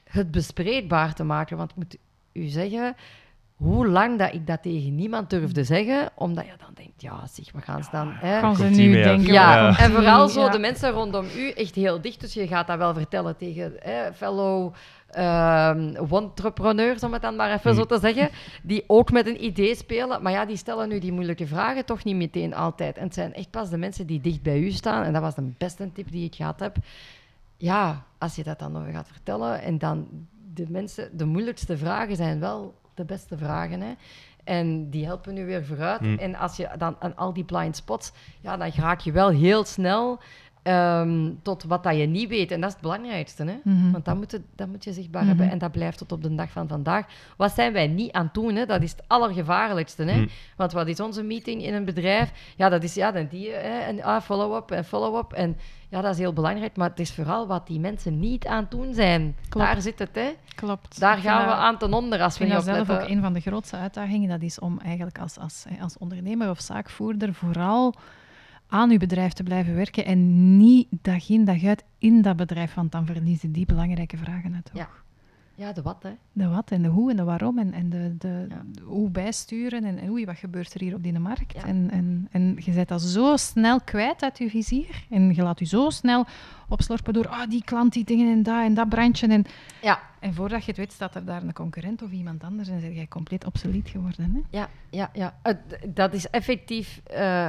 het 0.03 0.31
bespreekbaar 0.31 1.13
te 1.13 1.23
maken. 1.23 1.57
Want 1.57 1.69
ik 1.71 1.75
moet 1.75 1.97
u 2.33 2.45
zeggen, 2.47 2.95
hoe 3.61 3.87
lang 3.87 4.19
dat 4.19 4.33
ik 4.33 4.47
dat 4.47 4.61
tegen 4.61 4.95
niemand 4.95 5.29
durfde 5.29 5.63
zeggen, 5.63 6.09
omdat 6.15 6.45
je 6.45 6.53
dan 6.57 6.73
denkt, 6.73 7.01
ja, 7.01 7.27
zeg, 7.31 7.51
we 7.51 7.61
gaan 7.61 7.83
ze 7.83 7.89
dan... 7.91 8.11
Hè, 8.11 8.39
Gaan 8.39 8.55
ze 8.55 8.63
nu 8.63 8.93
denken... 8.93 9.33
ja, 9.33 9.77
en 9.77 9.91
vooral 9.91 10.27
zo 10.27 10.41
ja. 10.41 10.49
de 10.49 10.59
mensen 10.59 10.91
rondom 10.91 11.25
u 11.35 11.49
echt 11.49 11.75
heel 11.75 12.01
dicht. 12.01 12.19
Dus 12.19 12.33
je 12.33 12.47
gaat 12.47 12.67
dat 12.67 12.77
wel 12.77 12.93
vertellen 12.93 13.37
tegen 13.37 13.73
hè, 13.79 14.13
fellow 14.13 14.73
ehm 15.09 15.95
entrepreneurs, 16.11 17.03
om 17.03 17.13
het 17.13 17.21
dan 17.21 17.35
maar 17.35 17.53
even 17.53 17.75
zo 17.75 17.85
te 17.85 17.99
zeggen, 17.99 18.29
die 18.63 18.83
ook 18.87 19.11
met 19.11 19.27
een 19.27 19.43
idee 19.43 19.75
spelen. 19.75 20.21
Maar 20.21 20.31
ja, 20.31 20.45
die 20.45 20.57
stellen 20.57 20.89
nu 20.89 20.99
die 20.99 21.11
moeilijke 21.11 21.47
vragen 21.47 21.85
toch 21.85 22.03
niet 22.03 22.15
meteen 22.15 22.53
altijd. 22.53 22.97
En 22.97 23.03
het 23.03 23.13
zijn 23.13 23.33
echt 23.33 23.49
pas 23.49 23.69
de 23.69 23.77
mensen 23.77 24.07
die 24.07 24.21
dicht 24.21 24.41
bij 24.41 24.59
u 24.59 24.71
staan. 24.71 25.03
En 25.03 25.13
dat 25.13 25.21
was 25.21 25.35
de 25.35 25.51
beste 25.57 25.91
tip 25.93 26.11
die 26.11 26.25
ik 26.25 26.35
gehad 26.35 26.59
heb. 26.59 26.75
Ja, 27.57 28.03
als 28.17 28.35
je 28.35 28.43
dat 28.43 28.59
dan 28.59 28.71
nog 28.71 28.91
gaat 28.91 29.07
vertellen 29.07 29.61
en 29.61 29.77
dan 29.77 30.07
de 30.53 30.65
mensen, 30.69 31.17
de 31.17 31.25
moeilijkste 31.25 31.77
vragen 31.77 32.15
zijn 32.15 32.39
wel 32.39 32.79
de 33.01 33.13
beste 33.13 33.37
vragen. 33.37 33.81
Hè? 33.81 33.93
En 34.43 34.89
die 34.89 35.05
helpen 35.05 35.33
nu 35.33 35.45
weer 35.45 35.65
vooruit. 35.65 35.99
Hmm. 35.99 36.17
En 36.17 36.35
als 36.35 36.57
je 36.57 36.69
dan 36.77 36.95
aan 36.99 37.15
al 37.15 37.33
die 37.33 37.43
blind 37.43 37.75
spots, 37.75 38.11
ja, 38.41 38.57
dan 38.57 38.71
raak 38.75 38.99
je 38.99 39.11
wel 39.11 39.29
heel 39.29 39.63
snel 39.65 40.19
ehm, 40.63 41.29
tot 41.41 41.63
wat 41.63 41.83
dat 41.83 41.97
je 41.97 42.05
niet 42.05 42.29
weet. 42.29 42.51
En 42.51 42.59
dat 42.59 42.67
is 42.69 42.73
het 42.75 42.83
belangrijkste. 42.83 43.43
Hè? 43.43 43.59
Mhm. 43.63 43.91
Want 43.91 44.05
dat 44.05 44.15
moet, 44.15 44.31
het- 44.31 44.41
dat 44.55 44.67
moet 44.67 44.83
je 44.83 44.93
zichtbaar 44.93 45.21
Mhm. 45.21 45.29
hebben. 45.29 45.49
En 45.51 45.57
dat 45.57 45.71
blijft 45.71 45.97
tot 45.97 46.11
op 46.11 46.23
de 46.23 46.35
dag 46.35 46.51
van 46.51 46.67
vandaag. 46.67 47.05
Wat 47.37 47.51
zijn 47.53 47.73
wij 47.73 47.87
niet 47.87 48.11
aan 48.11 48.23
het 48.25 48.33
doen? 48.33 48.55
Hè? 48.55 48.65
Dat 48.65 48.81
is 48.81 48.91
het 48.91 49.03
allergevaarlijkste. 49.07 50.03
Hè? 50.03 50.13
Hmm. 50.13 50.29
Want 50.57 50.71
wat 50.71 50.87
is 50.87 50.99
onze 50.99 51.23
meeting 51.23 51.63
in 51.63 51.73
een 51.73 51.85
bedrijf? 51.85 52.31
Ja, 52.55 52.69
dat 52.69 52.83
is 52.83 52.93
ja, 52.93 53.11
dan 53.11 53.27
die, 53.29 53.49
hè, 53.51 53.79
en 53.79 54.03
ah, 54.03 54.21
follow-up 54.21 54.71
en 54.71 54.85
follow-up. 54.85 55.31
En 55.33 55.57
ja, 55.89 56.01
dat 56.01 56.11
is 56.13 56.17
heel 56.19 56.33
belangrijk. 56.33 56.75
Maar 56.75 56.89
het 56.89 56.99
is 56.99 57.13
vooral 57.13 57.47
wat 57.47 57.67
die 57.67 57.79
mensen 57.79 58.19
niet 58.19 58.47
aan 58.47 58.61
het 58.61 58.71
doen 58.71 58.93
zijn. 58.93 59.35
Klopt. 59.49 59.65
Daar 59.67 59.81
zit 59.81 59.99
het, 59.99 60.09
hè. 60.15 60.29
Klopt. 60.55 60.99
Daar 60.99 61.17
gaan 61.17 61.45
we 61.45 61.53
aan 61.53 61.77
ten 61.77 61.93
onder 61.93 62.21
als 62.21 62.33
Ik 62.33 62.39
we 62.39 62.45
vind 62.45 62.57
niet 62.57 62.75
dat 62.75 62.85
zelf 62.87 63.01
ook 63.01 63.09
een 63.09 63.21
van 63.21 63.33
de 63.33 63.39
grootste 63.39 63.75
uitdagingen. 63.77 64.29
Dat 64.29 64.41
is 64.41 64.59
om 64.59 64.79
eigenlijk 64.79 65.19
als, 65.19 65.37
als, 65.39 65.65
als 65.81 65.97
ondernemer 65.97 66.49
of 66.49 66.59
zaakvoerder 66.61 67.33
vooral 67.33 67.93
aan 68.71 68.89
uw 68.91 68.97
bedrijf 68.97 69.33
te 69.33 69.43
blijven 69.43 69.75
werken 69.75 70.05
en 70.05 70.57
niet 70.57 70.87
dag 70.89 71.29
in 71.29 71.45
dag 71.45 71.63
uit 71.63 71.83
in 71.97 72.21
dat 72.21 72.35
bedrijf, 72.35 72.73
want 72.73 72.91
dan 72.91 73.05
verliezen 73.05 73.51
die 73.51 73.65
belangrijke 73.65 74.17
vragen 74.17 74.53
het 74.53 74.69
Ja. 74.73 74.89
Ja, 75.61 75.73
de 75.73 75.81
wat, 75.81 76.03
hè. 76.03 76.11
De 76.31 76.47
wat 76.47 76.71
en 76.71 76.81
de 76.81 76.87
hoe 76.87 77.09
en 77.09 77.15
de 77.15 77.23
waarom 77.23 77.59
en, 77.59 77.73
en 77.73 77.89
de, 77.89 78.15
de, 78.17 78.45
Ja. 78.49 78.61
de 78.71 78.81
hoe 78.81 79.09
bijsturen 79.09 79.83
en, 79.83 79.97
en 79.97 80.09
oei, 80.09 80.25
wat 80.25 80.37
gebeurt 80.37 80.73
er 80.73 80.79
hier 80.81 80.95
op 80.95 81.03
die 81.03 81.19
markt. 81.19 81.53
Ja. 81.53 81.65
En, 81.65 81.89
en, 81.91 82.27
en 82.31 82.57
je 82.59 82.71
zet 82.71 82.87
dat 82.87 83.01
zo 83.01 83.37
snel 83.37 83.81
kwijt 83.81 84.23
uit 84.23 84.37
je 84.37 84.49
vizier 84.49 85.05
en 85.09 85.35
je 85.35 85.43
laat 85.43 85.59
je 85.59 85.65
zo 85.65 85.89
snel 85.89 86.25
opslorpen 86.67 87.13
door 87.13 87.27
ah, 87.27 87.49
die 87.49 87.63
klant, 87.63 87.93
die 87.93 88.03
dingen 88.03 88.31
en 88.31 88.43
dat 88.43 88.63
en 88.63 88.73
dat 88.73 88.89
brandje. 88.89 89.27
En, 89.27 89.45
Ja, 89.81 89.99
en 90.19 90.33
voordat 90.33 90.61
je 90.61 90.67
het 90.67 90.77
weet 90.77 90.91
staat 90.91 91.15
er 91.15 91.25
daar 91.25 91.43
een 91.43 91.53
concurrent 91.53 92.01
of 92.01 92.11
iemand 92.11 92.43
anders 92.43 92.69
en 92.69 92.79
zeg 92.79 92.93
jij 92.93 93.07
compleet 93.07 93.45
obsolet 93.45 93.89
geworden. 93.89 94.31
Hè? 94.33 94.57
ja, 94.57 94.69
ja. 94.89 95.09
ja. 95.13 95.39
Dat 95.87 96.13
is 96.13 96.29
effectief 96.29 97.01
eh, 97.03 97.47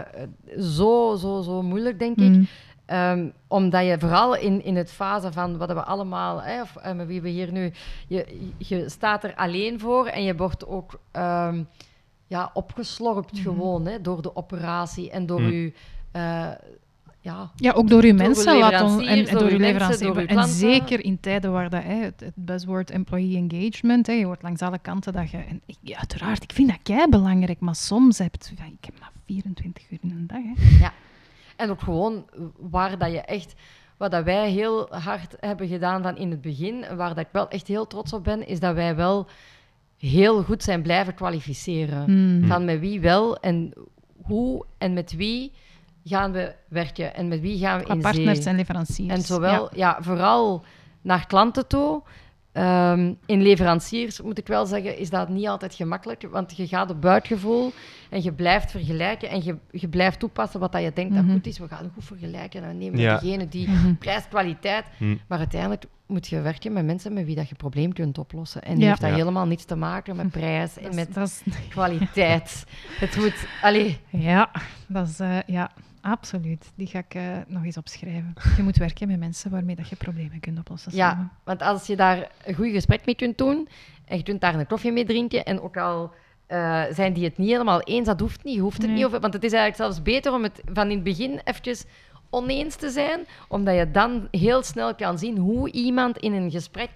zo, 0.58 1.16
zo, 1.16 1.42
zo 1.42 1.62
moeilijk, 1.62 1.98
denk 1.98 2.16
ik. 2.16 2.48
Ehm, 2.92 3.28
omdat 3.48 3.84
je 3.86 3.96
vooral 3.98 4.36
in, 4.36 4.64
in 4.64 4.76
het 4.76 4.92
fase 4.92 5.32
van 5.32 5.56
wat 5.56 5.72
we 5.72 5.82
allemaal, 5.82 6.42
hè, 6.42 6.60
of 6.62 6.76
eh, 6.76 6.92
met 6.92 7.06
wie 7.06 7.20
we 7.20 7.28
hier 7.28 7.52
nu, 7.52 7.72
je, 8.08 8.50
je 8.58 8.88
staat 8.88 9.24
er 9.24 9.34
alleen 9.34 9.80
voor 9.80 10.06
en 10.06 10.22
je 10.22 10.36
wordt 10.36 10.66
ook 10.66 11.00
ehm, 11.10 11.62
ja, 12.26 12.50
opgeslorpt 12.54 13.32
Mhm. 13.32 13.42
gewoon 13.42 13.86
hè, 13.86 14.00
door 14.00 14.22
de 14.22 14.36
operatie 14.36 15.10
en 15.10 15.26
door 15.26 15.40
Mm. 15.40 15.50
je. 15.50 15.72
eh, 16.12 16.48
ja, 17.20 17.50
Ja, 17.56 17.72
ook 17.72 17.88
door 17.88 18.02
uw 18.02 18.08
Door 18.08 18.26
mensen 18.26 18.58
laat 18.58 18.82
on- 18.82 19.00
en, 19.02 19.24
door 19.24 19.42
uw 19.50 19.58
uw 19.58 19.64
En 19.64 20.26
klanten. 20.26 20.48
zeker 20.54 21.04
in 21.04 21.20
tijden 21.20 21.52
waar 21.52 21.70
dat, 21.70 21.82
hè, 21.82 21.94
het, 21.94 22.20
het 22.20 22.34
buzzword 22.34 22.90
employee 22.90 23.36
engagement, 23.48 24.06
hè, 24.06 24.12
je 24.12 24.24
hoort 24.24 24.42
langs 24.42 24.60
alle 24.62 24.78
kanten 24.78 25.12
dat 25.12 25.30
je... 25.30 25.36
En 25.36 25.60
ik, 25.66 25.76
ja, 25.80 25.98
uiteraard, 25.98 26.42
ik 26.42 26.52
vind 26.52 26.68
dat 26.68 26.78
kei 26.82 27.08
belangrijk, 27.08 27.60
maar 27.60 27.74
soms 27.74 28.18
heb 28.18 28.34
je... 28.40 28.54
ja, 28.58 28.64
Ik 28.64 28.84
heb 28.84 28.98
maar 29.00 29.10
24 29.26 29.90
uur 29.90 29.98
in 30.02 30.10
een 30.10 30.26
dag. 30.26 30.38
Hè. 30.42 30.86
En 31.62 31.70
ook 31.70 31.80
gewoon 31.80 32.24
waar 32.58 32.98
dat 32.98 33.10
je 33.12 33.20
echt, 33.20 33.54
wat 33.96 34.10
dat 34.10 34.24
wij 34.24 34.50
heel 34.50 34.86
hard 34.90 35.36
hebben 35.40 35.68
gedaan 35.68 36.02
van 36.02 36.16
in 36.16 36.30
het 36.30 36.40
begin, 36.40 36.84
en 36.84 36.96
waar 36.96 37.08
dat 37.14 37.24
ik 37.24 37.32
wel 37.32 37.48
echt 37.48 37.66
heel 37.66 37.86
trots 37.86 38.12
op 38.12 38.24
ben, 38.24 38.46
is 38.46 38.60
dat 38.60 38.74
wij 38.74 38.96
wel 38.96 39.26
heel 39.98 40.42
goed 40.42 40.62
zijn 40.62 40.82
blijven 40.82 41.14
kwalificeren. 41.14 42.04
Mm. 42.10 42.46
Van 42.46 42.64
met 42.64 42.80
wie 42.80 43.00
wel 43.00 43.36
en 43.36 43.72
hoe 44.22 44.64
en 44.78 44.92
met 44.92 45.12
wie 45.16 45.52
gaan 46.04 46.32
we 46.32 46.54
werken 46.68 47.14
en 47.14 47.28
met 47.28 47.40
wie 47.40 47.58
gaan 47.58 47.78
we 47.78 47.84
Qua 47.84 47.94
in 47.94 48.00
partners 48.00 48.38
zee. 48.38 48.46
en 48.46 48.56
leveranciers. 48.56 49.12
En 49.14 49.22
zowel, 49.22 49.62
Ja. 49.62 49.68
ja. 49.74 49.98
vooral 50.02 50.64
naar 51.02 51.26
klanten 51.26 51.66
toe. 51.66 52.02
Ehm, 52.52 53.12
in 53.26 53.42
leveranciers, 53.42 54.20
moet 54.20 54.38
ik 54.38 54.46
wel 54.46 54.66
zeggen, 54.66 54.98
is 54.98 55.10
dat 55.10 55.28
niet 55.28 55.46
altijd 55.46 55.74
gemakkelijk. 55.74 56.26
Want 56.30 56.56
je 56.56 56.66
gaat 56.66 56.90
op 56.90 57.00
buikgevoel 57.00 57.72
en 58.10 58.22
je 58.22 58.32
blijft 58.32 58.70
vergelijken 58.70 59.28
en 59.30 59.44
je, 59.44 59.56
je 59.70 59.88
blijft 59.88 60.18
toepassen 60.18 60.60
wat 60.60 60.72
dat 60.72 60.82
je 60.82 60.92
denkt 60.94 61.14
Mhm. 61.14 61.24
dat 61.26 61.32
goed 61.34 61.46
is. 61.46 61.58
We 61.58 61.68
gaan 61.68 61.90
goed 61.94 62.04
vergelijken 62.04 62.62
en 62.62 62.68
dan 62.68 62.78
nemen 62.78 62.96
we 62.96 63.00
Ja. 63.02 63.18
degene 63.18 63.48
die 63.48 63.68
Mhm. 63.68 63.94
prijs-kwaliteit. 63.94 64.84
Hm. 64.98 65.16
Maar 65.28 65.38
uiteindelijk 65.38 65.84
moet 66.06 66.26
je 66.28 66.40
werken 66.40 66.72
met 66.72 66.84
mensen 66.84 67.12
met 67.12 67.24
wie 67.24 67.36
dat 67.36 67.48
je 67.48 67.54
probleem 67.54 67.92
kunt 67.92 68.18
oplossen. 68.18 68.62
En 68.62 68.78
Ja. 68.78 68.88
heeft 68.88 69.00
dat 69.00 69.10
Ja. 69.10 69.16
helemaal 69.16 69.46
niets 69.46 69.64
te 69.64 69.76
maken 69.76 70.16
met 70.16 70.30
prijs 70.30 70.76
en 70.76 70.82
Dat 70.82 70.90
is- 70.90 70.96
met 70.96 71.14
dat 71.14 71.28
is- 71.28 71.42
kwaliteit. 71.68 72.64
Het 72.98 73.16
moet... 73.16 73.46
Allee, 73.62 73.98
Ja, 74.10 74.50
dat 74.86 75.08
is, 75.08 75.20
eh, 75.20 75.36
ja, 75.46 75.70
absoluut. 76.02 76.72
Die 76.74 76.86
ga 76.86 76.98
ik 76.98 77.14
eh, 77.14 77.22
nog 77.46 77.64
eens 77.64 77.76
opschrijven. 77.76 78.34
Je 78.56 78.62
moet 78.62 78.76
werken 78.76 79.08
met 79.08 79.18
mensen 79.18 79.50
waarmee 79.50 79.76
dat 79.76 79.88
je 79.88 79.96
problemen 79.96 80.40
kunt 80.40 80.58
oplossen. 80.58 80.94
Ja, 80.94 81.10
samen. 81.10 81.30
want 81.44 81.62
als 81.62 81.86
je 81.86 81.96
daar 81.96 82.30
een 82.44 82.54
goed 82.54 82.70
gesprek 82.70 83.06
mee 83.06 83.14
kunt 83.14 83.38
doen 83.38 83.68
en 84.04 84.16
je 84.16 84.22
kunt 84.22 84.40
daar 84.40 84.54
een 84.54 84.66
koffie 84.66 84.92
mee 84.92 85.04
drinken 85.04 85.44
en 85.44 85.60
ook 85.60 85.76
al 85.76 86.10
eh, 86.46 86.82
zijn 86.90 87.12
die 87.12 87.24
het 87.24 87.38
niet 87.38 87.50
helemaal 87.50 87.80
eens, 87.82 88.06
dat 88.06 88.20
hoeft 88.20 88.44
niet, 88.44 88.54
je 88.54 88.60
hoeft 88.60 88.76
het 88.76 88.86
Nee. 88.86 88.96
niet 88.96 89.04
over, 89.04 89.20
want 89.20 89.34
het 89.34 89.44
is 89.44 89.52
eigenlijk 89.52 89.82
zelfs 89.82 90.02
beter 90.02 90.32
om 90.32 90.42
het 90.42 90.60
van 90.72 90.88
in 90.88 90.94
het 90.94 91.04
begin 91.04 91.40
eventjes 91.44 91.84
oneens 92.30 92.76
te 92.76 92.90
zijn, 92.90 93.26
omdat 93.48 93.76
je 93.76 93.90
dan 93.90 94.28
heel 94.30 94.62
snel 94.62 94.94
kan 94.94 95.18
zien 95.18 95.36
hoe 95.38 95.70
iemand 95.70 96.18
in 96.18 96.32
een 96.32 96.50
gesprek 96.50 96.90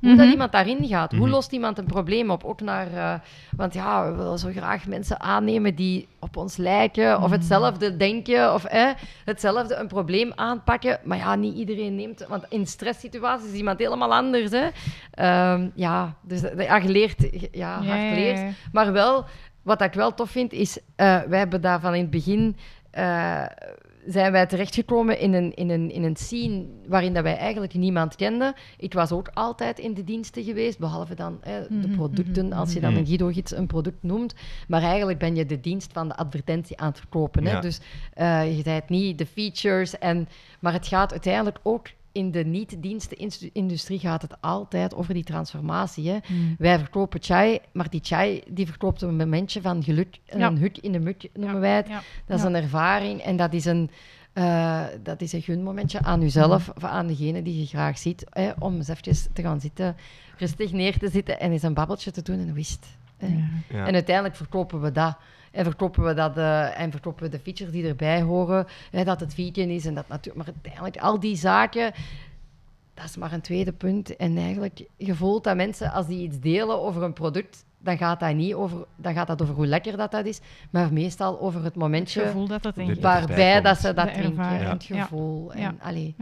hoe 0.00 0.08
dat 0.14 0.24
Mhm. 0.24 0.30
iemand 0.30 0.52
daarin 0.52 0.86
gaat. 0.86 1.10
Hoe 1.12 1.20
Mhm. 1.20 1.30
lost 1.30 1.52
iemand 1.52 1.78
een 1.78 1.86
probleem 1.86 2.30
op? 2.30 2.44
Ook 2.44 2.60
naar, 2.60 2.92
eh, 2.92 3.14
want 3.56 3.74
ja, 3.74 4.10
we 4.10 4.16
willen 4.16 4.38
zo 4.38 4.50
graag 4.50 4.86
mensen 4.86 5.20
aannemen 5.20 5.74
die 5.74 6.08
op 6.18 6.36
ons 6.36 6.56
lijken 6.56 7.22
of 7.22 7.30
hetzelfde 7.30 7.96
denken 7.96 8.54
of 8.54 8.64
eh, 8.64 8.88
hetzelfde 9.24 9.74
een 9.74 9.86
probleem 9.88 10.32
aanpakken. 10.34 10.98
Maar 11.04 11.18
ja, 11.18 11.34
niet 11.34 11.56
iedereen 11.56 11.94
neemt, 11.94 12.26
want 12.28 12.44
in 12.48 12.66
stresssituaties 12.66 13.48
is 13.50 13.56
iemand 13.58 13.78
helemaal 13.78 14.14
anders. 14.14 14.50
Hè? 14.50 14.68
Ehm, 15.10 15.68
ja, 15.74 16.14
dus 16.22 16.42
eh, 16.42 16.66
ja, 16.66 16.80
geleerd, 16.80 17.28
ja, 17.32 17.48
Ja, 17.52 17.82
hard 17.82 18.02
geleerd. 18.08 18.40
Maar 18.72 18.92
wel, 18.92 19.24
wat 19.62 19.82
ik 19.82 19.92
wel 19.92 20.14
tof 20.14 20.30
vind, 20.30 20.52
is 20.52 20.78
eh 20.96 21.20
wij 21.28 21.38
hebben 21.38 21.60
daar 21.60 21.80
van 21.80 21.94
in 21.94 22.00
het 22.00 22.10
begin. 22.10 22.56
eh, 22.90 23.42
zijn 24.06 24.32
wij 24.32 24.46
terechtgekomen 24.46 25.18
in 25.18 25.34
een, 25.34 25.54
in, 25.54 25.70
een, 25.70 25.90
in 25.90 26.02
een 26.02 26.16
scene 26.16 26.66
waarin 26.86 27.14
dat 27.14 27.22
wij 27.22 27.36
eigenlijk 27.36 27.74
niemand 27.74 28.16
kenden. 28.16 28.54
Ik 28.76 28.92
was 28.92 29.12
ook 29.12 29.30
altijd 29.34 29.78
in 29.78 29.94
de 29.94 30.04
diensten 30.04 30.44
geweest, 30.44 30.78
behalve 30.78 31.14
dan 31.14 31.38
hè, 31.40 31.60
de 31.68 31.74
Mhm, 31.74 31.96
producten, 31.96 32.46
mhm, 32.46 32.58
als 32.58 32.72
je 32.72 32.80
mhm. 32.80 32.88
dan 32.88 32.98
een 32.98 33.06
Guido-gids 33.06 33.56
een 33.56 33.66
product 33.66 34.02
noemt. 34.02 34.34
Maar 34.68 34.82
eigenlijk 34.82 35.18
ben 35.18 35.34
je 35.34 35.46
de 35.46 35.60
dienst 35.60 35.92
van 35.92 36.08
de 36.08 36.16
advertentie 36.16 36.78
aan 36.78 36.88
het 36.88 36.98
verkopen. 36.98 37.44
Hè? 37.44 37.52
Ja. 37.52 37.60
Dus 37.60 37.80
eh, 38.14 38.56
je 38.56 38.62
zijt 38.62 38.88
niet 38.88 39.18
de 39.18 39.26
features. 39.26 39.98
En, 39.98 40.28
maar 40.60 40.72
het 40.72 40.86
gaat 40.86 41.10
uiteindelijk 41.12 41.58
ook 41.62 41.88
in 42.14 42.30
de 42.30 42.44
niet-dienstenindustrie 42.44 43.98
gaat 43.98 44.22
het 44.22 44.40
altijd 44.40 44.94
over 44.94 45.14
die 45.14 45.24
transformatie. 45.24 46.08
Hè? 46.10 46.18
Mm. 46.28 46.54
Wij 46.58 46.78
verkopen 46.78 47.22
chai, 47.22 47.58
maar 47.72 47.90
die 47.90 48.00
chai 48.02 48.42
die 48.50 48.66
verkoopt 48.66 49.02
op 49.02 49.08
een 49.08 49.16
momentje 49.16 49.60
van 49.60 49.82
geluk. 49.82 50.18
Ja. 50.36 50.46
Een 50.46 50.58
huk 50.58 50.78
in 50.78 50.92
de 50.92 50.98
muk 51.00 51.28
noemen 51.32 51.54
Ja, 51.54 51.60
wij 51.60 51.76
het. 51.76 51.88
ja. 51.88 52.02
Dat 52.26 52.36
is 52.36 52.42
Ja. 52.42 52.48
een 52.48 52.54
ervaring 52.54 53.20
en 53.20 53.36
dat 53.36 53.52
is 53.52 53.64
een, 53.64 53.90
eh, 54.32 54.82
dat 55.02 55.20
is 55.20 55.32
een 55.32 55.42
gunmomentje 55.42 56.00
aan 56.02 56.20
jezelf 56.20 56.66
Mhm. 56.68 56.76
of 56.76 56.84
aan 56.84 57.06
degene 57.06 57.42
die 57.42 57.58
je 57.60 57.66
graag 57.66 57.98
ziet. 57.98 58.24
Hè, 58.30 58.50
om 58.58 58.74
eens 58.74 58.88
eventjes 58.88 59.28
te 59.32 59.42
gaan 59.42 59.60
zitten, 59.60 59.96
rustig 60.38 60.72
neer 60.72 60.98
te 60.98 61.08
zitten 61.10 61.40
en 61.40 61.52
eens 61.52 61.62
een 61.62 61.74
babbeltje 61.74 62.10
te 62.10 62.22
doen 62.22 62.38
en 62.38 62.52
wist. 62.54 62.86
hè. 63.18 63.26
Ja. 63.26 63.48
Ja. 63.68 63.86
En 63.86 63.94
uiteindelijk 63.94 64.36
verkopen 64.36 64.80
we 64.80 64.92
dat. 64.92 65.16
En 65.54 65.64
verkopen 65.64 66.04
we, 66.04 66.14
dat, 66.14 66.36
eh, 66.36 66.80
en 66.80 66.90
verkopen 66.90 67.22
we 67.24 67.28
de 67.30 67.38
features 67.38 67.72
die 67.72 67.86
erbij 67.88 68.22
horen. 68.22 68.66
Hè, 68.90 69.04
dat 69.04 69.20
het 69.20 69.34
vegan 69.34 69.68
is 69.68 69.86
en 69.86 69.94
dat 69.94 70.08
natuurlijk. 70.08 70.44
Maar 70.46 70.54
uiteindelijk, 70.54 70.96
al 70.96 71.20
die 71.20 71.36
zaken, 71.36 71.92
dat 72.94 73.04
is 73.04 73.16
maar 73.16 73.32
een 73.32 73.40
tweede 73.40 73.72
punt. 73.72 74.16
En 74.16 74.36
eigenlijk, 74.36 74.84
je 74.96 75.14
voelt 75.14 75.44
dat 75.44 75.56
mensen, 75.56 75.92
als 75.92 76.06
die 76.06 76.22
iets 76.28 76.40
delen 76.40 76.80
over 76.82 77.02
een 77.02 77.12
product, 77.12 77.64
dan 77.78 77.96
gaat 77.98 78.20
dat 78.20 78.34
niet 78.34 78.54
over, 78.54 78.86
dan 78.96 79.14
gaat 79.14 79.26
dat 79.26 79.42
over 79.42 79.54
hoe 79.54 79.66
lekker 79.66 79.96
dat, 79.96 80.10
dat 80.10 80.26
is, 80.26 80.40
maar 80.70 80.92
meestal 80.92 81.40
over 81.40 81.56
het 81.58 81.64
Het 81.68 81.76
momentje 81.82 82.20
gevoel 82.20 82.46
dat 82.46 82.64
het 82.64 82.74
De- 82.74 82.82
in 82.82 83.00
waarbij 83.00 83.60
dat 83.60 83.78
ze 83.80 83.94
dat 83.94 84.12
drinken. 84.14 84.44
En 84.44 84.68
het 84.70 84.84
Ja. 84.84 85.02
gevoel. 85.02 85.52
En, 85.52 85.60
Ja. 85.60 85.74
allee, 85.80 86.14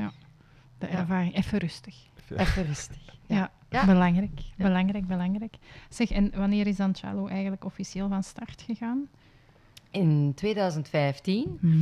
de 0.79 0.87
Ja. 0.91 0.93
ervaring. 0.99 1.37
Even 1.37 1.59
rustig. 1.59 1.95
even 2.37 2.65
rustig. 2.67 2.97
Ja. 3.27 3.37
Ja, 3.37 3.51
Ja. 3.69 3.87
belangrijk. 3.87 4.41
Ja. 4.57 4.65
Belangrijk, 4.65 5.07
belangrijk. 5.07 5.55
Zeg, 5.89 6.11
en 6.11 6.33
wanneer 6.35 6.67
is 6.67 6.77
dan 6.77 6.95
Chalo 6.95 7.27
eigenlijk 7.27 7.65
officieel 7.65 8.09
van 8.09 8.23
start 8.23 8.63
gegaan? 8.67 9.09
In 9.93 10.33
2015, 10.35 11.59
Mhm. 11.61 11.77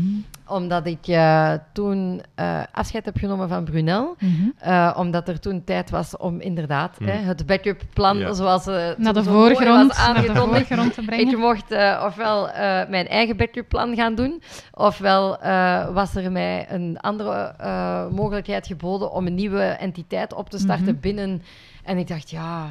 omdat 0.46 0.86
ik 0.86 1.06
eh, 1.06 1.52
toen 1.72 2.22
eh, 2.34 2.62
afscheid 2.72 3.04
heb 3.04 3.16
genomen 3.16 3.48
van 3.48 3.64
Brunel. 3.64 4.16
Mhm. 4.18 4.32
Eh, 4.58 4.94
omdat 4.98 5.28
er 5.28 5.40
toen 5.40 5.64
tijd 5.64 5.90
was 5.90 6.16
om 6.16 6.40
inderdaad 6.40 6.96
Hmm. 6.98 7.06
hè, 7.06 7.12
het 7.12 7.46
backup 7.46 7.82
plan, 7.92 8.18
Ja. 8.18 8.32
zoals 8.32 8.66
eh, 8.66 8.88
Naar 8.96 9.12
de 9.12 9.22
voorgrond, 9.24 9.86
was 9.88 10.06
naar 10.06 10.14
de 10.14 10.20
aangekondigd. 10.28 10.66
voorgrond 10.66 10.94
te 10.94 11.00
Ik 11.00 11.06
brengen. 11.06 11.38
mocht 11.38 11.70
eh, 11.70 12.02
ofwel 12.06 12.50
eh, 12.50 12.88
mijn 12.88 13.08
eigen 13.08 13.36
backup 13.36 13.68
plan 13.68 13.94
gaan 13.94 14.14
doen, 14.14 14.42
ofwel 14.72 15.40
eh, 15.40 15.88
was 15.94 16.14
er 16.14 16.32
mij 16.32 16.66
een 16.70 16.98
andere 17.00 17.54
eh, 17.58 18.08
mogelijkheid 18.08 18.66
geboden 18.66 19.12
om 19.12 19.26
een 19.26 19.34
nieuwe 19.34 19.62
entiteit 19.62 20.34
op 20.34 20.50
te 20.50 20.58
starten 20.58 20.84
Mhm. 20.84 21.00
binnen. 21.00 21.42
En 21.84 21.98
ik 21.98 22.08
dacht, 22.08 22.30
ja, 22.30 22.66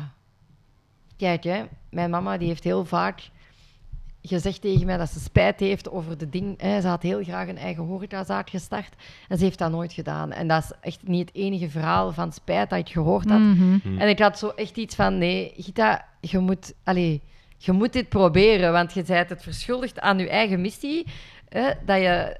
kijk, 1.17 1.43
hè, 1.43 1.63
mijn 1.89 2.09
mama 2.09 2.37
die 2.37 2.47
heeft 2.47 2.63
heel 2.63 2.85
vaak 2.85 3.29
gezegd 4.21 4.61
tegen 4.61 4.85
mij 4.85 4.97
dat 4.97 5.09
ze 5.09 5.19
spijt 5.19 5.59
heeft 5.59 5.89
over 5.89 6.17
de 6.17 6.29
ding. 6.29 6.61
Hè. 6.61 6.81
Ze 6.81 6.87
had 6.87 7.01
heel 7.01 7.23
graag 7.23 7.47
een 7.47 7.57
eigen 7.57 7.83
horecazaak 7.83 8.49
gestart 8.49 8.93
en 9.27 9.37
ze 9.37 9.43
heeft 9.43 9.57
dat 9.57 9.71
nooit 9.71 9.93
gedaan. 9.93 10.31
En 10.31 10.47
dat 10.47 10.63
is 10.63 10.71
echt 10.81 11.07
niet 11.07 11.27
het 11.27 11.35
enige 11.37 11.69
verhaal 11.69 12.13
van 12.13 12.33
spijt 12.33 12.69
dat 12.69 12.79
ik 12.79 12.89
gehoord 12.89 13.29
had. 13.29 13.39
Mhm. 13.39 13.77
Mm. 13.83 13.97
En 13.97 14.09
ik 14.09 14.19
had 14.19 14.39
zo 14.39 14.47
echt 14.47 14.77
iets 14.77 14.95
van, 14.95 15.17
nee, 15.17 15.53
Gita, 15.57 16.05
je 16.21 16.39
moet, 16.39 16.73
allee, 16.83 17.21
je 17.57 17.71
moet 17.71 17.93
dit 17.93 18.09
proberen, 18.09 18.71
want 18.71 18.93
je 18.93 19.03
bent 19.03 19.29
het 19.29 19.43
verschuldigd 19.43 19.99
aan 19.99 20.19
je 20.19 20.29
eigen 20.29 20.61
missie. 20.61 21.07
Hè, 21.49 21.71
dat 21.85 21.97
je, 21.97 22.37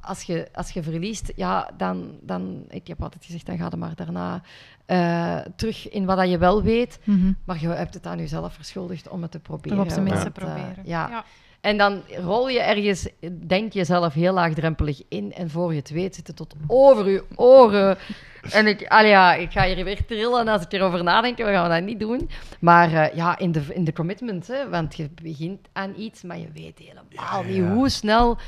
als 0.00 0.22
je, 0.22 0.48
als 0.52 0.70
je 0.70 0.82
verliest, 0.82 1.32
ja, 1.36 1.70
dan, 1.76 2.18
dan, 2.20 2.64
ik 2.68 2.86
heb 2.86 3.02
altijd 3.02 3.24
gezegd, 3.24 3.46
dan 3.46 3.58
ga 3.58 3.68
je 3.70 3.76
maar 3.76 3.94
daarna 3.94 4.42
eh, 4.90 5.36
terug 5.56 5.88
in 5.88 6.04
wat 6.04 6.16
dat 6.16 6.30
je 6.30 6.38
wel 6.38 6.62
weet. 6.62 6.98
Mhm. 7.04 7.32
Maar 7.44 7.60
je 7.60 7.68
hebt 7.68 7.94
het 7.94 8.06
aan 8.06 8.18
jezelf 8.18 8.54
verschuldigd 8.54 9.08
om 9.08 9.22
het 9.22 9.30
te 9.30 9.38
proberen. 9.38 9.76
Toch 9.76 9.86
op 9.86 9.92
zijn 9.92 10.04
minst 10.04 10.20
te 10.20 10.26
eh, 10.26 10.32
proberen. 10.32 10.82
ja. 10.84 11.24
En 11.60 11.76
dan 11.78 12.02
rol 12.22 12.48
je 12.48 12.60
ergens, 12.60 13.08
denk 13.46 13.72
jezelf 13.72 14.14
heel 14.14 14.32
laagdrempelig 14.32 15.02
in. 15.08 15.32
En 15.32 15.50
voor 15.50 15.70
je 15.72 15.78
het 15.78 15.90
weet 15.90 16.14
zit 16.14 16.26
het 16.26 16.36
tot 16.36 16.54
over 16.66 17.10
je 17.10 17.24
oren. 17.34 17.98
En 18.50 18.66
ik, 18.66 18.80
ja, 18.88 19.34
ik 19.34 19.50
ga 19.52 19.64
hier 19.64 19.84
weer 19.84 20.04
trillen 20.06 20.48
als 20.48 20.62
ik 20.62 20.72
erover 20.72 21.04
nadenk. 21.04 21.36
We 21.36 21.44
gaan 21.44 21.70
dat 21.70 21.82
niet 21.82 22.00
doen. 22.00 22.30
Maar 22.60 22.92
eh, 22.92 23.16
ja, 23.16 23.38
in 23.38 23.52
de, 23.52 23.62
in 23.68 23.84
de 23.84 23.92
commitment. 23.92 24.46
Hè, 24.46 24.68
want 24.68 24.96
je 24.96 25.10
begint 25.22 25.68
aan 25.72 25.92
iets, 25.96 26.22
maar 26.22 26.38
je 26.38 26.50
weet 26.54 26.78
helemaal 26.78 27.04
Ja, 27.08 27.42
niet 27.42 27.56
ja. 27.56 27.72
hoe 27.72 27.88
snel... 27.88 28.38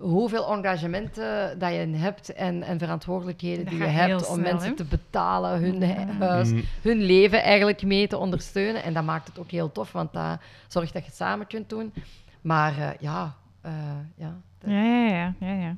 Hoeveel 0.00 0.52
engagementen 0.52 1.58
dat 1.58 1.72
je 1.72 1.78
hebt 1.96 2.32
en, 2.32 2.62
en 2.62 2.78
verantwoordelijkheden 2.78 3.64
Dat 3.64 3.74
die 3.74 3.82
je 3.82 3.88
hebt 3.88 4.28
om 4.28 4.34
snel, 4.38 4.52
mensen 4.52 4.74
te 4.74 4.84
betalen, 4.84 5.60
hun 5.60 5.80
Ja. 5.80 6.06
huis, 6.18 6.50
Mm. 6.50 6.62
hun 6.82 7.02
leven 7.02 7.42
eigenlijk 7.42 7.82
mee 7.82 8.06
te 8.06 8.16
ondersteunen. 8.18 8.82
En 8.82 8.92
dat 8.92 9.04
maakt 9.04 9.28
het 9.28 9.38
ook 9.38 9.50
heel 9.50 9.72
tof, 9.72 9.92
want 9.92 10.12
dat 10.12 10.38
zorgt 10.68 10.92
dat 10.92 11.02
je 11.02 11.08
het 11.08 11.16
samen 11.16 11.46
kunt 11.46 11.68
doen. 11.68 11.92
Maar 12.40 12.78
eh, 12.78 12.88
ja, 13.00 13.34
eh, 13.60 13.72
ja, 14.16 14.36
dat, 14.58 14.70
Ja, 14.70 14.82
ja, 14.82 15.06
ja. 15.06 15.34
ja, 15.40 15.52
ja. 15.52 15.76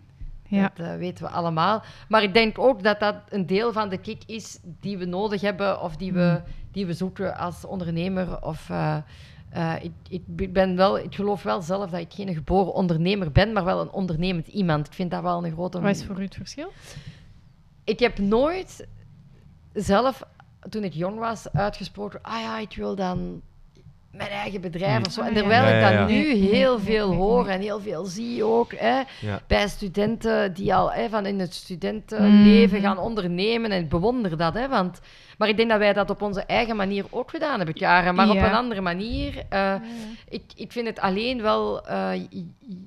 ja. 0.49 0.73
dat, 0.75 0.87
eh, 0.87 0.97
weten 0.97 1.25
we 1.25 1.31
allemaal. 1.31 1.83
Maar 2.09 2.23
ik 2.23 2.35
denk 2.35 2.59
ook 2.59 2.83
dat 2.83 3.01
dat 3.01 3.15
een 3.29 3.47
deel 3.47 3.73
van 3.73 3.89
de 3.89 3.99
kick 3.99 4.23
is 4.27 4.59
die 4.63 4.99
we 4.99 5.05
nodig 5.05 5.41
hebben 5.41 5.81
of 5.83 5.97
die 5.97 6.13
we, 6.13 6.41
die 6.73 6.87
we 6.87 6.93
zoeken 6.93 7.37
als 7.37 7.65
ondernemer. 7.65 8.43
Of, 8.43 8.71
eh, 9.53 9.75
ik, 9.81 9.93
ik, 10.09 10.53
ben 10.53 10.77
wel, 10.77 10.99
ik 10.99 11.15
geloof 11.15 11.43
wel 11.43 11.63
zelf 11.63 11.91
dat 11.91 12.01
ik 12.01 12.13
geen 12.13 12.35
geboren 12.35 12.73
ondernemer 12.73 13.33
ben, 13.33 13.53
maar 13.53 13.65
wel 13.65 13.81
een 13.81 13.91
ondernemend 13.91 14.47
iemand. 14.47 14.87
Ik 14.87 14.93
vind 14.93 15.11
dat 15.11 15.23
wel 15.23 15.45
een 15.45 15.53
grote... 15.53 15.81
Wat 15.81 15.97
is 15.97 16.05
voor 16.05 16.21
u 16.21 16.25
het 16.25 16.35
verschil? 16.35 16.73
Ik 17.85 17.99
heb 17.99 18.19
nooit 18.19 18.87
zelf, 19.73 20.23
toen 20.69 20.85
ik 20.85 20.93
jong 20.93 21.19
was, 21.19 21.53
uitgesproken... 21.53 22.23
Ah 22.23 22.41
ja, 22.41 22.59
ik 22.59 22.77
wil 22.77 22.95
dan 22.95 23.43
mijn 24.13 24.31
eigen 24.31 24.61
bedrijf 24.61 24.97
Hmm. 24.97 25.05
of 25.07 25.13
zo. 25.13 25.21
En 25.23 25.35
terwijl 25.35 25.63
Ja, 25.65 25.75
ik 25.75 25.83
dat 25.83 25.93
ja. 25.93 26.07
nu 26.07 26.35
heel 26.35 26.79
veel 26.81 27.09
nee, 27.09 27.19
hoor 27.19 27.47
en 27.47 27.61
heel 27.61 27.81
veel 27.81 28.05
zie 28.05 28.45
ook... 28.45 28.73
Hè, 28.75 29.01
Ja. 29.21 29.41
bij 29.47 29.69
studenten 29.69 30.55
die 30.55 30.75
al 30.75 30.93
hè, 30.93 31.09
van 31.09 31.27
in 31.27 31.39
het 31.41 31.55
studentenleven 31.55 32.77
Mhm. 32.79 32.87
gaan 32.87 32.99
ondernemen. 32.99 33.71
En 33.73 33.83
ik 33.83 33.89
bewonder 33.89 34.37
dat, 34.37 34.55
hè, 34.55 34.69
want... 34.69 35.01
Maar 35.39 35.49
ik 35.51 35.57
denk 35.57 35.69
dat 35.71 35.79
wij 35.79 35.93
dat 35.93 36.11
op 36.11 36.23
onze 36.23 36.43
eigen 36.43 36.77
manier 36.77 37.05
ook 37.11 37.31
gedaan 37.31 37.57
hebben, 37.57 37.75
jaren, 37.79 38.15
maar 38.15 38.31
op 38.31 38.37
een 38.37 38.53
andere 38.53 38.81
manier. 38.81 39.43
Eh, 39.49 39.75
ik, 40.29 40.43
ik 40.57 40.73
vind 40.73 40.87
het 40.87 40.99
alleen 41.01 41.43
wel 41.43 41.87
eh, 41.87 42.11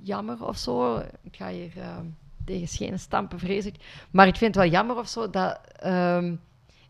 jammer 0.04 0.48
of 0.48 0.58
zo. 0.58 0.98
Ik 1.24 1.36
ga 1.36 1.50
hier 1.50 1.72
eh, 1.78 1.98
tegen 2.46 2.68
schenen 2.68 3.00
stampen, 3.00 3.40
vrees 3.40 3.66
ik. 3.66 3.76
Maar 4.12 4.28
ik 4.28 4.36
vind 4.36 4.56
het 4.56 4.64
wel 4.64 4.74
jammer 4.74 4.98
of 4.98 5.08
zo 5.08 5.30
dat... 5.30 5.60
ehm, 5.80 6.34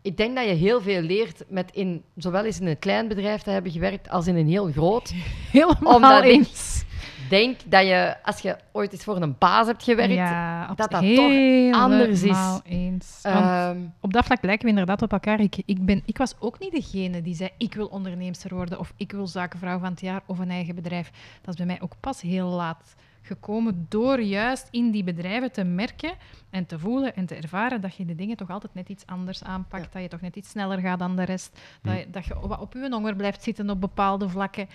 ik 0.06 0.16
denk 0.16 0.36
dat 0.36 0.44
je 0.44 0.52
heel 0.54 0.80
veel 0.80 1.00
leert 1.00 1.44
met 1.48 1.70
in, 1.72 2.02
zowel 2.16 2.44
eens 2.44 2.60
in 2.60 2.66
een 2.66 2.78
klein 2.78 3.08
bedrijf 3.08 3.42
te 3.42 3.50
hebben 3.50 3.72
gewerkt 3.72 4.08
als 4.10 4.26
in 4.26 4.36
een 4.36 4.48
heel 4.48 4.70
groot. 4.72 5.12
Helemaal 5.52 5.94
Omdat 5.94 6.24
ik- 6.24 6.30
eens. 6.30 6.84
Denk 7.28 7.60
dat 7.66 7.86
je, 7.86 8.16
als 8.22 8.38
je 8.40 8.56
ooit 8.72 8.92
eens 8.92 9.04
voor 9.04 9.16
een 9.22 9.34
baas 9.38 9.66
hebt 9.66 9.82
gewerkt, 9.82 10.12
ja, 10.14 10.66
dat 10.66 10.76
dat 10.90 10.90
toch 11.14 11.72
anders 11.72 12.22
is. 12.22 12.60
eens. 12.64 13.18
Ehm, 13.22 13.76
op 14.00 14.12
dat 14.12 14.24
vlak 14.24 14.42
lijken 14.42 14.64
we 14.64 14.70
inderdaad 14.70 15.02
op 15.02 15.12
elkaar. 15.12 15.40
Ik, 15.40 15.56
ik, 15.64 15.84
ben, 15.84 16.02
ik 16.04 16.18
was 16.18 16.34
ook 16.38 16.58
niet 16.58 16.72
degene 16.72 17.22
die 17.22 17.34
zei, 17.34 17.50
ik 17.58 17.74
wil 17.74 17.86
onderneemster 17.86 18.54
worden 18.54 18.78
of 18.78 18.92
ik 18.96 19.12
wil 19.12 19.26
zakenvrouw 19.26 19.78
van 19.78 19.90
het 19.90 20.00
jaar 20.00 20.20
of 20.26 20.38
een 20.38 20.50
eigen 20.50 20.74
bedrijf. 20.74 21.10
Dat 21.40 21.48
is 21.50 21.56
bij 21.56 21.66
mij 21.66 21.80
ook 21.80 21.92
pas 22.00 22.20
heel 22.20 22.48
laat 22.48 22.94
gekomen 23.26 23.86
door 23.88 24.20
juist 24.20 24.68
in 24.70 24.90
die 24.90 25.04
bedrijven 25.04 25.52
te 25.52 25.64
merken 25.64 26.12
en 26.50 26.66
te 26.66 26.78
voelen 26.78 27.14
en 27.16 27.26
te 27.26 27.34
ervaren 27.34 27.80
dat 27.80 27.94
je 27.94 28.04
de 28.04 28.14
dingen 28.14 28.36
toch 28.36 28.50
altijd 28.50 28.74
net 28.74 28.88
iets 28.88 29.06
anders 29.06 29.42
aanpakt, 29.44 29.84
Ja. 29.84 29.90
dat 29.92 30.02
je 30.02 30.08
toch 30.08 30.20
net 30.20 30.36
iets 30.36 30.48
sneller 30.50 30.78
gaat 30.78 30.98
dan 30.98 31.16
de 31.16 31.22
rest, 31.22 31.60
dat 31.82 31.98
je, 31.98 32.10
dat 32.10 32.24
je 32.24 32.34
wat 32.40 32.60
op 32.60 32.72
je 32.72 32.88
honger 32.90 33.16
blijft 33.16 33.42
zitten 33.42 33.70
op 33.70 33.80
bepaalde 33.80 34.28
vlakken. 34.28 34.68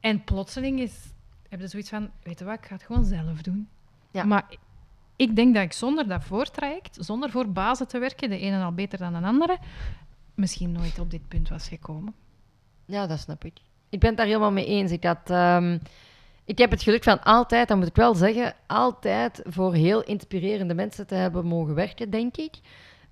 En 0.00 0.24
plotseling 0.24 0.80
is, 0.80 1.12
heb 1.48 1.60
je 1.60 1.68
zoiets 1.68 1.88
van, 1.90 2.10
weet 2.22 2.38
je 2.38 2.44
wat, 2.44 2.58
ik 2.58 2.66
ga 2.66 2.74
het 2.74 2.82
gewoon 2.82 3.04
zelf 3.04 3.42
doen. 3.42 3.68
Ja. 4.10 4.24
Maar 4.24 4.44
ik 5.16 5.36
denk 5.36 5.54
dat 5.54 5.62
ik 5.62 5.72
zonder 5.72 6.08
dat 6.08 6.24
voortraject, 6.24 6.96
zonder 7.00 7.30
voor 7.30 7.48
bazen 7.52 7.88
te 7.88 7.98
werken, 7.98 8.28
de 8.30 8.38
ene 8.38 8.62
al 8.64 8.72
beter 8.72 8.98
dan 8.98 9.12
de 9.12 9.20
andere, 9.26 9.58
misschien 10.34 10.72
nooit 10.72 10.98
op 10.98 11.10
dit 11.10 11.28
punt 11.28 11.48
was 11.48 11.68
gekomen. 11.68 12.14
ja, 12.84 13.06
dat 13.06 13.18
snap 13.18 13.44
ik. 13.44 13.58
Ik 13.88 13.98
ben 14.00 14.08
het 14.08 14.18
daar 14.18 14.26
helemaal 14.26 14.52
mee 14.52 14.66
eens. 14.66 14.90
Ik 14.92 15.04
had, 15.04 15.30
ehm, 15.30 15.78
Ik 16.46 16.58
heb 16.58 16.70
het 16.70 16.82
geluk 16.82 17.02
van 17.02 17.22
altijd, 17.22 17.68
dat 17.68 17.76
moet 17.76 17.86
ik 17.86 17.96
wel 17.96 18.14
zeggen, 18.14 18.54
altijd 18.66 19.42
voor 19.44 19.74
heel 19.74 20.02
inspirerende 20.02 20.74
mensen 20.74 21.06
te 21.06 21.14
hebben 21.14 21.46
mogen 21.46 21.74
werken, 21.74 22.10
denk 22.10 22.36
ik. 22.36 22.54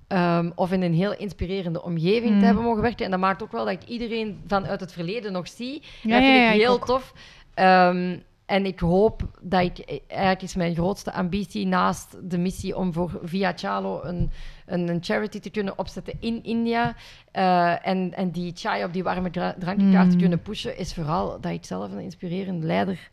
Ehm, 0.08 0.50
of 0.54 0.72
in 0.72 0.82
een 0.82 0.94
heel 0.94 1.16
inspirerende 1.16 1.82
omgeving 1.82 2.32
Mm. 2.32 2.38
te 2.38 2.44
hebben 2.44 2.64
mogen 2.64 2.82
werken. 2.82 3.04
En 3.04 3.10
dat 3.10 3.20
maakt 3.20 3.42
ook 3.42 3.52
wel 3.52 3.64
dat 3.64 3.74
ik 3.74 3.84
iedereen 3.88 4.40
vanuit 4.46 4.80
het 4.80 4.92
verleden 4.92 5.32
nog 5.32 5.48
zie. 5.48 5.82
Ja, 6.02 6.10
dat 6.10 6.18
vind 6.22 6.36
ja, 6.36 6.42
ja, 6.42 6.50
ik 6.52 6.60
heel 6.60 6.78
tof. 6.78 7.12
Ehm, 7.54 8.18
en 8.46 8.66
ik 8.66 8.80
hoop 8.80 9.22
dat 9.40 9.60
ik, 9.62 10.00
eigenlijk 10.08 10.42
is 10.42 10.54
mijn 10.54 10.74
grootste 10.74 11.12
ambitie 11.12 11.66
naast 11.66 12.16
de 12.30 12.38
missie 12.38 12.76
om 12.76 12.92
voor 12.92 13.20
Via 13.22 13.52
Chalo 13.56 14.02
een, 14.02 14.30
een, 14.66 14.88
een 14.88 15.02
charity 15.04 15.40
te 15.40 15.50
kunnen 15.50 15.78
opzetten 15.78 16.14
in 16.20 16.42
India. 16.42 16.94
eh, 17.32 17.86
en, 17.86 18.12
en 18.14 18.30
die 18.30 18.52
chai 18.54 18.84
op 18.84 18.92
die 18.92 19.02
warme 19.02 19.30
dra- 19.30 19.54
drankkaart 19.58 20.08
te 20.08 20.14
Mm. 20.14 20.20
kunnen 20.20 20.42
pushen, 20.42 20.78
is 20.78 20.94
vooral 20.94 21.40
dat 21.40 21.52
ik 21.52 21.64
zelf 21.64 21.92
een 21.92 21.98
inspirerende 22.00 22.66
leider 22.66 23.10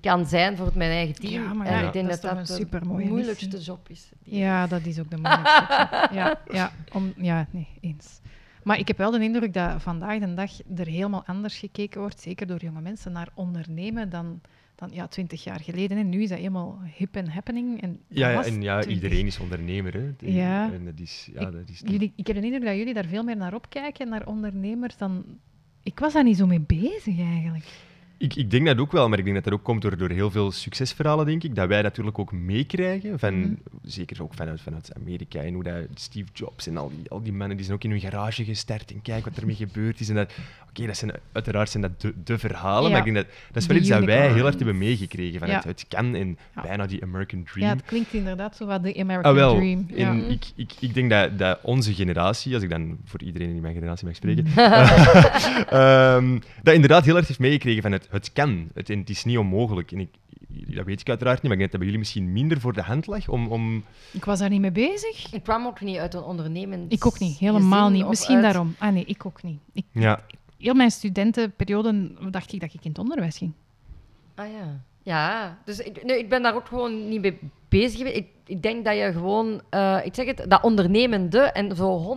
kan 0.00 0.26
zijn 0.26 0.56
voor 0.56 0.70
mijn 0.74 0.90
eigen 0.90 1.14
team. 1.14 1.42
Ja, 1.42 1.52
maar 1.54 1.66
en 1.66 1.80
ja, 1.80 1.86
ik 1.86 1.92
denk 1.92 2.08
dat 2.08 2.20
dat 2.22 2.38
is 2.38 2.48
dat, 2.48 2.70
de 2.70 2.80
moeilijkste 2.84 3.48
missie. 3.48 3.64
job 3.72 3.88
is. 3.88 4.10
Ja, 4.22 4.66
dat 4.66 4.84
is 4.86 4.98
ook 5.00 5.10
de 5.10 5.16
moeilijkste. 5.16 5.76
ja, 6.12 6.40
ja, 6.52 6.72
om, 6.92 7.12
ja, 7.16 7.46
nee, 7.50 7.68
eens. 7.80 8.20
Maar 8.62 8.78
ik 8.78 8.88
heb 8.88 8.96
wel 8.98 9.10
de 9.10 9.22
indruk 9.22 9.52
dat 9.54 9.82
vandaag 9.82 10.18
de 10.18 10.34
dag 10.34 10.50
er 10.76 10.86
helemaal 10.86 11.24
anders 11.26 11.58
gekeken 11.58 12.00
wordt, 12.00 12.20
zeker 12.20 12.46
door 12.46 12.58
jonge 12.60 12.80
mensen, 12.80 13.12
naar 13.12 13.28
ondernemen 13.34 14.10
dan, 14.10 14.40
dan 14.74 14.88
ja, 14.92 15.06
twintig 15.06 15.44
jaar 15.44 15.60
geleden. 15.60 15.98
En 15.98 16.08
nu 16.08 16.22
is 16.22 16.28
dat 16.28 16.38
helemaal 16.38 16.80
hip 16.96 17.16
en 17.16 17.28
happening. 17.28 17.82
En 17.82 18.00
Ja, 18.08 18.28
ja, 18.28 18.44
en 18.44 18.62
ja, 18.62 18.80
20 18.80 19.02
iedereen 19.02 19.26
is 19.26 19.38
ondernemer. 19.38 19.92
Hè. 19.92 20.00
En- 20.26 20.32
Ja. 20.32 20.72
En 20.72 20.84
dat 20.84 20.98
is, 21.00 21.28
ja, 21.34 21.40
Ik- 21.40 21.52
dat 21.52 21.68
is 21.68 21.82
Jullie, 21.84 22.12
ik 22.16 22.26
heb 22.26 22.36
de 22.36 22.42
indruk 22.42 22.64
dat 22.64 22.76
jullie 22.76 22.94
daar 22.94 23.04
veel 23.06 23.22
meer 23.22 23.36
naar 23.36 23.54
opkijken, 23.54 24.08
naar 24.08 24.26
ondernemers, 24.26 24.96
dan... 24.96 25.24
Ik 25.82 25.98
was 25.98 26.12
daar 26.12 26.24
niet 26.24 26.36
zo 26.36 26.46
mee 26.46 26.60
bezig, 26.60 27.18
eigenlijk. 27.18 27.64
Ik, 28.20 28.34
ik 28.34 28.50
denk 28.50 28.66
dat 28.66 28.78
ook 28.78 28.92
wel, 28.92 29.08
maar 29.08 29.18
ik 29.18 29.24
denk 29.24 29.36
dat 29.36 29.44
dat 29.44 29.52
ook 29.52 29.62
komt 29.62 29.82
door, 29.82 29.96
door 29.96 30.10
heel 30.10 30.30
veel 30.30 30.50
succesverhalen, 30.52 31.26
denk 31.26 31.42
ik, 31.44 31.54
dat 31.54 31.68
wij 31.68 31.82
natuurlijk 31.82 32.18
ook 32.18 32.32
meekrijgen, 32.32 33.18
van, 33.18 33.38
Mhm. 33.40 33.52
zeker 33.82 34.22
ook 34.22 34.34
vanuit, 34.34 34.60
vanuit 34.60 34.90
Amerika, 35.00 35.40
en 35.40 35.54
hoe 35.54 35.62
dat 35.62 35.74
Steve 35.94 36.28
Jobs 36.32 36.66
en 36.66 36.76
al 36.76 36.88
die, 36.96 37.10
al 37.10 37.22
die 37.22 37.32
mannen, 37.32 37.56
die 37.56 37.64
zijn 37.66 37.76
ook 37.76 37.84
in 37.84 37.90
hun 37.90 38.00
garage 38.00 38.44
gestart 38.44 38.92
en 38.92 39.02
kijk 39.02 39.24
wat 39.24 39.36
ermee 39.36 39.54
gebeurd 39.54 40.00
is. 40.00 40.08
En 40.08 40.14
dat, 40.14 40.32
oké, 40.68 40.86
dat 40.86 40.96
zijn 40.96 41.12
uiteraard 41.32 41.70
zijn 41.70 41.82
dat 41.82 42.00
de, 42.00 42.14
de 42.24 42.38
verhalen, 42.38 42.82
Ja. 42.82 42.88
maar 42.98 43.06
ik 43.06 43.12
denk 43.14 43.26
dat, 43.26 43.34
dat 43.52 43.62
is 43.62 43.68
wel 43.68 43.76
iets 43.76 43.88
dat 43.88 44.04
wij 44.04 44.32
heel 44.32 44.42
hard 44.42 44.56
hebben 44.56 44.78
meegekregen, 44.78 45.38
van 45.38 45.48
Ja. 45.48 45.54
het, 45.54 45.64
het 45.64 45.84
kan 45.88 46.14
en 46.14 46.38
Ja. 46.54 46.62
bijna 46.62 46.86
die 46.86 47.02
American 47.02 47.44
Dream. 47.44 47.66
Ja, 47.68 47.72
het 47.74 47.84
klinkt 47.84 48.12
inderdaad 48.12 48.56
zo 48.56 48.66
wat 48.66 48.82
de 48.82 48.94
American 48.98 49.30
Ah, 49.30 49.38
wel. 49.38 49.54
Dream. 49.56 49.86
En 49.96 50.30
ik, 50.30 50.44
ik, 50.54 50.72
ik 50.80 50.94
denk 50.94 51.10
dat, 51.10 51.38
dat 51.38 51.58
onze 51.62 51.94
generatie, 51.94 52.54
als 52.54 52.62
ik 52.62 52.70
dan 52.70 52.98
voor 53.04 53.22
iedereen 53.22 53.54
in 53.54 53.60
mijn 53.60 53.74
generatie 53.74 54.06
mag 54.06 54.16
spreken, 54.16 54.46
ehm, 55.68 56.38
dat 56.62 56.74
inderdaad 56.74 57.04
heel 57.04 57.16
erg 57.16 57.26
heeft 57.26 57.38
meegekregen 57.40 57.82
van 57.82 57.92
het, 57.92 58.08
het 58.10 58.32
kan, 58.32 58.68
het, 58.74 58.88
het 58.88 59.10
is 59.10 59.24
niet 59.24 59.38
onmogelijk. 59.38 59.92
En 59.92 59.98
ik, 59.98 60.08
dat 60.48 60.84
weet 60.84 61.00
ik 61.00 61.08
uiteraard 61.08 61.36
niet, 61.42 61.42
maar 61.44 61.52
ik 61.52 61.58
denk 61.58 61.70
dat 61.70 61.80
bij 61.80 61.88
jullie 61.88 61.98
misschien 61.98 62.32
minder 62.32 62.60
voor 62.60 62.72
de 62.72 62.82
hand 62.82 63.06
lag 63.06 63.28
om... 63.28 63.48
om 63.48 63.84
Ik 64.12 64.24
was 64.24 64.38
daar 64.38 64.48
niet 64.48 64.60
mee 64.60 64.70
bezig. 64.72 65.32
Ik 65.32 65.42
kwam 65.42 65.66
ook 65.66 65.80
niet 65.80 65.96
uit 65.98 66.14
een 66.14 66.22
ondernemend 66.22 66.92
Ik 66.92 67.06
ook 67.06 67.18
niet, 67.18 67.38
helemaal 67.38 67.90
niet. 67.90 68.08
Misschien 68.08 68.34
uit- 68.34 68.44
daarom. 68.44 68.74
Ah 68.78 68.92
nee, 68.92 69.04
ik 69.04 69.26
ook 69.26 69.42
niet. 69.42 69.58
Ik, 69.72 69.84
ja, 69.92 70.24
heel 70.58 70.74
mijn 70.74 70.90
studentenperiode 70.90 72.12
dacht 72.30 72.52
ik 72.52 72.60
dat 72.60 72.74
ik 72.74 72.84
in 72.84 72.90
het 72.90 72.98
onderwijs 72.98 73.36
ging. 73.38 73.52
Ah 74.34 74.46
ja. 74.52 74.80
Ja, 75.02 75.56
dus 75.64 75.78
ik, 75.78 76.04
nee, 76.04 76.18
ik 76.18 76.28
ben 76.28 76.42
daar 76.42 76.54
ook 76.54 76.66
gewoon 76.66 77.08
niet 77.08 77.20
mee 77.20 77.38
bezig 77.68 77.96
geweest. 77.98 78.16
Ik, 78.16 78.26
ik 78.46 78.62
denk 78.62 78.84
dat 78.84 78.96
je 78.96 79.12
gewoon, 79.12 79.60
eh, 79.70 79.96
ik 80.04 80.14
zeg 80.14 80.26
het, 80.26 80.44
dat 80.48 80.62
ondernemende 80.62 81.38
en 81.40 81.76
zo 81.76 82.16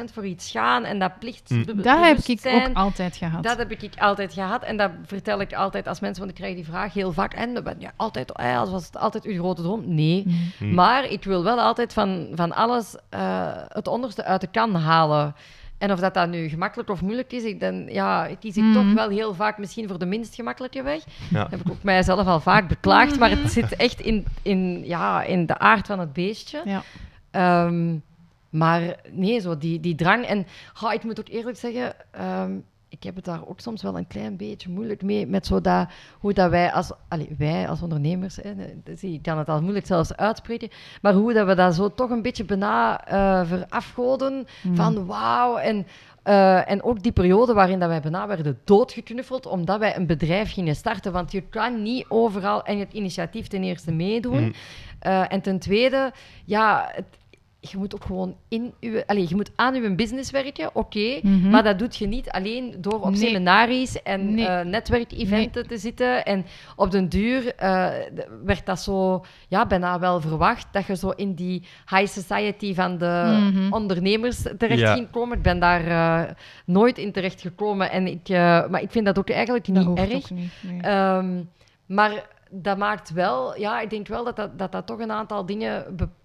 100% 0.00 0.12
voor 0.12 0.26
iets 0.26 0.50
gaan 0.50 0.84
en 0.84 0.98
dat 0.98 1.18
plicht. 1.18 1.48
Be- 1.48 1.74
Dat 1.74 1.98
heb 2.04 2.16
ik 2.18 2.24
ook 2.70 2.76
altijd 2.76 3.16
gehad. 3.16 3.42
Dat 3.42 3.58
heb 3.58 3.70
ik 3.70 3.90
altijd 3.98 4.32
gehad 4.32 4.62
en 4.62 4.76
dat 4.76 4.90
vertel 5.06 5.40
ik 5.40 5.52
altijd 5.54 5.88
als 5.88 6.00
mensen, 6.00 6.18
want 6.24 6.30
ik 6.38 6.42
krijg 6.42 6.54
die 6.56 6.64
vraag 6.64 6.92
heel 6.94 7.12
vaak. 7.12 7.34
En 7.34 7.64
ben 7.64 7.76
je 7.78 7.88
altijd, 7.96 8.32
eh, 8.32 8.58
als 8.58 8.70
was 8.70 8.86
het 8.86 8.96
altijd 8.96 9.24
uw 9.24 9.38
grote 9.38 9.62
droom? 9.62 9.94
Nee. 9.94 10.22
Mm. 10.26 10.34
Hm. 10.58 10.74
Maar 10.74 11.04
ik 11.04 11.24
wil 11.24 11.44
wel 11.44 11.60
altijd 11.60 11.92
van, 11.92 12.28
van 12.34 12.52
alles 12.52 12.96
eh, 13.08 13.48
het 13.68 13.86
onderste 13.88 14.24
uit 14.24 14.40
de 14.40 14.46
kan 14.46 14.74
halen. 14.74 15.34
En 15.80 15.92
of 15.92 15.98
dat, 16.00 16.14
dat 16.14 16.28
nu 16.28 16.48
gemakkelijk 16.48 16.90
of 16.90 17.02
moeilijk 17.02 17.32
is, 17.32 17.42
ik 17.44 17.60
dan, 17.60 17.86
ja, 17.88 18.28
kies 18.40 18.56
ik 18.56 18.62
Mhm. 18.62 18.72
toch 18.72 18.92
wel 18.94 19.08
heel 19.08 19.34
vaak 19.34 19.58
misschien 19.58 19.88
voor 19.88 19.98
de 19.98 20.06
minst 20.06 20.34
gemakkelijke 20.34 20.82
weg. 20.82 21.02
ja. 21.30 21.42
Dat 21.42 21.50
heb 21.50 21.60
ik 21.60 21.70
ook 21.70 21.82
mijzelf 21.82 22.26
al 22.26 22.40
vaak 22.40 22.68
beklaagd, 22.68 23.18
maar 23.18 23.30
het 23.30 23.52
zit 23.52 23.76
echt 23.76 24.00
in, 24.00 24.26
in, 24.42 24.82
ja, 24.86 25.22
in 25.22 25.46
de 25.46 25.58
aard 25.58 25.86
van 25.86 25.98
het 25.98 26.12
beestje. 26.12 26.62
Ja. 26.64 26.82
Ehm, 27.30 27.94
maar 28.50 28.94
nee, 29.10 29.40
zo 29.40 29.58
die, 29.58 29.80
die 29.80 29.94
drang. 29.94 30.24
En 30.24 30.46
ha, 30.72 30.92
ik 30.92 31.04
moet 31.04 31.20
ook 31.20 31.28
eerlijk 31.28 31.56
zeggen, 31.56 31.92
ehm, 32.10 32.52
ik 32.92 33.02
heb 33.02 33.14
het 33.16 33.24
daar 33.24 33.40
ook 33.46 33.60
soms 33.60 33.82
wel 33.82 33.96
een 33.96 34.06
klein 34.06 34.36
beetje 34.36 34.70
moeilijk 34.70 35.02
mee. 35.02 35.26
Met 35.26 35.46
zo 35.46 35.60
dat, 35.60 35.88
hoe 36.18 36.32
dat 36.32 36.50
wij 36.50 36.72
als, 36.72 36.90
allee, 37.08 37.34
wij 37.38 37.68
als 37.68 37.82
ondernemers, 37.82 38.36
hè, 38.36 38.52
dus 38.84 39.02
ik 39.02 39.22
kan 39.22 39.38
het 39.38 39.48
al 39.48 39.60
moeilijk 39.62 39.86
zelfs 39.86 40.16
uitspreken, 40.16 40.68
maar 41.02 41.12
hoe 41.14 41.32
dat 41.32 41.46
we 41.46 41.54
dat 41.54 41.74
zo 41.74 41.94
toch 41.94 42.10
een 42.10 42.22
beetje 42.22 42.44
bijna 42.44 43.06
eh 43.06 43.46
verafgoden. 43.46 44.46
Mm. 44.62 44.76
Van 44.76 45.06
wauw. 45.06 45.56
En, 45.56 45.86
eh, 46.22 46.70
en 46.70 46.82
ook 46.82 47.02
die 47.02 47.12
periode 47.12 47.52
waarin 47.52 47.78
dat 47.78 47.88
wij 47.88 48.00
bijna 48.00 48.26
werden 48.26 48.58
doodgeknuffeld 48.64 49.46
omdat 49.46 49.78
wij 49.78 49.96
een 49.96 50.06
bedrijf 50.06 50.52
gingen 50.52 50.76
starten. 50.76 51.12
Want 51.12 51.32
je 51.32 51.40
kan 51.40 51.82
niet 51.82 52.04
overal 52.08 52.62
en 52.64 52.78
het 52.78 52.92
initiatief 52.92 53.46
ten 53.46 53.62
eerste 53.62 53.92
meedoen. 53.92 54.40
Mhm. 54.44 54.52
Eh, 54.98 55.32
en 55.32 55.40
ten 55.40 55.58
tweede, 55.58 56.12
ja, 56.44 56.90
het- 56.92 57.18
je 57.60 57.78
moet 57.78 57.94
ook 57.94 58.04
gewoon 58.04 58.36
in 58.48 58.72
uw, 58.80 59.02
allez, 59.06 59.28
je 59.28 59.34
moet 59.34 59.50
aan 59.56 59.74
uw 59.74 59.94
business 59.94 60.30
werken, 60.30 60.70
oké. 60.72 61.18
Mhm. 61.22 61.50
Maar 61.50 61.62
dat 61.62 61.78
doet 61.78 61.96
je 61.96 62.06
niet 62.06 62.30
alleen 62.30 62.74
door 62.78 63.00
op 63.00 63.10
Nee. 63.10 63.16
seminaries 63.16 64.02
en 64.02 64.34
Nee. 64.34 64.46
eh, 64.46 64.64
netwerkeventen 64.66 65.66
te 65.68 65.78
zitten. 65.78 66.24
En 66.24 66.46
op 66.76 66.90
den 66.90 67.08
duur 67.08 67.54
eh, 67.54 67.88
werd 68.44 68.66
dat 68.66 68.80
zo 68.80 69.24
ja, 69.48 69.66
bijna 69.66 69.98
wel 69.98 70.20
verwacht 70.20 70.66
dat 70.72 70.86
je 70.86 70.96
zo 70.96 71.10
in 71.10 71.34
die 71.34 71.62
high 71.90 72.06
society 72.06 72.74
van 72.74 72.98
de 72.98 73.38
Mhm. 73.52 73.72
ondernemers 73.72 74.42
terecht 74.58 74.80
Ja. 74.80 74.94
ging 74.94 75.10
komen. 75.10 75.36
Ik 75.36 75.42
ben 75.42 75.58
daar 75.58 75.86
eh, 75.86 76.30
nooit 76.66 76.98
in 76.98 77.12
terecht 77.12 77.40
gekomen. 77.40 77.90
En 77.90 78.06
ik, 78.06 78.28
eh, 78.28 78.68
maar 78.68 78.82
ik 78.82 78.90
vind 78.90 79.04
dat 79.06 79.18
ook 79.18 79.30
eigenlijk 79.30 79.66
Dat 79.66 79.74
niet 79.74 79.84
hoeft 79.84 80.00
erg. 80.00 80.12
ook 80.12 80.30
niet. 80.30 80.52
nee. 80.60 80.80
Ehm, 80.80 81.42
maar 81.86 82.26
dat 82.50 82.78
maakt 82.78 83.10
wel, 83.12 83.58
ja, 83.58 83.80
ik 83.80 83.90
denk 83.90 84.06
wel 84.08 84.24
dat 84.24 84.36
dat, 84.36 84.58
dat, 84.58 84.72
dat 84.72 84.86
toch 84.86 84.98
een 85.00 85.12
aantal 85.12 85.46
dingen 85.46 85.84
bepaalt 85.96 86.18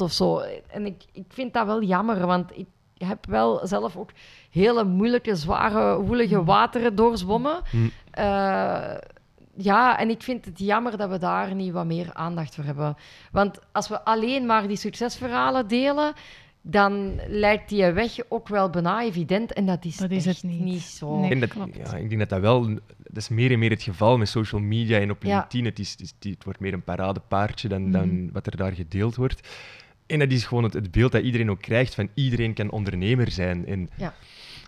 of 0.00 0.12
zo. 0.12 0.38
En 0.68 0.86
ik, 0.86 1.04
ik 1.12 1.24
vind 1.28 1.52
dat 1.52 1.66
wel 1.66 1.82
jammer, 1.82 2.26
want 2.26 2.50
ik 2.58 2.66
heb 2.98 3.26
wel 3.26 3.66
zelf 3.66 3.96
ook 3.96 4.10
hele 4.50 4.84
moeilijke, 4.84 5.34
zware, 5.36 6.00
woelige 6.02 6.36
Mm. 6.38 6.44
wateren 6.44 6.94
doorzwommen. 6.94 7.60
Mm. 7.72 7.90
Eh, 8.10 8.94
ja, 9.56 9.98
en 9.98 10.10
ik 10.10 10.22
vind 10.22 10.44
het 10.44 10.58
jammer 10.58 10.96
dat 10.96 11.10
we 11.10 11.18
daar 11.18 11.54
niet 11.54 11.72
wat 11.72 11.86
meer 11.86 12.10
aandacht 12.12 12.54
voor 12.54 12.64
hebben. 12.64 12.96
Want 13.32 13.58
als 13.72 13.88
we 13.88 14.04
alleen 14.04 14.46
maar 14.46 14.68
die 14.68 14.76
succesverhalen 14.76 15.68
delen, 15.68 16.12
dan 16.62 17.20
lijkt 17.26 17.68
die 17.68 17.86
weg 17.86 18.16
ook 18.28 18.48
wel 18.48 18.70
bijna 18.70 19.02
evident. 19.02 19.52
En 19.52 19.66
dat 19.66 19.84
is, 19.84 19.96
Dat 19.96 20.10
is 20.10 20.24
het 20.24 20.42
niet. 20.42 20.80
zo. 20.82 21.18
Nee. 21.18 21.38
Dat, 21.38 21.50
ja, 21.72 21.96
ik 21.96 22.08
denk 22.08 22.20
dat 22.20 22.28
dat 22.28 22.40
wel, 22.40 22.78
dat 23.12 23.22
is 23.22 23.28
meer 23.28 23.52
en 23.52 23.58
meer 23.58 23.70
het 23.70 23.82
geval 23.82 24.18
met 24.18 24.28
social 24.28 24.60
media 24.60 24.98
en 25.00 25.10
op 25.10 25.22
Ja. 25.22 25.36
LinkedIn. 25.38 25.64
Het, 25.64 25.78
is, 25.78 25.90
het, 25.90 26.00
is- 26.00 26.30
het 26.30 26.44
wordt 26.44 26.60
meer 26.60 26.72
een 26.72 26.82
paradepaardje 26.84 27.68
dan, 27.68 27.90
dan 27.90 28.30
wat 28.32 28.46
er 28.46 28.56
daar 28.56 28.72
gedeeld 28.72 29.16
wordt. 29.16 29.48
En 30.06 30.18
dat 30.18 30.30
is 30.30 30.44
gewoon 30.44 30.64
het, 30.64 30.72
het 30.72 30.90
beeld 30.90 31.12
dat 31.12 31.22
iedereen 31.22 31.50
ook 31.50 31.60
krijgt 31.60 31.94
van 31.94 32.08
iedereen 32.14 32.54
kan 32.54 32.70
ondernemer 32.70 33.30
zijn. 33.30 33.66
En 33.66 33.90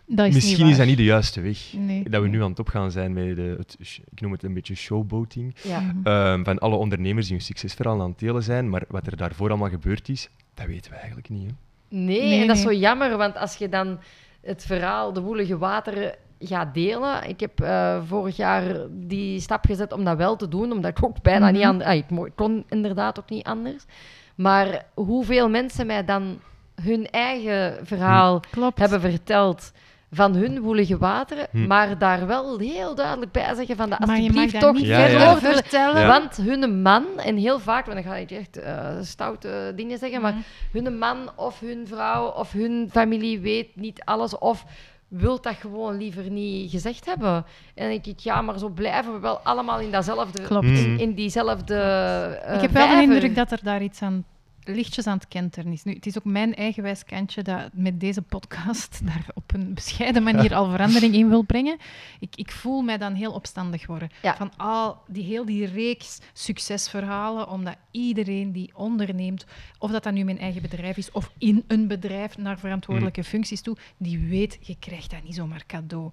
dat 0.06 0.27
is 0.27 0.35
misschien 0.35 0.62
niet 0.62 0.73
is 0.73 0.78
dat 0.78 0.86
niet 0.86 0.97
de 0.97 1.05
juiste 1.05 1.40
weg. 1.40 1.59
Nee. 1.77 2.09
Dat 2.09 2.23
we 2.23 2.28
nu 2.28 2.43
aan 2.43 2.51
het 2.51 2.59
opgaan 2.59 2.90
zijn 2.90 3.12
met 3.12 3.36
de, 3.36 3.55
het, 3.59 3.77
ik 4.10 4.20
noem 4.20 4.32
het 4.32 4.43
een 4.43 4.55
beetje 4.55 4.74
showboating. 4.74 5.55
Ja. 5.62 5.81
Mhm. 5.81 5.97
Ehm, 6.06 6.44
van 6.44 6.59
alle 6.59 6.77
ondernemers 6.77 7.27
die 7.27 7.36
hun 7.36 7.44
succesverhaal 7.44 8.01
aan 8.02 8.09
het 8.10 8.19
delen 8.19 8.43
zijn. 8.43 8.69
Maar 8.70 8.85
wat 8.89 9.06
er 9.06 9.16
daarvoor 9.16 9.48
allemaal 9.48 9.69
gebeurd 9.69 10.09
is, 10.09 10.28
dat 10.55 10.66
weten 10.66 10.90
we 10.90 10.97
eigenlijk 10.97 11.28
niet. 11.28 11.47
Hè? 11.51 11.55
Nee, 11.97 12.20
Nee, 12.23 12.40
en 12.40 12.47
dat 12.47 12.56
is 12.56 12.62
zo 12.62 12.73
jammer, 12.73 13.16
want 13.16 13.36
als 13.36 13.56
je 13.56 13.69
dan 13.69 13.98
het 14.40 14.64
verhaal 14.66 15.12
De 15.12 15.20
Woelige 15.20 15.59
Wateren 15.59 16.14
gaat 16.47 16.74
delen... 16.74 17.28
Ik 17.28 17.40
heb 17.40 17.60
eh, 17.60 17.98
vorig 18.06 18.36
jaar 18.36 18.62
die 18.90 19.40
stap 19.40 19.64
gezet 19.66 19.93
om 19.93 20.05
dat 20.05 20.16
wel 20.16 20.36
te 20.36 20.48
doen, 20.48 20.73
omdat 20.73 20.90
ik 20.98 21.05
ook 21.05 21.23
bijna 21.23 21.47
Mhm. 21.47 21.55
niet 21.55 21.64
anders... 21.64 21.94
ik 21.94 22.10
mo- 22.10 22.24
ik 22.27 22.36
kon 22.36 22.64
inderdaad 22.69 23.19
ook 23.19 23.31
niet 23.31 23.47
anders. 23.47 23.85
Maar 24.35 24.85
hoeveel 24.94 25.48
mensen 25.48 25.86
mij 25.86 26.05
dan 26.05 26.40
hun 26.82 27.06
eigen 27.10 27.86
verhaal 27.86 28.40
Klopt. 28.51 28.78
hebben 28.78 29.01
verteld 29.01 29.73
van 30.14 30.35
hun 30.35 30.60
woelige 30.60 30.98
wateren, 30.98 31.47
Hm. 31.51 31.66
maar 31.66 31.98
daar 31.98 32.27
wel 32.27 32.59
heel 32.59 32.94
duidelijk 32.94 33.32
bij 33.32 33.55
zeggen 33.55 33.77
van 33.77 33.89
mag 33.89 34.16
alsjeblieft 34.16 34.52
dat 34.52 34.60
toch 34.60 34.73
niet 34.74 34.86
Ja, 34.86 34.98
verder 34.98 35.19
ja. 35.20 35.32
vertellen. 35.32 35.56
vertellen. 35.62 36.01
Ja. 36.01 36.06
Want 36.06 36.36
hun 36.36 36.82
man, 36.82 37.05
en 37.16 37.36
heel 37.36 37.59
vaak, 37.59 37.86
want 37.86 38.02
dan 38.02 38.12
ga 38.12 38.19
ik 38.19 38.31
echt 38.31 38.56
eh, 38.56 38.86
stoute 39.01 39.73
dingen 39.77 39.98
zeggen, 39.98 40.20
maar 40.20 40.32
Mhm. 40.32 40.43
hun 40.85 40.98
man 40.98 41.31
of 41.36 41.60
hun 41.60 41.86
vrouw 41.86 42.27
of 42.27 42.52
hun 42.52 42.89
familie 42.90 43.40
weet 43.40 43.77
niet 43.77 44.02
alles 44.05 44.39
of 44.39 44.64
wil 45.12 45.40
dat 45.40 45.55
gewoon 45.55 45.97
liever 45.97 46.30
niet 46.30 46.70
gezegd 46.70 47.06
hebben. 47.06 47.34
En 47.34 47.44
dan 47.74 47.89
denk 47.89 48.06
ik, 48.06 48.18
ja, 48.18 48.43
maar 48.43 48.59
zo 48.59 48.68
blijven 48.68 49.12
we 49.12 49.18
wel 49.18 49.39
allemaal 49.39 49.80
in 49.80 49.90
datzelfde... 49.90 50.43
Klopt. 50.43 50.66
Mm. 50.66 50.74
In, 50.74 50.98
in 50.98 51.14
diezelfde 51.14 51.74
eh, 51.74 52.55
ik 52.55 52.60
heb 52.60 52.70
wel 52.70 52.89
de 52.89 53.02
indruk 53.02 53.34
dat 53.34 53.51
er 53.51 53.60
daar 53.62 53.82
iets 53.82 54.02
aan 54.02 54.24
lichtjes 54.64 55.06
aan 55.06 55.16
het 55.16 55.28
kenteren 55.28 55.72
is. 55.72 55.84
Nu, 55.84 55.94
het 55.94 56.06
is 56.06 56.18
ook 56.18 56.24
mijn 56.24 56.55
eigenwijs 56.55 57.05
kantje 57.05 57.43
dat 57.43 57.68
met 57.72 58.01
deze 58.01 58.22
podcast 58.22 59.01
daar 59.06 59.26
op 59.34 59.55
een 59.55 59.74
bescheiden 59.74 60.22
manier 60.22 60.55
al 60.55 60.70
verandering 60.70 61.14
in 61.14 61.28
wil 61.28 61.43
brengen. 61.43 61.76
Ik, 62.20 62.36
ik 62.36 62.51
voel 62.51 62.82
mij 62.82 62.98
dan 62.98 63.14
heel 63.14 63.32
opstandig 63.32 63.86
worden. 63.86 64.10
Ja. 64.22 64.36
Van 64.36 64.56
al 64.56 64.98
die, 65.06 65.24
heel 65.24 65.44
die 65.44 65.66
reeks 65.66 66.18
succesverhalen, 66.32 67.48
omdat 67.48 67.76
iedereen 67.90 68.52
die 68.52 68.70
onderneemt, 68.74 69.47
of 69.78 69.90
dat 69.90 70.02
dat 70.02 70.12
nu 70.12 70.24
mijn 70.24 70.39
eigen 70.39 70.62
bedrijf 70.62 70.97
is, 70.97 71.10
of 71.10 71.32
in 71.39 71.64
een 71.66 71.89
bedrijf 71.89 72.39
naar 72.39 72.59
verantwoordelijke 72.59 73.24
functies 73.24 73.60
toe, 73.60 73.76
die 73.97 74.18
weet, 74.18 74.59
je 74.60 74.76
krijgt 74.78 75.10
dat 75.10 75.22
niet 75.22 75.34
zomaar 75.34 75.66
cadeau. 75.66 76.10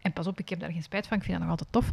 En 0.00 0.12
pas 0.12 0.26
op, 0.26 0.38
ik 0.38 0.48
heb 0.48 0.60
daar 0.60 0.72
geen 0.72 0.82
spijt 0.82 1.06
van, 1.06 1.16
ik 1.16 1.22
vind 1.22 1.38
dat 1.38 1.48
nog 1.48 1.58
altijd 1.58 1.72
tof. 1.72 1.90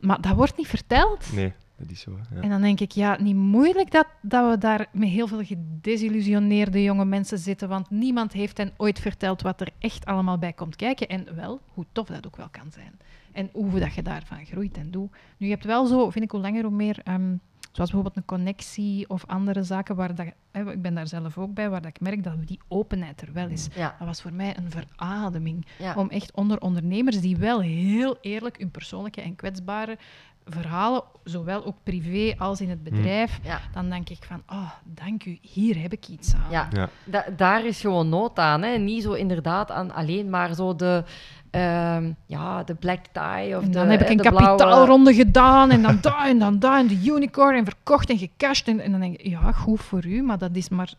Maar 0.00 0.20
dat 0.20 0.34
wordt 0.34 0.56
niet 0.56 0.68
verteld. 0.68 1.32
Nee, 1.32 1.52
dat 1.82 1.90
is 1.90 2.00
zo. 2.00 2.18
Ja. 2.34 2.40
En 2.40 2.48
dan 2.48 2.60
denk 2.60 2.80
ik, 2.80 2.90
ja, 2.90 3.16
niet 3.20 3.36
moeilijk 3.36 3.90
dat, 3.90 4.06
dat 4.20 4.50
we 4.50 4.58
daar 4.58 4.86
met 4.92 5.08
heel 5.08 5.26
veel 5.26 5.44
gedesillusioneerde 5.44 6.82
jonge 6.82 7.04
mensen 7.04 7.38
zitten, 7.38 7.68
want 7.68 7.90
niemand 7.90 8.32
heeft 8.32 8.58
hen 8.58 8.72
ooit 8.76 8.98
verteld 9.00 9.42
wat 9.42 9.60
er 9.60 9.68
echt 9.78 10.04
allemaal 10.04 10.38
bij 10.38 10.52
komt 10.52 10.76
kijken. 10.76 11.08
En 11.08 11.34
wel, 11.34 11.60
hoe 11.66 11.86
tof 11.92 12.06
dat 12.06 12.26
ook 12.26 12.36
wel 12.36 12.48
kan 12.48 12.72
zijn. 12.72 12.98
En 13.32 13.48
hoe 13.52 13.80
dat 13.80 13.94
je 13.94 14.02
daarvan 14.02 14.46
groeit 14.46 14.76
en 14.76 14.90
doet. 14.90 15.10
Nu, 15.36 15.46
je 15.46 15.52
hebt 15.52 15.64
wel 15.64 15.86
zo, 15.86 16.10
vind 16.10 16.24
ik, 16.24 16.30
hoe 16.30 16.40
langer 16.40 16.62
hoe 16.62 16.72
meer, 16.72 17.00
ehm, 17.04 17.36
zoals 17.72 17.90
bijvoorbeeld 17.90 18.16
een 18.16 18.24
connectie 18.24 19.08
of 19.08 19.26
andere 19.26 19.62
zaken, 19.62 19.96
waar 19.96 20.14
dat, 20.14 20.26
hè, 20.50 20.72
ik 20.72 20.82
ben 20.82 20.94
daar 20.94 21.06
zelf 21.06 21.38
ook 21.38 21.54
bij, 21.54 21.70
waar 21.70 21.82
dat 21.82 21.90
ik 21.90 22.00
merk 22.00 22.24
dat 22.24 22.46
die 22.46 22.60
openheid 22.68 23.20
er 23.20 23.32
wel 23.32 23.48
is. 23.48 23.68
Ja. 23.74 23.96
Dat 23.98 24.06
was 24.06 24.22
voor 24.22 24.32
mij 24.32 24.56
een 24.56 24.70
verademing. 24.70 25.66
Ja. 25.78 25.94
Om 25.94 26.08
echt 26.08 26.32
onder 26.32 26.60
ondernemers 26.60 27.20
die 27.20 27.36
wel 27.36 27.60
heel 27.60 28.18
eerlijk 28.20 28.58
hun 28.58 28.70
persoonlijke 28.70 29.20
en 29.20 29.36
kwetsbare 29.36 29.98
verhalen, 30.44 31.02
zowel 31.24 31.64
ook 31.64 31.76
privé 31.82 32.34
als 32.38 32.60
in 32.60 32.70
het 32.70 32.82
bedrijf, 32.82 33.38
Ja. 33.42 33.60
dan 33.72 33.90
denk 33.90 34.08
ik 34.08 34.18
van, 34.26 34.42
oh, 34.50 34.70
dank 34.84 35.24
u, 35.24 35.38
hier 35.40 35.80
heb 35.82 35.92
ik 35.92 36.08
iets 36.08 36.34
aan. 36.34 36.50
Ja, 36.50 36.68
Ja. 36.72 36.88
Da- 37.04 37.24
daar 37.36 37.64
is 37.66 37.80
gewoon 37.80 38.08
nood 38.08 38.38
aan. 38.38 38.62
Hè. 38.62 38.76
Niet 38.78 39.02
zo 39.02 39.12
inderdaad 39.12 39.70
aan 39.70 39.90
alleen 39.94 40.30
maar 40.30 40.54
zo 40.54 40.76
de, 40.76 41.04
ehm, 41.50 42.12
ja, 42.26 42.62
de 42.64 42.74
black 42.74 43.04
tie 43.12 43.56
of 43.56 43.62
En 43.62 43.70
de 43.70 43.78
dan 43.78 43.88
heb 43.88 44.00
ik 44.00 44.08
een 44.08 44.16
kapitaalronde 44.16 45.14
gedaan 45.14 45.70
en 45.70 45.82
dan 45.82 45.98
daar 46.10 46.26
en 46.28 46.38
dan 46.38 46.58
daar 46.58 46.78
en 46.78 46.86
de 46.86 47.00
unicorn 47.04 47.56
en 47.56 47.64
verkocht 47.64 48.10
en 48.10 48.18
gecashed. 48.18 48.68
En, 48.68 48.80
en 48.80 48.90
dan 48.90 49.00
denk 49.00 49.14
ik, 49.18 49.26
ja, 49.26 49.52
goed 49.52 49.80
voor 49.80 50.06
u, 50.06 50.22
maar 50.22 50.38
dat 50.38 50.56
is 50.56 50.68
maar 50.68 50.92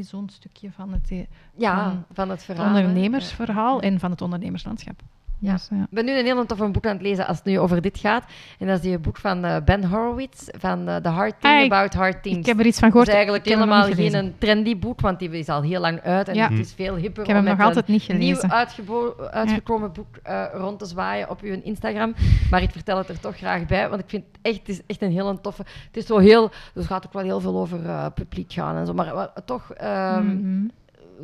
zo'n 0.00 0.28
stukje 0.32 0.70
van 0.72 0.92
het, 0.92 1.10
eh, 1.10 1.18
Ja, 1.56 1.84
van 1.84 2.04
van 2.12 2.30
het 2.30 2.44
verhaal. 2.44 2.66
ondernemersverhaal 2.66 3.80
en 3.80 3.98
van 4.00 4.10
het 4.10 4.22
ondernemerslandschap. 4.22 5.00
Ja. 5.42 5.52
Dus, 5.52 5.68
ja. 5.70 5.76
Ik 5.82 5.86
ben 5.90 6.04
nu 6.04 6.18
een 6.18 6.24
heel 6.24 6.46
toffe 6.46 6.68
boek 6.68 6.86
aan 6.86 6.92
het 6.92 7.02
lezen 7.02 7.26
als 7.26 7.36
het 7.36 7.46
nu 7.46 7.58
over 7.58 7.80
dit 7.80 7.98
gaat. 7.98 8.24
En 8.58 8.66
dat 8.66 8.76
is 8.76 8.82
die 8.82 8.98
boek 8.98 9.16
van 9.16 9.44
eh, 9.44 9.56
Ben 9.64 9.84
Horowitz, 9.84 10.48
van 10.58 10.88
eh, 10.88 10.96
The 10.96 11.08
Hard 11.08 11.34
Thing 11.40 11.54
Ah, 11.54 11.60
ik- 11.64 11.72
About 11.72 11.94
Hard 11.94 12.22
Things. 12.22 12.38
Ik 12.38 12.46
heb 12.46 12.58
er 12.58 12.66
iets 12.66 12.78
van 12.78 12.88
Het 12.88 12.92
gehoord. 12.92 13.08
is 13.08 13.14
eigenlijk 13.14 13.44
ik 13.44 13.50
heb 13.50 13.60
hem 13.60 13.68
nog 13.68 13.84
helemaal 13.86 14.10
geen 14.10 14.14
een 14.24 14.34
trendy 14.38 14.78
boek, 14.78 15.00
want 15.00 15.18
die 15.18 15.30
is 15.30 15.48
al 15.48 15.62
heel 15.62 15.80
lang 15.80 16.00
uit 16.00 16.28
en 16.28 16.34
Ja. 16.34 16.48
het 16.48 16.58
is 16.58 16.72
veel 16.72 16.94
hipper 16.96 17.22
Ik 17.22 17.28
heb 17.28 17.36
hem 17.36 17.56
nog 17.56 17.60
altijd 17.66 17.86
niet 17.86 18.08
een 18.08 18.18
nieuw 18.18 18.34
gelezen. 18.34 18.50
uitgebo- 18.56 19.14
uitgekomen 19.30 19.92
boek 19.92 20.16
eh, 20.22 20.44
rond 20.52 20.78
te 20.78 20.84
zwaaien 20.86 21.30
op 21.30 21.40
uw 21.42 21.60
Instagram. 21.64 22.14
Maar 22.50 22.62
ik 22.62 22.70
vertel 22.70 22.98
het 22.98 23.08
er 23.08 23.20
toch 23.20 23.36
graag 23.36 23.66
bij, 23.66 23.88
want 23.88 24.00
ik 24.02 24.08
vind 24.08 24.24
het 24.32 24.38
echt, 24.42 24.58
het 24.58 24.68
is 24.68 24.80
echt 24.86 25.02
een 25.02 25.10
heel 25.12 25.40
toffe... 25.40 25.62
Het 25.86 25.96
is 25.96 26.06
zo 26.06 26.18
heel... 26.18 26.48
Dus 26.48 26.58
het 26.74 26.86
gaat 26.86 27.06
ook 27.06 27.12
wel 27.12 27.22
heel 27.22 27.40
veel 27.40 27.56
over 27.56 28.10
publiek 28.14 28.52
gaan 28.52 28.76
en 28.76 28.86
zo, 28.86 28.94
maar 28.94 29.28
toch... 29.44 29.72
ehm, 29.72 30.24
Mhm. 30.26 30.66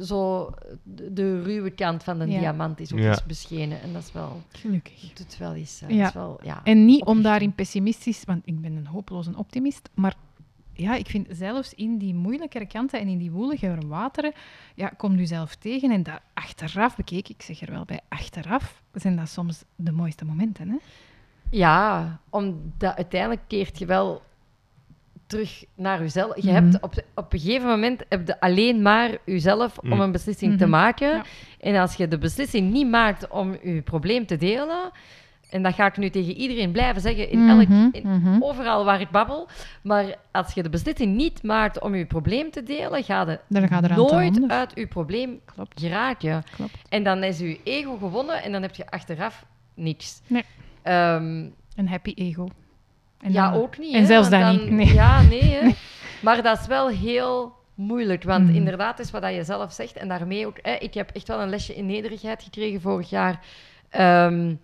Zo 0.01 0.51
de, 0.82 1.12
de 1.12 1.43
ruwe 1.43 1.70
kant 1.70 2.02
van 2.05 2.18
de 2.18 2.27
Ja. 2.27 2.39
diamant 2.39 2.81
is 2.81 2.93
ook 2.93 2.98
Ja. 2.98 3.09
eens 3.09 3.24
beschenen. 3.24 3.81
En 3.82 3.93
dat 3.93 4.02
is 4.02 4.12
wel... 4.12 4.43
Gelukkig. 4.48 5.12
doet 5.12 5.36
wel 5.39 5.55
eens... 5.55 5.82
eh, 5.82 5.89
Ja. 5.90 5.97
dat 5.98 6.09
is 6.09 6.14
wel, 6.14 6.39
ja. 6.43 6.60
En 6.64 6.85
niet 6.85 7.05
om 7.05 7.23
daarin 7.23 7.55
pessimistisch, 7.55 8.24
want 8.24 8.43
ik 8.44 8.60
ben 8.60 8.77
een 8.77 8.86
hopeloze 8.86 9.31
optimist, 9.36 9.90
maar 9.94 10.14
ja, 10.73 10.94
ik 10.94 11.06
vind 11.06 11.27
zelfs 11.31 11.74
in 11.74 11.98
die 11.98 12.14
moeilijkere 12.14 12.66
kanten 12.66 13.01
en 13.01 13.09
in 13.09 13.18
die 13.18 13.31
woeligere 13.31 13.86
wateren, 13.86 14.32
ja, 14.74 14.89
kom 14.89 15.18
u 15.18 15.27
zelf 15.27 15.55
tegen 15.55 15.90
en 15.90 16.02
dat 16.02 16.20
achteraf 16.35 16.97
bekeken, 16.97 17.35
ik 17.35 17.43
zeg 17.43 17.60
er 17.60 17.70
wel 17.73 17.85
bij, 17.85 18.01
achteraf 18.09 18.82
zijn 18.93 19.16
dat 19.16 19.28
soms 19.28 19.64
de 19.77 19.93
mooiste 19.93 20.24
momenten. 20.24 20.68
Hè? 20.68 20.77
Ja, 21.51 22.20
omdat 22.31 22.97
uiteindelijk 22.97 23.43
keert 23.47 23.78
je 23.78 23.86
wel 23.86 24.23
terug 25.26 25.64
naar 25.74 26.00
jezelf. 26.00 26.36
Je 26.36 26.52
Mhm. 26.52 26.54
hebt 26.62 26.80
op, 26.82 26.94
op 27.14 27.32
een 27.32 27.38
gegeven 27.40 27.68
moment 27.68 28.04
heb 28.08 28.26
je 28.26 28.40
alleen 28.40 28.82
maar 28.82 29.10
jezelf 29.24 29.78
om 29.78 29.88
Mm. 29.88 30.00
een 30.00 30.12
beslissing 30.12 30.58
te 30.58 30.64
Mhm. 30.66 30.70
maken. 30.72 31.08
Ja. 31.08 31.24
En 31.60 31.76
als 31.76 31.94
je 31.94 32.08
de 32.08 32.18
beslissing 32.18 32.72
niet 32.72 32.88
maakt 32.90 33.28
om 33.28 33.56
je 33.62 33.82
probleem 33.82 34.26
te 34.26 34.36
delen, 34.36 34.90
en 35.50 35.62
dat 35.62 35.74
ga 35.74 35.86
ik 35.86 35.96
nu 35.96 36.10
tegen 36.10 36.34
iedereen 36.34 36.72
blijven 36.72 37.02
zeggen 37.02 37.30
in 37.30 37.48
elk, 37.48 37.68
Mhm, 37.68 37.88
in- 37.92 38.36
overal 38.40 38.84
waar 38.84 39.00
ik 39.00 39.10
babbel, 39.10 39.48
maar 39.82 40.04
als 40.32 40.54
je 40.54 40.62
de 40.62 40.68
beslissing 40.68 41.16
niet 41.16 41.42
maakt 41.42 41.80
om 41.80 41.94
je 41.94 42.06
probleem 42.06 42.50
te 42.50 42.62
delen, 42.62 43.04
ga 43.04 43.20
je 43.20 43.38
Dan 43.48 43.68
gaat 43.68 43.84
er 43.84 43.96
nooit 43.96 44.48
uit 44.48 44.70
je 44.74 44.86
probleem 44.86 45.40
Klopt, 45.54 45.80
geraken. 45.80 46.42
klopt. 46.56 46.72
En 46.88 47.02
dan 47.02 47.22
is 47.24 47.38
je 47.38 47.60
ego 47.64 47.96
gewonnen 47.96 48.42
en 48.42 48.52
dan 48.52 48.62
heb 48.62 48.74
je 48.74 48.90
achteraf 48.90 49.44
niks. 49.74 50.20
Nee. 50.26 50.44
Ehm, 50.82 51.44
Een 51.76 51.88
happy 51.88 52.12
ego. 52.14 52.48
En 53.20 53.32
ja, 53.32 53.51
dan- 53.51 53.60
ook 53.60 53.78
niet. 53.78 53.94
en 53.94 54.01
hè, 54.01 54.06
zelfs 54.06 54.30
dat 54.30 54.40
dan- 54.40 54.56
niet, 54.56 54.70
nee. 54.70 54.94
Ja, 54.94 55.22
nee. 55.22 55.43
Hè. 55.55 55.70
Maar 56.22 56.43
dat 56.43 56.60
is 56.60 56.66
wel 56.66 56.88
heel 56.88 57.52
moeilijk. 57.74 58.22
Want 58.24 58.44
Mhm. 58.47 58.55
inderdaad 58.55 58.98
is 58.98 59.10
wat 59.10 59.22
dat 59.22 59.34
je 59.34 59.44
zelf 59.44 59.72
zegt. 59.72 59.97
En 59.97 60.09
daarmee 60.09 60.47
ook... 60.47 60.59
Hè, 60.62 60.72
ik 60.72 60.94
heb 60.94 61.10
echt 61.10 61.28
wel 61.28 61.40
een 61.40 61.48
lesje 61.48 61.74
in 61.74 61.86
nederigheid 61.86 62.43
gekregen 62.43 62.80
vorig 62.80 63.10
jaar. 63.10 63.40
Ehm, 63.90 64.55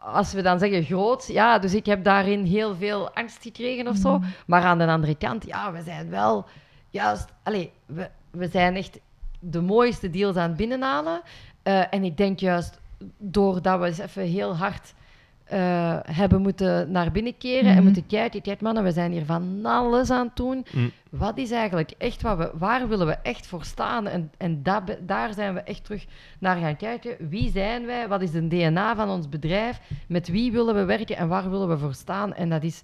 als 0.00 0.32
we 0.32 0.42
dan 0.42 0.58
zeggen 0.58 0.84
groot, 0.84 1.26
ja, 1.26 1.58
dus 1.58 1.74
ik 1.74 1.86
heb 1.86 2.04
daarin 2.04 2.44
heel 2.44 2.74
veel 2.76 3.10
angst 3.14 3.42
gekregen 3.42 3.88
of 3.88 3.96
zo. 3.96 4.18
Mhm. 4.18 4.28
Maar 4.46 4.62
aan 4.62 4.78
de 4.78 4.86
andere 4.86 5.14
kant, 5.16 5.46
ja, 5.46 5.72
we 5.72 5.82
zijn 5.82 6.10
wel 6.10 6.44
juist... 6.90 7.28
Allee, 7.42 7.72
we, 7.86 8.10
we 8.30 8.48
zijn 8.48 8.76
echt 8.76 8.98
de 9.40 9.60
mooiste 9.60 10.10
deals 10.10 10.36
aan 10.36 10.48
het 10.48 10.56
binnenhalen. 10.56 11.20
Eh, 11.62 11.82
en 11.94 12.04
ik 12.04 12.16
denk 12.16 12.38
juist 12.38 12.80
doordat 13.18 13.80
we 13.80 13.86
eens 13.86 13.98
even 13.98 14.22
heel 14.22 14.56
hard 14.56 14.94
eh, 15.46 15.98
hebben 16.02 16.42
moeten 16.42 16.90
naar 16.90 17.12
binnen 17.12 17.38
keren 17.38 17.68
en 17.70 17.74
Mhm. 17.74 17.84
moeten 17.84 18.06
kijken, 18.06 18.42
kijk 18.42 18.60
mannen, 18.60 18.82
we 18.84 18.92
zijn 18.92 19.12
hier 19.12 19.24
van 19.24 19.60
alles 19.62 20.10
aan 20.10 20.26
het 20.26 20.36
doen. 20.36 20.66
Mm. 20.72 20.90
Wat 21.10 21.38
is 21.38 21.50
eigenlijk 21.50 21.92
echt 21.98 22.22
wat 22.22 22.38
we, 22.38 22.50
waar 22.54 22.88
willen 22.88 23.06
we 23.06 23.12
echt 23.12 23.46
voor 23.46 23.64
staan? 23.64 24.06
En, 24.06 24.30
en 24.36 24.62
dat 24.62 24.82
daar 25.00 25.34
zijn 25.34 25.54
we 25.54 25.60
echt 25.60 25.84
terug 25.84 26.06
naar 26.38 26.56
gaan 26.56 26.76
kijken. 26.76 27.16
Wie 27.28 27.50
zijn 27.50 27.86
wij? 27.86 28.08
Wat 28.08 28.22
is 28.22 28.30
de 28.30 28.48
DNA 28.48 28.94
van 28.96 29.08
ons 29.08 29.28
bedrijf? 29.28 29.80
Met 30.08 30.28
wie 30.28 30.52
willen 30.52 30.74
we 30.74 30.84
werken 30.84 31.16
en 31.16 31.28
waar 31.28 31.50
willen 31.50 31.68
we 31.68 31.78
voor 31.78 31.94
staan? 31.94 32.34
En 32.34 32.48
dat 32.48 32.62
is 32.62 32.82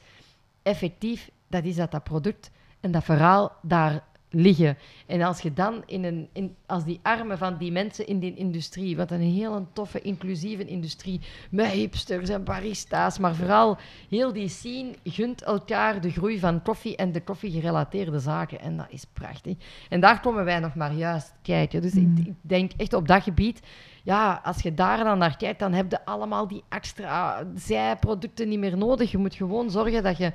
effectief, 0.62 1.30
dat 1.48 1.64
is 1.64 1.76
dat 1.76 1.90
dat 1.90 2.02
product 2.04 2.50
en 2.80 2.90
dat 2.90 3.04
verhaal 3.04 3.52
daar 3.62 4.02
liggen. 4.32 4.78
En 5.06 5.22
als 5.22 5.40
je 5.40 5.52
dan 5.52 5.82
in 5.86 6.04
een, 6.04 6.28
in, 6.32 6.54
als 6.66 6.84
die 6.84 7.00
armen 7.02 7.38
van 7.38 7.56
die 7.56 7.72
mensen 7.72 8.06
in 8.06 8.18
die 8.18 8.34
industrie, 8.34 8.96
wat 8.96 9.10
een 9.10 9.20
hele 9.20 9.64
toffe, 9.72 10.00
inclusieve 10.00 10.64
industrie, 10.64 11.20
met 11.50 11.66
hipsters 11.66 12.28
en 12.28 12.44
barista's, 12.44 13.18
maar 13.18 13.34
vooral 13.34 13.78
heel 14.08 14.32
die 14.32 14.48
scene 14.48 14.94
gunt 15.04 15.42
elkaar 15.42 16.00
de 16.00 16.10
groei 16.10 16.38
van 16.38 16.62
koffie 16.62 16.96
en 16.96 17.12
de 17.12 17.20
koffie-gerelateerde 17.20 18.18
zaken. 18.18 18.60
En 18.60 18.76
dat 18.76 18.86
is 18.90 19.04
prachtig. 19.12 19.56
En 19.88 20.00
daar 20.00 20.20
komen 20.20 20.44
wij 20.44 20.58
nog 20.58 20.74
maar 20.74 20.92
juist 20.92 21.32
kijken. 21.42 21.82
Dus 21.82 21.92
Mm. 21.92 22.16
ik, 22.18 22.26
ik 22.26 22.34
denk 22.40 22.72
echt 22.76 22.92
op 22.92 23.08
dat 23.08 23.22
gebied, 23.22 23.60
ja, 24.02 24.40
als 24.44 24.62
je 24.62 24.74
daar 24.74 25.04
dan 25.04 25.18
naar 25.18 25.36
kijkt, 25.36 25.58
dan 25.58 25.72
heb 25.72 25.90
je 25.90 26.04
allemaal 26.04 26.48
die 26.48 26.62
extra 26.68 27.44
zijproducten 27.54 28.48
niet 28.48 28.58
meer 28.58 28.76
nodig. 28.76 29.10
Je 29.10 29.18
moet 29.18 29.34
gewoon 29.34 29.70
zorgen 29.70 30.02
dat 30.02 30.16
je 30.18 30.32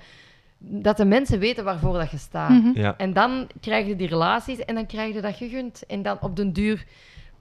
dat 0.58 0.98
de 0.98 1.06
mensen 1.06 1.40
weten 1.40 1.64
waarvoor 1.64 1.94
dat 1.94 2.12
je 2.12 2.18
staat. 2.18 2.50
Mhm. 2.50 2.80
Ja. 2.80 2.98
En 2.98 3.14
dan 3.14 3.48
krijg 3.62 3.88
je 3.88 3.96
die 3.96 4.08
relaties 4.08 4.60
en 4.60 4.76
dan 4.76 4.86
krijg 4.86 5.14
je 5.14 5.22
dat 5.22 5.36
gegund. 5.36 5.86
En 5.86 6.02
dan 6.02 6.18
op 6.22 6.36
den 6.36 6.54
duur 6.54 6.86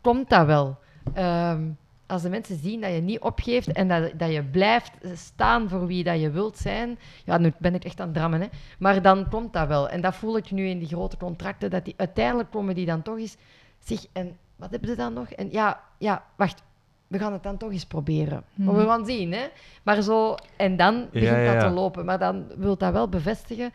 komt 0.01 0.31
dat 0.31 0.47
wel. 0.47 0.79
Ehm, 1.15 1.63
als 2.07 2.23
de 2.23 2.29
mensen 2.29 2.59
zien 2.59 2.81
dat 2.81 2.93
je 2.93 3.01
niet 3.01 3.21
opgeeft 3.21 3.73
en 3.73 3.89
dat, 3.89 4.13
dat 4.17 4.33
je 4.33 4.43
blijft 4.43 4.93
staan 5.15 5.69
voor 5.69 5.87
wie 5.87 6.05
dat 6.05 6.21
je 6.21 6.31
wilt 6.31 6.59
zijn. 6.59 6.99
Ja, 7.25 7.39
nu 7.39 7.53
ben 7.59 7.75
ik 7.75 7.85
echt 7.85 8.01
aan 8.01 8.07
het 8.07 8.17
drammen, 8.17 8.41
hè. 8.41 8.47
Maar 8.79 9.03
dan 9.03 9.29
komt 9.29 9.53
dat 9.53 9.69
wel. 9.69 9.89
En 9.89 10.01
dat 10.01 10.15
voel 10.15 10.37
ik 10.37 10.51
nu 10.51 10.67
in 10.67 10.79
die 10.79 10.89
grote 10.89 11.17
contracten, 11.17 11.71
dat 11.71 11.85
die 11.85 11.95
uiteindelijk 11.97 12.51
komen 12.51 12.75
die 12.75 12.87
dan 12.87 13.03
toch 13.03 13.19
eens... 13.19 13.37
Zeg, 13.79 14.07
en 14.13 14.37
wat 14.57 14.71
hebben 14.71 14.89
ze 14.89 14.97
dan 14.97 15.13
nog? 15.13 15.31
En 15.31 15.51
ja, 15.51 15.81
ja, 15.99 16.25
wacht. 16.37 16.63
We 17.07 17.19
gaan 17.19 17.33
het 17.33 17.43
dan 17.43 17.57
toch 17.57 17.71
eens 17.73 17.87
proberen. 17.87 18.45
Maar 18.55 18.77
we 18.77 18.85
gaan 18.85 19.07
zien, 19.07 19.33
hè. 19.33 19.47
Maar 19.83 20.03
zo... 20.03 20.35
En 20.57 20.77
dan 20.77 21.09
begint 21.13 21.31
ja, 21.37 21.45
dat 21.45 21.63
ja. 21.63 21.69
te 21.69 21.75
lopen. 21.75 22.05
Maar 22.05 22.19
dan 22.19 22.47
wil 22.57 22.77
dat 22.77 22.93
wel 22.93 23.09
bevestigen 23.09 23.73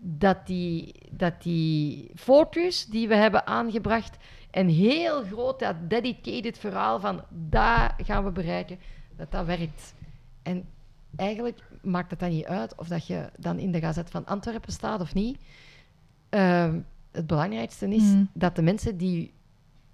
dat 0.00 0.46
die, 0.46 0.94
dat 1.10 1.42
die 1.42 2.10
focus 2.14 2.86
die 2.86 3.08
we 3.08 3.14
hebben 3.14 3.46
aangebracht 3.46 4.16
en 4.50 4.68
heel 4.68 5.22
groot, 5.22 5.58
dat 5.58 5.74
dedicated 5.88 6.58
verhaal 6.58 7.00
van 7.00 7.22
daar 7.28 7.94
gaan 8.02 8.24
we 8.24 8.30
bereiken, 8.30 8.78
dat 9.16 9.30
dat 9.30 9.46
werkt. 9.46 9.94
En 10.42 10.64
eigenlijk 11.16 11.58
maakt 11.82 12.10
het 12.10 12.20
dan 12.20 12.30
niet 12.30 12.44
uit 12.46 12.74
of 12.74 12.88
dat 12.88 13.06
je 13.06 13.30
dan 13.38 13.58
in 13.58 13.72
de 13.72 13.80
Gazet 13.80 14.10
van 14.10 14.26
Antwerpen 14.26 14.72
staat 14.72 15.00
of 15.00 15.14
niet. 15.14 15.38
Ehm, 16.28 16.78
het 17.12 17.26
belangrijkste 17.26 17.88
is 17.88 18.02
Mhm. 18.02 18.24
dat 18.32 18.56
de 18.56 18.62
mensen 18.62 18.96
die 18.96 19.32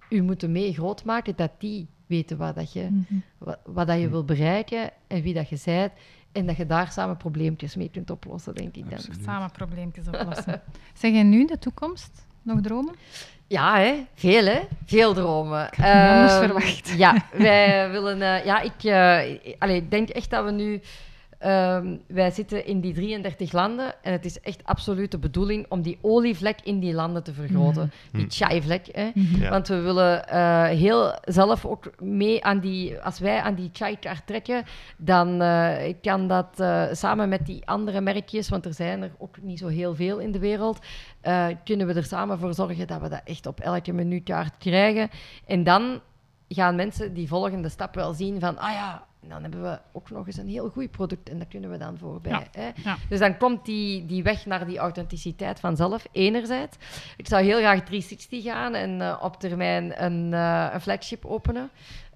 u 0.08 0.22
moeten 0.22 0.52
mee 0.52 0.72
groot 0.72 1.04
maken, 1.04 1.36
dat 1.36 1.50
die 1.58 1.88
weten 2.16 2.36
wat, 2.36 2.54
dat 2.54 2.72
je, 2.72 2.82
Mhm. 2.90 3.14
wat, 3.38 3.58
wat 3.64 3.86
dat 3.86 4.00
je 4.00 4.08
wil 4.08 4.24
bereiken 4.24 4.90
en 5.06 5.22
wie 5.22 5.34
dat 5.34 5.48
je 5.48 5.58
bent. 5.64 5.92
En 6.32 6.46
dat 6.46 6.56
je 6.56 6.66
daar 6.66 6.92
samen 6.92 7.16
probleempjes 7.16 7.76
mee 7.76 7.88
kunt 7.88 8.10
oplossen, 8.10 8.54
denk 8.54 8.76
ik 8.76 8.84
dan. 8.90 8.98
Absoluut. 8.98 9.22
Samen 9.24 9.50
probleempjes 9.50 10.06
oplossen. 10.06 10.62
zeg 11.00 11.12
je 11.12 11.22
nu 11.22 11.46
de 11.46 11.58
toekomst? 11.58 12.26
Nog 12.42 12.60
dromen? 12.60 12.94
Ja, 13.46 13.76
hè? 13.78 13.94
veel 14.14 14.44
hè? 14.46 14.60
Veel 14.84 15.14
dromen. 15.14 15.66
Ik 15.66 15.74
had 15.74 15.86
het 15.86 16.02
niet 16.02 16.10
anders 16.10 16.32
Ehm, 16.32 16.44
verwacht. 16.44 16.88
Ja, 16.96 17.24
wij 17.48 17.90
willen... 17.90 18.22
eh, 18.22 18.44
ja, 18.44 18.60
ik, 18.60 18.84
eh, 18.84 19.54
allee, 19.58 19.76
ik 19.76 19.90
denk 19.90 20.08
echt 20.08 20.30
dat 20.30 20.44
we 20.44 20.50
nu... 20.50 20.80
ehm, 21.38 21.96
wij 22.06 22.30
zitten 22.30 22.66
in 22.66 22.80
die 22.80 22.92
33 22.94 23.52
landen 23.52 23.94
en 24.02 24.12
het 24.12 24.24
is 24.24 24.40
echt 24.40 24.64
absoluut 24.64 25.10
de 25.10 25.18
bedoeling 25.18 25.66
om 25.68 25.82
die 25.82 25.98
olievlek 26.00 26.58
in 26.62 26.78
die 26.80 26.94
landen 26.94 27.22
te 27.22 27.32
vergroten. 27.32 27.92
Die 28.12 28.20
Mhm. 28.22 28.30
chai-vlek. 28.30 28.88
Hè? 28.92 29.10
Ja. 29.14 29.50
Want 29.50 29.68
we 29.68 29.80
willen 29.80 30.28
eh, 30.28 30.64
heel 30.64 31.18
zelf 31.24 31.66
ook 31.66 31.90
mee 32.02 32.44
aan 32.44 32.60
die... 32.60 33.00
Als 33.00 33.18
wij 33.18 33.40
aan 33.40 33.54
die 33.54 33.70
chai-kaart 33.72 34.26
trekken, 34.26 34.64
dan 34.96 35.42
eh, 35.42 35.94
kan 36.02 36.28
dat 36.28 36.60
eh, 36.60 36.84
samen 36.92 37.28
met 37.28 37.46
die 37.46 37.66
andere 37.68 38.00
merkjes, 38.00 38.48
want 38.48 38.64
er 38.66 38.74
zijn 38.74 39.02
er 39.02 39.10
ook 39.18 39.36
niet 39.42 39.58
zo 39.58 39.66
heel 39.68 39.94
veel 39.94 40.18
in 40.18 40.32
de 40.32 40.38
wereld, 40.38 40.78
eh, 41.20 41.46
kunnen 41.64 41.86
we 41.86 41.92
er 41.94 42.04
samen 42.04 42.38
voor 42.38 42.54
zorgen 42.54 42.86
dat 42.86 43.00
we 43.00 43.08
dat 43.08 43.20
echt 43.24 43.46
op 43.46 43.60
elke 43.60 43.92
menukaart 43.92 44.58
krijgen. 44.58 45.10
En 45.46 45.64
dan 45.64 46.00
gaan 46.48 46.74
mensen 46.76 47.14
die 47.14 47.28
volgende 47.28 47.68
stap 47.68 47.94
wel 47.94 48.12
zien 48.12 48.40
van, 48.40 48.58
ah 48.58 48.72
ja, 48.72 49.04
dan 49.28 49.42
hebben 49.42 49.62
we 49.62 49.78
ook 49.92 50.10
nog 50.10 50.26
eens 50.26 50.36
een 50.36 50.48
heel 50.48 50.68
goed 50.68 50.90
product 50.90 51.28
en 51.28 51.36
daar 51.38 51.46
kunnen 51.46 51.70
we 51.70 51.76
dan 51.76 51.98
voorbij. 51.98 52.32
Ja, 52.32 52.44
Hè? 52.52 52.70
ja. 52.84 52.96
Dus 53.08 53.18
dan 53.18 53.36
komt 53.36 53.64
die, 53.64 54.06
die 54.06 54.22
weg 54.22 54.46
naar 54.46 54.66
die 54.66 54.78
authenticiteit 54.78 55.60
vanzelf, 55.60 56.06
enerzijds. 56.12 56.76
Ik 57.16 57.28
zou 57.28 57.42
heel 57.44 57.58
graag 57.58 57.82
360 57.84 58.42
gaan 58.42 58.74
en 58.74 59.00
eh, 59.00 59.18
op 59.22 59.40
termijn 59.40 60.04
een, 60.04 60.34
eh, 60.34 60.68
een 60.72 60.80
flagship 60.80 61.24
openen. 61.24 61.70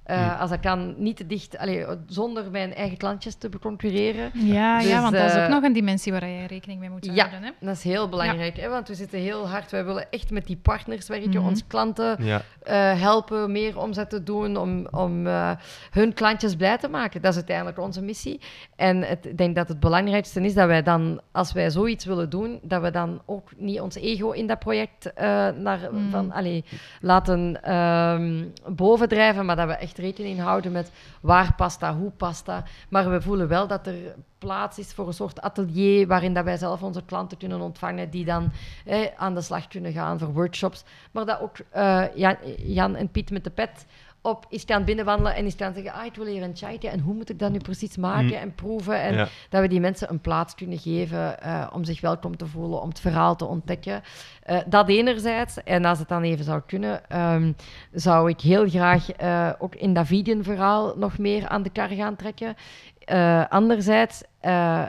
Eh, 0.09 0.17
Hmm. 0.31 0.41
Als 0.41 0.51
dat 0.51 0.61
kan, 0.61 0.95
niet 0.97 1.17
te 1.17 1.27
dicht, 1.27 1.59
allee, 1.59 1.85
zonder 2.07 2.51
mijn 2.51 2.75
eigen 2.75 2.97
klantjes 2.97 3.35
te 3.35 3.49
concurreren. 3.61 4.31
Ja, 4.35 4.79
Dus, 4.79 4.89
ja 4.89 5.01
want 5.03 5.15
dat 5.15 5.25
is 5.25 5.33
ook 5.37 5.39
eh, 5.43 5.49
nog 5.49 5.63
een 5.63 5.73
dimensie 5.73 6.13
waar 6.13 6.27
je 6.29 6.47
rekening 6.47 6.81
mee 6.81 6.91
moet 6.91 7.05
Ja. 7.05 7.13
houden. 7.15 7.43
Hè? 7.43 7.51
Dat 7.61 7.77
is 7.77 7.83
heel 7.83 8.09
belangrijk, 8.09 8.57
hè, 8.57 8.69
want 8.69 8.89
we 8.89 8.95
zitten 8.95 9.19
heel 9.19 9.49
hard. 9.49 9.71
Wij 9.71 9.85
willen 9.85 10.11
echt 10.11 10.31
met 10.31 10.47
die 10.47 10.57
partners 10.57 11.09
werken, 11.09 11.31
Mhm. 11.31 11.47
onze 11.47 11.65
klanten 11.67 12.25
Ja. 12.25 12.43
eh, 12.63 13.01
helpen, 13.01 13.53
meer 13.53 13.79
omzet 13.81 14.11
te 14.11 14.23
doen 14.23 14.57
om, 14.57 14.87
om 14.91 15.27
eh, 15.27 15.51
hun 15.91 16.13
klantjes 16.15 16.57
blij 16.57 16.79
te 16.79 16.89
maken. 16.89 17.21
Dat 17.23 17.31
is 17.31 17.37
uiteindelijk 17.37 17.79
onze 17.79 18.03
missie. 18.03 18.41
En 18.77 19.03
het, 19.03 19.27
ik 19.27 19.39
denk 19.39 19.55
dat 19.57 19.69
het 19.69 19.81
belangrijkste 19.81 20.41
is 20.41 20.55
dat 20.55 20.67
wij 20.67 20.83
dan, 20.83 21.21
als 21.33 21.53
wij 21.53 21.71
zoiets 21.71 22.05
willen 22.05 22.31
doen, 22.31 22.59
dat 22.63 22.83
we 22.83 22.91
dan 22.91 23.21
ook 23.27 23.49
niet 23.57 23.81
ons 23.81 23.97
ego 23.97 24.31
in 24.31 24.47
dat 24.47 24.59
project 24.59 25.13
eh, 25.13 25.25
naar, 25.49 25.79
Mm. 25.93 26.11
van, 26.11 26.33
allee, 26.33 26.65
laten 27.01 27.63
ehm, 27.63 28.45
bovendrijven, 28.67 29.47
maar 29.47 29.57
dat 29.57 29.67
we 29.67 29.73
echt 29.77 29.98
rekening 29.99 30.41
houden 30.41 30.73
met 30.73 30.91
waar 31.21 31.55
past 31.55 31.81
dat, 31.81 31.95
hoe 31.95 32.11
past 32.11 32.47
dat. 32.47 32.63
Maar 32.89 33.11
we 33.11 33.21
voelen 33.21 33.49
wel 33.49 33.67
dat 33.67 33.87
er 33.87 33.95
plaats 34.39 34.79
is 34.79 34.93
voor 34.93 35.07
een 35.07 35.13
soort 35.13 35.41
atelier 35.41 36.07
waarin 36.07 36.35
dat 36.35 36.45
wij 36.45 36.57
zelf 36.57 36.83
onze 36.83 37.05
klanten 37.05 37.39
kunnen 37.39 37.61
ontvangen 37.61 38.11
die 38.11 38.25
dan 38.25 38.51
eh, 38.85 38.99
aan 39.17 39.35
de 39.35 39.41
slag 39.41 39.69
kunnen 39.69 39.93
gaan 39.93 40.19
voor 40.19 40.33
workshops. 40.33 40.85
Maar 41.11 41.27
dat 41.27 41.41
ook 41.41 41.57
eh, 41.71 42.05
Jan, 42.15 42.37
Jan 42.57 42.97
en 42.97 43.09
Piet 43.11 43.31
met 43.31 43.45
de 43.45 43.51
pet 43.51 43.87
op 44.23 44.47
is 44.49 44.63
gaan 44.67 44.85
binnenwandelen 44.85 45.35
en 45.35 45.47
is 45.47 45.55
gaan 45.57 45.75
zeggen, 45.75 45.93
ah, 45.93 46.05
ik 46.05 46.15
wil 46.15 46.27
hier 46.27 46.43
een 46.43 46.57
chai 46.57 46.79
en 46.79 47.01
hoe 47.01 47.15
moet 47.15 47.31
ik 47.31 47.39
dat 47.39 47.51
nu 47.51 47.59
precies 47.59 47.97
maken 47.97 48.25
Mm. 48.27 48.33
en 48.33 48.55
proeven. 48.55 49.01
En 49.01 49.15
Ja. 49.15 49.29
dat 49.49 49.61
we 49.61 49.69
die 49.69 49.81
mensen 49.81 50.11
een 50.11 50.21
plaats 50.21 50.55
kunnen 50.55 50.79
geven 50.79 51.41
eh, 51.43 51.67
om 51.73 51.85
zich 51.85 52.01
welkom 52.01 52.37
te 52.37 52.47
voelen, 52.47 52.81
om 52.83 52.89
het 52.89 53.01
verhaal 53.01 53.37
te 53.37 53.45
ontdekken. 53.45 54.03
Eh, 54.49 54.59
dat 54.67 54.89
enerzijds. 54.89 55.63
En 55.65 55.85
als 55.85 55.99
het 55.99 56.09
dan 56.09 56.23
even 56.23 56.45
zou 56.45 56.61
kunnen, 56.67 57.09
ehm, 57.09 57.53
zou 57.93 58.29
ik 58.29 58.41
heel 58.41 58.69
graag 58.69 59.11
eh, 59.11 59.51
ook 59.59 59.75
in 59.75 59.95
dat 59.95 60.07
verhaal 60.41 60.95
nog 60.97 61.19
meer 61.19 61.49
aan 61.49 61.63
de 61.63 61.71
kar 61.71 61.89
gaan 61.89 62.17
trekken. 62.17 62.55
Eh, 62.99 63.45
anderzijds 63.49 64.23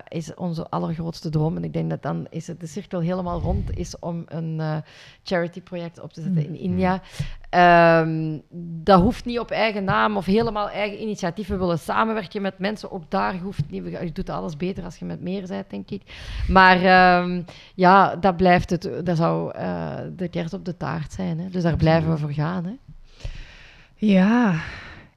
is 0.07 0.33
onze 0.33 0.69
allergrootste 0.69 1.29
droom, 1.29 1.55
en 1.55 1.63
ik 1.63 1.73
denk 1.73 1.89
dat 1.89 2.01
dan 2.01 2.27
is 2.29 2.47
het 2.47 2.59
de 2.59 2.67
cirkel 2.67 2.99
helemaal 2.99 3.39
rond, 3.39 3.77
is 3.77 3.99
om 3.99 4.23
een 4.27 4.83
charity-project 5.23 5.99
op 5.99 6.13
te 6.13 6.21
zetten 6.21 6.45
in 6.45 6.59
India. 6.59 7.01
Ehm, 7.49 8.37
dat 8.83 9.01
hoeft 9.01 9.25
niet 9.25 9.39
op 9.39 9.51
eigen 9.51 9.83
naam 9.83 10.17
of 10.17 10.25
helemaal 10.25 10.69
eigen 10.69 11.01
initiatief. 11.01 11.47
We 11.47 11.57
willen 11.57 11.79
samenwerken 11.79 12.41
met 12.41 12.59
mensen. 12.59 12.91
Ook 12.91 13.03
daar 13.07 13.37
hoeft 13.37 13.63
niet. 13.69 13.83
Je 13.85 14.11
doet 14.11 14.29
alles 14.29 14.57
beter 14.57 14.83
als 14.83 14.97
je 14.97 15.05
met 15.05 15.21
meer 15.21 15.47
bent, 15.47 15.69
denk 15.69 15.89
ik. 15.89 16.01
Maar 16.47 16.83
ehm, 16.83 17.41
ja, 17.75 18.15
dat 18.15 18.37
blijft 18.37 18.69
het. 18.69 18.89
Dat 19.03 19.17
zou 19.17 19.48
eh, 19.53 19.95
de 20.15 20.27
kerst 20.27 20.53
op 20.53 20.65
de 20.65 20.77
taart 20.77 21.11
zijn. 21.13 21.39
Hè. 21.39 21.49
Dus 21.49 21.63
daar 21.63 21.75
blijven 21.75 22.11
we 22.11 22.17
voor 22.17 22.33
gaan. 22.33 22.65
Hè. 22.65 22.73
Ja, 23.95 24.61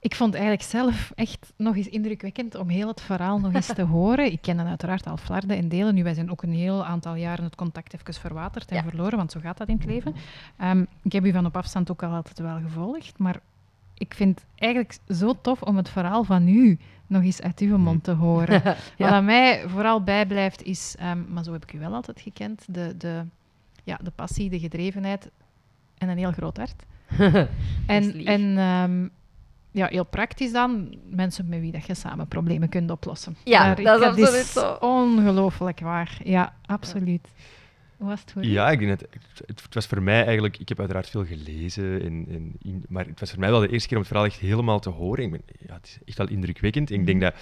ik 0.00 0.14
vond 0.14 0.32
het 0.34 0.42
eigenlijk 0.42 0.70
zelf 0.70 1.12
echt 1.14 1.52
nog 1.56 1.76
eens 1.76 1.88
indrukwekkend 1.88 2.54
om 2.54 2.68
heel 2.68 2.88
het 2.88 3.00
verhaal 3.00 3.38
nog 3.38 3.52
eens 3.54 3.66
te 3.74 3.82
horen. 3.96 4.32
Ik 4.32 4.42
ken 4.42 4.56
dan 4.56 4.66
uiteraard 4.66 5.06
al 5.06 5.16
Flarden 5.16 5.56
en 5.56 5.68
Delen. 5.68 5.94
Nu, 5.94 6.02
wij 6.02 6.14
zijn 6.14 6.30
ook 6.30 6.42
een 6.42 6.52
heel 6.52 6.84
aantal 6.84 7.14
jaren 7.14 7.44
het 7.44 7.54
contact 7.54 7.94
even 7.94 8.14
verwaterd 8.14 8.70
en 8.70 8.76
Ja. 8.76 8.82
verloren, 8.82 9.16
want 9.16 9.32
zo 9.32 9.40
gaat 9.40 9.58
dat 9.58 9.68
in 9.68 9.76
het 9.76 9.84
leven. 9.84 10.14
Ehm, 10.56 10.84
ik 11.02 11.12
heb 11.12 11.24
u 11.24 11.32
van 11.32 11.46
op 11.46 11.56
afstand 11.56 11.90
ook 11.90 12.02
al 12.02 12.10
altijd 12.12 12.38
wel 12.38 12.58
gevolgd, 12.60 13.18
maar 13.18 13.40
ik 13.94 14.14
vind 14.14 14.38
het 14.38 14.46
eigenlijk 14.56 14.98
zo 15.08 15.34
tof 15.42 15.62
om 15.62 15.76
het 15.76 15.88
verhaal 15.88 16.24
van 16.24 16.48
u 16.48 16.78
nog 17.06 17.22
eens 17.22 17.42
uit 17.42 17.60
uw 17.60 17.78
mond 17.78 18.04
te 18.04 18.12
horen. 18.12 18.62
Wat 18.98 19.10
aan 19.10 19.24
mij 19.24 19.68
vooral 19.68 20.02
bijblijft 20.02 20.62
is, 20.62 20.94
ehm, 20.98 21.18
maar 21.32 21.44
zo 21.44 21.52
heb 21.52 21.62
ik 21.62 21.72
u 21.72 21.78
wel 21.78 21.94
altijd 21.94 22.20
gekend, 22.20 22.64
de, 22.68 22.94
de, 22.96 23.24
ja, 23.82 23.98
de 24.02 24.10
passie, 24.10 24.50
de 24.50 24.58
gedrevenheid 24.58 25.30
en 25.98 26.08
een 26.08 26.18
heel 26.18 26.32
groot 26.32 26.56
hart. 26.56 26.82
En, 27.86 28.24
en 28.24 28.58
ehm, 28.58 29.08
ja, 29.70 29.86
heel 29.86 30.04
praktisch 30.04 30.52
dan, 30.52 30.94
mensen 31.10 31.48
met 31.48 31.60
wie 31.60 31.72
dat 31.72 31.86
je 31.86 31.94
samen 31.94 32.28
problemen 32.28 32.68
kunt 32.68 32.90
oplossen. 32.90 33.36
Ja, 33.44 33.74
dat 33.74 34.00
is 34.00 34.06
absoluut 34.06 34.40
is 34.40 34.52
zo. 34.52 34.76
ongelooflijk 34.80 35.80
waar. 35.80 36.18
Ja, 36.24 36.54
absoluut. 36.66 37.28
Hoe 37.96 38.08
was 38.08 38.20
het 38.20 38.32
voor 38.32 38.44
u? 38.44 38.48
Ja, 38.48 38.70
ik 38.70 38.78
denk 38.78 38.90
dat 38.90 39.00
het, 39.10 39.42
het, 39.46 39.62
het 39.62 39.74
was 39.74 39.86
voor 39.86 40.02
mij 40.02 40.24
eigenlijk... 40.24 40.58
Ik 40.58 40.68
heb 40.68 40.78
uiteraard 40.78 41.10
veel 41.10 41.24
gelezen, 41.24 42.02
en, 42.02 42.26
en 42.28 42.52
in- 42.62 42.84
maar 42.88 43.06
het 43.06 43.20
was 43.20 43.30
voor 43.30 43.38
mij 43.40 43.50
wel 43.50 43.60
de 43.60 43.68
eerste 43.68 43.88
keer 43.88 43.96
om 43.96 44.02
het 44.02 44.12
verhaal 44.12 44.28
echt 44.30 44.38
helemaal 44.40 44.80
te 44.80 44.90
horen. 44.90 45.24
Ik 45.24 45.30
ben, 45.30 45.42
ja, 45.66 45.74
het 45.74 45.86
is 45.86 45.98
echt 46.04 46.18
wel 46.18 46.28
indrukwekkend. 46.28 46.90
En 46.90 47.00
ik 47.00 47.06
denk 47.06 47.20
dat... 47.20 47.34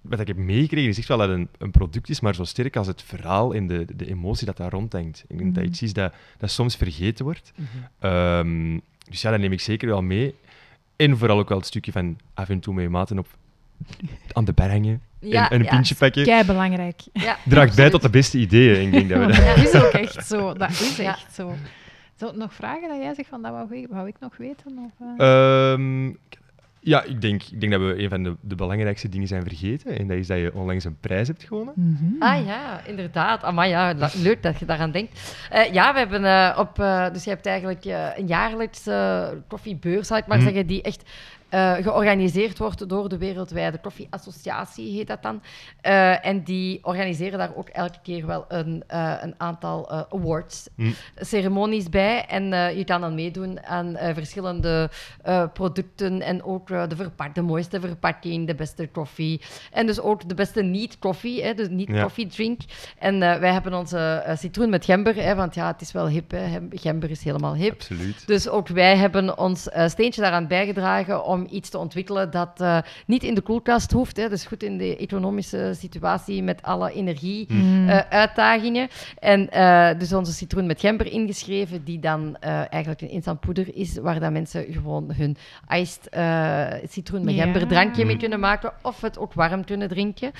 Wat 0.00 0.20
ik 0.20 0.26
heb 0.26 0.36
meegekregen 0.36 0.88
is 0.88 0.98
echt 0.98 1.08
wel 1.08 1.18
dat 1.18 1.28
het 1.28 1.38
een, 1.38 1.48
een 1.58 1.70
product 1.70 2.08
is, 2.08 2.20
maar 2.20 2.34
zo 2.34 2.44
sterk 2.44 2.76
als 2.76 2.86
het 2.86 3.02
verhaal 3.02 3.54
en 3.54 3.66
de, 3.66 3.86
de 3.96 4.06
emotie 4.08 4.46
dat 4.46 4.56
daar 4.56 4.70
rondhangt. 4.70 5.24
Ik 5.28 5.38
denk 5.38 5.54
dat 5.54 5.62
Mhm. 5.62 5.72
iets 5.72 5.82
is 5.82 5.92
dat, 5.92 6.14
dat 6.38 6.50
soms 6.50 6.76
vergeten 6.76 7.24
wordt. 7.24 7.52
Ehm, 7.98 8.78
dus 9.10 9.22
ja, 9.22 9.30
dat 9.30 9.40
neem 9.40 9.52
ik 9.52 9.60
zeker 9.60 9.88
wel 9.88 10.02
mee. 10.02 10.34
En 10.96 11.18
vooral 11.18 11.38
ook 11.38 11.48
wel 11.48 11.58
het 11.58 11.66
stukje 11.66 11.92
van 11.92 12.18
af 12.34 12.48
en 12.48 12.60
toe 12.60 12.74
met 12.74 12.82
je 12.82 12.90
maten 12.90 13.18
op 13.18 13.26
aan 14.32 14.44
de 14.44 14.52
ber 14.52 14.70
hangen 14.70 15.02
Ja, 15.20 15.44
en, 15.44 15.50
en 15.50 15.58
een 15.58 15.64
ja. 15.64 15.70
pintje 15.70 15.94
pakken. 15.94 16.24
Kei 16.24 16.44
belangrijk. 16.44 17.00
Ja, 17.12 17.36
Draagt 17.44 17.76
bij 17.76 17.90
tot 17.90 18.02
de 18.02 18.10
beste 18.10 18.38
ideeën. 18.38 18.86
Ik 18.86 18.92
denk 18.92 19.08
dat 19.08 19.18
we 19.18 19.26
dat... 19.44 19.56
Dat 19.56 19.66
is 19.66 19.74
ook 19.82 19.92
echt 19.92 20.26
zo. 20.26 20.52
Dat 20.58 20.70
is 20.70 20.96
Ja. 20.96 21.04
echt 21.12 21.34
zo. 21.34 21.54
Zo, 22.16 22.32
nog 22.34 22.54
vragen 22.54 22.88
dat 22.88 22.98
jij 23.02 23.14
zegt 23.14 23.28
van 23.28 23.42
dat 23.42 23.52
wou 23.52 23.76
ik, 23.76 23.86
wou 23.90 24.08
ik 24.08 24.14
nog 24.20 24.36
weten? 24.36 24.78
Of, 24.78 25.06
eh? 25.18 25.72
Ehm, 25.72 26.06
ja, 26.80 27.02
ik 27.02 27.20
denk, 27.20 27.42
ik 27.42 27.60
denk 27.60 27.72
dat 27.72 27.80
we 27.80 28.02
een 28.02 28.08
van 28.08 28.22
de, 28.22 28.36
de 28.40 28.54
belangrijkste 28.54 29.08
dingen 29.08 29.28
zijn 29.28 29.42
vergeten. 29.42 29.98
En 29.98 30.06
dat 30.08 30.16
is 30.16 30.26
dat 30.26 30.38
je 30.38 30.54
onlangs 30.54 30.84
een 30.84 30.96
prijs 31.00 31.28
hebt 31.28 31.42
gewonnen. 31.42 31.74
Mhm. 31.76 32.22
Ah 32.22 32.46
ja, 32.46 32.80
inderdaad. 32.86 33.42
Amai, 33.42 33.70
ja, 33.70 33.94
leuk 34.22 34.42
dat 34.42 34.58
je 34.58 34.64
daaraan 34.64 34.90
denkt. 34.90 35.36
Eh, 35.50 35.72
ja, 35.72 35.92
we 35.92 35.98
hebben 35.98 36.24
eh, 36.24 36.58
op... 36.58 36.78
eh, 36.78 37.12
dus 37.12 37.24
je 37.24 37.30
hebt 37.30 37.46
eigenlijk 37.46 37.84
eh, 37.84 38.06
een 38.16 38.26
jaarlijkse 38.26 39.38
koffiebeurs, 39.48 40.06
zal 40.06 40.16
ik 40.16 40.26
maar 40.26 40.36
Mhm. 40.36 40.46
zeggen, 40.46 40.66
die 40.66 40.82
echt 40.82 41.10
eh, 41.50 41.72
georganiseerd 41.74 42.58
wordt 42.58 42.88
door 42.88 43.08
de 43.08 43.18
Wereldwijde 43.18 43.78
Koffieassociatie, 43.78 44.96
heet 44.96 45.06
dat 45.06 45.22
dan. 45.22 45.42
Eh, 45.80 46.26
en 46.26 46.42
die 46.44 46.84
organiseren 46.84 47.38
daar 47.38 47.56
ook 47.56 47.68
elke 47.68 47.98
keer 48.02 48.26
wel 48.26 48.44
een, 48.48 48.84
eh, 48.86 49.14
een 49.20 49.34
aantal 49.36 49.90
awards, 49.90 50.68
Hm. 50.76 50.90
ceremonies 51.16 51.88
bij. 51.88 52.24
En 52.26 52.44
je 52.76 52.84
kan 52.84 53.00
dan 53.00 53.14
meedoen 53.14 53.64
aan 53.64 53.96
verschillende 54.14 54.90
producten 55.52 56.22
en 56.22 56.44
ook 56.44 56.68
de, 56.68 56.96
verpak 56.96 57.34
de 57.34 57.42
mooiste 57.42 57.80
verpakking, 57.80 58.46
de 58.46 58.54
beste 58.54 58.88
koffie. 58.88 59.40
En 59.72 59.86
dus 59.86 60.00
ook 60.00 60.28
de 60.28 60.34
beste 60.34 60.62
niet-koffie, 60.62 61.42
hè, 61.42 61.54
dus 61.54 61.68
niet-koffie-drink. 61.68 62.60
En 62.98 63.18
wij 63.18 63.52
hebben 63.52 63.74
onze 63.74 64.24
citroen 64.38 64.70
met 64.70 64.84
gember, 64.84 65.14
hè, 65.14 65.34
want 65.34 65.54
ja, 65.54 65.66
het 65.66 65.80
is 65.80 65.92
wel 65.92 66.08
hip, 66.08 66.30
hè. 66.30 66.58
Gember 66.70 67.10
is 67.10 67.24
helemaal 67.24 67.54
hip. 67.54 67.72
Absoluut. 67.72 68.26
Dus 68.26 68.48
ook 68.48 68.68
wij 68.68 68.96
hebben 68.96 69.38
ons 69.38 69.68
steentje 69.86 70.20
daaraan 70.20 70.46
bijgedragen 70.46 71.24
om 71.24 71.39
iets 71.50 71.70
te 71.70 71.78
ontwikkelen 71.78 72.30
dat 72.30 72.60
eh, 72.60 72.78
niet 73.06 73.22
in 73.22 73.34
de 73.34 73.40
koelkast 73.40 73.92
hoeft. 73.92 74.16
Hè. 74.16 74.28
Dus 74.28 74.44
goed 74.44 74.62
in 74.62 74.78
de 74.78 74.96
economische 74.96 75.72
situatie 75.78 76.42
met 76.42 76.62
alle 76.62 76.92
energie. 76.92 77.46
Mm. 77.48 77.88
eh, 77.88 77.98
uitdagingen. 78.08 78.88
En 79.18 79.50
eh, 79.50 79.98
dus 79.98 80.12
onze 80.12 80.32
citroen 80.32 80.66
met 80.66 80.80
gember 80.80 81.06
ingeschreven, 81.12 81.84
die 81.84 81.98
dan 81.98 82.36
eh, 82.40 82.72
eigenlijk 82.72 83.00
een 83.00 83.10
instant 83.10 83.40
poeder 83.40 83.76
is, 83.76 83.98
waar 83.98 84.20
dat 84.20 84.32
mensen 84.32 84.66
gewoon 84.70 85.12
hun 85.12 85.36
iced 85.68 86.08
eh, 86.08 86.66
citroen 86.88 87.24
met 87.24 87.34
gember 87.34 87.66
drankje 87.66 88.04
mee 88.04 88.16
kunnen 88.16 88.40
maken, 88.40 88.72
of 88.82 89.00
het 89.00 89.18
ook 89.18 89.32
warm 89.34 89.64
kunnen 89.64 89.88
drinken. 89.88 90.30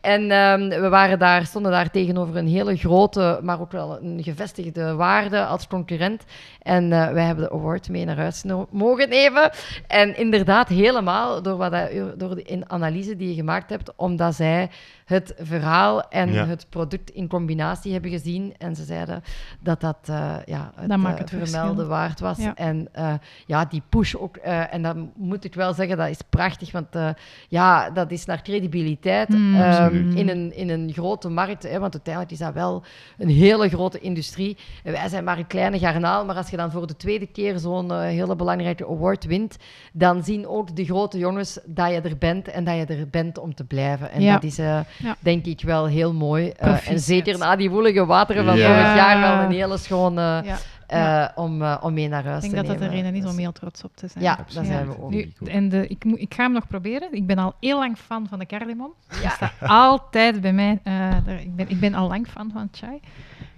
En 0.00 0.30
ehm, 0.30 0.68
we 0.68 0.88
waren 0.88 1.18
daar, 1.18 1.46
stonden 1.46 1.72
daar 1.72 1.90
tegenover 1.90 2.36
een 2.36 2.48
hele 2.48 2.76
grote, 2.76 3.40
maar 3.42 3.60
ook 3.60 3.72
wel 3.72 4.02
een 4.02 4.22
gevestigde 4.22 4.94
waarde 4.94 5.44
als 5.44 5.66
concurrent. 5.66 6.24
En 6.62 6.92
eh, 6.92 7.12
wij 7.12 7.24
hebben 7.24 7.44
de 7.44 7.50
award 7.50 7.88
mee 7.88 8.04
naar 8.04 8.16
huis 8.16 8.42
no- 8.42 8.68
mogen 8.70 9.08
nemen. 9.08 9.50
En 9.86 10.16
inderdaad, 10.16 10.49
helemaal 10.68 11.42
door, 11.42 11.56
wat 11.56 11.72
door 12.16 12.34
de 12.34 12.62
analyse 12.66 13.16
die 13.16 13.28
je 13.28 13.34
gemaakt 13.34 13.70
hebt, 13.70 13.92
omdat 13.96 14.34
zij 14.34 14.70
het 15.10 15.34
verhaal 15.38 16.08
en 16.08 16.32
Ja. 16.32 16.46
het 16.46 16.66
product 16.68 17.10
in 17.10 17.28
combinatie 17.28 17.92
hebben 17.92 18.10
gezien. 18.10 18.54
En 18.58 18.76
ze 18.76 18.84
zeiden 18.84 19.22
dat 19.60 19.80
dat 19.80 19.96
eh, 20.04 20.34
ja, 20.44 20.72
het, 20.74 20.88
Dat 20.88 20.98
maakt 20.98 21.14
eh, 21.32 21.38
het 21.40 21.50
vermelden 21.50 21.88
waard 21.88 22.20
was. 22.20 22.38
Ja. 22.38 22.54
En 22.54 22.88
eh, 22.92 23.12
ja, 23.46 23.64
die 23.64 23.82
push 23.88 24.14
ook. 24.14 24.36
eh, 24.36 24.74
en 24.74 24.82
dan 24.82 25.12
moet 25.16 25.44
ik 25.44 25.54
wel 25.54 25.74
zeggen, 25.74 25.96
dat 25.96 26.08
is 26.08 26.18
prachtig. 26.30 26.72
Want 26.72 26.94
eh, 26.94 27.08
ja, 27.48 27.90
dat 27.90 28.10
is 28.10 28.24
naar 28.24 28.42
credibiliteit 28.42 29.28
Mm, 29.28 29.54
ehm, 29.60 30.16
in, 30.16 30.28
een, 30.28 30.56
in 30.56 30.70
een 30.70 30.92
grote 30.92 31.28
markt. 31.28 31.62
Hè, 31.62 31.78
want 31.78 31.92
uiteindelijk 31.94 32.32
is 32.32 32.38
dat 32.38 32.54
wel 32.54 32.82
een 33.18 33.28
hele 33.28 33.68
grote 33.68 33.98
industrie. 33.98 34.56
En 34.84 34.92
wij 34.92 35.08
zijn 35.08 35.24
maar 35.24 35.38
een 35.38 35.46
kleine 35.46 35.78
garnaal. 35.78 36.24
Maar 36.24 36.36
als 36.36 36.50
je 36.50 36.56
dan 36.56 36.70
voor 36.70 36.86
de 36.86 36.96
tweede 36.96 37.26
keer 37.26 37.58
zo'n 37.58 38.00
hele 38.02 38.36
belangrijke 38.36 38.86
award 38.86 39.24
wint, 39.24 39.56
dan 39.92 40.24
zien 40.24 40.46
ook 40.46 40.76
de 40.76 40.84
grote 40.84 41.18
jongens 41.18 41.58
dat 41.66 41.90
je 41.90 42.00
er 42.00 42.18
bent 42.18 42.48
en 42.48 42.64
dat 42.64 42.74
je 42.76 42.84
er 42.94 43.08
bent 43.08 43.38
om 43.38 43.54
te 43.54 43.64
blijven. 43.64 44.10
En 44.10 44.22
Ja. 44.22 44.32
dat 44.34 44.42
is, 44.42 44.58
eh, 44.58 44.80
Ja. 45.02 45.16
denk 45.20 45.44
ik, 45.46 45.60
wel 45.60 45.86
heel 45.86 46.12
mooi. 46.14 46.48
Eh, 46.48 46.88
en 46.88 47.00
zeker 47.00 47.38
na 47.38 47.56
die 47.56 47.70
woelige 47.70 48.06
wateren 48.06 48.44
van 48.44 48.56
Ja. 48.56 48.66
vorig 48.66 48.94
jaar 48.96 49.20
wel 49.20 49.44
een 49.44 49.52
hele 49.52 49.76
schone 49.78 50.20
Ja. 50.20 50.42
eh, 50.86 50.98
Ja. 50.98 51.32
om, 51.34 51.62
eh, 51.62 51.76
om 51.82 51.92
mee 51.94 52.08
naar 52.08 52.24
huis 52.24 52.44
Ik 52.44 52.48
te 52.50 52.54
denk 52.54 52.66
dat 52.66 52.78
dat 52.78 52.88
nemen. 52.88 53.02
er 53.04 53.08
een 53.10 53.14
is 53.16 53.22
Dus- 53.22 53.30
om 53.32 53.38
heel 53.38 53.52
trots 53.52 53.84
op 53.84 53.96
te 53.96 54.08
zijn. 54.08 54.24
Ja, 54.24 54.30
Absoluut. 54.32 54.54
dat 54.54 54.66
zijn 54.66 54.86
we 54.88 55.02
ook. 55.02 55.10
Nu, 55.10 55.18
Ik 55.18 55.48
en 55.48 55.68
de, 55.68 55.86
ik, 55.86 56.04
moet, 56.04 56.18
ik 56.20 56.34
ga 56.34 56.42
hem 56.42 56.52
nog 56.52 56.66
proberen. 56.66 57.08
Ik 57.14 57.26
ben 57.26 57.38
al 57.38 57.54
heel 57.60 57.78
lang 57.78 57.96
fan 57.98 58.26
van 58.28 58.38
de 58.38 58.46
cardamom. 58.46 58.92
Ja. 59.22 59.28
staat 59.30 59.52
altijd 59.60 60.40
bij 60.40 60.52
mij. 60.52 60.78
eh, 60.82 60.92
daar- 61.24 61.40
ik, 61.40 61.56
ben, 61.56 61.70
ik 61.70 61.80
ben 61.80 61.94
al 61.94 62.08
lang 62.08 62.28
fan 62.28 62.50
van 62.52 62.68
chai. 62.72 63.00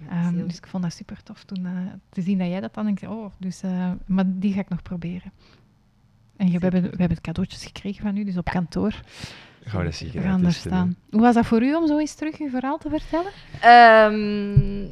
Ehm, 0.09 0.33
heel- 0.35 0.47
dus 0.47 0.57
ik 0.57 0.67
vond 0.67 0.83
dat 0.83 0.93
super 0.93 1.23
tof 1.23 1.43
toen, 1.43 1.65
eh, 1.65 1.71
te 2.09 2.21
zien 2.21 2.37
dat 2.37 2.47
jij 2.47 2.59
dat 2.59 2.73
dan. 2.73 2.87
Ik 2.87 2.99
zei, 2.99 3.11
oh, 3.11 3.25
dus, 3.37 3.61
eh, 3.61 3.91
maar 4.05 4.23
die 4.27 4.53
ga 4.53 4.59
ik 4.59 4.69
nog 4.69 4.81
proberen. 4.81 5.31
En 6.37 6.51
je, 6.51 6.59
we, 6.59 6.63
hebben, 6.67 6.81
we 6.91 6.95
hebben 6.97 7.21
cadeautjes 7.21 7.63
gekregen 7.65 8.03
van 8.03 8.17
u, 8.17 8.23
dus 8.23 8.37
op 8.37 8.49
kantoor. 8.49 8.93
Gaan 9.65 9.79
we 9.79 9.85
dat 9.85 9.95
zeker 9.95 10.13
We 10.15 10.21
gaan 10.21 10.35
daar 10.37 10.45
uittesten, 10.45 10.71
hè. 10.71 10.77
staan. 10.77 10.95
Hoe 11.11 11.21
was 11.21 11.35
dat 11.35 11.45
voor 11.45 11.61
u 11.61 11.75
om 11.75 11.87
zo 11.87 11.97
eens 11.97 12.15
terug 12.15 12.39
uw 12.39 12.49
verhaal 12.49 12.77
te 12.77 12.89
vertellen? 12.89 13.31
Ehm, 13.61 14.85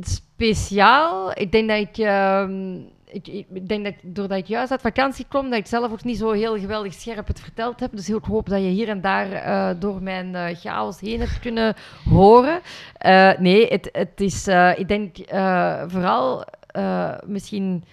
speciaal. 0.00 1.30
Ik 1.38 1.52
denk 1.52 1.68
dat 1.68 1.78
ik, 1.78 1.98
ehm, 1.98 2.74
ik, 3.06 3.28
ik 3.28 3.68
denk 3.68 3.84
dat 3.84 3.94
doordat 4.02 4.38
ik 4.38 4.46
juist 4.46 4.70
uit 4.70 4.80
vakantie 4.80 5.26
kom, 5.28 5.50
dat 5.50 5.58
ik 5.58 5.66
zelf 5.66 5.92
ook 5.92 6.04
niet 6.04 6.18
zo 6.18 6.30
heel 6.30 6.58
geweldig 6.58 6.92
scherp 6.92 7.26
het 7.26 7.40
verteld 7.40 7.80
heb. 7.80 7.90
Dus 7.96 8.08
ik 8.10 8.24
hoop 8.24 8.48
dat 8.48 8.60
je 8.62 8.68
hier 8.68 8.88
en 8.88 9.00
daar 9.00 9.32
eh, 9.32 9.70
door 9.80 10.02
mijn 10.02 10.34
eh, 10.34 10.56
chaos 10.56 11.00
heen 11.00 11.20
hebt 11.20 11.40
kunnen 11.40 11.74
horen. 12.10 12.60
Eh, 12.96 13.30
nee, 13.38 13.66
het, 13.66 13.88
het 13.92 14.20
is, 14.20 14.46
eh, 14.46 14.78
ik 14.78 14.88
denk 14.88 15.18
eh, 15.18 15.82
vooral 15.86 16.44
eh, 16.66 17.14
misschien. 17.26 17.84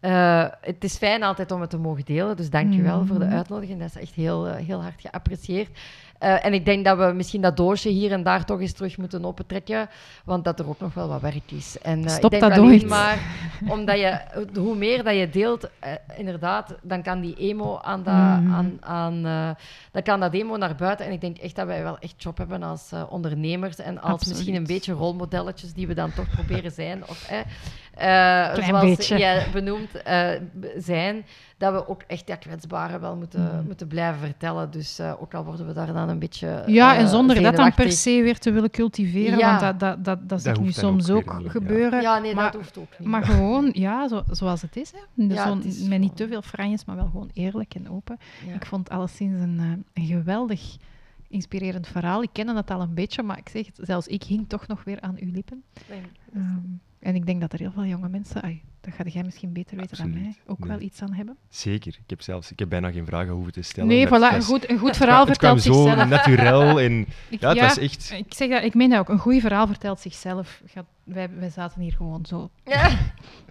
Eh, 0.00 0.44
het 0.60 0.84
is 0.84 0.96
fijn 0.96 1.22
altijd 1.22 1.50
om 1.50 1.60
het 1.60 1.70
te 1.70 1.78
mogen 1.78 2.04
delen, 2.04 2.36
dus 2.36 2.50
dank 2.50 2.72
je 2.74 2.82
wel 2.82 3.06
voor 3.06 3.18
de 3.18 3.24
Mhm. 3.24 3.34
uitnodiging. 3.34 3.80
Dat 3.80 3.88
is 3.94 4.00
echt 4.02 4.14
heel, 4.14 4.46
eh, 4.46 4.64
heel 4.66 4.82
hard 4.82 5.00
geapprecieerd. 5.00 5.78
Eh, 6.18 6.44
en 6.44 6.52
ik 6.54 6.64
denk 6.64 6.84
dat 6.84 6.98
we 6.98 7.12
misschien 7.14 7.40
dat 7.40 7.56
doosje 7.56 7.88
hier 7.88 8.12
en 8.12 8.22
daar 8.22 8.44
toch 8.44 8.60
eens 8.60 8.72
terug 8.72 8.96
moeten 8.98 9.24
opentrekken, 9.24 9.88
want 10.24 10.44
dat 10.44 10.58
er 10.58 10.68
ook 10.68 10.80
nog 10.80 10.94
wel 10.94 11.08
wat 11.08 11.20
werk 11.20 11.50
is. 11.50 11.78
En 11.82 12.10
Stop 12.10 12.32
ik 12.34 12.40
denk 12.40 12.52
dat 12.52 12.62
alleen 12.64 12.86
maar 12.88 13.18
omdat 13.76 13.98
je, 13.98 14.18
hoe 14.54 14.76
meer 14.76 15.04
dat 15.04 15.14
je 15.16 15.28
deelt, 15.30 15.68
inderdaad, 16.16 16.74
dan 16.82 17.02
kan 17.02 17.20
die 17.20 17.34
emo 17.36 17.78
aan 17.78 18.02
dat, 18.02 18.14
Mhm. 18.14 18.52
aan, 18.52 18.76
aan, 18.80 19.22
dan 19.92 20.02
kan 20.02 20.20
dat 20.20 20.34
emo 20.34 20.56
naar 20.56 20.74
buiten. 20.74 21.06
En 21.06 21.12
ik 21.12 21.20
denk 21.20 21.38
echt 21.38 21.56
dat 21.56 21.66
wij 21.66 21.82
wel 21.82 21.98
echt 21.98 22.22
job 22.22 22.38
hebben 22.38 22.62
als 22.62 22.90
ondernemers 23.08 23.76
en 23.76 24.00
als 24.00 24.12
Absoluut. 24.12 24.34
misschien 24.36 24.54
een 24.56 24.66
beetje 24.66 24.92
rolmodelletjes 24.92 25.72
die 25.72 25.86
we 25.86 25.94
dan 25.94 26.12
toch 26.12 26.30
proberen 26.30 26.72
zijn. 26.72 27.02
Of, 27.08 27.30
zoals 27.98 28.84
beetje. 28.84 29.18
jij 29.18 29.46
benoemd 29.52 30.02
eh, 30.02 30.28
zijn, 30.76 31.24
dat 31.58 31.72
we 31.72 31.88
ook 31.88 32.02
echt 32.06 32.26
dat 32.26 32.38
kwetsbare 32.38 32.98
wel 32.98 33.16
moeten, 33.16 33.42
Mhm. 33.42 33.66
moeten 33.66 33.86
blijven 33.86 34.20
vertellen. 34.20 34.70
Dus 34.70 34.98
eh, 34.98 35.12
ook 35.22 35.34
al 35.34 35.44
worden 35.44 35.66
we 35.66 35.72
daar 35.72 35.92
dan 35.92 36.08
een 36.08 36.18
beetje 36.18 36.62
Ja, 36.66 36.94
eh, 36.94 37.00
en 37.00 37.08
zonder 37.08 37.42
dat 37.42 37.56
dan 37.56 37.74
per 37.74 37.92
se 37.92 38.22
weer 38.22 38.38
te 38.38 38.50
willen 38.52 38.70
cultiveren, 38.70 39.38
Ja. 39.38 39.46
want 39.48 39.60
dat, 39.60 39.80
dat, 39.80 40.04
dat, 40.04 40.28
dat 40.28 40.40
zie 40.40 40.50
ik 40.50 40.56
Dat 40.56 40.64
nu 40.64 40.72
soms 40.72 41.10
ook 41.10 41.38
niet, 41.38 41.50
gebeuren. 41.50 42.00
Ja, 42.02 42.18
nee, 42.18 42.34
maar, 42.34 42.44
dat 42.52 42.54
hoeft 42.60 42.78
ook 42.78 42.98
niet. 42.98 43.08
maar 43.08 43.24
gewoon, 43.30 43.68
ja, 43.72 44.08
zo, 44.08 44.22
zoals 44.30 44.62
het 44.62 44.76
is. 44.76 44.90
Hè. 44.92 45.26
Dus 45.26 45.36
Ja, 45.36 45.46
zo'n- 45.46 45.56
het 45.56 45.66
is 45.66 45.82
met 45.82 45.98
niet 46.00 46.16
te 46.16 46.28
veel 46.28 46.42
franjes, 46.42 46.84
maar 46.84 46.96
wel 46.96 47.08
gewoon 47.10 47.30
eerlijk 47.34 47.74
en 47.74 47.90
open. 47.90 48.18
Ja. 48.46 48.54
Ik 48.54 48.66
vond 48.66 48.88
alleszins 48.90 49.40
een, 49.40 49.58
eh, 49.60 50.02
een 50.02 50.06
geweldig 50.08 50.76
inspirerend 51.28 51.86
verhaal. 51.86 52.22
Ik 52.22 52.30
kende 52.32 52.54
het 52.54 52.70
al 52.70 52.80
een 52.80 52.94
beetje, 52.94 53.22
maar 53.22 53.38
ik 53.38 53.48
zeg 53.48 53.66
het, 53.66 53.78
zelfs 53.82 54.06
ik 54.06 54.22
hing 54.22 54.48
toch 54.48 54.66
nog 54.66 54.84
weer 54.84 55.00
aan 55.00 55.16
uw 55.20 55.32
lippen. 55.32 55.62
Nee, 55.88 56.00
en 57.06 57.14
ik 57.14 57.26
denk 57.26 57.40
dat 57.40 57.52
er 57.52 57.58
heel 57.58 57.70
veel 57.72 57.84
jonge 57.84 58.08
mensen, 58.08 58.42
ai, 58.42 58.62
dat 58.80 58.94
ga 58.94 59.04
jij 59.04 59.22
misschien 59.22 59.52
beter 59.52 59.76
weten 59.76 59.96
dan 59.96 60.10
mij, 60.12 60.34
ook 60.46 60.58
Nee. 60.58 60.68
wel 60.68 60.80
iets 60.80 61.02
aan 61.02 61.12
hebben. 61.12 61.36
Zeker. 61.48 61.92
Ik 62.02 62.10
heb 62.10 62.22
zelfs 62.22 62.50
ik 62.50 62.58
heb 62.58 62.68
bijna 62.68 62.90
geen 62.90 63.06
vragen 63.06 63.32
hoeven 63.32 63.52
te 63.52 63.62
stellen. 63.62 63.88
Nee, 63.88 64.06
voilà, 64.06 64.10
een 64.34 64.42
goed, 64.42 64.70
een 64.70 64.78
goed 64.78 64.88
het 64.88 64.96
verhaal 64.96 65.16
kwam- 65.24 65.28
het 65.28 65.38
kwam 65.38 65.58
vertelt 65.60 65.76
zo 65.76 65.86
zichzelf. 65.86 66.08
naturel 66.08 66.80
en 66.80 67.06
Ik- 67.28 67.40
ja, 67.40 67.48
het 67.48 67.60
was 67.60 67.78
echt... 67.78 68.10
Ik, 68.16 68.34
zeg 68.34 68.48
dat, 68.48 68.62
ik 68.62 68.74
meen 68.74 68.90
dat 68.90 68.98
ook. 68.98 69.08
Een 69.08 69.18
goed 69.18 69.40
verhaal 69.40 69.66
vertelt 69.66 70.00
zichzelf. 70.00 70.62
Wij, 71.04 71.28
wij 71.38 71.50
zaten 71.50 71.80
hier 71.80 71.92
gewoon 71.92 72.26
zo 72.26 72.50
Ja. 72.64 72.90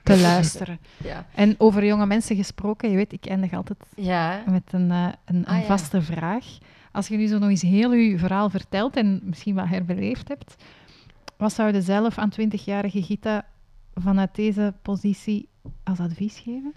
te 0.04 0.18
luisteren. 0.18 0.80
Ja. 1.04 1.26
En 1.36 1.56
over 1.58 1.86
jonge 1.86 2.06
mensen 2.06 2.36
gesproken, 2.36 2.90
je 2.90 2.96
weet, 2.96 3.14
ik 3.14 3.26
eindig 3.26 3.54
altijd 3.54 3.80
Ja. 3.96 4.44
met 4.50 4.64
een, 4.72 4.92
eh, 4.92 5.08
een, 5.26 5.46
Ah, 5.46 5.58
een 5.58 5.64
vaste 5.64 6.02
vraag. 6.02 6.46
Als 6.92 7.08
je 7.08 7.18
nu 7.18 7.28
zo 7.28 7.38
nog 7.38 7.50
eens 7.50 7.62
heel 7.62 7.94
je 7.94 8.18
verhaal 8.18 8.50
vertelt 8.50 8.96
en 8.96 9.22
misschien 9.24 9.56
wat 9.56 9.68
herbeleefd 9.68 10.28
hebt, 10.28 10.56
wat 11.38 11.54
zou 11.54 11.74
je 11.74 11.82
zelf 11.82 12.18
aan 12.18 12.32
20-jarige 12.42 13.04
Gita 13.04 13.46
vanuit 13.94 14.36
deze 14.36 14.74
positie 14.82 15.48
als 15.84 16.00
advies 16.00 16.38
geven? 16.40 16.74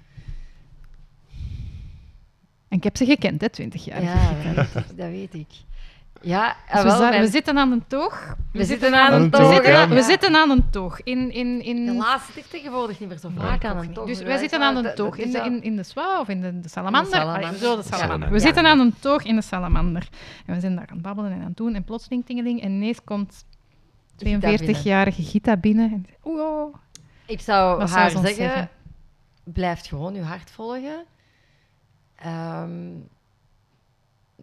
En 2.68 2.76
ik 2.76 2.84
heb 2.84 2.96
ze 2.96 3.04
gekend, 3.04 3.40
hè, 3.40 3.48
20 3.48 3.84
jaar. 3.84 4.02
Ja, 4.02 4.14
dat 4.14 4.44
weet 4.44 4.74
ik. 4.74 4.96
Dat 4.96 5.08
weet 5.10 5.34
ik. 5.34 5.46
Ja, 6.22 6.56
Dus 6.72 6.82
ah, 6.84 6.98
we, 6.98 7.04
mijn- 7.04 7.20
we 7.22 7.28
zitten 7.28 7.58
aan 7.58 7.72
een 7.72 7.84
toog. 7.86 8.36
we 8.52 8.64
zitten 8.64 8.94
aan 8.94 9.12
een 9.22 9.30
toog. 9.30 9.40
toog, 9.40 9.48
We 9.48 9.54
zitten, 9.54 9.72
ja. 9.72 9.88
we 9.88 10.02
zitten 10.02 10.34
aan 10.36 10.50
een 10.50 10.70
toog. 10.70 11.02
In, 11.02 11.32
in, 11.32 11.62
in, 11.62 11.88
Helaas 11.88 12.26
zit 12.26 12.36
ik 12.36 12.44
tegenwoordig 12.50 13.00
niet 13.00 13.08
meer 13.08 13.18
zo 13.18 13.30
vaak 13.36 13.64
aan 13.64 13.78
een 13.78 13.92
toog. 13.92 14.06
Dus 14.06 14.20
wij 14.22 14.38
zitten 14.38 14.60
aan 14.62 14.76
een 14.76 14.94
toog. 14.94 15.16
In 15.18 15.30
de, 15.32 15.38
in, 15.38 15.62
in 15.62 15.76
de 15.76 15.82
Zwa 15.82 16.20
of 16.20 16.28
in 16.28 16.40
de, 16.40 16.60
de 16.60 16.68
Salamander? 16.68 17.12
salamander. 17.12 17.44
Allee, 17.48 17.58
zo, 17.58 17.76
de 17.76 17.82
salamander. 17.82 18.28
We 18.28 18.34
Ja. 18.34 18.40
zitten 18.40 18.66
aan 18.66 18.78
een 18.80 18.94
toog 19.00 19.22
in 19.24 19.34
de 19.34 19.42
Salamander. 19.42 20.08
En 20.46 20.54
we 20.54 20.60
zijn 20.60 20.74
daar 20.76 20.86
aan 20.86 20.94
het 20.96 21.02
babbelen 21.02 21.32
en 21.32 21.38
aan 21.40 21.44
het 21.46 21.56
doen. 21.56 21.74
En 21.74 21.84
plotseling 21.84 22.26
tingeling. 22.26 22.62
En 22.62 22.70
ineens 22.70 23.04
komt. 23.04 23.44
42-jarige 24.26 25.22
Gita 25.22 25.56
binnen. 25.56 26.06
Oeh, 26.24 26.40
oh. 26.40 26.74
Ik 27.26 27.40
zou 27.40 27.78
Wat 27.78 27.90
haar 27.90 28.10
zeggen, 28.10 28.34
zeggen? 28.34 28.68
blijf 29.44 29.86
gewoon 29.86 30.14
je 30.14 30.22
hart 30.22 30.50
volgen. 30.50 31.04
Ehm, 32.14 32.90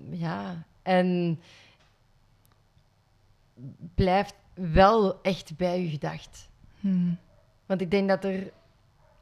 ja, 0.09 0.63
en 0.81 1.39
blijf 3.95 4.31
wel 4.53 5.21
echt 5.21 5.57
bij 5.57 5.81
je 5.81 5.89
gedacht. 5.89 6.49
Hmm. 6.79 7.17
Want 7.65 7.81
ik 7.81 7.91
denk 7.91 8.07
dat 8.09 8.23
er... 8.23 8.51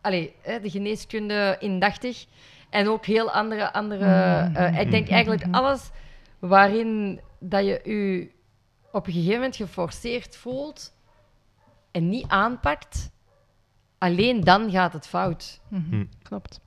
Allee, 0.02 0.36
de 0.62 0.70
geneeskunde 0.70 1.56
indachtig 1.60 2.26
en 2.70 2.88
ook 2.88 3.06
heel 3.06 3.32
andere... 3.32 3.74
andere 3.74 4.06
Mhm. 4.50 4.56
eh, 4.56 4.80
ik 4.80 4.92
denk 4.92 5.10
eigenlijk 5.10 5.46
Mhm. 5.46 5.56
alles 5.56 5.90
waarin 6.40 7.20
dat 7.40 7.66
je 7.66 7.82
je 7.84 8.30
op 8.94 9.07
een 9.07 9.14
gegeven 9.14 9.34
moment 9.34 9.56
geforceerd 9.56 10.36
voelt 10.36 10.94
en 11.91 12.10
niet 12.10 12.26
aanpakt, 12.28 13.11
alleen 13.98 14.41
dan 14.41 14.72
gaat 14.72 14.94
het 14.94 15.07
fout. 15.07 15.60
Mhm. 15.68 15.90
Hm. 15.90 16.06
Klopt. 16.22 16.60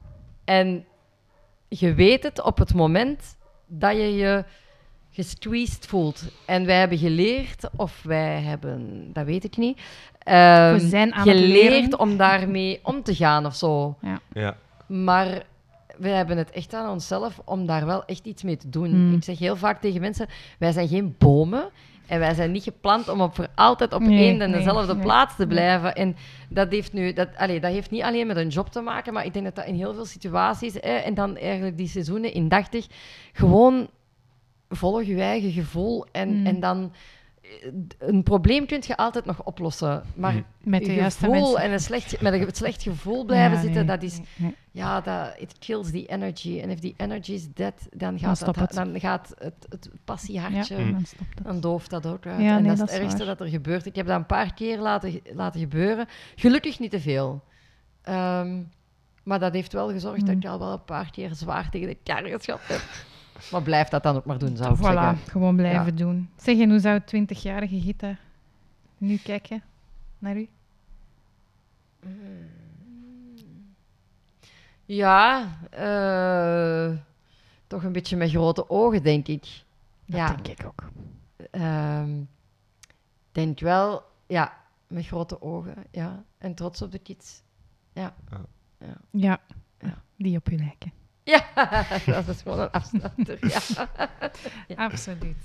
En 0.45 0.85
je 1.69 1.95
weet 1.95 2.23
het 2.23 2.43
op 2.43 2.59
het 2.59 2.75
moment 2.75 3.37
dat 3.67 3.93
je 3.97 4.15
je 4.15 4.45
gesqueezed 5.11 5.87
voelt. 5.87 6.23
En 6.47 6.67
wij 6.67 6.79
hebben 6.79 6.99
geleerd, 6.99 7.69
of 7.77 8.03
wij 8.03 8.41
hebben, 8.41 9.11
dat 9.13 9.25
weet 9.25 9.45
ik 9.45 9.57
niet, 9.57 9.81
ehm, 10.19 10.73
We 10.73 10.89
zijn 10.89 11.15
aan 11.15 11.29
het 11.29 11.37
geleerd 11.37 11.71
leren. 11.73 11.99
om 11.99 12.17
daarmee 12.17 12.81
om 12.83 13.03
te 13.03 13.15
gaan 13.15 13.47
of 13.47 13.55
zo. 13.55 13.97
Ja. 14.33 14.57
Maar 14.87 15.43
we 15.99 16.09
hebben 16.09 16.37
het 16.37 16.51
echt 16.51 16.75
aan 16.75 16.91
onszelf 16.91 17.41
om 17.45 17.67
daar 17.67 17.87
wel 17.87 18.05
echt 18.05 18.27
iets 18.27 18.43
mee 18.43 18.57
te 18.57 18.69
doen. 18.69 18.91
Hmm. 18.91 19.15
Ik 19.15 19.25
zeg 19.25 19.39
heel 19.39 19.57
vaak 19.57 19.81
tegen 19.81 20.01
mensen, 20.01 20.27
wij 20.59 20.73
zijn 20.73 20.89
geen 20.89 21.15
bomen. 21.19 21.71
En 22.07 22.19
wij 22.19 22.35
zijn 22.35 22.53
niet 22.53 22.63
gepland 22.63 23.09
om 23.09 23.21
op 23.21 23.35
voor 23.35 23.49
altijd 23.55 23.93
op 23.93 24.01
Nee, 24.01 24.19
één 24.19 24.41
en 24.41 24.53
dezelfde 24.53 24.95
nee. 24.95 25.03
plaats 25.03 25.37
te 25.37 25.47
blijven. 25.47 25.95
En 25.95 26.17
dat 26.49 26.71
heeft, 26.71 26.93
nu, 26.93 27.13
dat, 27.13 27.29
allee, 27.37 27.61
dat 27.61 27.71
heeft 27.73 27.91
niet 27.91 28.03
alleen 28.03 28.27
met 28.27 28.37
een 28.37 28.49
job 28.49 28.69
te 28.69 28.81
maken, 28.81 29.13
maar 29.13 29.25
ik 29.25 29.33
denk 29.33 29.45
dat 29.45 29.55
dat 29.55 29.67
in 29.67 29.75
heel 29.75 29.95
veel 29.95 30.05
situaties, 30.05 30.81
eh, 30.81 31.07
en 31.07 31.15
dan 31.15 31.37
eigenlijk 31.37 31.77
die 31.77 31.89
seizoenen 31.89 32.33
indachtig, 32.33 32.87
gewoon 33.33 33.89
volg 34.69 35.03
je 35.03 35.21
eigen 35.21 35.53
gevoel. 35.53 36.07
En, 36.13 36.41
Mm. 36.41 36.47
en 36.47 36.61
dan, 36.61 36.93
een 37.99 38.23
probleem 38.23 38.67
kun 38.67 38.83
je 38.87 38.97
altijd 38.97 39.25
nog 39.25 39.43
oplossen. 39.45 40.03
Maar 40.15 40.33
Mhm. 40.33 40.43
Met 40.61 40.85
de 40.85 40.95
juiste 40.95 41.25
gevoel 41.25 41.41
mensen. 41.43 41.63
en 41.63 41.73
een 41.73 41.81
slecht, 41.81 42.21
met 42.21 42.33
een 42.33 42.49
slecht 42.53 42.83
gevoel 42.83 43.25
blijven 43.25 43.57
Ja, 43.57 43.63
zitten, 43.63 43.87
nee, 43.87 43.97
dat 43.97 44.03
is... 44.03 44.21
nee. 44.37 44.55
Ja, 44.71 45.01
dat, 45.01 45.35
it 45.39 45.59
kills 45.59 45.91
the 45.91 46.07
energy. 46.07 46.59
En 46.61 46.71
if 46.71 46.79
the 46.79 46.95
energy 46.97 47.33
is 47.33 47.53
dead, 47.55 47.75
dan 47.91 47.99
Dan 48.11 48.19
gaat, 48.19 48.37
stopt 48.37 48.59
dat, 48.59 48.75
het. 48.75 48.85
dan 48.93 49.01
gaat 49.01 49.35
het, 49.39 49.67
het 49.69 49.91
passiehartje, 50.05 50.77
Ja, 50.79 50.91
dan 50.91 51.05
stopt 51.07 51.35
het. 51.35 51.45
dan 51.45 51.61
dooft 51.61 51.91
dat 51.91 52.07
ook 52.07 52.27
uit. 52.27 52.41
Ja, 52.41 52.57
en 52.57 52.63
nee, 52.63 52.63
dat 52.63 52.73
is 52.73 52.79
dat 52.79 52.91
het 52.91 52.99
ergste 53.01 53.19
waar. 53.19 53.27
dat 53.27 53.41
er 53.41 53.53
gebeurt. 53.53 53.87
Ik 53.87 53.97
heb 53.97 54.07
dat 54.07 54.17
een 54.17 54.27
paar 54.27 54.55
keer 54.55 54.79
laten, 54.79 55.21
laten 55.35 55.61
gebeuren. 55.61 56.07
Gelukkig 56.37 56.79
niet 56.79 56.91
te 56.91 57.01
veel. 57.01 57.43
Ehm, 58.03 58.63
maar 59.23 59.39
dat 59.39 59.53
heeft 59.53 59.73
wel 59.73 59.91
gezorgd 59.91 60.27
dat 60.27 60.35
Mm. 60.35 60.41
ik 60.41 60.47
al 60.49 60.59
wel 60.59 60.73
een 60.73 60.85
paar 60.85 61.11
keer 61.11 61.35
zwaar 61.35 61.71
tegen 61.71 61.89
de 61.89 61.97
kar 62.03 62.25
geschapt 62.27 62.69
heb. 62.69 62.81
Maar 63.51 63.63
blijf 63.63 63.89
dat 63.89 64.03
dan 64.03 64.17
ook 64.17 64.25
maar 64.25 64.39
doen, 64.39 64.57
zou 64.57 64.71
ik 64.75 64.85
zeggen. 64.85 65.19
Voilà, 65.19 65.31
gewoon 65.31 65.57
blijven 65.57 65.97
doen. 65.97 66.31
Zeg, 66.37 66.59
en 66.59 66.71
hoe 66.71 66.79
zou 66.79 67.01
20-jarige 67.01 67.81
Gita 67.81 68.17
nu 68.99 69.17
kijken 69.17 69.63
naar 70.19 70.37
u? 70.37 70.49
Ja, 74.85 75.49
eh, 75.71 76.97
toch 77.67 77.83
een 77.85 77.93
beetje 77.93 78.17
met 78.17 78.31
grote 78.31 78.71
ogen, 78.71 79.03
denk 79.03 79.27
ik. 79.29 79.41
Dat 80.07 80.17
ja, 80.17 80.27
denk 80.35 80.49
ik 80.59 80.67
ook. 80.67 80.89
ehm, 81.51 82.11
denk 83.33 83.61
wel, 83.61 84.03
ja, 84.27 84.57
met 84.87 85.07
grote 85.07 85.43
ogen, 85.43 85.75
ja. 85.91 86.25
En 86.39 86.55
trots 86.55 86.83
op 86.83 86.93
de 86.93 86.99
kids. 86.99 87.43
Ja, 87.93 88.15
Ja. 89.11 89.41
die 90.17 90.37
op 90.37 90.51
u 90.51 90.57
lijken. 90.57 90.93
Ja, 92.07 92.13
dat 92.13 92.29
is 92.29 92.43
gewoon 92.43 92.59
een 92.61 92.71
afsluiter, 92.71 93.39
ja. 93.49 93.61
Ja. 94.69 94.75
Absoluut. 94.77 95.37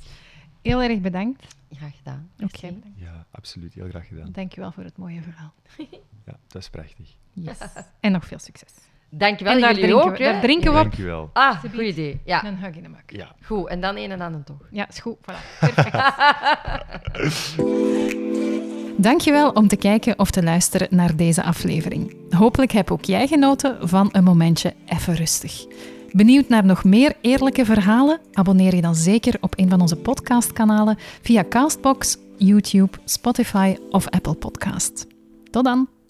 Heel 0.62 0.82
erg 0.82 1.00
bedankt. 1.00 1.56
Graag 1.72 1.96
gedaan. 1.98 2.30
Bedankt. 2.36 2.86
Ja, 2.96 3.26
absoluut. 3.32 3.74
Heel 3.74 3.90
graag 3.90 4.08
gedaan. 4.08 4.32
Dank 4.32 4.54
je 4.54 4.62
wel 4.62 4.72
voor 4.72 4.84
het 4.84 4.98
mooie 4.98 5.22
verhaal. 5.22 5.54
Ja, 6.26 6.38
dat 6.48 6.62
is 6.62 6.70
prachtig. 6.70 7.10
Yes. 7.34 7.58
En 8.00 8.12
nog 8.12 8.26
veel 8.26 8.40
succes. 8.40 8.74
Dankjewel, 9.10 9.54
en 9.54 9.60
daar 9.60 9.74
jullie 9.74 9.86
drinken, 9.90 10.12
ook. 10.12 10.18
we, 10.18 10.24
daar 10.24 10.42
drinken 10.42 10.74
we 10.74 10.78
op. 10.78 10.84
Dank 10.84 10.98
u 10.98 11.04
wel. 11.06 11.30
Ah, 11.34 11.60
goed 11.60 11.74
idee. 11.74 12.22
Ja, 12.26 12.46
Een 12.46 12.58
hug 12.58 12.76
in 12.76 12.84
de 12.84 12.90
mak. 12.90 13.12
Ja. 13.12 13.36
goed. 13.44 13.68
En 13.68 13.82
dan 13.82 13.98
een 13.98 14.12
en 14.12 14.22
ander 14.22 14.44
toch. 14.44 14.68
Ja, 14.72 14.90
is 14.90 15.00
goed. 15.00 15.18
Voilà. 15.18 15.60
Perfect. 15.60 15.96
Dankjewel 19.02 19.50
om 19.50 19.68
te 19.68 19.76
kijken 19.76 20.20
of 20.20 20.32
te 20.32 20.44
luisteren 20.44 20.88
naar 20.90 21.16
deze 21.16 21.44
aflevering. 21.44 22.16
Hopelijk 22.30 22.72
heb 22.72 22.92
ook 22.92 23.06
jij 23.06 23.28
genoten 23.28 23.90
van 23.90 24.10
een 24.12 24.24
momentje 24.24 24.74
even 24.86 25.16
rustig. 25.16 25.66
Benieuwd 26.12 26.48
naar 26.48 26.66
nog 26.66 26.84
meer 26.84 27.14
eerlijke 27.22 27.66
verhalen? 27.66 28.20
Abonneer 28.34 28.76
je 28.76 28.82
dan 28.82 28.96
zeker 28.96 29.38
op 29.40 29.54
een 29.56 29.70
van 29.70 29.82
onze 29.82 29.96
podcastkanalen 29.96 30.98
via 31.22 31.46
Castbox, 31.50 32.18
YouTube, 32.38 32.98
Spotify 33.06 33.76
of 33.90 34.10
Apple 34.10 34.36
Podcast. 34.36 35.08
Tot 35.52 35.64
dan! 35.64 36.01